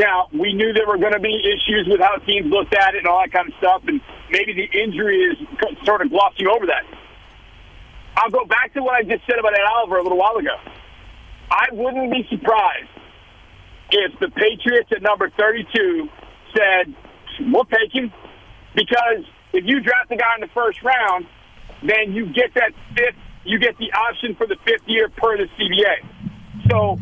Now, 0.00 0.28
we 0.32 0.54
knew 0.54 0.72
there 0.72 0.86
were 0.86 0.96
going 0.96 1.12
to 1.12 1.20
be 1.20 1.36
issues 1.36 1.84
with 1.86 2.00
how 2.00 2.16
teams 2.24 2.48
looked 2.48 2.74
at 2.74 2.94
it 2.94 3.04
and 3.04 3.06
all 3.06 3.20
that 3.20 3.32
kind 3.32 3.52
of 3.52 3.54
stuff, 3.58 3.82
and 3.86 4.00
maybe 4.30 4.54
the 4.56 4.64
injury 4.80 5.20
is 5.28 5.36
sort 5.84 6.00
of 6.00 6.08
glossing 6.08 6.48
over 6.48 6.64
that. 6.64 6.88
I'll 8.16 8.30
go 8.30 8.46
back 8.46 8.72
to 8.74 8.82
what 8.82 8.94
I 8.96 9.02
just 9.02 9.26
said 9.28 9.38
about 9.38 9.52
Ed 9.52 9.68
Oliver 9.76 9.98
a 9.98 10.02
little 10.02 10.16
while 10.16 10.36
ago. 10.36 10.56
I 11.50 11.66
wouldn't 11.72 12.10
be 12.10 12.26
surprised 12.30 12.88
if 13.90 14.18
the 14.20 14.30
Patriots 14.30 14.88
at 14.90 15.02
number 15.02 15.28
32 15.36 16.08
said, 16.56 16.94
we'll 17.52 17.66
take 17.66 17.92
him, 17.92 18.10
because 18.74 19.28
if 19.52 19.64
you 19.66 19.80
draft 19.80 20.10
a 20.12 20.16
guy 20.16 20.32
in 20.36 20.40
the 20.40 20.54
first 20.54 20.82
round, 20.82 21.26
then 21.82 22.14
you 22.14 22.32
get 22.32 22.54
that 22.54 22.72
fifth, 22.96 23.20
you 23.44 23.58
get 23.58 23.76
the 23.76 23.92
option 23.92 24.34
for 24.36 24.46
the 24.46 24.56
fifth 24.64 24.86
year 24.86 25.10
per 25.10 25.36
the 25.36 25.44
CBA. 25.60 26.08
So 26.70 26.98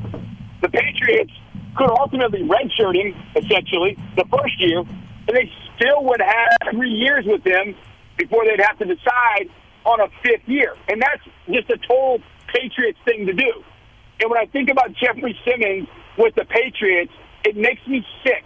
the 0.63 0.69
Patriots 0.69 1.33
could 1.79 1.91
ultimately 1.91 2.43
redshirt 2.43 2.97
him, 2.97 3.15
essentially, 3.37 3.97
the 4.17 4.25
first 4.37 4.61
year, 4.61 4.81
and 4.81 5.33
they 5.33 5.51
still 5.77 6.05
would 6.05 6.21
have 6.21 6.73
three 6.73 6.91
years 6.91 7.25
with 7.25 7.47
him 7.47 7.75
before 8.19 8.45
they'd 8.45 8.61
have 8.61 8.77
to 8.79 8.85
decide 8.85 9.49
on 9.85 10.01
a 10.01 10.09
fifth 10.23 10.47
year. 10.47 10.75
And 10.89 11.01
that's 11.01 11.23
just 11.49 11.71
a 11.71 11.79
total 11.87 12.19
Patriots 12.49 12.99
thing 13.05 13.27
to 13.27 13.33
do. 13.33 13.65
And 14.21 14.31
when 14.31 14.39
I 14.39 14.47
think 14.47 14.69
about 14.69 14.93
Jeffrey 14.95 15.39
Simmons 15.45 15.89
with 16.19 16.35
the 16.35 16.45
Patriots, 16.45 17.13
it 17.45 17.57
makes 17.57 17.87
me 17.87 18.05
sick. 18.25 18.45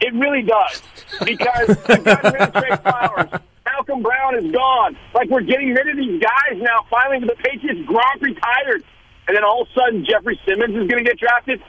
It 0.00 0.14
really 0.14 0.42
does. 0.42 0.82
Because 1.22 1.68
rid 1.88 2.08
of 2.08 2.52
Trey 2.54 2.76
Flowers. 2.76 3.40
Malcolm 3.66 4.02
Brown 4.02 4.42
is 4.42 4.50
gone. 4.50 4.96
Like 5.14 5.28
we're 5.28 5.42
getting 5.42 5.74
rid 5.74 5.88
of 5.88 5.96
these 5.96 6.22
guys 6.22 6.58
now. 6.60 6.86
Finally, 6.90 7.26
the 7.26 7.36
Patriots, 7.36 7.80
Gronk 7.88 8.22
retired. 8.22 8.82
And 9.28 9.36
then 9.36 9.44
all 9.44 9.62
of 9.62 9.68
a 9.68 9.74
sudden, 9.78 10.06
Jeffrey 10.06 10.40
Simmons 10.46 10.74
is 10.74 10.88
going 10.88 11.04
to 11.04 11.10
get 11.10 11.18
drafted. 11.18 11.62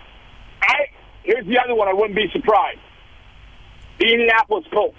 I 0.61 0.87
Here's 1.23 1.45
the 1.45 1.59
other 1.59 1.75
one. 1.75 1.87
I 1.87 1.93
wouldn't 1.93 2.15
be 2.15 2.29
surprised. 2.31 2.79
The 3.99 4.11
Indianapolis 4.11 4.65
Colts. 4.71 4.97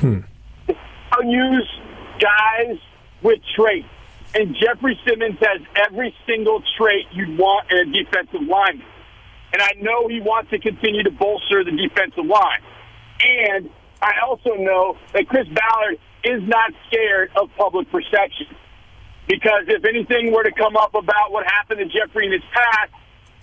Hmm. 0.00 0.20
Use 1.22 1.68
guys 2.18 2.78
with 3.22 3.40
traits. 3.54 3.86
And 4.34 4.56
Jeffrey 4.56 4.98
Simmons 5.06 5.38
has 5.40 5.60
every 5.76 6.14
single 6.26 6.62
trait 6.78 7.06
you'd 7.12 7.36
want 7.36 7.70
in 7.70 7.78
a 7.78 7.84
defensive 7.84 8.40
lineman. 8.48 8.86
And 9.52 9.60
I 9.60 9.72
know 9.80 10.08
he 10.08 10.20
wants 10.20 10.50
to 10.50 10.58
continue 10.58 11.02
to 11.02 11.10
bolster 11.10 11.64
the 11.64 11.72
defensive 11.72 12.24
line. 12.24 12.62
And 13.20 13.68
I 14.00 14.12
also 14.24 14.54
know 14.54 14.96
that 15.12 15.28
Chris 15.28 15.46
Ballard 15.48 15.98
is 16.24 16.42
not 16.48 16.72
scared 16.86 17.32
of 17.36 17.50
public 17.56 17.90
perception. 17.90 18.46
Because 19.28 19.64
if 19.68 19.84
anything 19.84 20.32
were 20.32 20.44
to 20.44 20.52
come 20.52 20.76
up 20.76 20.94
about 20.94 21.32
what 21.32 21.44
happened 21.46 21.80
to 21.80 21.86
Jeffrey 21.86 22.26
in 22.26 22.32
his 22.32 22.42
past, 22.52 22.92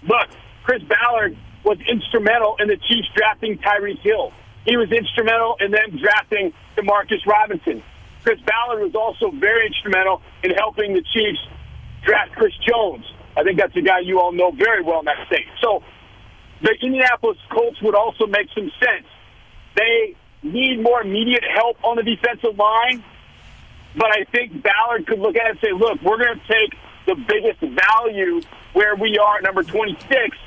look, 0.04 0.28
Chris 0.64 0.84
Ballard 0.84 1.38
was 1.64 1.78
instrumental 1.88 2.56
in 2.60 2.68
the 2.68 2.78
Chiefs 2.78 3.08
drafting 3.16 3.58
Tyreek 3.58 4.00
Hill. 4.00 4.32
He 4.66 4.76
was 4.78 4.92
instrumental 4.92 5.56
in 5.60 5.72
them 5.72 5.98
drafting 5.98 6.54
Demarcus 6.76 7.26
Robinson. 7.26 7.84
Chris 8.24 8.40
Ballard 8.42 8.84
was 8.84 8.96
also 8.96 9.32
very 9.32 9.68
instrumental 9.68 10.22
in 10.44 10.52
helping 10.52 10.94
the 10.94 11.02
Chiefs 11.14 11.40
draft 12.04 12.34
Chris 12.34 12.54
Jones. 12.68 13.06
I 13.38 13.44
think 13.44 13.60
that's 13.60 13.76
a 13.76 13.82
guy 13.82 14.00
you 14.00 14.20
all 14.20 14.32
know 14.32 14.52
very 14.52 14.84
well 14.84 15.00
in 15.00 15.06
that 15.06 15.28
state. 15.28 15.46
So 15.62 15.84
the 16.62 16.76
Indianapolis 16.82 17.38
Colts 17.50 17.82
would 17.82 17.96
also 17.96 18.26
make 18.28 18.48
some 18.54 18.72
sense. 18.80 19.06
They 19.76 20.16
need 20.44 20.82
more 20.82 21.02
immediate 21.02 21.44
help 21.54 21.78
on 21.84 21.98
the 21.98 22.04
defensive 22.04 22.58
line, 22.58 23.04
but 23.96 24.08
I 24.08 24.26
think 24.32 24.64
Ballard 24.64 25.08
could 25.08 25.20
look 25.20 25.36
at 25.36 25.46
it 25.46 25.50
and 25.52 25.60
say, 25.62 25.72
look, 25.72 26.02
we're 26.02 26.18
going 26.18 26.40
to 26.40 26.48
take 26.48 26.74
the 27.08 27.16
biggest 27.16 27.60
value 27.62 28.42
where 28.74 28.96
we 28.96 29.18
are 29.18 29.38
at 29.38 29.44
number 29.44 29.64
26 29.64 30.38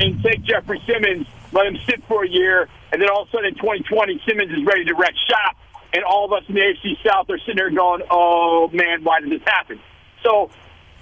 and 0.00 0.22
take 0.22 0.42
Jeffrey 0.44 0.80
Simmons, 0.86 1.26
let 1.52 1.66
him 1.66 1.76
sit 1.86 2.02
for 2.06 2.24
a 2.24 2.28
year, 2.28 2.68
and 2.92 3.02
then 3.02 3.10
all 3.10 3.22
of 3.22 3.28
a 3.28 3.30
sudden 3.32 3.48
in 3.48 3.54
2020, 3.56 4.22
Simmons 4.26 4.50
is 4.52 4.64
ready 4.64 4.84
to 4.84 4.94
wreck 4.94 5.14
shop, 5.28 5.56
and 5.92 6.04
all 6.04 6.24
of 6.24 6.32
us 6.32 6.44
in 6.48 6.54
the 6.54 6.60
AFC 6.60 6.96
South 7.06 7.28
are 7.28 7.38
sitting 7.40 7.56
there 7.56 7.70
going, 7.70 8.02
oh, 8.10 8.70
man, 8.72 9.02
why 9.02 9.20
did 9.20 9.30
this 9.30 9.42
happen? 9.44 9.80
So 10.22 10.50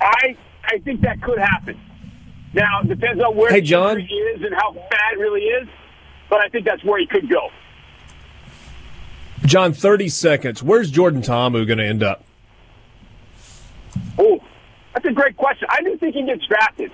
I, 0.00 0.36
I 0.64 0.78
think 0.78 1.02
that 1.02 1.20
could 1.22 1.38
happen. 1.38 1.78
Now, 2.54 2.80
it 2.80 2.88
depends 2.88 3.22
on 3.22 3.36
where 3.36 3.50
Hey, 3.50 3.60
John. 3.60 4.00
injury 4.00 4.16
is 4.16 4.42
and 4.42 4.54
how 4.54 4.72
bad 4.72 5.12
it 5.12 5.18
really 5.18 5.42
is, 5.42 5.68
but 6.30 6.40
I 6.40 6.48
think 6.48 6.64
that's 6.64 6.82
where 6.84 6.98
he 6.98 7.06
could 7.06 7.28
go. 7.28 7.50
John, 9.44 9.74
30 9.74 10.08
seconds. 10.08 10.62
Where's 10.62 10.90
Jordan 10.90 11.20
Ta'amu 11.20 11.66
going 11.66 11.78
to 11.78 11.84
end 11.86 12.02
up? 12.02 12.24
Oh, 14.18 14.40
that's 14.96 15.04
a 15.04 15.12
great 15.12 15.36
question. 15.36 15.68
I 15.70 15.82
do 15.82 15.94
think 15.98 16.14
he 16.14 16.22
gets 16.24 16.46
drafted. 16.46 16.90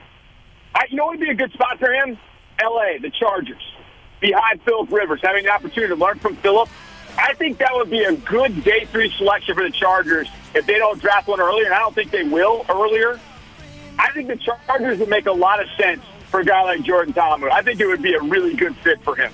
I, 0.75 0.87
you 0.91 0.97
know 0.97 1.05
what 1.05 1.19
would 1.19 1.25
be 1.25 1.31
a 1.31 1.35
good 1.35 1.53
spot 1.53 1.79
for 1.79 1.93
him? 1.93 2.19
L.A., 2.59 2.99
the 2.99 3.11
Chargers, 3.11 3.63
behind 4.21 4.61
Philip 4.63 4.91
Rivers, 4.91 5.21
having 5.23 5.45
the 5.45 5.51
opportunity 5.51 5.95
to 5.95 5.95
learn 5.95 6.19
from 6.19 6.35
Philip. 6.37 6.69
I 7.17 7.35
think 7.35 7.59
that 7.59 7.71
would 7.75 7.91
be 7.91 8.03
a 8.03 8.17
good 8.17 8.65
day 8.65 8.87
three 8.87 9.13
selection 9.17 9.55
for 9.55 9.63
the 9.63 9.71
Chargers 9.71 10.29
if 10.53 10.67
they 10.67 10.79
don't 10.79 11.01
draft 11.01 11.29
one 11.29 11.41
earlier, 11.41 11.67
and 11.67 11.75
I 11.75 11.79
don't 11.79 11.95
think 11.95 12.11
they 12.11 12.25
will 12.25 12.67
earlier. 12.69 13.21
I 14.01 14.11
think 14.11 14.27
the 14.27 14.37
Chargers 14.67 14.99
would 14.99 15.09
make 15.09 15.27
a 15.27 15.33
lot 15.33 15.63
of 15.63 15.69
sense 15.79 16.03
for 16.29 16.41
a 16.41 16.45
guy 16.45 16.63
like 16.63 16.83
Jordan 16.83 17.15
Thomas. 17.15 17.53
I 17.53 17.63
think 17.63 17.79
it 17.79 17.87
would 17.87 18.03
be 18.03 18.15
a 18.15 18.21
really 18.21 18.55
good 18.57 18.75
fit 18.79 19.01
for 19.03 19.15
him. 19.15 19.33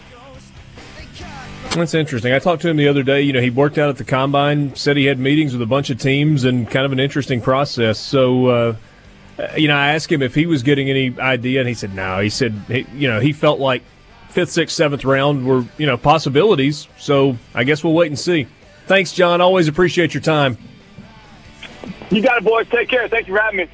That's 1.70 1.94
interesting. 1.94 2.32
I 2.32 2.38
talked 2.38 2.62
to 2.62 2.68
him 2.68 2.76
the 2.76 2.88
other 2.88 3.02
day. 3.02 3.22
You 3.22 3.32
know, 3.32 3.40
he 3.40 3.50
worked 3.50 3.78
out 3.78 3.88
at 3.88 3.98
the 3.98 4.04
combine, 4.04 4.74
said 4.74 4.96
he 4.96 5.04
had 5.04 5.18
meetings 5.18 5.52
with 5.52 5.62
a 5.62 5.66
bunch 5.66 5.90
of 5.90 5.98
teams, 6.00 6.44
and 6.44 6.68
kind 6.68 6.84
of 6.84 6.92
an 6.92 6.98
interesting 6.98 7.40
process. 7.40 7.98
So, 7.98 8.46
uh, 8.46 8.76
you 9.56 9.68
know, 9.68 9.76
I 9.76 9.94
asked 9.94 10.10
him 10.10 10.22
if 10.22 10.34
he 10.34 10.46
was 10.46 10.62
getting 10.62 10.90
any 10.90 11.18
idea, 11.20 11.60
and 11.60 11.68
he 11.68 11.74
said 11.74 11.94
no. 11.94 12.20
He 12.20 12.30
said, 12.30 12.52
he, 12.68 12.86
you 12.94 13.08
know, 13.08 13.20
he 13.20 13.32
felt 13.32 13.60
like 13.60 13.82
fifth, 14.30 14.50
sixth, 14.50 14.74
seventh 14.76 15.04
round 15.04 15.46
were, 15.46 15.64
you 15.76 15.86
know, 15.86 15.96
possibilities. 15.96 16.88
So 16.98 17.36
I 17.54 17.64
guess 17.64 17.84
we'll 17.84 17.94
wait 17.94 18.08
and 18.08 18.18
see. 18.18 18.46
Thanks, 18.86 19.12
John. 19.12 19.40
Always 19.40 19.68
appreciate 19.68 20.14
your 20.14 20.22
time. 20.22 20.56
You 22.10 22.22
got 22.22 22.38
it, 22.38 22.44
boys. 22.44 22.66
Take 22.68 22.88
care. 22.88 23.06
Thank 23.08 23.28
you 23.28 23.34
for 23.34 23.40
having 23.40 23.58
me. 23.58 23.68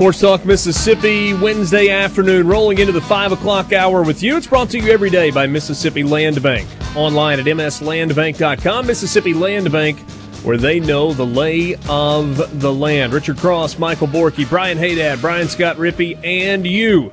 Sports 0.00 0.20
Talk 0.22 0.46
Mississippi, 0.46 1.34
Wednesday 1.34 1.90
afternoon, 1.90 2.48
rolling 2.48 2.78
into 2.78 2.90
the 2.90 3.02
5 3.02 3.32
o'clock 3.32 3.74
hour 3.74 4.02
with 4.02 4.22
you. 4.22 4.38
It's 4.38 4.46
brought 4.46 4.70
to 4.70 4.78
you 4.78 4.90
every 4.90 5.10
day 5.10 5.30
by 5.30 5.46
Mississippi 5.46 6.02
Land 6.02 6.42
Bank. 6.42 6.66
Online 6.96 7.38
at 7.38 7.44
mslandbank.com. 7.44 8.86
Mississippi 8.86 9.34
Land 9.34 9.70
Bank, 9.70 9.98
where 10.42 10.56
they 10.56 10.80
know 10.80 11.12
the 11.12 11.26
lay 11.26 11.74
of 11.86 12.62
the 12.62 12.72
land. 12.72 13.12
Richard 13.12 13.36
Cross, 13.36 13.78
Michael 13.78 14.06
Borky, 14.06 14.48
Brian 14.48 14.78
Hadad, 14.78 15.20
Brian 15.20 15.48
Scott 15.48 15.76
Rippee, 15.76 16.18
and 16.24 16.66
you. 16.66 17.12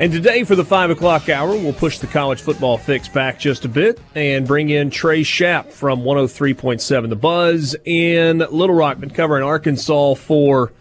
And 0.00 0.10
today 0.10 0.42
for 0.42 0.56
the 0.56 0.64
5 0.64 0.90
o'clock 0.90 1.28
hour, 1.28 1.50
we'll 1.50 1.72
push 1.72 2.00
the 2.00 2.08
college 2.08 2.42
football 2.42 2.78
fix 2.78 3.08
back 3.08 3.38
just 3.38 3.64
a 3.64 3.68
bit 3.68 4.00
and 4.16 4.44
bring 4.44 4.70
in 4.70 4.90
Trey 4.90 5.20
Schaap 5.20 5.70
from 5.70 6.00
103.7 6.00 7.10
The 7.10 7.14
Buzz 7.14 7.76
in 7.84 8.38
Little 8.38 8.74
Rock. 8.74 8.98
Been 8.98 9.08
covering 9.08 9.44
Arkansas 9.44 10.14
for 10.14 10.72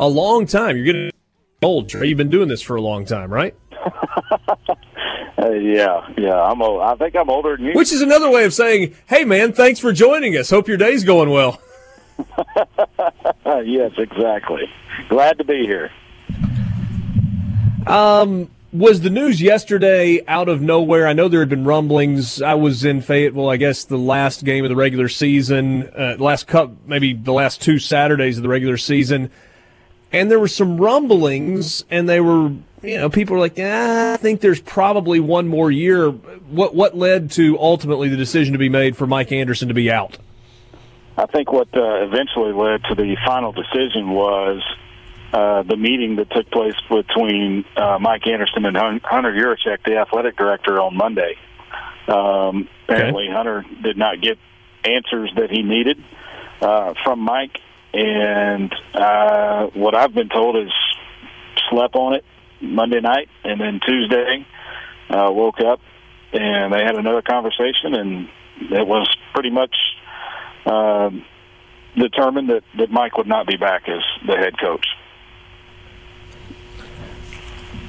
a 0.00 0.08
long 0.08 0.46
time. 0.46 0.76
You're 0.76 0.86
getting 0.86 1.10
old, 1.62 1.92
You've 1.92 2.16
been 2.16 2.30
doing 2.30 2.48
this 2.48 2.62
for 2.62 2.74
a 2.74 2.80
long 2.80 3.04
time, 3.04 3.32
right? 3.32 3.54
Uh, 5.38 5.52
yeah, 5.52 6.06
yeah. 6.18 6.38
I'm 6.38 6.60
old. 6.60 6.82
I 6.82 6.94
think 6.96 7.16
I'm 7.16 7.30
older 7.30 7.56
than 7.56 7.64
you. 7.64 7.72
Which 7.72 7.94
is 7.94 8.02
another 8.02 8.30
way 8.30 8.44
of 8.44 8.52
saying, 8.52 8.94
hey, 9.06 9.24
man, 9.24 9.54
thanks 9.54 9.80
for 9.80 9.90
joining 9.90 10.36
us. 10.36 10.50
Hope 10.50 10.68
your 10.68 10.76
day's 10.76 11.02
going 11.02 11.30
well. 11.30 11.62
yes, 13.64 13.92
exactly. 13.96 14.64
Glad 15.08 15.38
to 15.38 15.44
be 15.44 15.62
here. 15.62 15.90
Um, 17.86 18.50
was 18.70 19.00
the 19.00 19.08
news 19.08 19.40
yesterday 19.40 20.22
out 20.28 20.50
of 20.50 20.60
nowhere? 20.60 21.06
I 21.06 21.14
know 21.14 21.28
there 21.28 21.40
had 21.40 21.48
been 21.48 21.64
rumblings. 21.64 22.42
I 22.42 22.52
was 22.52 22.84
in 22.84 23.00
Fayetteville, 23.00 23.48
I 23.48 23.56
guess, 23.56 23.84
the 23.84 23.96
last 23.96 24.44
game 24.44 24.66
of 24.66 24.68
the 24.68 24.76
regular 24.76 25.08
season, 25.08 25.88
uh, 25.96 26.16
last 26.18 26.48
cup, 26.48 26.70
maybe 26.84 27.14
the 27.14 27.32
last 27.32 27.62
two 27.62 27.78
Saturdays 27.78 28.36
of 28.36 28.42
the 28.42 28.50
regular 28.50 28.76
season. 28.76 29.30
And 30.12 30.30
there 30.30 30.40
were 30.40 30.48
some 30.48 30.78
rumblings, 30.78 31.84
and 31.90 32.08
they 32.08 32.20
were, 32.20 32.52
you 32.82 32.98
know, 32.98 33.08
people 33.08 33.34
were 33.34 33.40
like, 33.40 33.58
ah, 33.58 34.14
I 34.14 34.16
think 34.16 34.40
there's 34.40 34.60
probably 34.60 35.20
one 35.20 35.46
more 35.46 35.70
year. 35.70 36.10
What 36.10 36.74
what 36.74 36.96
led 36.96 37.30
to 37.32 37.58
ultimately 37.58 38.08
the 38.08 38.16
decision 38.16 38.52
to 38.52 38.58
be 38.58 38.68
made 38.68 38.96
for 38.96 39.06
Mike 39.06 39.30
Anderson 39.30 39.68
to 39.68 39.74
be 39.74 39.90
out? 39.90 40.18
I 41.16 41.26
think 41.26 41.52
what 41.52 41.68
uh, 41.76 42.04
eventually 42.04 42.52
led 42.52 42.82
to 42.84 42.94
the 42.94 43.16
final 43.26 43.52
decision 43.52 44.10
was 44.10 44.62
uh, 45.32 45.62
the 45.62 45.76
meeting 45.76 46.16
that 46.16 46.30
took 46.30 46.50
place 46.50 46.74
between 46.88 47.64
uh, 47.76 47.98
Mike 48.00 48.26
Anderson 48.26 48.64
and 48.66 48.76
Hunter 49.04 49.30
Yurachek, 49.30 49.84
the 49.84 49.98
athletic 49.98 50.36
director, 50.36 50.80
on 50.80 50.96
Monday. 50.96 51.36
Um, 52.08 52.68
apparently, 52.84 53.28
Hunter 53.30 53.64
did 53.82 53.96
not 53.96 54.20
get 54.20 54.38
answers 54.84 55.30
that 55.36 55.50
he 55.50 55.62
needed 55.62 56.02
uh, 56.60 56.94
from 57.04 57.20
Mike, 57.20 57.60
and 57.92 58.74
uh, 58.94 59.66
what 59.74 59.94
I've 59.94 60.14
been 60.14 60.28
told 60.28 60.56
is 60.56 60.72
slept 61.68 61.94
on 61.94 62.14
it 62.14 62.24
Monday 62.60 63.00
night, 63.00 63.28
and 63.44 63.60
then 63.60 63.80
Tuesday 63.84 64.46
uh, 65.10 65.30
woke 65.30 65.60
up 65.60 65.80
and 66.32 66.72
they 66.72 66.82
had 66.84 66.94
another 66.96 67.22
conversation, 67.22 67.94
and 67.94 68.28
it 68.70 68.86
was 68.86 69.08
pretty 69.34 69.50
much 69.50 69.74
uh, 70.66 71.10
determined 71.96 72.50
that, 72.50 72.62
that 72.78 72.90
Mike 72.90 73.16
would 73.16 73.26
not 73.26 73.46
be 73.46 73.56
back 73.56 73.88
as 73.88 74.02
the 74.26 74.36
head 74.36 74.58
coach. 74.58 74.86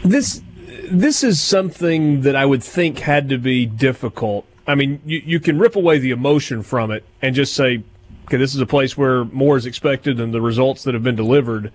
This 0.04 0.42
this 0.90 1.24
is 1.24 1.40
something 1.40 2.22
that 2.22 2.36
I 2.36 2.46
would 2.46 2.64
think 2.64 3.00
had 3.00 3.30
to 3.30 3.38
be 3.38 3.66
difficult. 3.66 4.46
I 4.66 4.76
mean, 4.76 5.02
you, 5.06 5.22
you 5.24 5.40
can 5.40 5.60
rip 5.60 5.76
away 5.76 6.00
the 6.00 6.12
emotion 6.12 6.64
from 6.64 6.92
it 6.92 7.06
and 7.22 7.36
just 7.36 7.54
say, 7.54 7.84
okay, 8.32 8.38
this 8.38 8.56
is 8.56 8.62
a 8.62 8.66
place 8.66 8.98
where 8.98 9.26
more 9.26 9.58
is 9.58 9.66
expected 9.66 10.16
than 10.16 10.32
the 10.32 10.40
results 10.40 10.86
that 10.86 10.94
have 10.94 11.04
been 11.04 11.18
delivered. 11.18 11.74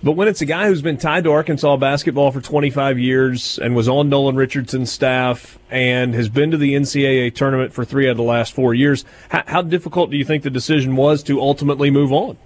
But 0.00 0.12
when 0.12 0.28
it's 0.28 0.40
a 0.40 0.44
guy 0.44 0.68
who's 0.68 0.80
been 0.80 0.96
tied 0.96 1.24
to 1.24 1.32
Arkansas 1.32 1.76
basketball 1.76 2.30
for 2.30 2.40
25 2.40 3.00
years 3.00 3.58
and 3.58 3.74
was 3.74 3.88
on 3.88 4.08
Nolan 4.08 4.36
Richardson's 4.36 4.92
staff 4.92 5.58
and 5.72 6.14
has 6.14 6.28
been 6.28 6.52
to 6.52 6.56
the 6.56 6.74
NCAA 6.74 7.34
tournament 7.34 7.72
for 7.72 7.84
three 7.84 8.06
out 8.06 8.12
of 8.12 8.16
the 8.16 8.22
last 8.22 8.54
four 8.54 8.74
years, 8.74 9.04
how, 9.28 9.42
how 9.48 9.62
difficult 9.62 10.12
do 10.12 10.16
you 10.16 10.24
think 10.24 10.44
the 10.44 10.50
decision 10.50 10.94
was 10.94 11.24
to 11.24 11.40
ultimately 11.40 11.90
move 11.90 12.12
on? 12.12 12.38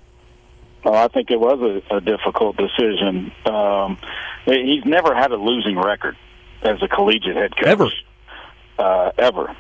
Oh, 0.87 0.95
I 0.95 1.09
think 1.09 1.31
it 1.31 1.39
was 1.39 1.83
a, 1.91 1.97
a 1.97 2.01
difficult 2.01 2.57
decision. 2.57 3.33
Um, 3.45 3.99
he's 4.47 4.87
never 4.87 5.15
had 5.15 5.31
a 5.31 5.37
losing 5.37 5.77
record 5.77 6.17
as 6.63 6.83
a 6.83 6.89
collegiate 6.89 7.37
head 7.37 7.55
coach. 7.55 7.67
Ever. 7.67 7.89
Uh, 8.79 9.11
ever. 9.19 9.55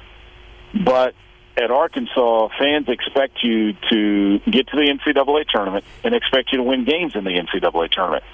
But 0.83 1.15
at 1.57 1.71
Arkansas, 1.71 2.49
fans 2.59 2.89
expect 2.89 3.43
you 3.43 3.75
to 3.91 4.39
get 4.41 4.69
to 4.69 4.77
the 4.77 4.89
NCAA 4.89 5.47
tournament 5.49 5.85
and 6.03 6.15
expect 6.15 6.53
you 6.53 6.59
to 6.59 6.65
win 6.65 6.85
games 6.85 7.15
in 7.15 7.25
the 7.25 7.31
NCAA 7.31 7.91
tournament. 7.91 8.25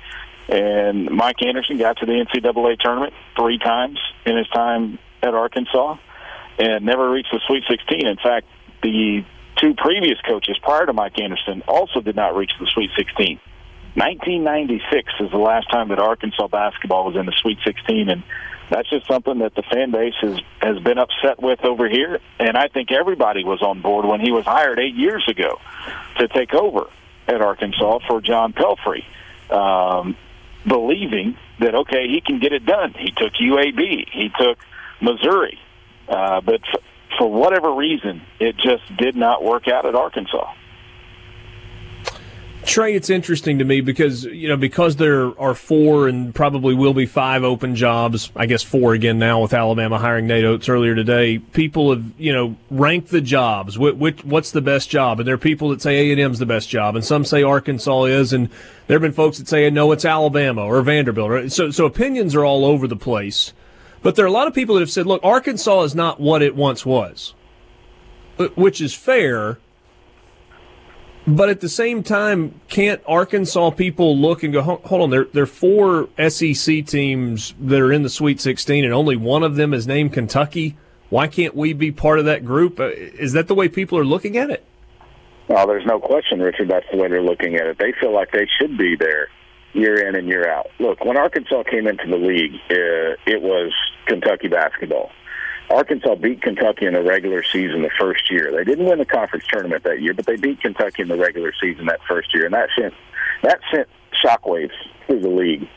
And 0.48 1.10
Mike 1.10 1.42
Anderson 1.44 1.78
got 1.78 1.98
to 1.98 2.06
the 2.06 2.12
NCAA 2.12 2.78
tournament 2.78 3.12
three 3.36 3.58
times 3.58 3.98
in 4.24 4.36
his 4.36 4.48
time 4.48 4.98
at 5.22 5.34
Arkansas 5.34 5.96
and 6.58 6.84
never 6.84 7.10
reached 7.10 7.30
the 7.32 7.40
Sweet 7.46 7.64
16. 7.68 8.06
In 8.06 8.16
fact, 8.16 8.46
the 8.82 9.24
two 9.56 9.74
previous 9.74 10.18
coaches 10.26 10.56
prior 10.62 10.86
to 10.86 10.92
Mike 10.92 11.18
Anderson 11.20 11.62
also 11.68 12.00
did 12.00 12.16
not 12.16 12.36
reach 12.36 12.52
the 12.58 12.66
Sweet 12.72 12.90
16. 12.96 13.40
1996 13.94 15.12
is 15.20 15.30
the 15.30 15.38
last 15.38 15.70
time 15.70 15.88
that 15.88 15.98
Arkansas 15.98 16.46
basketball 16.48 17.06
was 17.06 17.16
in 17.16 17.26
the 17.26 17.32
Sweet 17.42 17.58
16, 17.64 18.08
and 18.08 18.22
that's 18.70 18.88
just 18.90 19.06
something 19.06 19.38
that 19.38 19.54
the 19.54 19.62
fan 19.62 19.90
base 19.90 20.14
has 20.20 20.38
has 20.60 20.78
been 20.80 20.98
upset 20.98 21.40
with 21.40 21.64
over 21.64 21.88
here. 21.88 22.20
And 22.38 22.56
I 22.56 22.68
think 22.68 22.92
everybody 22.92 23.44
was 23.44 23.62
on 23.62 23.80
board 23.80 24.04
when 24.04 24.20
he 24.20 24.30
was 24.30 24.44
hired 24.44 24.78
eight 24.78 24.94
years 24.94 25.24
ago 25.28 25.58
to 26.18 26.28
take 26.28 26.54
over 26.54 26.90
at 27.26 27.40
Arkansas 27.40 28.00
for 28.06 28.20
John 28.20 28.52
Pelphrey, 28.52 29.04
um, 29.50 30.16
believing 30.66 31.36
that 31.60 31.74
okay, 31.74 32.08
he 32.08 32.20
can 32.20 32.38
get 32.40 32.52
it 32.52 32.64
done. 32.64 32.94
He 32.98 33.10
took 33.10 33.32
UAB, 33.34 34.08
he 34.10 34.30
took 34.38 34.58
Missouri, 35.00 35.58
uh, 36.08 36.40
but 36.40 36.60
f- 36.72 36.82
for 37.18 37.30
whatever 37.30 37.72
reason, 37.72 38.22
it 38.38 38.56
just 38.56 38.96
did 38.96 39.16
not 39.16 39.42
work 39.42 39.68
out 39.68 39.86
at 39.86 39.94
Arkansas. 39.94 40.52
Trey, 42.68 42.94
it's 42.94 43.08
interesting 43.08 43.60
to 43.60 43.64
me 43.64 43.80
because 43.80 44.24
you 44.24 44.46
know 44.46 44.58
because 44.58 44.96
there 44.96 45.32
are 45.40 45.54
four 45.54 46.06
and 46.06 46.34
probably 46.34 46.74
will 46.74 46.92
be 46.92 47.06
five 47.06 47.42
open 47.42 47.74
jobs. 47.74 48.30
I 48.36 48.44
guess 48.44 48.62
four 48.62 48.92
again 48.92 49.18
now 49.18 49.40
with 49.40 49.54
Alabama 49.54 49.98
hiring 49.98 50.26
Nate 50.26 50.44
Oats 50.44 50.68
earlier 50.68 50.94
today. 50.94 51.38
People 51.38 51.94
have 51.94 52.04
you 52.18 52.30
know 52.30 52.56
ranked 52.70 53.08
the 53.08 53.22
jobs. 53.22 53.78
What's 53.78 54.50
the 54.50 54.60
best 54.60 54.90
job? 54.90 55.18
And 55.18 55.26
there 55.26 55.34
are 55.34 55.38
people 55.38 55.70
that 55.70 55.80
say 55.80 56.08
A 56.08 56.12
and 56.12 56.20
M's 56.20 56.38
the 56.38 56.44
best 56.44 56.68
job, 56.68 56.94
and 56.94 57.02
some 57.02 57.24
say 57.24 57.42
Arkansas 57.42 58.04
is, 58.04 58.34
and 58.34 58.50
there 58.86 58.96
have 58.96 59.02
been 59.02 59.12
folks 59.12 59.38
that 59.38 59.48
say 59.48 59.70
no, 59.70 59.90
it's 59.92 60.04
Alabama 60.04 60.62
or 60.62 60.82
Vanderbilt. 60.82 61.30
Right? 61.30 61.50
So 61.50 61.70
so 61.70 61.86
opinions 61.86 62.34
are 62.34 62.44
all 62.44 62.66
over 62.66 62.86
the 62.86 62.96
place. 62.96 63.54
But 64.02 64.14
there 64.14 64.26
are 64.26 64.28
a 64.28 64.32
lot 64.32 64.46
of 64.46 64.52
people 64.52 64.74
that 64.74 64.82
have 64.82 64.90
said, 64.90 65.06
look, 65.06 65.24
Arkansas 65.24 65.84
is 65.84 65.94
not 65.94 66.20
what 66.20 66.42
it 66.42 66.54
once 66.54 66.84
was, 66.84 67.34
which 68.56 68.82
is 68.82 68.92
fair. 68.92 69.58
But 71.28 71.50
at 71.50 71.60
the 71.60 71.68
same 71.68 72.02
time, 72.02 72.58
can't 72.68 73.02
Arkansas 73.06 73.70
people 73.72 74.16
look 74.16 74.42
and 74.42 74.50
go, 74.50 74.62
hold 74.62 75.02
on, 75.02 75.10
there, 75.10 75.26
there 75.26 75.42
are 75.42 75.46
four 75.46 76.08
SEC 76.16 76.86
teams 76.86 77.54
that 77.60 77.78
are 77.78 77.92
in 77.92 78.02
the 78.02 78.08
Sweet 78.08 78.40
16, 78.40 78.82
and 78.82 78.94
only 78.94 79.14
one 79.14 79.42
of 79.42 79.56
them 79.56 79.74
is 79.74 79.86
named 79.86 80.14
Kentucky. 80.14 80.78
Why 81.10 81.26
can't 81.26 81.54
we 81.54 81.74
be 81.74 81.92
part 81.92 82.18
of 82.18 82.24
that 82.24 82.46
group? 82.46 82.80
Uh, 82.80 82.88
is 82.88 83.34
that 83.34 83.46
the 83.46 83.54
way 83.54 83.68
people 83.68 83.98
are 83.98 84.06
looking 84.06 84.38
at 84.38 84.48
it? 84.48 84.64
Well, 85.48 85.66
there's 85.66 85.84
no 85.84 86.00
question, 86.00 86.40
Richard. 86.40 86.70
That's 86.70 86.86
the 86.90 86.96
way 86.96 87.08
they're 87.08 87.22
looking 87.22 87.56
at 87.56 87.66
it. 87.66 87.78
They 87.78 87.92
feel 88.00 88.14
like 88.14 88.30
they 88.32 88.46
should 88.58 88.78
be 88.78 88.96
there 88.96 89.28
year 89.74 90.08
in 90.08 90.14
and 90.14 90.28
year 90.28 90.50
out. 90.50 90.68
Look, 90.80 91.04
when 91.04 91.18
Arkansas 91.18 91.62
came 91.64 91.86
into 91.86 92.06
the 92.06 92.16
league, 92.16 92.54
uh, 92.70 93.20
it 93.26 93.42
was 93.42 93.70
Kentucky 94.06 94.48
basketball. 94.48 95.10
Arkansas 95.70 96.14
beat 96.16 96.42
Kentucky 96.42 96.86
in 96.86 96.94
the 96.94 97.02
regular 97.02 97.42
season 97.42 97.82
the 97.82 97.90
first 97.98 98.30
year. 98.30 98.50
They 98.52 98.64
didn't 98.64 98.86
win 98.86 98.98
the 98.98 99.04
conference 99.04 99.44
tournament 99.50 99.84
that 99.84 100.00
year, 100.00 100.14
but 100.14 100.26
they 100.26 100.36
beat 100.36 100.60
Kentucky 100.60 101.02
in 101.02 101.08
the 101.08 101.16
regular 101.16 101.52
season 101.60 101.86
that 101.86 102.00
first 102.08 102.32
year, 102.34 102.46
and 102.46 102.54
that 102.54 102.70
sent 102.78 102.94
that 103.42 103.60
sent 103.70 103.88
shockwaves 104.24 104.72
through 105.06 105.20
the 105.20 105.28
league. 105.28 105.68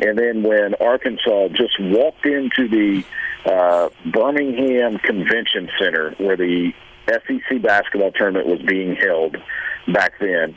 And 0.00 0.18
then 0.18 0.42
when 0.42 0.74
Arkansas 0.76 1.48
just 1.48 1.78
walked 1.80 2.24
into 2.24 2.68
the 2.68 3.04
uh, 3.44 3.88
Birmingham 4.10 4.98
Convention 4.98 5.68
Center, 5.78 6.14
where 6.18 6.36
the 6.36 6.72
SEC 7.08 7.60
basketball 7.60 8.12
tournament 8.12 8.46
was 8.46 8.62
being 8.62 8.96
held 8.96 9.36
back 9.92 10.14
then, 10.20 10.56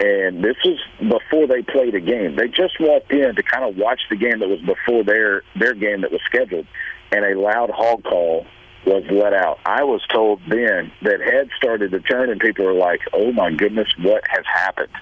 and 0.00 0.42
this 0.42 0.56
was 0.64 0.78
before 0.98 1.46
they 1.46 1.62
played 1.62 1.94
a 1.94 2.00
game. 2.00 2.34
They 2.36 2.48
just 2.48 2.80
walked 2.80 3.12
in 3.12 3.34
to 3.36 3.42
kind 3.42 3.64
of 3.64 3.76
watch 3.76 4.00
the 4.10 4.16
game 4.16 4.40
that 4.40 4.48
was 4.48 4.60
before 4.60 5.04
their 5.04 5.42
their 5.54 5.74
game 5.74 6.00
that 6.00 6.10
was 6.10 6.20
scheduled, 6.26 6.66
and 7.12 7.24
a 7.24 7.38
loud 7.38 7.70
hog 7.70 8.02
call 8.04 8.46
was 8.84 9.04
let 9.10 9.32
out. 9.32 9.60
I 9.64 9.84
was 9.84 10.02
told 10.12 10.40
then 10.48 10.90
that 11.02 11.20
heads 11.20 11.50
started 11.56 11.92
to 11.92 12.00
turn, 12.00 12.30
and 12.30 12.40
people 12.40 12.64
were 12.64 12.72
like, 12.72 13.00
"Oh 13.12 13.32
my 13.32 13.52
goodness, 13.52 13.88
what 13.98 14.22
has 14.28 14.44
happened?" 14.46 14.92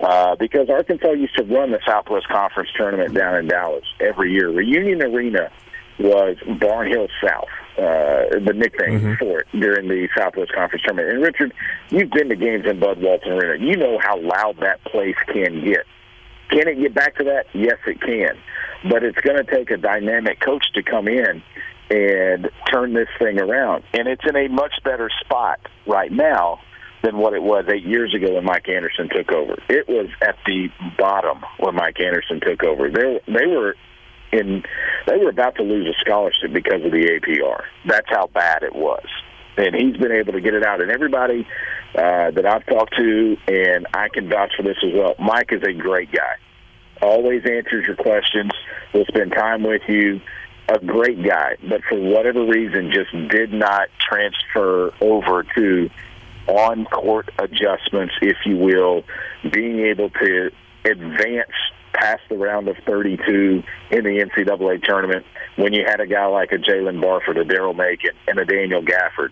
Uh, 0.00 0.36
because 0.36 0.68
Arkansas 0.68 1.12
used 1.12 1.36
to 1.36 1.44
run 1.44 1.72
the 1.72 1.80
Southwest 1.86 2.28
Conference 2.28 2.68
tournament 2.76 3.14
down 3.14 3.36
in 3.36 3.48
Dallas 3.48 3.84
every 3.98 4.32
year. 4.32 4.50
Reunion 4.50 5.02
Arena 5.02 5.50
was 5.98 6.36
Barnhill 6.46 7.08
South, 7.24 7.48
uh, 7.78 8.38
the 8.44 8.52
nickname 8.54 9.00
mm-hmm. 9.00 9.14
for 9.14 9.40
it 9.40 9.46
during 9.58 9.88
the 9.88 10.06
Southwest 10.16 10.52
Conference 10.52 10.84
tournament. 10.84 11.14
And 11.14 11.22
Richard, 11.22 11.54
you've 11.88 12.10
been 12.10 12.28
to 12.28 12.36
games 12.36 12.66
in 12.66 12.78
Bud 12.78 13.00
Walton 13.00 13.32
Arena. 13.32 13.64
You 13.64 13.76
know 13.76 13.98
how 14.02 14.20
loud 14.20 14.58
that 14.60 14.84
place 14.84 15.16
can 15.26 15.64
get. 15.64 15.86
Can 16.50 16.68
it 16.68 16.80
get 16.80 16.94
back 16.94 17.16
to 17.16 17.24
that? 17.24 17.46
Yes, 17.54 17.78
it 17.86 18.00
can. 18.00 18.36
But 18.90 19.02
it's 19.02 19.18
going 19.18 19.36
to 19.36 19.44
take 19.44 19.70
a 19.70 19.76
dynamic 19.76 20.40
coach 20.40 20.64
to 20.74 20.82
come 20.82 21.08
in 21.08 21.42
and 21.90 22.50
turn 22.72 22.94
this 22.94 23.08
thing 23.18 23.40
around. 23.40 23.84
And 23.92 24.08
it's 24.08 24.22
in 24.28 24.36
a 24.36 24.48
much 24.48 24.74
better 24.84 25.10
spot 25.24 25.60
right 25.86 26.10
now 26.10 26.60
than 27.02 27.18
what 27.18 27.34
it 27.34 27.42
was 27.42 27.64
eight 27.72 27.84
years 27.84 28.14
ago 28.14 28.34
when 28.34 28.44
Mike 28.44 28.68
Anderson 28.68 29.08
took 29.08 29.32
over. 29.32 29.56
It 29.68 29.88
was 29.88 30.08
at 30.22 30.36
the 30.46 30.68
bottom 30.98 31.42
when 31.58 31.74
Mike 31.74 32.00
Anderson 32.00 32.40
took 32.40 32.64
over. 32.64 32.90
They 32.90 33.20
they 33.26 33.46
were 33.46 33.76
in 34.32 34.64
they 35.06 35.16
were 35.16 35.30
about 35.30 35.54
to 35.56 35.62
lose 35.62 35.86
a 35.86 35.94
scholarship 36.00 36.52
because 36.52 36.84
of 36.84 36.90
the 36.90 37.20
APR. 37.20 37.62
That's 37.86 38.08
how 38.08 38.26
bad 38.28 38.62
it 38.62 38.74
was. 38.74 39.06
And 39.56 39.74
he's 39.74 39.96
been 39.96 40.12
able 40.12 40.32
to 40.32 40.40
get 40.40 40.54
it 40.54 40.64
out. 40.64 40.80
And 40.80 40.90
everybody 40.90 41.46
uh, 41.94 42.30
that 42.30 42.44
I've 42.46 42.66
talked 42.66 42.94
to, 42.96 43.36
and 43.48 43.86
I 43.94 44.08
can 44.08 44.28
vouch 44.28 44.52
for 44.56 44.62
this 44.62 44.76
as 44.84 44.92
well, 44.94 45.14
Mike 45.18 45.52
is 45.52 45.62
a 45.62 45.72
great 45.72 46.12
guy. 46.12 46.36
Always 47.00 47.42
answers 47.44 47.86
your 47.86 47.96
questions, 47.96 48.50
will 48.92 49.04
spend 49.06 49.32
time 49.32 49.62
with 49.62 49.82
you. 49.88 50.20
A 50.68 50.84
great 50.84 51.22
guy, 51.22 51.56
but 51.68 51.80
for 51.88 51.96
whatever 51.96 52.44
reason, 52.44 52.90
just 52.92 53.12
did 53.30 53.52
not 53.52 53.88
transfer 54.00 54.92
over 55.00 55.44
to 55.56 55.88
on 56.48 56.84
court 56.86 57.30
adjustments, 57.38 58.14
if 58.20 58.36
you 58.44 58.56
will, 58.56 59.04
being 59.52 59.78
able 59.86 60.10
to 60.10 60.50
advance 60.84 61.52
past 61.92 62.22
the 62.28 62.36
round 62.36 62.68
of 62.68 62.76
32 62.86 63.62
in 63.90 64.04
the 64.04 64.20
NCAA 64.20 64.82
tournament 64.82 65.24
when 65.56 65.72
you 65.72 65.84
had 65.86 66.00
a 66.00 66.06
guy 66.06 66.26
like 66.26 66.52
a 66.52 66.56
Jaylen 66.58 67.00
Barford, 67.00 67.38
a 67.38 67.44
Daryl 67.44 67.74
Macon, 67.74 68.10
and 68.28 68.38
a 68.38 68.44
Daniel 68.44 68.82
Gafford, 68.82 69.30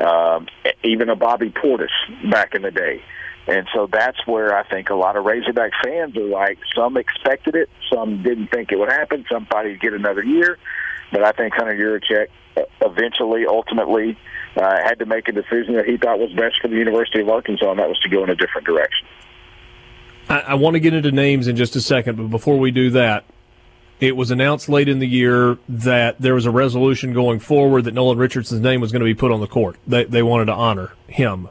um, 0.00 0.46
even 0.82 1.08
a 1.08 1.16
Bobby 1.16 1.50
Portis 1.50 1.88
back 2.30 2.54
in 2.54 2.62
the 2.62 2.70
day. 2.70 3.02
And 3.46 3.66
so 3.74 3.88
that's 3.90 4.18
where 4.26 4.56
I 4.56 4.62
think 4.68 4.90
a 4.90 4.94
lot 4.94 5.16
of 5.16 5.24
Razorback 5.24 5.72
fans 5.82 6.16
are 6.16 6.20
like, 6.20 6.58
some 6.74 6.96
expected 6.96 7.54
it, 7.56 7.68
some 7.92 8.22
didn't 8.22 8.48
think 8.48 8.70
it 8.70 8.78
would 8.78 8.90
happen, 8.90 9.24
some 9.30 9.46
thought 9.46 9.66
he'd 9.66 9.80
get 9.80 9.92
another 9.92 10.22
year. 10.22 10.58
But 11.10 11.24
I 11.24 11.32
think 11.32 11.54
Hunter 11.54 11.74
Yurachek 11.74 12.28
uh, 12.56 12.62
eventually, 12.82 13.46
ultimately, 13.46 14.16
uh, 14.56 14.76
had 14.82 14.98
to 15.00 15.06
make 15.06 15.28
a 15.28 15.32
decision 15.32 15.74
that 15.74 15.86
he 15.86 15.96
thought 15.96 16.18
was 16.18 16.32
best 16.32 16.60
for 16.60 16.68
the 16.68 16.76
University 16.76 17.20
of 17.20 17.28
Arkansas, 17.28 17.70
and 17.70 17.80
that 17.80 17.88
was 17.88 17.98
to 18.00 18.08
go 18.08 18.22
in 18.22 18.30
a 18.30 18.36
different 18.36 18.66
direction. 18.66 19.06
I, 20.28 20.40
I 20.40 20.54
want 20.54 20.74
to 20.74 20.80
get 20.80 20.94
into 20.94 21.10
names 21.10 21.48
in 21.48 21.56
just 21.56 21.74
a 21.76 21.80
second, 21.80 22.16
but 22.16 22.30
before 22.30 22.58
we 22.58 22.70
do 22.70 22.90
that, 22.90 23.24
it 24.00 24.16
was 24.16 24.30
announced 24.30 24.68
late 24.68 24.88
in 24.88 24.98
the 24.98 25.06
year 25.06 25.58
that 25.68 26.20
there 26.20 26.34
was 26.34 26.46
a 26.46 26.50
resolution 26.50 27.12
going 27.12 27.38
forward 27.38 27.84
that 27.84 27.94
Nolan 27.94 28.18
Richardson's 28.18 28.62
name 28.62 28.80
was 28.80 28.92
going 28.92 29.00
to 29.00 29.04
be 29.04 29.14
put 29.14 29.30
on 29.30 29.40
the 29.40 29.46
court. 29.46 29.76
They, 29.86 30.04
they 30.04 30.22
wanted 30.22 30.46
to 30.46 30.54
honor 30.54 30.92
him. 31.06 31.48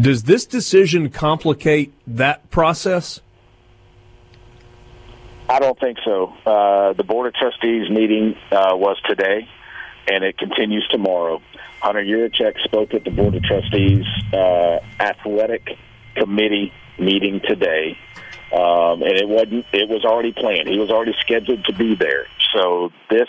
Does 0.00 0.24
this 0.24 0.46
decision 0.46 1.10
complicate 1.10 1.92
that 2.06 2.48
process? 2.50 3.20
I 5.48 5.58
don't 5.58 5.78
think 5.78 5.98
so. 6.04 6.32
Uh, 6.44 6.92
the 6.92 7.04
Board 7.04 7.28
of 7.28 7.34
Trustees 7.34 7.88
meeting 7.90 8.36
uh, 8.50 8.76
was 8.76 8.96
today, 9.08 9.48
and 10.10 10.22
it 10.24 10.36
continues 10.38 10.86
tomorrow. 10.90 11.40
Hunter 11.80 12.02
Yurachek 12.02 12.60
spoke 12.64 12.94
at 12.94 13.04
the 13.04 13.10
Board 13.10 13.34
of 13.34 13.42
Trustees 13.42 14.04
uh, 14.32 14.78
athletic 15.00 15.78
committee 16.16 16.72
meeting 16.98 17.40
today, 17.46 17.96
um, 18.52 19.02
and 19.02 19.12
it 19.12 19.28
wasn't. 19.28 19.66
It 19.72 19.88
was 19.88 20.04
already 20.04 20.32
planned. 20.32 20.68
He 20.68 20.78
was 20.78 20.90
already 20.90 21.14
scheduled 21.20 21.64
to 21.64 21.72
be 21.72 21.94
there. 21.94 22.26
So 22.54 22.92
this 23.10 23.28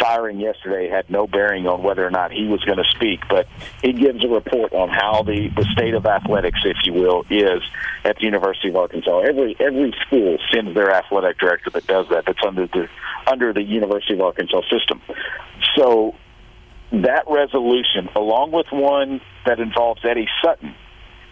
firing 0.00 0.40
yesterday 0.40 0.88
had 0.88 1.08
no 1.10 1.26
bearing 1.26 1.66
on 1.66 1.82
whether 1.82 2.06
or 2.06 2.10
not 2.10 2.32
he 2.32 2.46
was 2.46 2.62
going 2.64 2.78
to 2.78 2.90
speak, 2.90 3.20
but 3.28 3.46
he 3.82 3.92
gives 3.92 4.24
a 4.24 4.28
report 4.28 4.72
on 4.72 4.88
how 4.88 5.22
the, 5.22 5.48
the 5.54 5.64
state 5.72 5.94
of 5.94 6.06
athletics, 6.06 6.58
if 6.64 6.76
you 6.84 6.92
will, 6.92 7.24
is 7.30 7.62
at 8.04 8.16
the 8.16 8.24
University 8.24 8.68
of 8.68 8.76
Arkansas. 8.76 9.20
Every 9.20 9.56
every 9.60 9.94
school 10.06 10.38
sends 10.52 10.74
their 10.74 10.90
athletic 10.92 11.38
director 11.38 11.70
that 11.70 11.86
does 11.86 12.08
that. 12.10 12.24
That's 12.26 12.44
under 12.46 12.66
the 12.66 12.88
under 13.26 13.52
the 13.52 13.62
University 13.62 14.14
of 14.14 14.20
Arkansas 14.20 14.62
system. 14.70 15.00
So 15.76 16.14
that 16.92 17.24
resolution, 17.28 18.08
along 18.16 18.52
with 18.52 18.66
one 18.70 19.20
that 19.46 19.60
involves 19.60 20.02
Eddie 20.04 20.28
Sutton, 20.42 20.74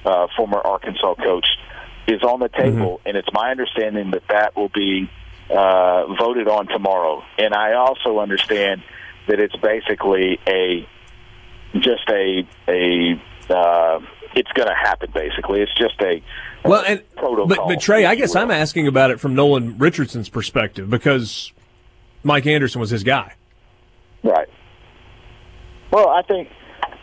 uh, 0.04 0.28
former 0.36 0.58
Arkansas 0.58 1.14
coach, 1.16 1.46
is 2.06 2.22
on 2.22 2.40
the 2.40 2.48
table, 2.48 2.98
mm-hmm. 2.98 3.08
and 3.08 3.16
it's 3.16 3.32
my 3.32 3.50
understanding 3.50 4.10
that 4.12 4.22
that 4.28 4.56
will 4.56 4.68
be 4.68 5.10
uh, 5.50 6.06
voted 6.14 6.48
on 6.48 6.66
tomorrow. 6.66 7.22
And 7.38 7.54
I 7.54 7.74
also 7.74 8.18
understand 8.18 8.82
that 9.28 9.40
it's 9.40 9.56
basically 9.56 10.38
a 10.46 10.86
just 11.74 12.08
a 12.08 12.46
a 12.68 13.22
uh, 13.48 14.00
it's 14.34 14.50
going 14.52 14.68
to 14.68 14.74
happen. 14.74 15.10
Basically, 15.12 15.60
it's 15.60 15.74
just 15.76 16.00
a 16.00 16.22
well, 16.64 16.84
and 16.86 17.02
protocol. 17.16 17.46
But, 17.46 17.58
but 17.66 17.80
Trey, 17.80 18.04
I 18.04 18.14
guess 18.14 18.34
I'm 18.34 18.50
asking 18.50 18.86
about 18.86 19.10
it 19.10 19.20
from 19.20 19.34
Nolan 19.34 19.78
Richardson's 19.78 20.28
perspective 20.28 20.88
because 20.90 21.52
Mike 22.22 22.46
Anderson 22.46 22.80
was 22.80 22.90
his 22.90 23.02
guy. 23.02 23.34
Right. 24.22 24.48
Well, 25.90 26.08
I 26.08 26.22
think 26.22 26.48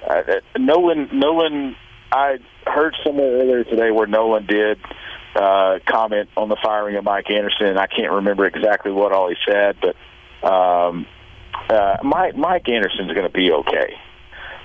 uh, 0.09 0.21
Nolan 0.57 1.09
Nolan 1.11 1.75
I 2.11 2.39
heard 2.65 2.95
somewhere 3.05 3.39
earlier 3.39 3.63
today 3.63 3.91
where 3.91 4.07
Nolan 4.07 4.45
did 4.45 4.79
uh, 5.35 5.79
comment 5.85 6.29
on 6.37 6.49
the 6.49 6.57
firing 6.63 6.95
of 6.95 7.03
Mike 7.03 7.29
Anderson. 7.29 7.77
I 7.77 7.87
can't 7.87 8.11
remember 8.11 8.45
exactly 8.45 8.91
what 8.91 9.11
all 9.11 9.29
he 9.29 9.35
said, 9.47 9.77
but 9.81 10.47
um, 10.47 11.05
uh, 11.69 11.97
Mike 12.03 12.35
Mike 12.35 12.69
Anderson's 12.69 13.11
going 13.13 13.27
to 13.27 13.33
be 13.33 13.51
okay. 13.51 13.93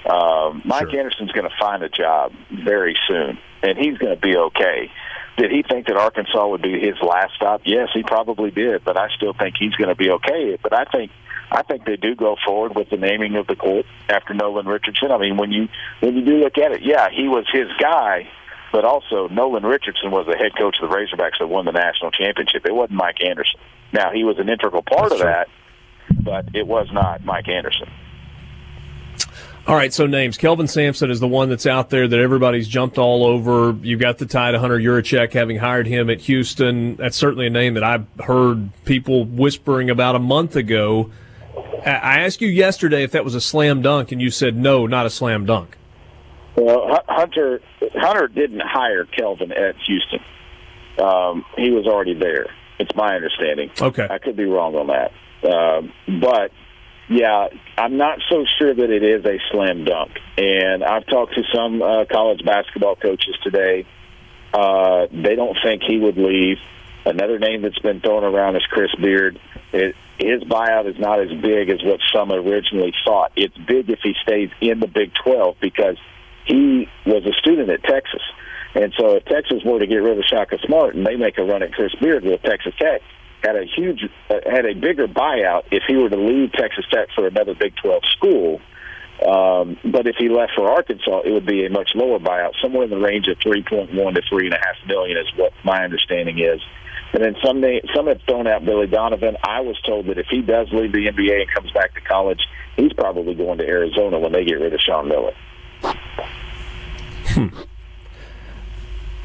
Um, 0.09 0.63
Mike 0.65 0.91
sure. 0.91 0.99
Anderson's 0.99 1.33
going 1.33 1.49
to 1.49 1.57
find 1.59 1.83
a 1.83 1.89
job 1.89 2.33
very 2.65 2.97
soon, 3.09 3.39
and 3.63 3.79
he's 3.79 3.99
going 3.99 4.15
to 4.15 4.21
be 4.21 4.37
okay. 4.37 4.91
Did 5.39 5.51
he 5.51 5.63
think 5.63 5.87
that 5.87 5.97
Arkansas 5.97 6.47
would 6.47 6.63
be 6.63 6.79
his 6.79 6.97
last 7.01 7.35
stop? 7.37 7.63
Yes, 7.65 7.89
he 7.95 8.03
probably 8.03 8.51
did, 8.51 8.85
but 8.85 8.97
I 8.99 9.09
still 9.17 9.33
think 9.33 9.57
he's 9.59 9.75
going 9.75 9.89
to 9.89 9.95
be 9.95 10.11
okay. 10.11 10.59
But 10.63 10.75
I 10.75 10.85
think 10.85 11.11
I 11.55 11.63
think 11.63 11.85
they 11.85 11.97
do 11.97 12.15
go 12.15 12.37
forward 12.47 12.75
with 12.75 12.89
the 12.89 12.97
naming 12.97 13.37
of 13.37 13.47
the 13.47 13.55
court 13.55 13.85
after 14.09 14.33
Nolan 14.33 14.67
Richardson. 14.67 15.13
I 15.13 15.19
mean, 15.19 15.37
when 15.37 15.53
you 15.53 15.69
when 16.01 16.17
you 16.17 16.25
do 16.25 16.39
look 16.39 16.57
at 16.57 16.73
it, 16.73 16.83
yeah, 16.83 17.09
he 17.11 17.29
was 17.29 17.45
his 17.53 17.69
guy, 17.79 18.27
but 18.73 18.85
also 18.87 19.29
Nolan 19.29 19.65
Richardson 19.65 20.11
was 20.11 20.27
the 20.27 20.37
head 20.37 20.53
coach 20.59 20.77
of 20.81 20.89
the 20.89 20.97
Razorbacks 20.97 21.39
that 21.41 21.49
won 21.49 21.67
the 21.67 21.73
national 21.73 22.11
championship. 22.11 22.65
It 22.65 22.75
wasn't 22.75 22.97
Mike 22.97 23.23
Anderson. 23.23 23.61
Now 23.93 24.11
he 24.13 24.25
was 24.25 24.39
an 24.39 24.49
integral 24.49 24.83
part 24.83 25.11
That's 25.11 25.15
of 25.15 25.21
true. 25.21 25.29
that, 25.29 25.49
but 26.25 26.57
it 26.57 26.67
was 26.67 26.89
not 26.91 27.23
Mike 27.25 27.49
Anderson. 27.49 27.91
All 29.65 29.77
right, 29.77 29.93
so 29.93 30.07
names. 30.07 30.39
Kelvin 30.39 30.67
Sampson 30.67 31.11
is 31.11 31.21
the 31.21 31.29
one 31.29 31.49
that's 31.49 31.67
out 31.67 31.89
there 31.89 32.09
that 32.09 32.19
everybody's 32.19 32.67
jumped 32.67 32.99
all 32.99 33.25
over. 33.25 33.77
You've 33.83 34.01
got 34.01 34.19
the 34.19 34.27
tie 34.27 34.51
to 34.51 34.59
Hunter 34.59 34.77
Yurachek, 34.77 35.33
having 35.33 35.57
hired 35.57 35.87
him 35.87 36.11
at 36.11 36.21
Houston. 36.23 36.97
That's 36.97 37.17
certainly 37.17 37.47
a 37.47 37.51
name 37.51 37.75
that 37.75 37.85
I've 37.85 38.07
heard 38.19 38.71
people 38.85 39.25
whispering 39.25 39.89
about 39.89 40.17
a 40.17 40.19
month 40.19 40.57
ago. 40.57 41.13
I- 41.91 42.21
asked 42.21 42.41
you 42.41 42.49
yesterday 42.49 43.03
if 43.03 43.13
that 43.13 43.25
was 43.25 43.35
a 43.35 43.41
slam 43.41 43.83
dunk, 43.83 44.13
and 44.13 44.21
you 44.21 44.31
said 44.31 44.57
no, 44.57 44.87
not 44.87 45.07
a 45.07 45.11
slam 45.11 45.47
dunk. 45.47 45.77
Well, 46.57 47.01
Hunter 47.09 47.61
Hunter 47.95 48.29
didn't 48.29 48.63
hire 48.65 49.05
Kelvin 49.05 49.53
at 49.53 49.75
Houston. 49.87 50.21
Um, 50.99 51.45
he 51.57 51.71
was 51.71 51.87
already 51.87 52.15
there. 52.15 52.47
It's 52.79 52.95
my 52.95 53.15
understanding. 53.15 53.71
Okay. 53.81 54.07
I 54.09 54.19
could 54.19 54.37
be 54.37 54.45
wrong 54.45 54.75
on 54.75 54.89
that, 54.89 55.13
um, 55.51 55.93
but 56.21 56.53
yeah, 57.09 57.49
I'm 57.77 57.97
not 57.97 58.19
so 58.29 58.45
sure 58.59 58.75
that 58.75 58.91
it 58.91 59.03
is 59.03 59.25
a 59.25 59.39
slam 59.51 59.85
dunk. 59.85 60.13
And 60.39 60.83
I've 60.85 61.07
talked 61.07 61.35
to 61.35 61.43
some 61.55 61.83
uh, 61.83 62.05
college 62.11 62.45
basketball 62.45 62.97
coaches 62.97 63.37
today. 63.43 63.87
Uh, 64.53 65.07
they 65.11 65.35
don't 65.35 65.57
think 65.63 65.83
he 65.83 65.99
would 65.99 66.17
leave. 66.17 66.59
Another 67.05 67.39
name 67.39 67.63
that's 67.63 67.79
been 67.81 68.01
thrown 68.01 68.23
around 68.23 68.57
is 68.57 68.63
Chris 68.71 68.95
Beard. 69.01 69.39
It, 69.73 69.97
his 70.19 70.43
buyout 70.45 70.89
is 70.89 70.99
not 70.99 71.21
as 71.21 71.31
big 71.41 71.69
as 71.69 71.83
what 71.83 72.01
some 72.15 72.31
originally 72.31 72.95
thought. 73.05 73.33
It's 73.35 73.57
big 73.57 73.91
if 73.91 73.99
he 74.03 74.15
stays 74.23 74.51
in 74.61 74.79
the 74.79 74.87
Big 74.87 75.13
12 75.25 75.57
because 75.61 75.97
he 76.47 76.89
was 77.05 77.25
a 77.27 77.33
student 77.41 77.71
at 77.71 77.83
Texas. 77.83 78.23
And 78.75 78.93
so 78.99 79.17
if 79.17 79.25
Texas 79.25 79.63
were 79.65 79.81
to 79.81 79.87
get 79.87 79.97
rid 79.97 80.19
of 80.19 80.25
Shaka 80.25 80.59
Smart 80.65 80.95
and 80.95 81.07
they 81.07 81.17
make 81.17 81.39
a 81.39 81.43
run 81.43 81.63
at 81.63 81.73
Chris 81.73 81.95
Beard 82.01 82.25
with 82.25 82.41
Texas 82.43 82.75
Tech, 82.79 83.03
had 83.43 83.57
a 83.57 83.65
huge, 83.65 84.09
uh, 84.31 84.35
had 84.47 84.65
a 84.65 84.75
bigger 84.75 85.09
buyout 85.09 85.65
if 85.73 85.83
he 85.89 85.97
were 85.97 86.09
to 86.09 86.17
leave 86.17 86.53
Texas 86.53 86.85
Tech 86.91 87.09
for 87.15 87.27
another 87.27 87.55
Big 87.55 87.75
12 87.83 88.03
school. 88.17 88.61
Um, 89.27 89.77
but 89.85 90.07
if 90.07 90.17
he 90.17 90.29
left 90.29 90.53
for 90.57 90.71
Arkansas, 90.71 91.23
it 91.25 91.33
would 91.33 91.47
be 91.47 91.67
a 91.67 91.71
much 91.71 91.91
lower 91.95 92.19
buyout, 92.19 92.53
somewhere 92.63 92.85
in 92.85 92.91
the 92.91 92.99
range 92.99 93.29
of 93.29 93.39
3.1 93.39 93.91
to 93.91 94.23
3.5 94.23 94.87
million 94.87 95.17
is 95.19 95.27
what 95.37 95.53
my 95.65 95.85
understanding 95.85 96.39
is. 96.39 96.61
And 97.13 97.23
then 97.23 97.37
some 97.45 97.61
na- 97.61 97.81
some 97.95 98.07
have 98.07 98.21
thrown 98.27 98.47
out 98.47 98.65
Billy 98.65 98.87
Donovan. 98.87 99.37
I 99.45 99.61
was 99.61 99.79
told 99.83 100.07
that 100.07 100.19
if 100.19 100.27
he 100.31 100.41
does 100.41 100.69
leave 100.73 100.93
the 100.93 101.09
NBA 101.09 101.43
and 101.43 101.51
comes 101.51 101.71
back 101.73 101.95
to 101.95 102.01
college, 102.01 102.41
he's 102.77 102.93
probably 102.95 103.35
going 103.35 103.59
to 103.59 103.67
Arizona 103.67 104.19
when 104.19 104.33
they 104.33 104.45
get 104.45 104.55
rid 104.55 104.73
of 104.73 104.81
Sean 104.81 105.09
Miller. 105.09 105.35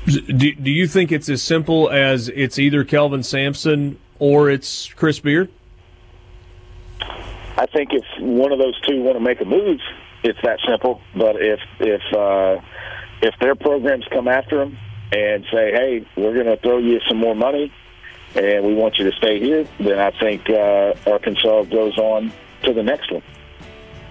Do, 0.06 0.54
do 0.54 0.72
you 0.72 0.88
think 0.88 1.12
it's 1.12 1.28
as 1.28 1.42
simple 1.42 1.90
as 1.90 2.30
it's 2.30 2.58
either 2.58 2.86
Kelvin 2.86 3.24
Sampson 3.24 4.00
or 4.20 4.50
it's 4.50 4.94
Chris 4.94 5.20
Beard? 5.20 5.50
I 7.02 7.66
think 7.66 7.90
if 7.92 8.06
one 8.20 8.54
of 8.54 8.60
those 8.60 8.80
two 8.88 9.02
want 9.02 9.18
to 9.18 9.20
make 9.20 9.42
a 9.42 9.46
move, 9.46 9.82
it's 10.24 10.40
that 10.44 10.60
simple. 10.66 11.02
But 11.14 11.36
if 11.42 11.60
if 11.80 12.02
uh, 12.16 12.62
if 13.22 13.36
their 13.42 13.56
programs 13.56 14.06
come 14.10 14.30
after 14.30 14.60
them 14.60 14.78
and 15.12 15.46
say, 15.52 15.72
"Hey, 15.72 16.06
we're 16.16 16.34
going 16.34 16.46
to 16.48 16.58
throw 16.58 16.78
you 16.78 17.00
some 17.08 17.18
more 17.18 17.36
money, 17.36 17.72
and 18.36 18.66
we 18.66 18.74
want 18.74 18.98
you 18.98 19.10
to 19.10 19.16
stay 19.18 19.40
here," 19.40 19.68
then 19.80 20.00
I 20.00 20.12
think 20.12 20.50
uh, 20.50 20.94
Arkansas 21.08 21.64
goes 21.64 21.98
on 21.98 22.32
to 22.64 22.74
the 22.74 22.84
next 22.84 23.12
one. 23.12 23.24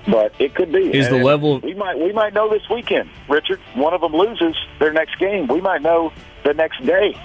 But 0.09 0.33
it 0.39 0.55
could 0.55 0.71
be. 0.73 0.97
Is 0.97 1.09
the 1.09 1.17
level- 1.23 1.59
we 1.61 1.75
might 1.75 1.99
we 1.99 2.13
might 2.13 2.33
know 2.33 2.49
this 2.49 2.63
weekend, 2.71 3.11
Richard. 3.29 3.61
One 3.75 3.93
of 3.93 4.01
them 4.01 4.13
loses 4.13 4.55
their 4.79 4.93
next 4.93 5.19
game. 5.19 5.49
We 5.49 5.61
might 5.61 5.83
know 5.83 6.13
the 6.45 6.55
next 6.55 6.85
day 6.87 7.19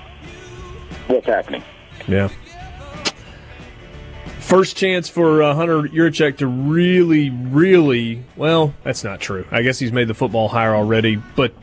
what's 1.07 1.27
happening. 1.27 1.63
Yeah. 2.07 2.29
First 4.39 4.75
chance 4.75 5.07
for 5.07 5.43
uh, 5.43 5.53
Hunter 5.53 5.83
Yurachek 5.83 6.37
to 6.37 6.47
really, 6.47 7.29
really 7.29 8.23
well. 8.35 8.73
That's 8.83 9.03
not 9.03 9.21
true. 9.21 9.45
I 9.51 9.61
guess 9.61 9.79
he's 9.79 9.91
made 9.93 10.07
the 10.07 10.13
football 10.13 10.49
hire 10.49 10.75
already, 10.75 11.15
but 11.15 11.53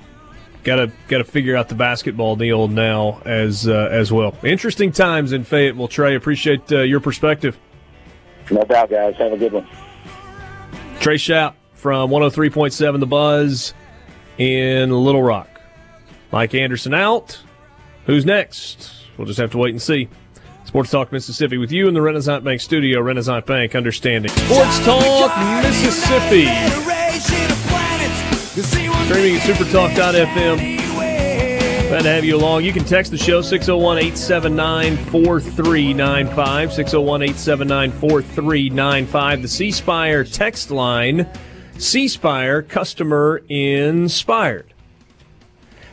gotta 0.64 0.92
gotta 1.08 1.24
figure 1.24 1.56
out 1.56 1.68
the 1.68 1.74
basketball 1.74 2.36
deal 2.36 2.68
now 2.68 3.20
as 3.24 3.68
uh, 3.68 3.88
as 3.90 4.12
well. 4.12 4.36
Interesting 4.42 4.92
times 4.92 5.32
in 5.32 5.44
Fayetteville. 5.44 5.88
Trey, 5.88 6.14
appreciate 6.14 6.70
uh, 6.72 6.80
your 6.80 7.00
perspective. 7.00 7.58
No 8.50 8.62
doubt, 8.64 8.90
guys. 8.90 9.14
Have 9.16 9.32
a 9.32 9.36
good 9.36 9.52
one. 9.52 9.66
Trey 11.00 11.16
Schaap 11.16 11.54
from 11.74 12.10
103.7 12.10 13.00
The 13.00 13.06
Buzz 13.06 13.74
in 14.38 14.90
Little 14.90 15.22
Rock. 15.22 15.48
Mike 16.32 16.54
Anderson 16.54 16.94
out. 16.94 17.40
Who's 18.06 18.24
next? 18.24 18.90
We'll 19.16 19.26
just 19.26 19.38
have 19.38 19.50
to 19.52 19.58
wait 19.58 19.70
and 19.70 19.82
see. 19.82 20.08
Sports 20.64 20.90
Talk 20.90 21.12
Mississippi 21.12 21.56
with 21.56 21.72
you 21.72 21.88
in 21.88 21.94
the 21.94 22.02
Renaissance 22.02 22.44
Bank 22.44 22.60
studio. 22.60 23.00
Renaissance 23.00 23.46
Bank, 23.46 23.74
understanding. 23.74 24.30
Sports 24.30 24.84
Talk 24.84 25.62
Mississippi. 25.62 26.97
Streaming 29.08 29.36
at 29.36 29.40
supertalk.fm. 29.40 30.78
Glad 31.88 32.02
to 32.02 32.10
have 32.10 32.24
you 32.26 32.36
along. 32.36 32.62
You 32.62 32.74
can 32.74 32.84
text 32.84 33.10
the 33.10 33.16
show 33.16 33.40
601 33.40 33.96
879 33.96 34.98
4395. 34.98 36.72
601 36.74 37.22
879 37.22 37.90
4395. 37.92 39.40
The 39.40 39.48
C 39.48 39.70
Spire 39.70 40.24
text 40.24 40.70
line 40.70 41.26
C 41.78 42.06
Spire 42.06 42.60
customer 42.60 43.42
inspired. 43.48 44.74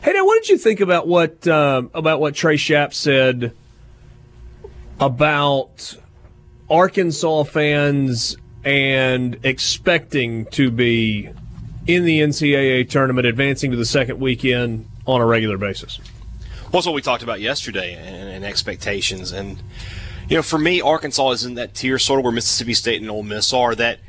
Hey, 0.02 0.12
now, 0.12 0.26
what 0.26 0.42
did 0.42 0.50
you 0.50 0.58
think 0.58 0.80
about 0.80 1.08
what 1.08 1.48
um, 1.48 1.90
about 1.94 2.20
what 2.20 2.34
Trey 2.34 2.58
Schaap 2.58 2.92
said 2.92 3.56
about 5.00 5.96
Arkansas 6.68 7.44
fans 7.44 8.36
and 8.62 9.38
expecting 9.42 10.44
to 10.50 10.70
be 10.70 11.30
in 11.86 12.04
the 12.04 12.20
NCAA 12.20 12.88
tournament, 12.88 13.26
advancing 13.26 13.70
to 13.70 13.76
the 13.76 13.84
second 13.84 14.20
weekend 14.20 14.88
on 15.06 15.20
a 15.20 15.26
regular 15.26 15.56
basis? 15.56 15.98
Well, 16.62 16.72
that's 16.72 16.86
what 16.86 16.94
we 16.94 17.02
talked 17.02 17.22
about 17.22 17.40
yesterday 17.40 17.94
and, 17.94 18.28
and 18.28 18.44
expectations. 18.44 19.32
And, 19.32 19.62
you 20.28 20.36
know, 20.36 20.42
for 20.42 20.58
me, 20.58 20.80
Arkansas 20.80 21.30
is 21.30 21.44
in 21.44 21.54
that 21.54 21.74
tier 21.74 21.98
sort 21.98 22.18
of 22.20 22.24
where 22.24 22.32
Mississippi 22.32 22.74
State 22.74 23.00
and 23.00 23.10
Ole 23.10 23.22
Miss 23.22 23.52
are 23.52 23.74
that 23.76 24.00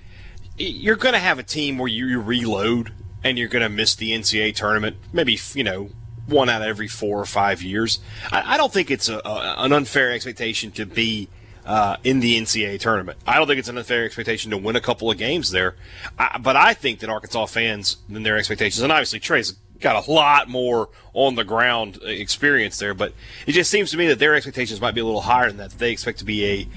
you're 0.58 0.96
going 0.96 1.14
to 1.14 1.20
have 1.20 1.38
a 1.38 1.44
team 1.44 1.78
where 1.78 1.88
you, 1.88 2.08
you 2.08 2.20
reload 2.20 2.92
and 3.24 3.38
you're 3.38 3.48
going 3.48 3.62
to 3.62 3.70
miss 3.70 3.96
the 3.96 4.12
NCAA 4.12 4.56
tournament, 4.56 4.98
maybe, 5.14 5.40
you 5.54 5.64
know, 5.64 5.90
one 6.26 6.50
out 6.50 6.62
of 6.62 6.68
every 6.68 6.88
four 6.88 7.20
or 7.20 7.26
five 7.26 7.62
years. 7.62 8.00
I, 8.32 8.56
I 8.56 8.58
don't 8.58 8.74
think 8.74 8.90
it's 8.90 9.08
a, 9.08 9.20
a, 9.20 9.56
an 9.60 9.72
unfair 9.72 10.12
expectation 10.12 10.72
to 10.72 10.86
be 10.86 11.30
uh, 11.68 11.98
in 12.04 12.22
the 12.22 12.40
NCAA 12.40 12.80
tournament. 12.80 13.20
I 13.28 13.36
don't 13.36 13.46
think 13.46 13.60
it's 13.60 13.68
an 13.68 13.78
unfair 13.78 14.06
expectation 14.06 14.52
to 14.52 14.58
win 14.58 14.78
a 14.78 14.82
couple 14.82 15.12
of 15.12 15.18
games 15.18 15.52
there. 15.52 15.76
I, 16.18 16.40
but 16.42 16.56
I 16.56 16.74
think 16.74 17.00
that 17.00 17.10
Arkansas 17.10 17.46
fans, 17.48 17.98
than 18.10 18.24
their 18.24 18.38
expectations, 18.38 18.82
and 18.82 18.92
obviously 18.92 19.20
Trey's 19.20 19.54
got 19.82 20.08
a 20.08 20.12
lot 20.12 20.48
more 20.48 20.90
on 21.14 21.36
the 21.36 21.44
ground 21.44 22.00
experience 22.04 22.80
there, 22.80 22.94
but 22.94 23.14
it 23.46 23.52
just 23.52 23.70
seems 23.70 23.92
to 23.92 23.98
me 23.98 24.08
that 24.08 24.18
their 24.18 24.34
expectations 24.34 24.80
might 24.80 24.96
be 24.96 25.02
a 25.02 25.06
little 25.06 25.22
higher 25.22 25.50
than 25.50 25.58
that. 25.58 25.72
They 25.72 25.92
expect 25.92 26.20
to 26.20 26.26
be 26.26 26.46
a 26.46 26.68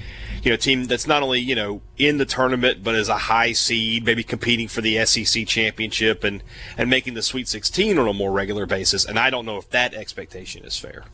you 0.42 0.50
know 0.50 0.56
team 0.56 0.84
that's 0.84 1.06
not 1.06 1.22
only 1.22 1.38
you 1.38 1.54
know 1.54 1.82
in 1.98 2.16
the 2.16 2.24
tournament 2.24 2.82
but 2.82 2.94
as 2.94 3.08
a 3.08 3.16
high 3.16 3.52
seed, 3.52 4.04
maybe 4.04 4.24
competing 4.24 4.68
for 4.68 4.80
the 4.80 5.04
SEC 5.06 5.46
championship 5.46 6.24
and 6.24 6.42
and 6.76 6.90
making 6.90 7.14
the 7.14 7.22
Sweet 7.22 7.46
16 7.46 7.96
on 7.96 8.08
a 8.08 8.12
more 8.12 8.32
regular 8.32 8.66
basis. 8.66 9.04
And 9.04 9.18
I 9.18 9.30
don't 9.30 9.46
know 9.46 9.56
if 9.56 9.70
that 9.70 9.94
expectation 9.94 10.64
is 10.64 10.76
fair. 10.76 11.04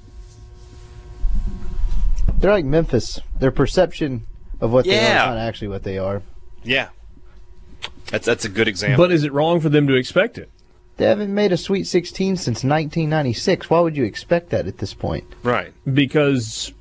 They're 2.39 2.53
like 2.53 2.65
Memphis. 2.65 3.21
Their 3.39 3.51
perception 3.51 4.27
of 4.61 4.73
what 4.73 4.85
they 4.85 4.99
are 4.99 5.03
is 5.03 5.15
not 5.15 5.39
actually 5.39 5.69
what 5.69 5.83
they 5.83 5.99
are. 5.99 6.23
Yeah, 6.63 6.89
that's 8.11 8.27
that's 8.27 8.45
a 8.45 8.49
good 8.49 8.69
example. 8.69 9.05
But 9.05 9.13
is 9.13 9.25
it 9.25 9.33
wrong 9.33 9.61
for 9.61 9.69
them 9.69 9.87
to 9.87 9.95
expect 9.95 10.39
it? 10.39 10.51
They 10.97 11.07
haven't 11.07 11.35
made 11.35 11.53
a 11.53 11.57
Sweet 11.59 11.85
16 11.85 12.37
since 12.37 12.65
1996. 12.65 13.69
Why 13.69 13.81
would 13.81 13.97
you 13.97 14.05
expect 14.05 14.51
that 14.51 14.67
at 14.67 14.79
this 14.79 14.95
point? 14.95 15.25
right. 15.43 15.73
Because 15.93 16.73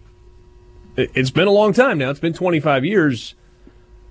it's 0.96 1.32
been 1.32 1.48
a 1.48 1.52
long 1.52 1.74
time 1.74 1.98
now. 1.98 2.10
It's 2.10 2.22
been 2.22 2.34
25 2.34 2.86
years, 2.86 3.36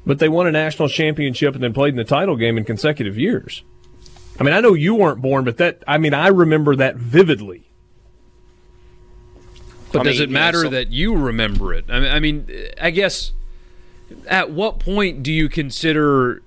but 0.05 0.19
they 0.19 0.29
won 0.29 0.47
a 0.47 0.53
national 0.53 0.89
championship 0.91 1.55
and 1.55 1.65
then 1.65 1.73
played 1.73 1.95
in 1.95 1.97
the 1.97 2.05
title 2.05 2.37
game 2.37 2.59
in 2.59 2.65
consecutive 2.65 3.17
years. 3.17 3.65
I 4.39 4.43
mean, 4.43 4.53
I 4.53 4.61
know 4.61 4.75
you 4.75 4.95
weren't 4.95 5.23
born, 5.23 5.45
but 5.45 5.57
that, 5.59 5.83
I 5.87 5.97
mean, 5.97 6.13
I 6.13 6.29
remember 6.29 6.77
that 6.77 6.97
vividly. 6.97 7.71
But 9.95 10.01
I 10.03 10.11
does 10.11 10.21
mean, 10.21 10.29
it 10.29 10.33
matter 10.33 10.63
so- 10.63 10.69
that 10.71 10.91
you 10.93 11.15
remember 11.17 11.73
it? 11.73 11.85
I 11.89 12.01
mean, 12.01 12.13
I 12.13 12.21
mean, 12.21 12.47
I 12.81 12.91
guess 12.91 13.33
at 14.27 14.51
what 14.51 14.79
point 14.79 15.23
do 15.23 15.33
you 15.33 15.49
consider 15.49 16.43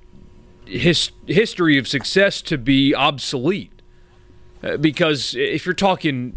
his 0.65 1.11
history 1.25 1.77
of 1.77 1.87
success 1.87 2.41
to 2.43 2.57
be 2.57 2.93
obsolete? 2.93 3.71
Uh, 4.63 4.77
because 4.77 5.35
if 5.35 5.65
you're 5.65 5.73
talking, 5.75 6.35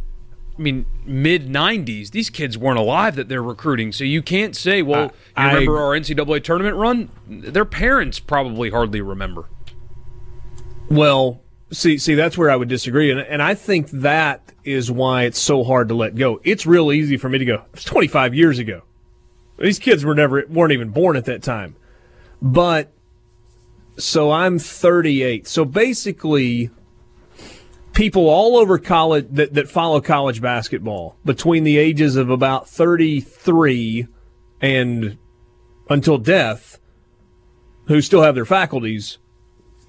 I 0.58 0.62
mean, 0.62 0.86
mid 1.04 1.48
'90s, 1.48 2.10
these 2.10 2.30
kids 2.30 2.56
weren't 2.58 2.78
alive 2.78 3.16
that 3.16 3.28
they're 3.28 3.42
recruiting, 3.42 3.92
so 3.92 4.04
you 4.04 4.22
can't 4.22 4.54
say, 4.54 4.82
"Well, 4.82 5.04
you 5.04 5.10
I- 5.36 5.52
remember 5.52 5.78
our 5.78 5.94
NCAA 5.96 6.40
tournament 6.40 6.76
run?" 6.76 7.08
Their 7.28 7.64
parents 7.64 8.18
probably 8.20 8.70
hardly 8.70 9.00
remember. 9.00 9.46
Well, 10.88 11.40
See, 11.72 11.98
see, 11.98 12.14
that's 12.16 12.36
where 12.36 12.50
I 12.50 12.56
would 12.56 12.68
disagree, 12.68 13.12
and 13.12 13.20
and 13.20 13.40
I 13.40 13.54
think 13.54 13.90
that 13.90 14.52
is 14.64 14.90
why 14.90 15.24
it's 15.24 15.38
so 15.38 15.62
hard 15.62 15.88
to 15.88 15.94
let 15.94 16.16
go. 16.16 16.40
It's 16.42 16.66
real 16.66 16.90
easy 16.90 17.16
for 17.16 17.28
me 17.28 17.38
to 17.38 17.44
go. 17.44 17.64
It's 17.72 17.84
25 17.84 18.34
years 18.34 18.58
ago. 18.58 18.82
These 19.56 19.78
kids 19.78 20.04
were 20.04 20.14
never 20.14 20.44
weren't 20.48 20.72
even 20.72 20.90
born 20.90 21.16
at 21.16 21.26
that 21.26 21.42
time, 21.42 21.76
but 22.42 22.92
so 23.98 24.32
I'm 24.32 24.58
38. 24.58 25.46
So 25.46 25.64
basically, 25.64 26.70
people 27.92 28.28
all 28.28 28.56
over 28.56 28.78
college 28.78 29.26
that, 29.30 29.54
that 29.54 29.68
follow 29.68 30.00
college 30.00 30.40
basketball 30.40 31.16
between 31.24 31.62
the 31.62 31.78
ages 31.78 32.16
of 32.16 32.30
about 32.30 32.68
33 32.68 34.08
and 34.60 35.18
until 35.88 36.18
death, 36.18 36.80
who 37.86 38.00
still 38.00 38.22
have 38.22 38.34
their 38.34 38.44
faculties 38.44 39.18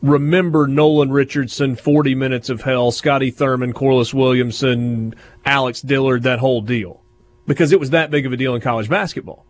remember 0.01 0.67
Nolan 0.67 1.11
Richardson, 1.11 1.75
40 1.75 2.15
Minutes 2.15 2.49
of 2.49 2.61
Hell, 2.61 2.91
Scotty 2.91 3.31
Thurman, 3.31 3.73
Corliss 3.73 4.13
Williamson, 4.13 5.15
Alex 5.45 5.81
Dillard, 5.81 6.23
that 6.23 6.39
whole 6.39 6.61
deal. 6.61 7.01
Because 7.47 7.71
it 7.71 7.79
was 7.79 7.89
that 7.91 8.11
big 8.11 8.25
of 8.25 8.33
a 8.33 8.37
deal 8.37 8.55
in 8.55 8.61
college 8.61 8.89
basketball. 8.89 9.45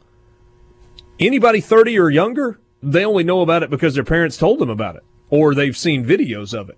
Anybody 1.20 1.62
30 1.62 2.00
or 2.00 2.10
younger, 2.10 2.60
they 2.82 3.06
only 3.06 3.24
know 3.24 3.42
about 3.42 3.64
it 3.64 3.70
because 3.70 3.94
their 3.94 4.04
parents 4.04 4.38
told 4.38 4.60
them 4.60 4.70
about 4.70 4.96
it 4.96 5.04
or 5.30 5.56
they've 5.56 5.78
seen 5.78 6.06
videos 6.06 6.54
of 6.54 6.70
it. 6.70 6.78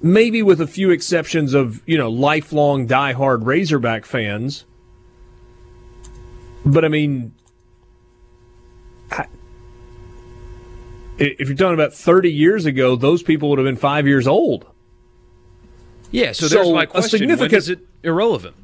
Maybe 0.00 0.42
with 0.42 0.60
a 0.60 0.66
few 0.66 0.90
exceptions 0.90 1.54
of, 1.54 1.82
you 1.86 1.96
know, 1.96 2.10
lifelong 2.10 2.88
diehard 2.88 3.44
Razorback 3.44 4.04
fans. 4.04 4.64
But 6.64 6.84
I 6.84 6.88
mean, 6.88 7.34
if 11.18 11.48
you're 11.48 11.56
talking 11.56 11.74
about 11.74 11.94
30 11.94 12.32
years 12.32 12.66
ago, 12.66 12.96
those 12.96 13.22
people 13.22 13.50
would 13.50 13.58
have 13.58 13.66
been 13.66 13.76
five 13.76 14.06
years 14.06 14.26
old. 14.26 14.66
Yeah, 16.10 16.32
so, 16.32 16.48
there's 16.48 16.70
my 16.70 16.86
question. 16.86 17.26
when 17.28 17.54
is 17.54 17.68
it 17.68 17.80
irrelevant? 18.02 18.54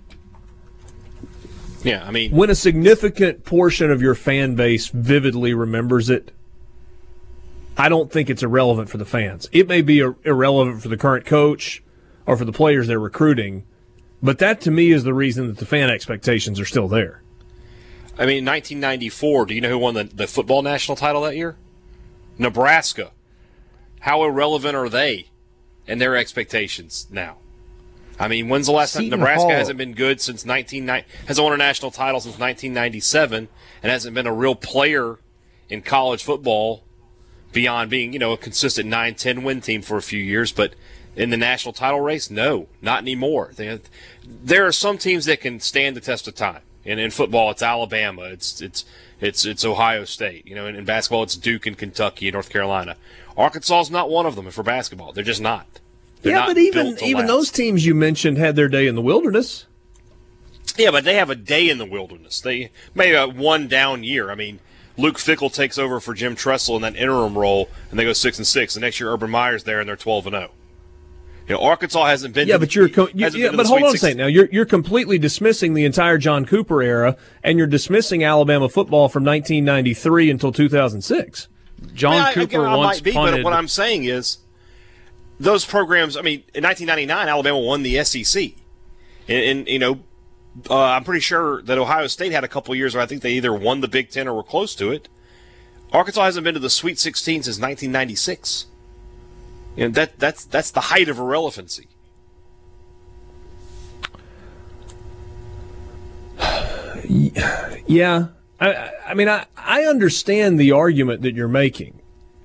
Yeah, 1.83 2.05
I 2.05 2.11
mean, 2.11 2.33
when 2.33 2.51
a 2.51 2.55
significant 2.55 3.45
portion 3.45 3.91
of 3.91 4.03
your 4.03 4.15
fan 4.15 4.55
base 4.55 4.89
vividly 4.89 5.55
remembers 5.55 6.11
it, 6.11 6.33
I 7.77 7.89
don't 7.89 8.11
think 8.11 8.29
it's 8.29 8.43
irrelevant 8.43 8.91
for 8.91 8.99
the 8.99 9.05
fans. 9.05 9.49
It 9.53 9.69
may 9.69 9.81
be 9.81 10.01
irrelevant 10.01 10.83
for 10.83 10.89
the 10.89 10.97
current 10.97 11.25
coach 11.25 11.83
or 12.27 12.37
for 12.37 12.45
the 12.45 12.53
players 12.53 12.89
they're 12.89 12.99
recruiting, 12.99 13.65
but 14.21 14.39
that 14.39 14.61
to 14.63 14.71
me 14.71 14.91
is 14.91 15.05
the 15.05 15.15
reason 15.15 15.47
that 15.47 15.59
the 15.59 15.67
fan 15.67 15.89
expectations 15.89 16.59
are 16.59 16.65
still 16.65 16.89
there. 16.89 17.23
I 18.19 18.27
mean, 18.27 18.45
1994, 18.45 19.47
do 19.47 19.55
you 19.55 19.61
know 19.61 19.71
who 19.71 19.79
won 19.79 19.95
the, 19.95 20.05
the 20.05 20.27
football 20.27 20.63
national 20.63 20.97
title 20.97 21.23
that 21.23 21.37
year? 21.37 21.57
Nebraska. 22.39 23.13
How 24.01 24.25
irrelevant 24.25 24.77
are 24.77 24.89
they 24.89 25.29
and 25.87 26.01
their 26.01 26.17
expectations 26.17 27.07
now? 27.11 27.37
I 28.21 28.29
mean, 28.29 28.49
when's 28.49 28.67
the 28.67 28.73
last 28.73 28.93
Seton 28.93 29.11
time 29.11 29.21
Nebraska 29.21 29.43
Hall. 29.43 29.51
hasn't 29.51 29.79
been 29.79 29.95
good 29.95 30.21
since 30.21 30.45
1990 30.45 31.27
hasn't 31.27 31.45
won 31.45 31.53
a 31.53 31.57
national 31.57 31.91
title 31.91 32.21
since 32.21 32.39
1997 32.39 33.49
and 33.83 33.93
hasn't 33.93 34.15
been 34.15 34.27
a 34.27 34.35
real 34.35 34.57
player 34.57 35.19
in 35.69 35.83
college 35.83 36.25
football 36.25 36.83
beyond 37.53 37.91
being, 37.91 38.13
you 38.13 38.19
know, 38.19 38.33
a 38.33 38.37
consistent 38.37 38.89
9-10 38.89 39.43
win 39.43 39.61
team 39.61 39.83
for 39.83 39.97
a 39.97 40.03
few 40.03 40.21
years, 40.21 40.53
but 40.53 40.75
in 41.17 41.31
the 41.31 41.37
national 41.37 41.73
title 41.73 42.01
race, 42.01 42.31
no, 42.31 42.69
not 42.83 43.03
anymore. 43.03 43.53
They, 43.57 43.81
there 44.25 44.67
are 44.67 44.73
some 44.73 44.99
teams 44.99 45.25
that 45.25 45.41
can 45.41 45.61
stand 45.61 45.97
the 45.97 46.01
test 46.01 46.29
of 46.29 46.35
time. 46.35 46.63
And 46.85 46.99
in 47.01 47.11
football, 47.11 47.51
it's 47.51 47.63
Alabama, 47.63 48.23
it's 48.23 48.63
it's 48.63 48.85
it's 49.21 49.45
it's 49.45 49.65
Ohio 49.65 50.05
State. 50.05 50.47
You 50.47 50.55
know, 50.55 50.67
in, 50.67 50.77
in 50.77 50.85
basketball, 50.85 51.23
it's 51.23 51.37
Duke 51.37 51.67
and 51.67 51.77
Kentucky 51.77 52.29
and 52.29 52.35
North 52.35 52.51
Carolina. 52.51 52.97
Arkansas 53.37 53.81
is 53.83 53.91
not 53.91 54.11
one 54.11 54.27
of 54.27 54.37
them 54.37 54.51
for 54.51 54.63
basketball. 54.63 55.13
They're 55.13 55.25
just 55.25 55.41
not. 55.41 55.67
They're 56.23 56.33
yeah, 56.33 56.39
not 56.41 56.49
but 56.49 56.59
even 56.59 56.99
even 57.03 57.23
last. 57.23 57.29
those 57.29 57.51
teams 57.51 57.87
you 57.87 57.95
mentioned 57.95 58.39
had 58.39 58.57
their 58.57 58.69
day 58.69 58.87
in 58.87 58.95
the 58.95 59.03
wilderness. 59.03 59.67
Yeah, 60.77 60.91
but 60.91 61.05
they 61.05 61.15
have 61.15 61.31
a 61.31 61.35
day 61.35 61.69
in 61.69 61.79
the 61.79 61.85
wilderness. 61.85 62.41
They 62.41 62.71
maybe 62.95 63.15
a 63.15 63.27
one 63.27 63.69
down 63.69 64.05
year. 64.05 64.31
I 64.31 64.35
mean, 64.35 64.61
Luke 64.97 65.17
Fickell 65.17 65.53
takes 65.53 65.79
over 65.79 66.01
for 66.01 66.15
Jim 66.15 66.35
Tressel 66.35 66.77
in 66.77 66.83
that 66.83 66.97
interim 66.97 67.39
role, 67.39 67.69
and 67.91 67.99
they 67.99 68.05
go 68.05 68.13
six 68.13 68.39
and 68.39 68.47
six. 68.47 68.75
The 68.75 68.81
next 68.81 68.99
year, 69.01 69.13
Urban 69.13 69.31
Meyer's 69.31 69.65
there, 69.65 69.81
and 69.81 69.89
they're 69.89 69.97
twelve 69.97 70.27
and 70.27 70.35
zero. 70.35 70.51
You 71.49 71.55
know, 71.55 71.63
Arkansas 71.63 72.05
hasn't 72.05 72.35
been. 72.35 72.47
Yeah, 72.47 72.59
but 72.59 72.75
you're. 72.75 72.91
Co- 72.91 73.09
you, 73.15 73.27
yeah, 73.31 73.51
but 73.55 73.65
hold 73.65 73.83
on 73.83 73.95
a 73.95 73.99
second. 73.99 74.19
Now 74.19 74.27
you're 74.27 74.49
you're 74.53 74.67
completely 74.67 75.19
dismissing 75.19 75.73
the 75.73 75.87
entire 75.87 76.19
John 76.19 76.45
Cooper 76.45 76.83
era, 76.83 77.17
and 77.43 77.57
you're 77.57 77.67
dismissing 77.67 78.23
Alabama 78.23 78.69
football 78.69 79.09
from 79.09 79.25
1993 79.25 80.31
until 80.31 80.53
2006. 80.53 81.49
John 81.95 82.13
I 82.13 82.25
mean, 82.25 82.35
Cooper 82.35 82.67
I, 82.67 82.75
I 82.75 82.77
once 82.77 82.99
might 82.99 83.05
be, 83.05 83.13
punted. 83.13 83.37
But 83.37 83.45
what 83.45 83.53
I'm 83.55 83.69
saying 83.69 84.05
is, 84.05 84.39
those 85.41 85.65
programs. 85.65 86.19
I 86.19 86.21
mean, 86.21 86.45
in 86.55 86.65
1999, 86.65 87.29
Alabama 87.29 87.59
won 87.59 87.83
the 87.83 88.05
SEC, 88.05 88.53
and, 89.27 89.43
and 89.43 89.69
you 89.69 89.79
know, 89.79 90.01
uh, 90.69 90.83
I'm 90.83 91.05
pretty 91.05 91.21
sure 91.21 91.63
that 91.63 91.79
Ohio 91.79 92.09
State 92.09 92.33
had 92.33 92.45
a 92.45 92.49
couple 92.49 92.75
years 92.75 92.95
where 92.95 93.03
I 93.03 93.07
think 93.07 93.23
they 93.23 93.33
either 93.33 93.55
won 93.55 93.81
the 93.81 93.89
Big 93.89 94.11
Ten 94.11 94.29
or 94.29 94.35
were 94.35 94.43
close 94.43 94.75
to 94.75 94.93
it. 94.93 95.09
Arkansas 95.93 96.25
hasn't 96.25 96.45
been 96.45 96.53
to 96.53 96.61
the 96.61 96.69
Sweet 96.69 96.99
16 96.99 97.45
since 97.45 97.57
1996. 97.57 98.67
You 99.79 99.85
know, 99.85 99.91
that 99.91 100.19
that's 100.19 100.45
that's 100.45 100.73
the 100.73 100.81
height 100.81 101.09
of 101.09 101.19
irrelevancy. 101.19 101.89
Yeah, 107.87 108.27
I, 108.61 108.91
I 109.07 109.15
mean, 109.15 109.31
I, 109.31 109.47
I 109.57 109.85
understand 109.85 110.61
the 110.61 110.73
argument 110.73 111.23
that 111.23 111.35
you're 111.35 111.49
making, 111.49 112.03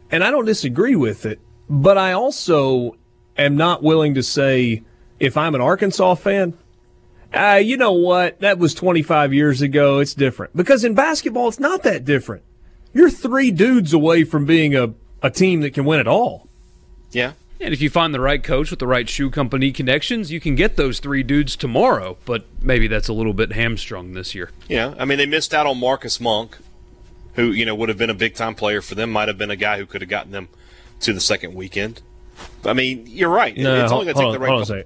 and 0.10 0.24
I 0.24 0.32
don't 0.32 0.46
disagree 0.46 0.96
with 0.96 1.26
it. 1.26 1.42
But 1.70 1.98
I 1.98 2.14
also 2.14 2.96
am 3.38 3.58
not 3.58 3.84
willing 3.84 4.14
to 4.14 4.24
say 4.24 4.84
if 5.20 5.36
I'm 5.36 5.54
an 5.54 5.60
Arkansas 5.60 6.16
fan, 6.16 6.58
uh, 7.34 7.60
you 7.62 7.76
know 7.76 7.92
what? 7.92 8.40
That 8.40 8.58
was 8.58 8.74
25 8.74 9.34
years 9.34 9.62
ago. 9.62 10.00
It's 10.00 10.14
different 10.14 10.56
because 10.56 10.86
in 10.86 10.94
basketball, 10.94 11.50
it's 11.50 11.60
not 11.60 11.84
that 11.84 12.06
different. 12.06 12.44
You're 12.94 13.10
three 13.10 13.52
dudes 13.52 13.92
away 13.92 14.24
from 14.24 14.46
being 14.46 14.78
a, 14.78 14.94
a 15.22 15.30
team 15.30 15.60
that 15.62 15.74
can 15.74 15.84
win 15.84 16.00
it 16.00 16.08
all. 16.08 16.48
Yeah. 17.14 17.34
And 17.60 17.73
if 17.73 17.81
you 17.81 17.90
find 17.90 18.14
the 18.14 18.19
right 18.19 18.44
coach 18.44 18.72
with 18.72 18.80
the 18.80 18.88
right 18.88 19.07
shoe 19.07 19.30
company 19.30 19.72
connections, 19.72 20.31
you 20.31 20.41
can 20.41 20.56
get 20.56 20.76
those 20.76 20.99
three 20.99 21.23
dudes 21.23 21.56
tomorrow. 21.56 22.18
But 22.26 22.45
maybe 22.61 22.88
that's 22.88 23.07
a 23.07 23.14
little 23.14 23.34
bit 23.34 23.53
hamstrung 23.53 24.14
this 24.14 24.35
year. 24.35 24.52
Yeah, 24.68 24.95
I 24.99 25.06
mean 25.06 25.18
they 25.18 25.26
missed 25.26 25.53
out 25.53 25.65
on 25.65 25.80
Marcus 25.80 26.19
Monk, 26.19 26.57
who 27.35 27.52
you 27.52 27.65
know 27.65 27.73
would 27.76 27.90
have 27.90 27.98
been 27.98 28.10
a 28.10 28.15
big 28.15 28.35
time 28.35 28.56
player 28.56 28.81
for 28.81 28.95
them. 28.95 29.11
Might 29.11 29.30
have 29.30 29.38
been 29.38 29.52
a 29.52 29.56
guy 29.56 29.77
who 29.77 29.85
could 29.85 30.02
have 30.02 30.10
gotten 30.10 30.31
them 30.31 30.49
to 31.02 31.14
the 31.14 31.22
second 31.22 31.53
weekend. 31.53 32.02
I 32.65 32.73
mean, 32.73 33.06
you're 33.07 33.30
right. 33.30 33.56
No, 33.56 33.84
it's 33.84 33.91
only 33.91 34.06
going 34.06 34.15
to 34.15 34.22
take 34.22 34.27
on, 34.27 34.34
the 34.34 34.40
right. 34.40 34.49
Hold 34.49 34.72
on 34.72 34.84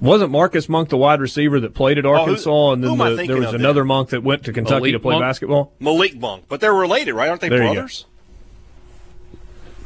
Wasn't 0.00 0.30
Marcus 0.30 0.68
Monk 0.68 0.88
the 0.88 0.96
wide 0.96 1.20
receiver 1.20 1.60
that 1.60 1.74
played 1.74 1.98
at 1.98 2.06
Arkansas, 2.06 2.50
oh, 2.50 2.68
who, 2.68 2.72
and 2.72 2.84
then 2.84 3.16
the, 3.16 3.26
there 3.26 3.36
was 3.36 3.52
another 3.52 3.84
Monk 3.84 4.10
that 4.10 4.22
went 4.22 4.44
to 4.44 4.52
Kentucky 4.52 4.80
Malik 4.80 4.92
to 4.94 5.00
play 5.00 5.14
Monk? 5.14 5.22
basketball? 5.22 5.74
Malik 5.78 6.18
Monk, 6.18 6.44
but 6.48 6.60
they're 6.60 6.74
related, 6.74 7.14
right? 7.14 7.28
Aren't 7.28 7.42
they 7.42 7.48
There 7.48 7.62
you 7.62 7.68
go. 7.68 7.74
brothers? 7.74 8.06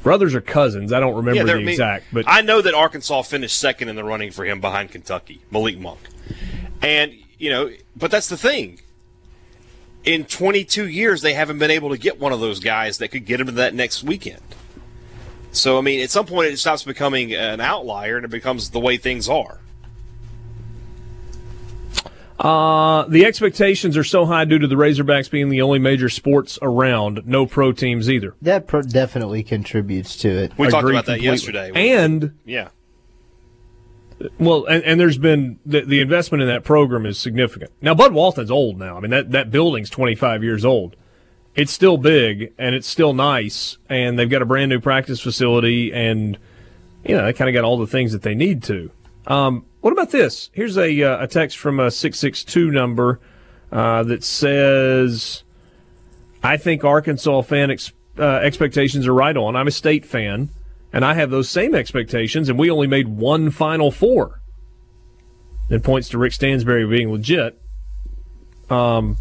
Brothers 0.05 0.35
or 0.35 0.41
cousins? 0.41 0.93
I 0.93 1.01
don't 1.01 1.17
remember 1.17 1.43
they're- 1.45 1.59
the 1.59 1.71
exact, 1.73 2.05
but 2.13 2.25
I 2.29 2.43
know 2.43 2.61
that 2.61 2.75
Arkansas 2.75 3.23
finished 3.23 3.59
second 3.59 3.89
in 3.89 3.97
the 3.97 4.05
running 4.05 4.31
for 4.31 4.45
him 4.45 4.61
behind 4.61 4.93
Kentucky, 4.93 5.41
Malik 5.51 5.79
Monk. 5.79 5.99
And, 6.81 7.15
you 7.39 7.51
know, 7.51 7.71
but 7.97 8.11
that's 8.13 8.29
the 8.29 8.37
thing. 8.37 8.81
In 10.05 10.25
22 10.27 10.87
years, 10.87 11.23
they 11.23 11.33
haven't 11.33 11.59
been 11.59 11.71
able 11.71 11.89
to 11.91 11.97
get 11.97 12.21
one 12.21 12.33
of 12.33 12.39
those 12.41 12.61
guys 12.61 12.99
that 12.99 13.09
could 13.09 13.25
get 13.25 13.41
him 13.41 13.47
to 13.47 13.53
that 13.53 13.75
next 13.75 14.05
weekend. 14.05 14.43
So, 15.51 15.79
I 15.79 15.81
mean, 15.81 16.01
at 16.01 16.11
some 16.11 16.27
point, 16.27 16.53
it 16.53 16.59
stops 16.59 16.83
becoming 16.83 17.33
an 17.33 17.61
outlier 17.61 18.17
and 18.17 18.25
it 18.25 18.31
becomes 18.31 18.71
the 18.71 18.81
way 18.81 18.97
things 18.99 19.29
are. 19.29 19.61
Uh, 22.45 23.07
the 23.09 23.25
expectations 23.25 23.97
are 23.97 24.05
so 24.05 24.27
high 24.27 24.45
due 24.45 24.59
to 24.59 24.67
the 24.67 24.75
Razorbacks 24.75 25.31
being 25.31 25.49
the 25.49 25.63
only 25.63 25.79
major 25.79 26.11
sports 26.11 26.59
around. 26.61 27.27
No 27.27 27.47
pro 27.47 27.73
teams 27.73 28.11
either. 28.11 28.35
That 28.43 28.67
pro- 28.67 28.83
definitely 28.83 29.43
contributes 29.43 30.15
to 30.19 30.29
it. 30.29 30.53
We 30.59 30.69
talked 30.69 30.83
Agree 30.83 30.95
about 30.95 31.07
that 31.07 31.21
completely. 31.21 31.33
yesterday. 31.33 31.73
And 31.75 32.37
yeah. 32.45 32.69
well, 34.39 34.67
and, 34.67 34.85
and 34.85 35.01
there's 35.01 35.17
been 35.17 35.59
the, 35.65 35.81
the 35.81 36.01
investment 36.01 36.43
in 36.43 36.49
that 36.49 36.65
program 36.65 37.07
is 37.07 37.19
significant. 37.19 37.71
Now, 37.81 37.95
Bud 37.95 38.13
Walton's 38.13 38.51
old 38.51 38.79
now. 38.79 38.99
I 38.99 39.01
mean, 39.01 39.11
that 39.11 39.31
that 39.31 39.51
building's 39.51 39.89
25 39.89 40.43
years 40.43 40.67
old. 40.67 40.97
It's 41.55 41.73
still 41.73 41.97
big 41.97 42.53
and 42.59 42.75
it's 42.75 42.87
still 42.87 43.15
nice, 43.15 43.79
and 43.89 44.19
they've 44.19 44.29
got 44.29 44.43
a 44.43 44.47
brand 44.47 44.69
new 44.69 44.81
practice 44.81 45.21
facility, 45.21 45.95
and 45.95 46.37
you 47.07 47.17
know 47.17 47.25
they 47.25 47.33
kind 47.33 47.49
of 47.49 47.55
got 47.55 47.65
all 47.65 47.79
the 47.79 47.87
things 47.87 48.13
that 48.13 48.21
they 48.21 48.35
need 48.35 48.63
to. 48.65 48.91
Um, 49.27 49.65
what 49.85 49.93
about 49.93 50.13
this? 50.13 50.49
Here's 50.55 50.79
a 50.79 51.03
uh, 51.03 51.25
a 51.25 51.27
text 51.27 51.59
from 51.59 51.79
a 51.79 51.91
six 51.91 52.19
six 52.19 52.43
two 52.43 52.71
number 52.71 53.21
uh, 53.71 54.03
that 54.05 54.25
says, 54.25 55.45
"I 56.43 56.57
think 56.57 56.85
Arkansas 56.85 57.43
fan 57.43 57.71
ex- 57.71 57.93
uh, 58.19 58.37
expectations 58.43 59.07
are 59.07 59.13
right 59.13 59.37
on. 59.37 59.57
I'm 59.57 59.69
a 59.69 59.71
state 59.71 60.07
fan, 60.07 60.49
and 60.91 61.05
I 61.05 61.13
have 61.13 61.31
those 61.31 61.51
same 61.51 61.75
expectations, 61.75 62.49
and 62.49 62.59
we 62.59 62.71
only 62.71 62.87
made 62.87 63.09
one 63.09 63.51
Final 63.51 63.91
Four. 63.91 64.41
It 65.69 65.83
points 65.83 66.09
to 66.09 66.19
Rick 66.19 66.33
Stansbury 66.33 66.87
being 66.87 67.13
legit. 67.13 67.61
Um, 68.71 69.19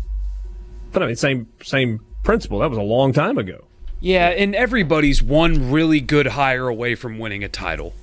but 0.93 1.03
I 1.03 1.07
mean, 1.07 1.17
same 1.17 1.49
same 1.61 1.99
principle. 2.23 2.59
That 2.59 2.69
was 2.69 2.79
a 2.79 2.83
long 2.83 3.11
time 3.11 3.37
ago. 3.37 3.67
Yeah, 3.99 4.29
and 4.29 4.55
everybody's 4.55 5.21
one 5.21 5.73
really 5.73 5.99
good 5.99 6.27
hire 6.27 6.69
away 6.69 6.95
from 6.95 7.19
winning 7.19 7.43
a 7.43 7.49
title. 7.49 7.93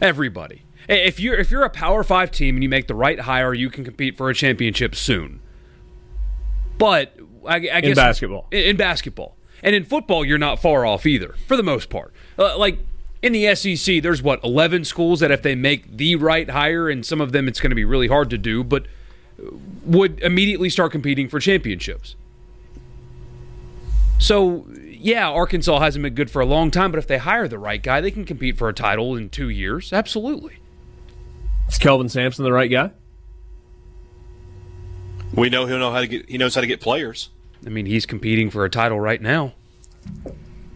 Everybody. 0.00 0.64
If 0.90 1.20
you're 1.20 1.36
if 1.36 1.50
you're 1.50 1.62
a 1.62 1.70
Power 1.70 2.02
Five 2.02 2.30
team 2.32 2.56
and 2.56 2.62
you 2.62 2.68
make 2.68 2.88
the 2.88 2.94
right 2.94 3.20
hire, 3.20 3.54
you 3.54 3.70
can 3.70 3.84
compete 3.84 4.16
for 4.16 4.28
a 4.28 4.34
championship 4.34 4.94
soon. 4.94 5.40
But 6.78 7.14
I, 7.46 7.56
I 7.56 7.60
guess 7.60 7.84
In 7.84 7.94
basketball. 7.94 8.46
in, 8.50 8.58
in 8.60 8.76
basketball, 8.76 9.36
and 9.62 9.74
in 9.76 9.84
football, 9.84 10.24
you're 10.24 10.38
not 10.38 10.60
far 10.60 10.84
off 10.84 11.06
either, 11.06 11.34
for 11.46 11.56
the 11.56 11.62
most 11.62 11.90
part. 11.90 12.12
Uh, 12.38 12.58
like 12.58 12.78
in 13.22 13.32
the 13.32 13.54
SEC, 13.54 14.02
there's 14.02 14.22
what 14.22 14.42
11 14.42 14.84
schools 14.84 15.20
that 15.20 15.30
if 15.30 15.42
they 15.42 15.54
make 15.54 15.96
the 15.96 16.16
right 16.16 16.50
hire, 16.50 16.88
and 16.88 17.06
some 17.06 17.20
of 17.20 17.32
them 17.32 17.46
it's 17.46 17.60
going 17.60 17.70
to 17.70 17.76
be 17.76 17.84
really 17.84 18.08
hard 18.08 18.28
to 18.30 18.38
do, 18.38 18.64
but 18.64 18.86
would 19.84 20.18
immediately 20.20 20.68
start 20.70 20.90
competing 20.92 21.28
for 21.28 21.38
championships. 21.38 22.16
So, 24.18 24.66
yeah, 24.84 25.28
Arkansas 25.30 25.78
hasn't 25.80 26.02
been 26.02 26.14
good 26.14 26.30
for 26.30 26.40
a 26.40 26.46
long 26.46 26.70
time, 26.70 26.90
but 26.90 26.98
if 26.98 27.06
they 27.06 27.18
hire 27.18 27.48
the 27.48 27.58
right 27.58 27.82
guy, 27.82 28.00
they 28.00 28.10
can 28.10 28.24
compete 28.24 28.58
for 28.58 28.68
a 28.68 28.74
title 28.74 29.16
in 29.16 29.30
two 29.30 29.48
years. 29.48 29.92
Absolutely. 29.92 30.58
Is 31.70 31.78
Kelvin 31.78 32.08
Sampson 32.08 32.44
the 32.44 32.52
right 32.52 32.70
guy? 32.70 32.90
We 35.34 35.48
know 35.48 35.66
he'll 35.66 35.78
know 35.78 35.92
how 35.92 36.00
to 36.00 36.06
get. 36.08 36.28
He 36.28 36.36
knows 36.36 36.54
how 36.54 36.60
to 36.60 36.66
get 36.66 36.80
players. 36.80 37.30
I 37.64 37.68
mean, 37.68 37.86
he's 37.86 38.06
competing 38.06 38.50
for 38.50 38.64
a 38.64 38.70
title 38.70 38.98
right 38.98 39.22
now 39.22 39.54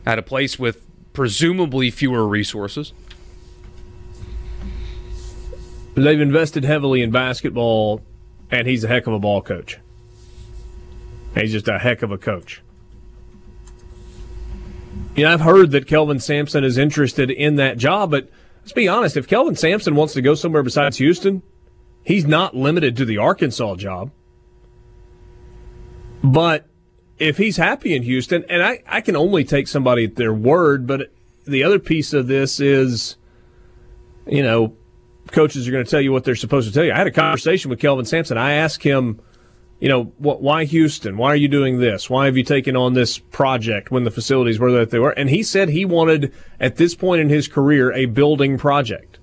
at 0.06 0.18
a 0.18 0.22
place 0.22 0.58
with 0.58 0.86
presumably 1.12 1.90
fewer 1.90 2.26
resources. 2.26 2.92
They've 5.94 6.20
invested 6.20 6.64
heavily 6.64 7.02
in 7.02 7.10
basketball, 7.10 8.00
and 8.50 8.66
he's 8.66 8.84
a 8.84 8.88
heck 8.88 9.06
of 9.06 9.14
a 9.14 9.18
ball 9.18 9.42
coach. 9.42 9.78
He's 11.34 11.52
just 11.52 11.66
a 11.66 11.78
heck 11.78 12.02
of 12.02 12.12
a 12.12 12.18
coach. 12.18 12.62
You 15.16 15.24
know, 15.24 15.32
I've 15.32 15.40
heard 15.40 15.70
that 15.72 15.86
Kelvin 15.86 16.20
Sampson 16.20 16.62
is 16.64 16.78
interested 16.78 17.30
in 17.30 17.56
that 17.56 17.78
job, 17.78 18.10
but 18.10 18.28
let's 18.64 18.72
be 18.72 18.88
honest. 18.88 19.18
If 19.18 19.28
Kelvin 19.28 19.56
Sampson 19.56 19.94
wants 19.94 20.14
to 20.14 20.22
go 20.22 20.34
somewhere 20.34 20.62
besides 20.62 20.96
Houston, 20.96 21.42
he's 22.02 22.24
not 22.24 22.56
limited 22.56 22.96
to 22.96 23.04
the 23.04 23.18
Arkansas 23.18 23.76
job. 23.76 24.10
But 26.22 26.66
if 27.18 27.36
he's 27.36 27.58
happy 27.58 27.94
in 27.94 28.02
Houston, 28.04 28.42
and 28.48 28.62
I, 28.62 28.82
I 28.86 29.02
can 29.02 29.16
only 29.16 29.44
take 29.44 29.68
somebody 29.68 30.06
at 30.06 30.16
their 30.16 30.32
word, 30.32 30.86
but 30.86 31.12
the 31.46 31.62
other 31.62 31.78
piece 31.78 32.14
of 32.14 32.26
this 32.26 32.58
is, 32.58 33.16
you 34.26 34.42
know, 34.42 34.74
coaches 35.30 35.68
are 35.68 35.70
going 35.70 35.84
to 35.84 35.90
tell 35.90 36.00
you 36.00 36.10
what 36.10 36.24
they're 36.24 36.34
supposed 36.34 36.66
to 36.66 36.72
tell 36.72 36.84
you. 36.84 36.92
I 36.92 36.96
had 36.96 37.06
a 37.06 37.10
conversation 37.10 37.68
with 37.68 37.80
Kelvin 37.80 38.06
Sampson. 38.06 38.38
I 38.38 38.54
asked 38.54 38.82
him, 38.82 39.20
you 39.80 39.88
know, 39.88 40.04
why 40.18 40.64
Houston? 40.64 41.16
Why 41.16 41.28
are 41.30 41.36
you 41.36 41.48
doing 41.48 41.78
this? 41.78 42.08
Why 42.08 42.26
have 42.26 42.36
you 42.36 42.44
taken 42.44 42.76
on 42.76 42.94
this 42.94 43.18
project 43.18 43.90
when 43.90 44.04
the 44.04 44.10
facilities 44.10 44.58
were 44.58 44.72
that 44.72 44.90
they 44.90 44.98
were? 44.98 45.10
And 45.10 45.28
he 45.28 45.42
said 45.42 45.68
he 45.68 45.84
wanted, 45.84 46.32
at 46.60 46.76
this 46.76 46.94
point 46.94 47.20
in 47.20 47.28
his 47.28 47.48
career, 47.48 47.92
a 47.92 48.06
building 48.06 48.56
project. 48.56 49.18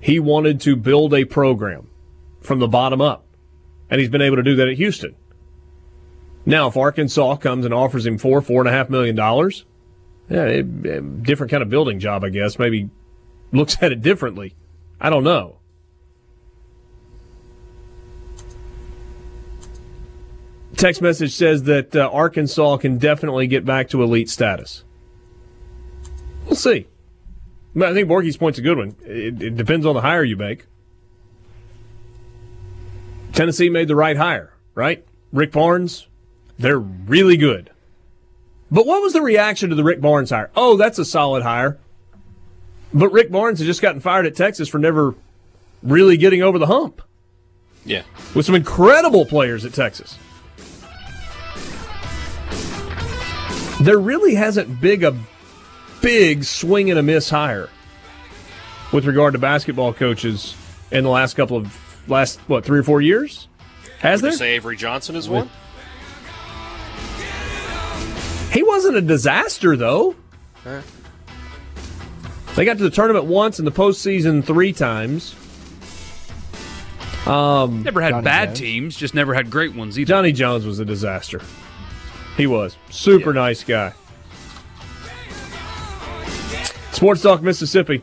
He 0.00 0.18
wanted 0.18 0.60
to 0.62 0.76
build 0.76 1.14
a 1.14 1.24
program 1.24 1.88
from 2.40 2.58
the 2.58 2.68
bottom 2.68 3.00
up. 3.00 3.24
And 3.90 4.00
he's 4.00 4.10
been 4.10 4.22
able 4.22 4.36
to 4.36 4.42
do 4.42 4.56
that 4.56 4.68
at 4.68 4.76
Houston. 4.76 5.14
Now, 6.44 6.66
if 6.68 6.76
Arkansas 6.76 7.36
comes 7.36 7.64
and 7.64 7.72
offers 7.74 8.04
him 8.06 8.18
four, 8.18 8.40
four 8.40 8.60
and 8.60 8.68
a 8.68 8.72
half 8.72 8.90
million 8.90 9.14
dollars, 9.14 9.64
yeah, 10.28 10.44
it, 10.44 10.66
it- 10.84 11.22
different 11.22 11.50
kind 11.50 11.62
of 11.62 11.68
building 11.70 11.98
job, 11.98 12.24
I 12.24 12.30
guess. 12.30 12.58
Maybe 12.58 12.90
looks 13.52 13.76
at 13.82 13.92
it 13.92 14.02
differently. 14.02 14.54
I 15.00 15.10
don't 15.10 15.24
know. 15.24 15.58
Text 20.76 21.02
message 21.02 21.34
says 21.34 21.64
that 21.64 21.94
uh, 21.94 22.08
Arkansas 22.12 22.78
can 22.78 22.98
definitely 22.98 23.46
get 23.46 23.64
back 23.64 23.88
to 23.90 24.02
elite 24.02 24.30
status. 24.30 24.84
We'll 26.46 26.56
see. 26.56 26.86
But 27.74 27.88
I 27.90 27.94
think 27.94 28.08
Borky's 28.08 28.36
point's 28.36 28.58
a 28.58 28.62
good 28.62 28.78
one. 28.78 28.96
It, 29.04 29.42
it 29.42 29.56
depends 29.56 29.86
on 29.86 29.94
the 29.94 30.00
hire 30.00 30.24
you 30.24 30.36
make. 30.36 30.66
Tennessee 33.32 33.70
made 33.70 33.88
the 33.88 33.96
right 33.96 34.16
hire, 34.16 34.52
right? 34.74 35.04
Rick 35.32 35.52
Barnes, 35.52 36.06
they're 36.58 36.78
really 36.78 37.36
good. 37.36 37.70
But 38.70 38.86
what 38.86 39.02
was 39.02 39.12
the 39.12 39.22
reaction 39.22 39.70
to 39.70 39.76
the 39.76 39.84
Rick 39.84 40.00
Barnes 40.00 40.30
hire? 40.30 40.50
Oh, 40.56 40.76
that's 40.76 40.98
a 40.98 41.04
solid 41.04 41.42
hire. 41.42 41.78
But 42.92 43.10
Rick 43.10 43.30
Barnes 43.30 43.58
has 43.58 43.66
just 43.66 43.80
gotten 43.80 44.00
fired 44.00 44.26
at 44.26 44.34
Texas 44.36 44.68
for 44.68 44.78
never 44.78 45.14
really 45.82 46.16
getting 46.16 46.42
over 46.42 46.58
the 46.58 46.66
hump 46.66 47.00
Yeah. 47.84 48.02
with 48.34 48.44
some 48.46 48.54
incredible 48.54 49.24
players 49.24 49.64
at 49.64 49.72
Texas. 49.72 50.18
There 53.82 53.98
really 53.98 54.34
hasn't 54.36 54.80
big 54.80 55.02
a 55.02 55.16
big 56.00 56.44
swing 56.44 56.90
and 56.90 56.98
a 56.98 57.02
miss 57.02 57.28
hire 57.28 57.68
with 58.92 59.04
regard 59.06 59.32
to 59.32 59.38
basketball 59.38 59.92
coaches 59.92 60.54
in 60.90 61.02
the 61.04 61.10
last 61.10 61.34
couple 61.34 61.56
of 61.56 62.08
last 62.08 62.38
what 62.46 62.64
three 62.64 62.78
or 62.78 62.82
four 62.84 63.00
years. 63.00 63.48
Has 63.98 64.20
Would 64.22 64.26
there? 64.26 64.32
you 64.32 64.38
say 64.38 64.54
Avery 64.54 64.76
Johnson 64.76 65.16
is 65.16 65.28
one? 65.28 65.48
He 68.52 68.62
wasn't 68.62 68.96
a 68.96 69.00
disaster 69.00 69.76
though. 69.76 70.14
They 72.54 72.64
got 72.64 72.76
to 72.76 72.82
the 72.84 72.90
tournament 72.90 73.24
once 73.24 73.58
and 73.58 73.66
the 73.66 73.72
postseason 73.72 74.44
three 74.44 74.72
times. 74.72 75.34
Um, 77.26 77.82
Never 77.82 78.00
had 78.00 78.10
Johnny 78.10 78.24
bad 78.24 78.48
Jones. 78.48 78.58
teams, 78.58 78.96
just 78.96 79.14
never 79.14 79.32
had 79.32 79.50
great 79.50 79.74
ones 79.74 79.98
either. 79.98 80.08
Johnny 80.08 80.32
Jones 80.32 80.66
was 80.66 80.78
a 80.80 80.84
disaster. 80.84 81.40
He 82.36 82.46
was 82.46 82.76
super 82.90 83.32
nice 83.32 83.62
guy. 83.64 83.92
Sports 86.92 87.22
Talk 87.22 87.42
Mississippi. 87.42 88.02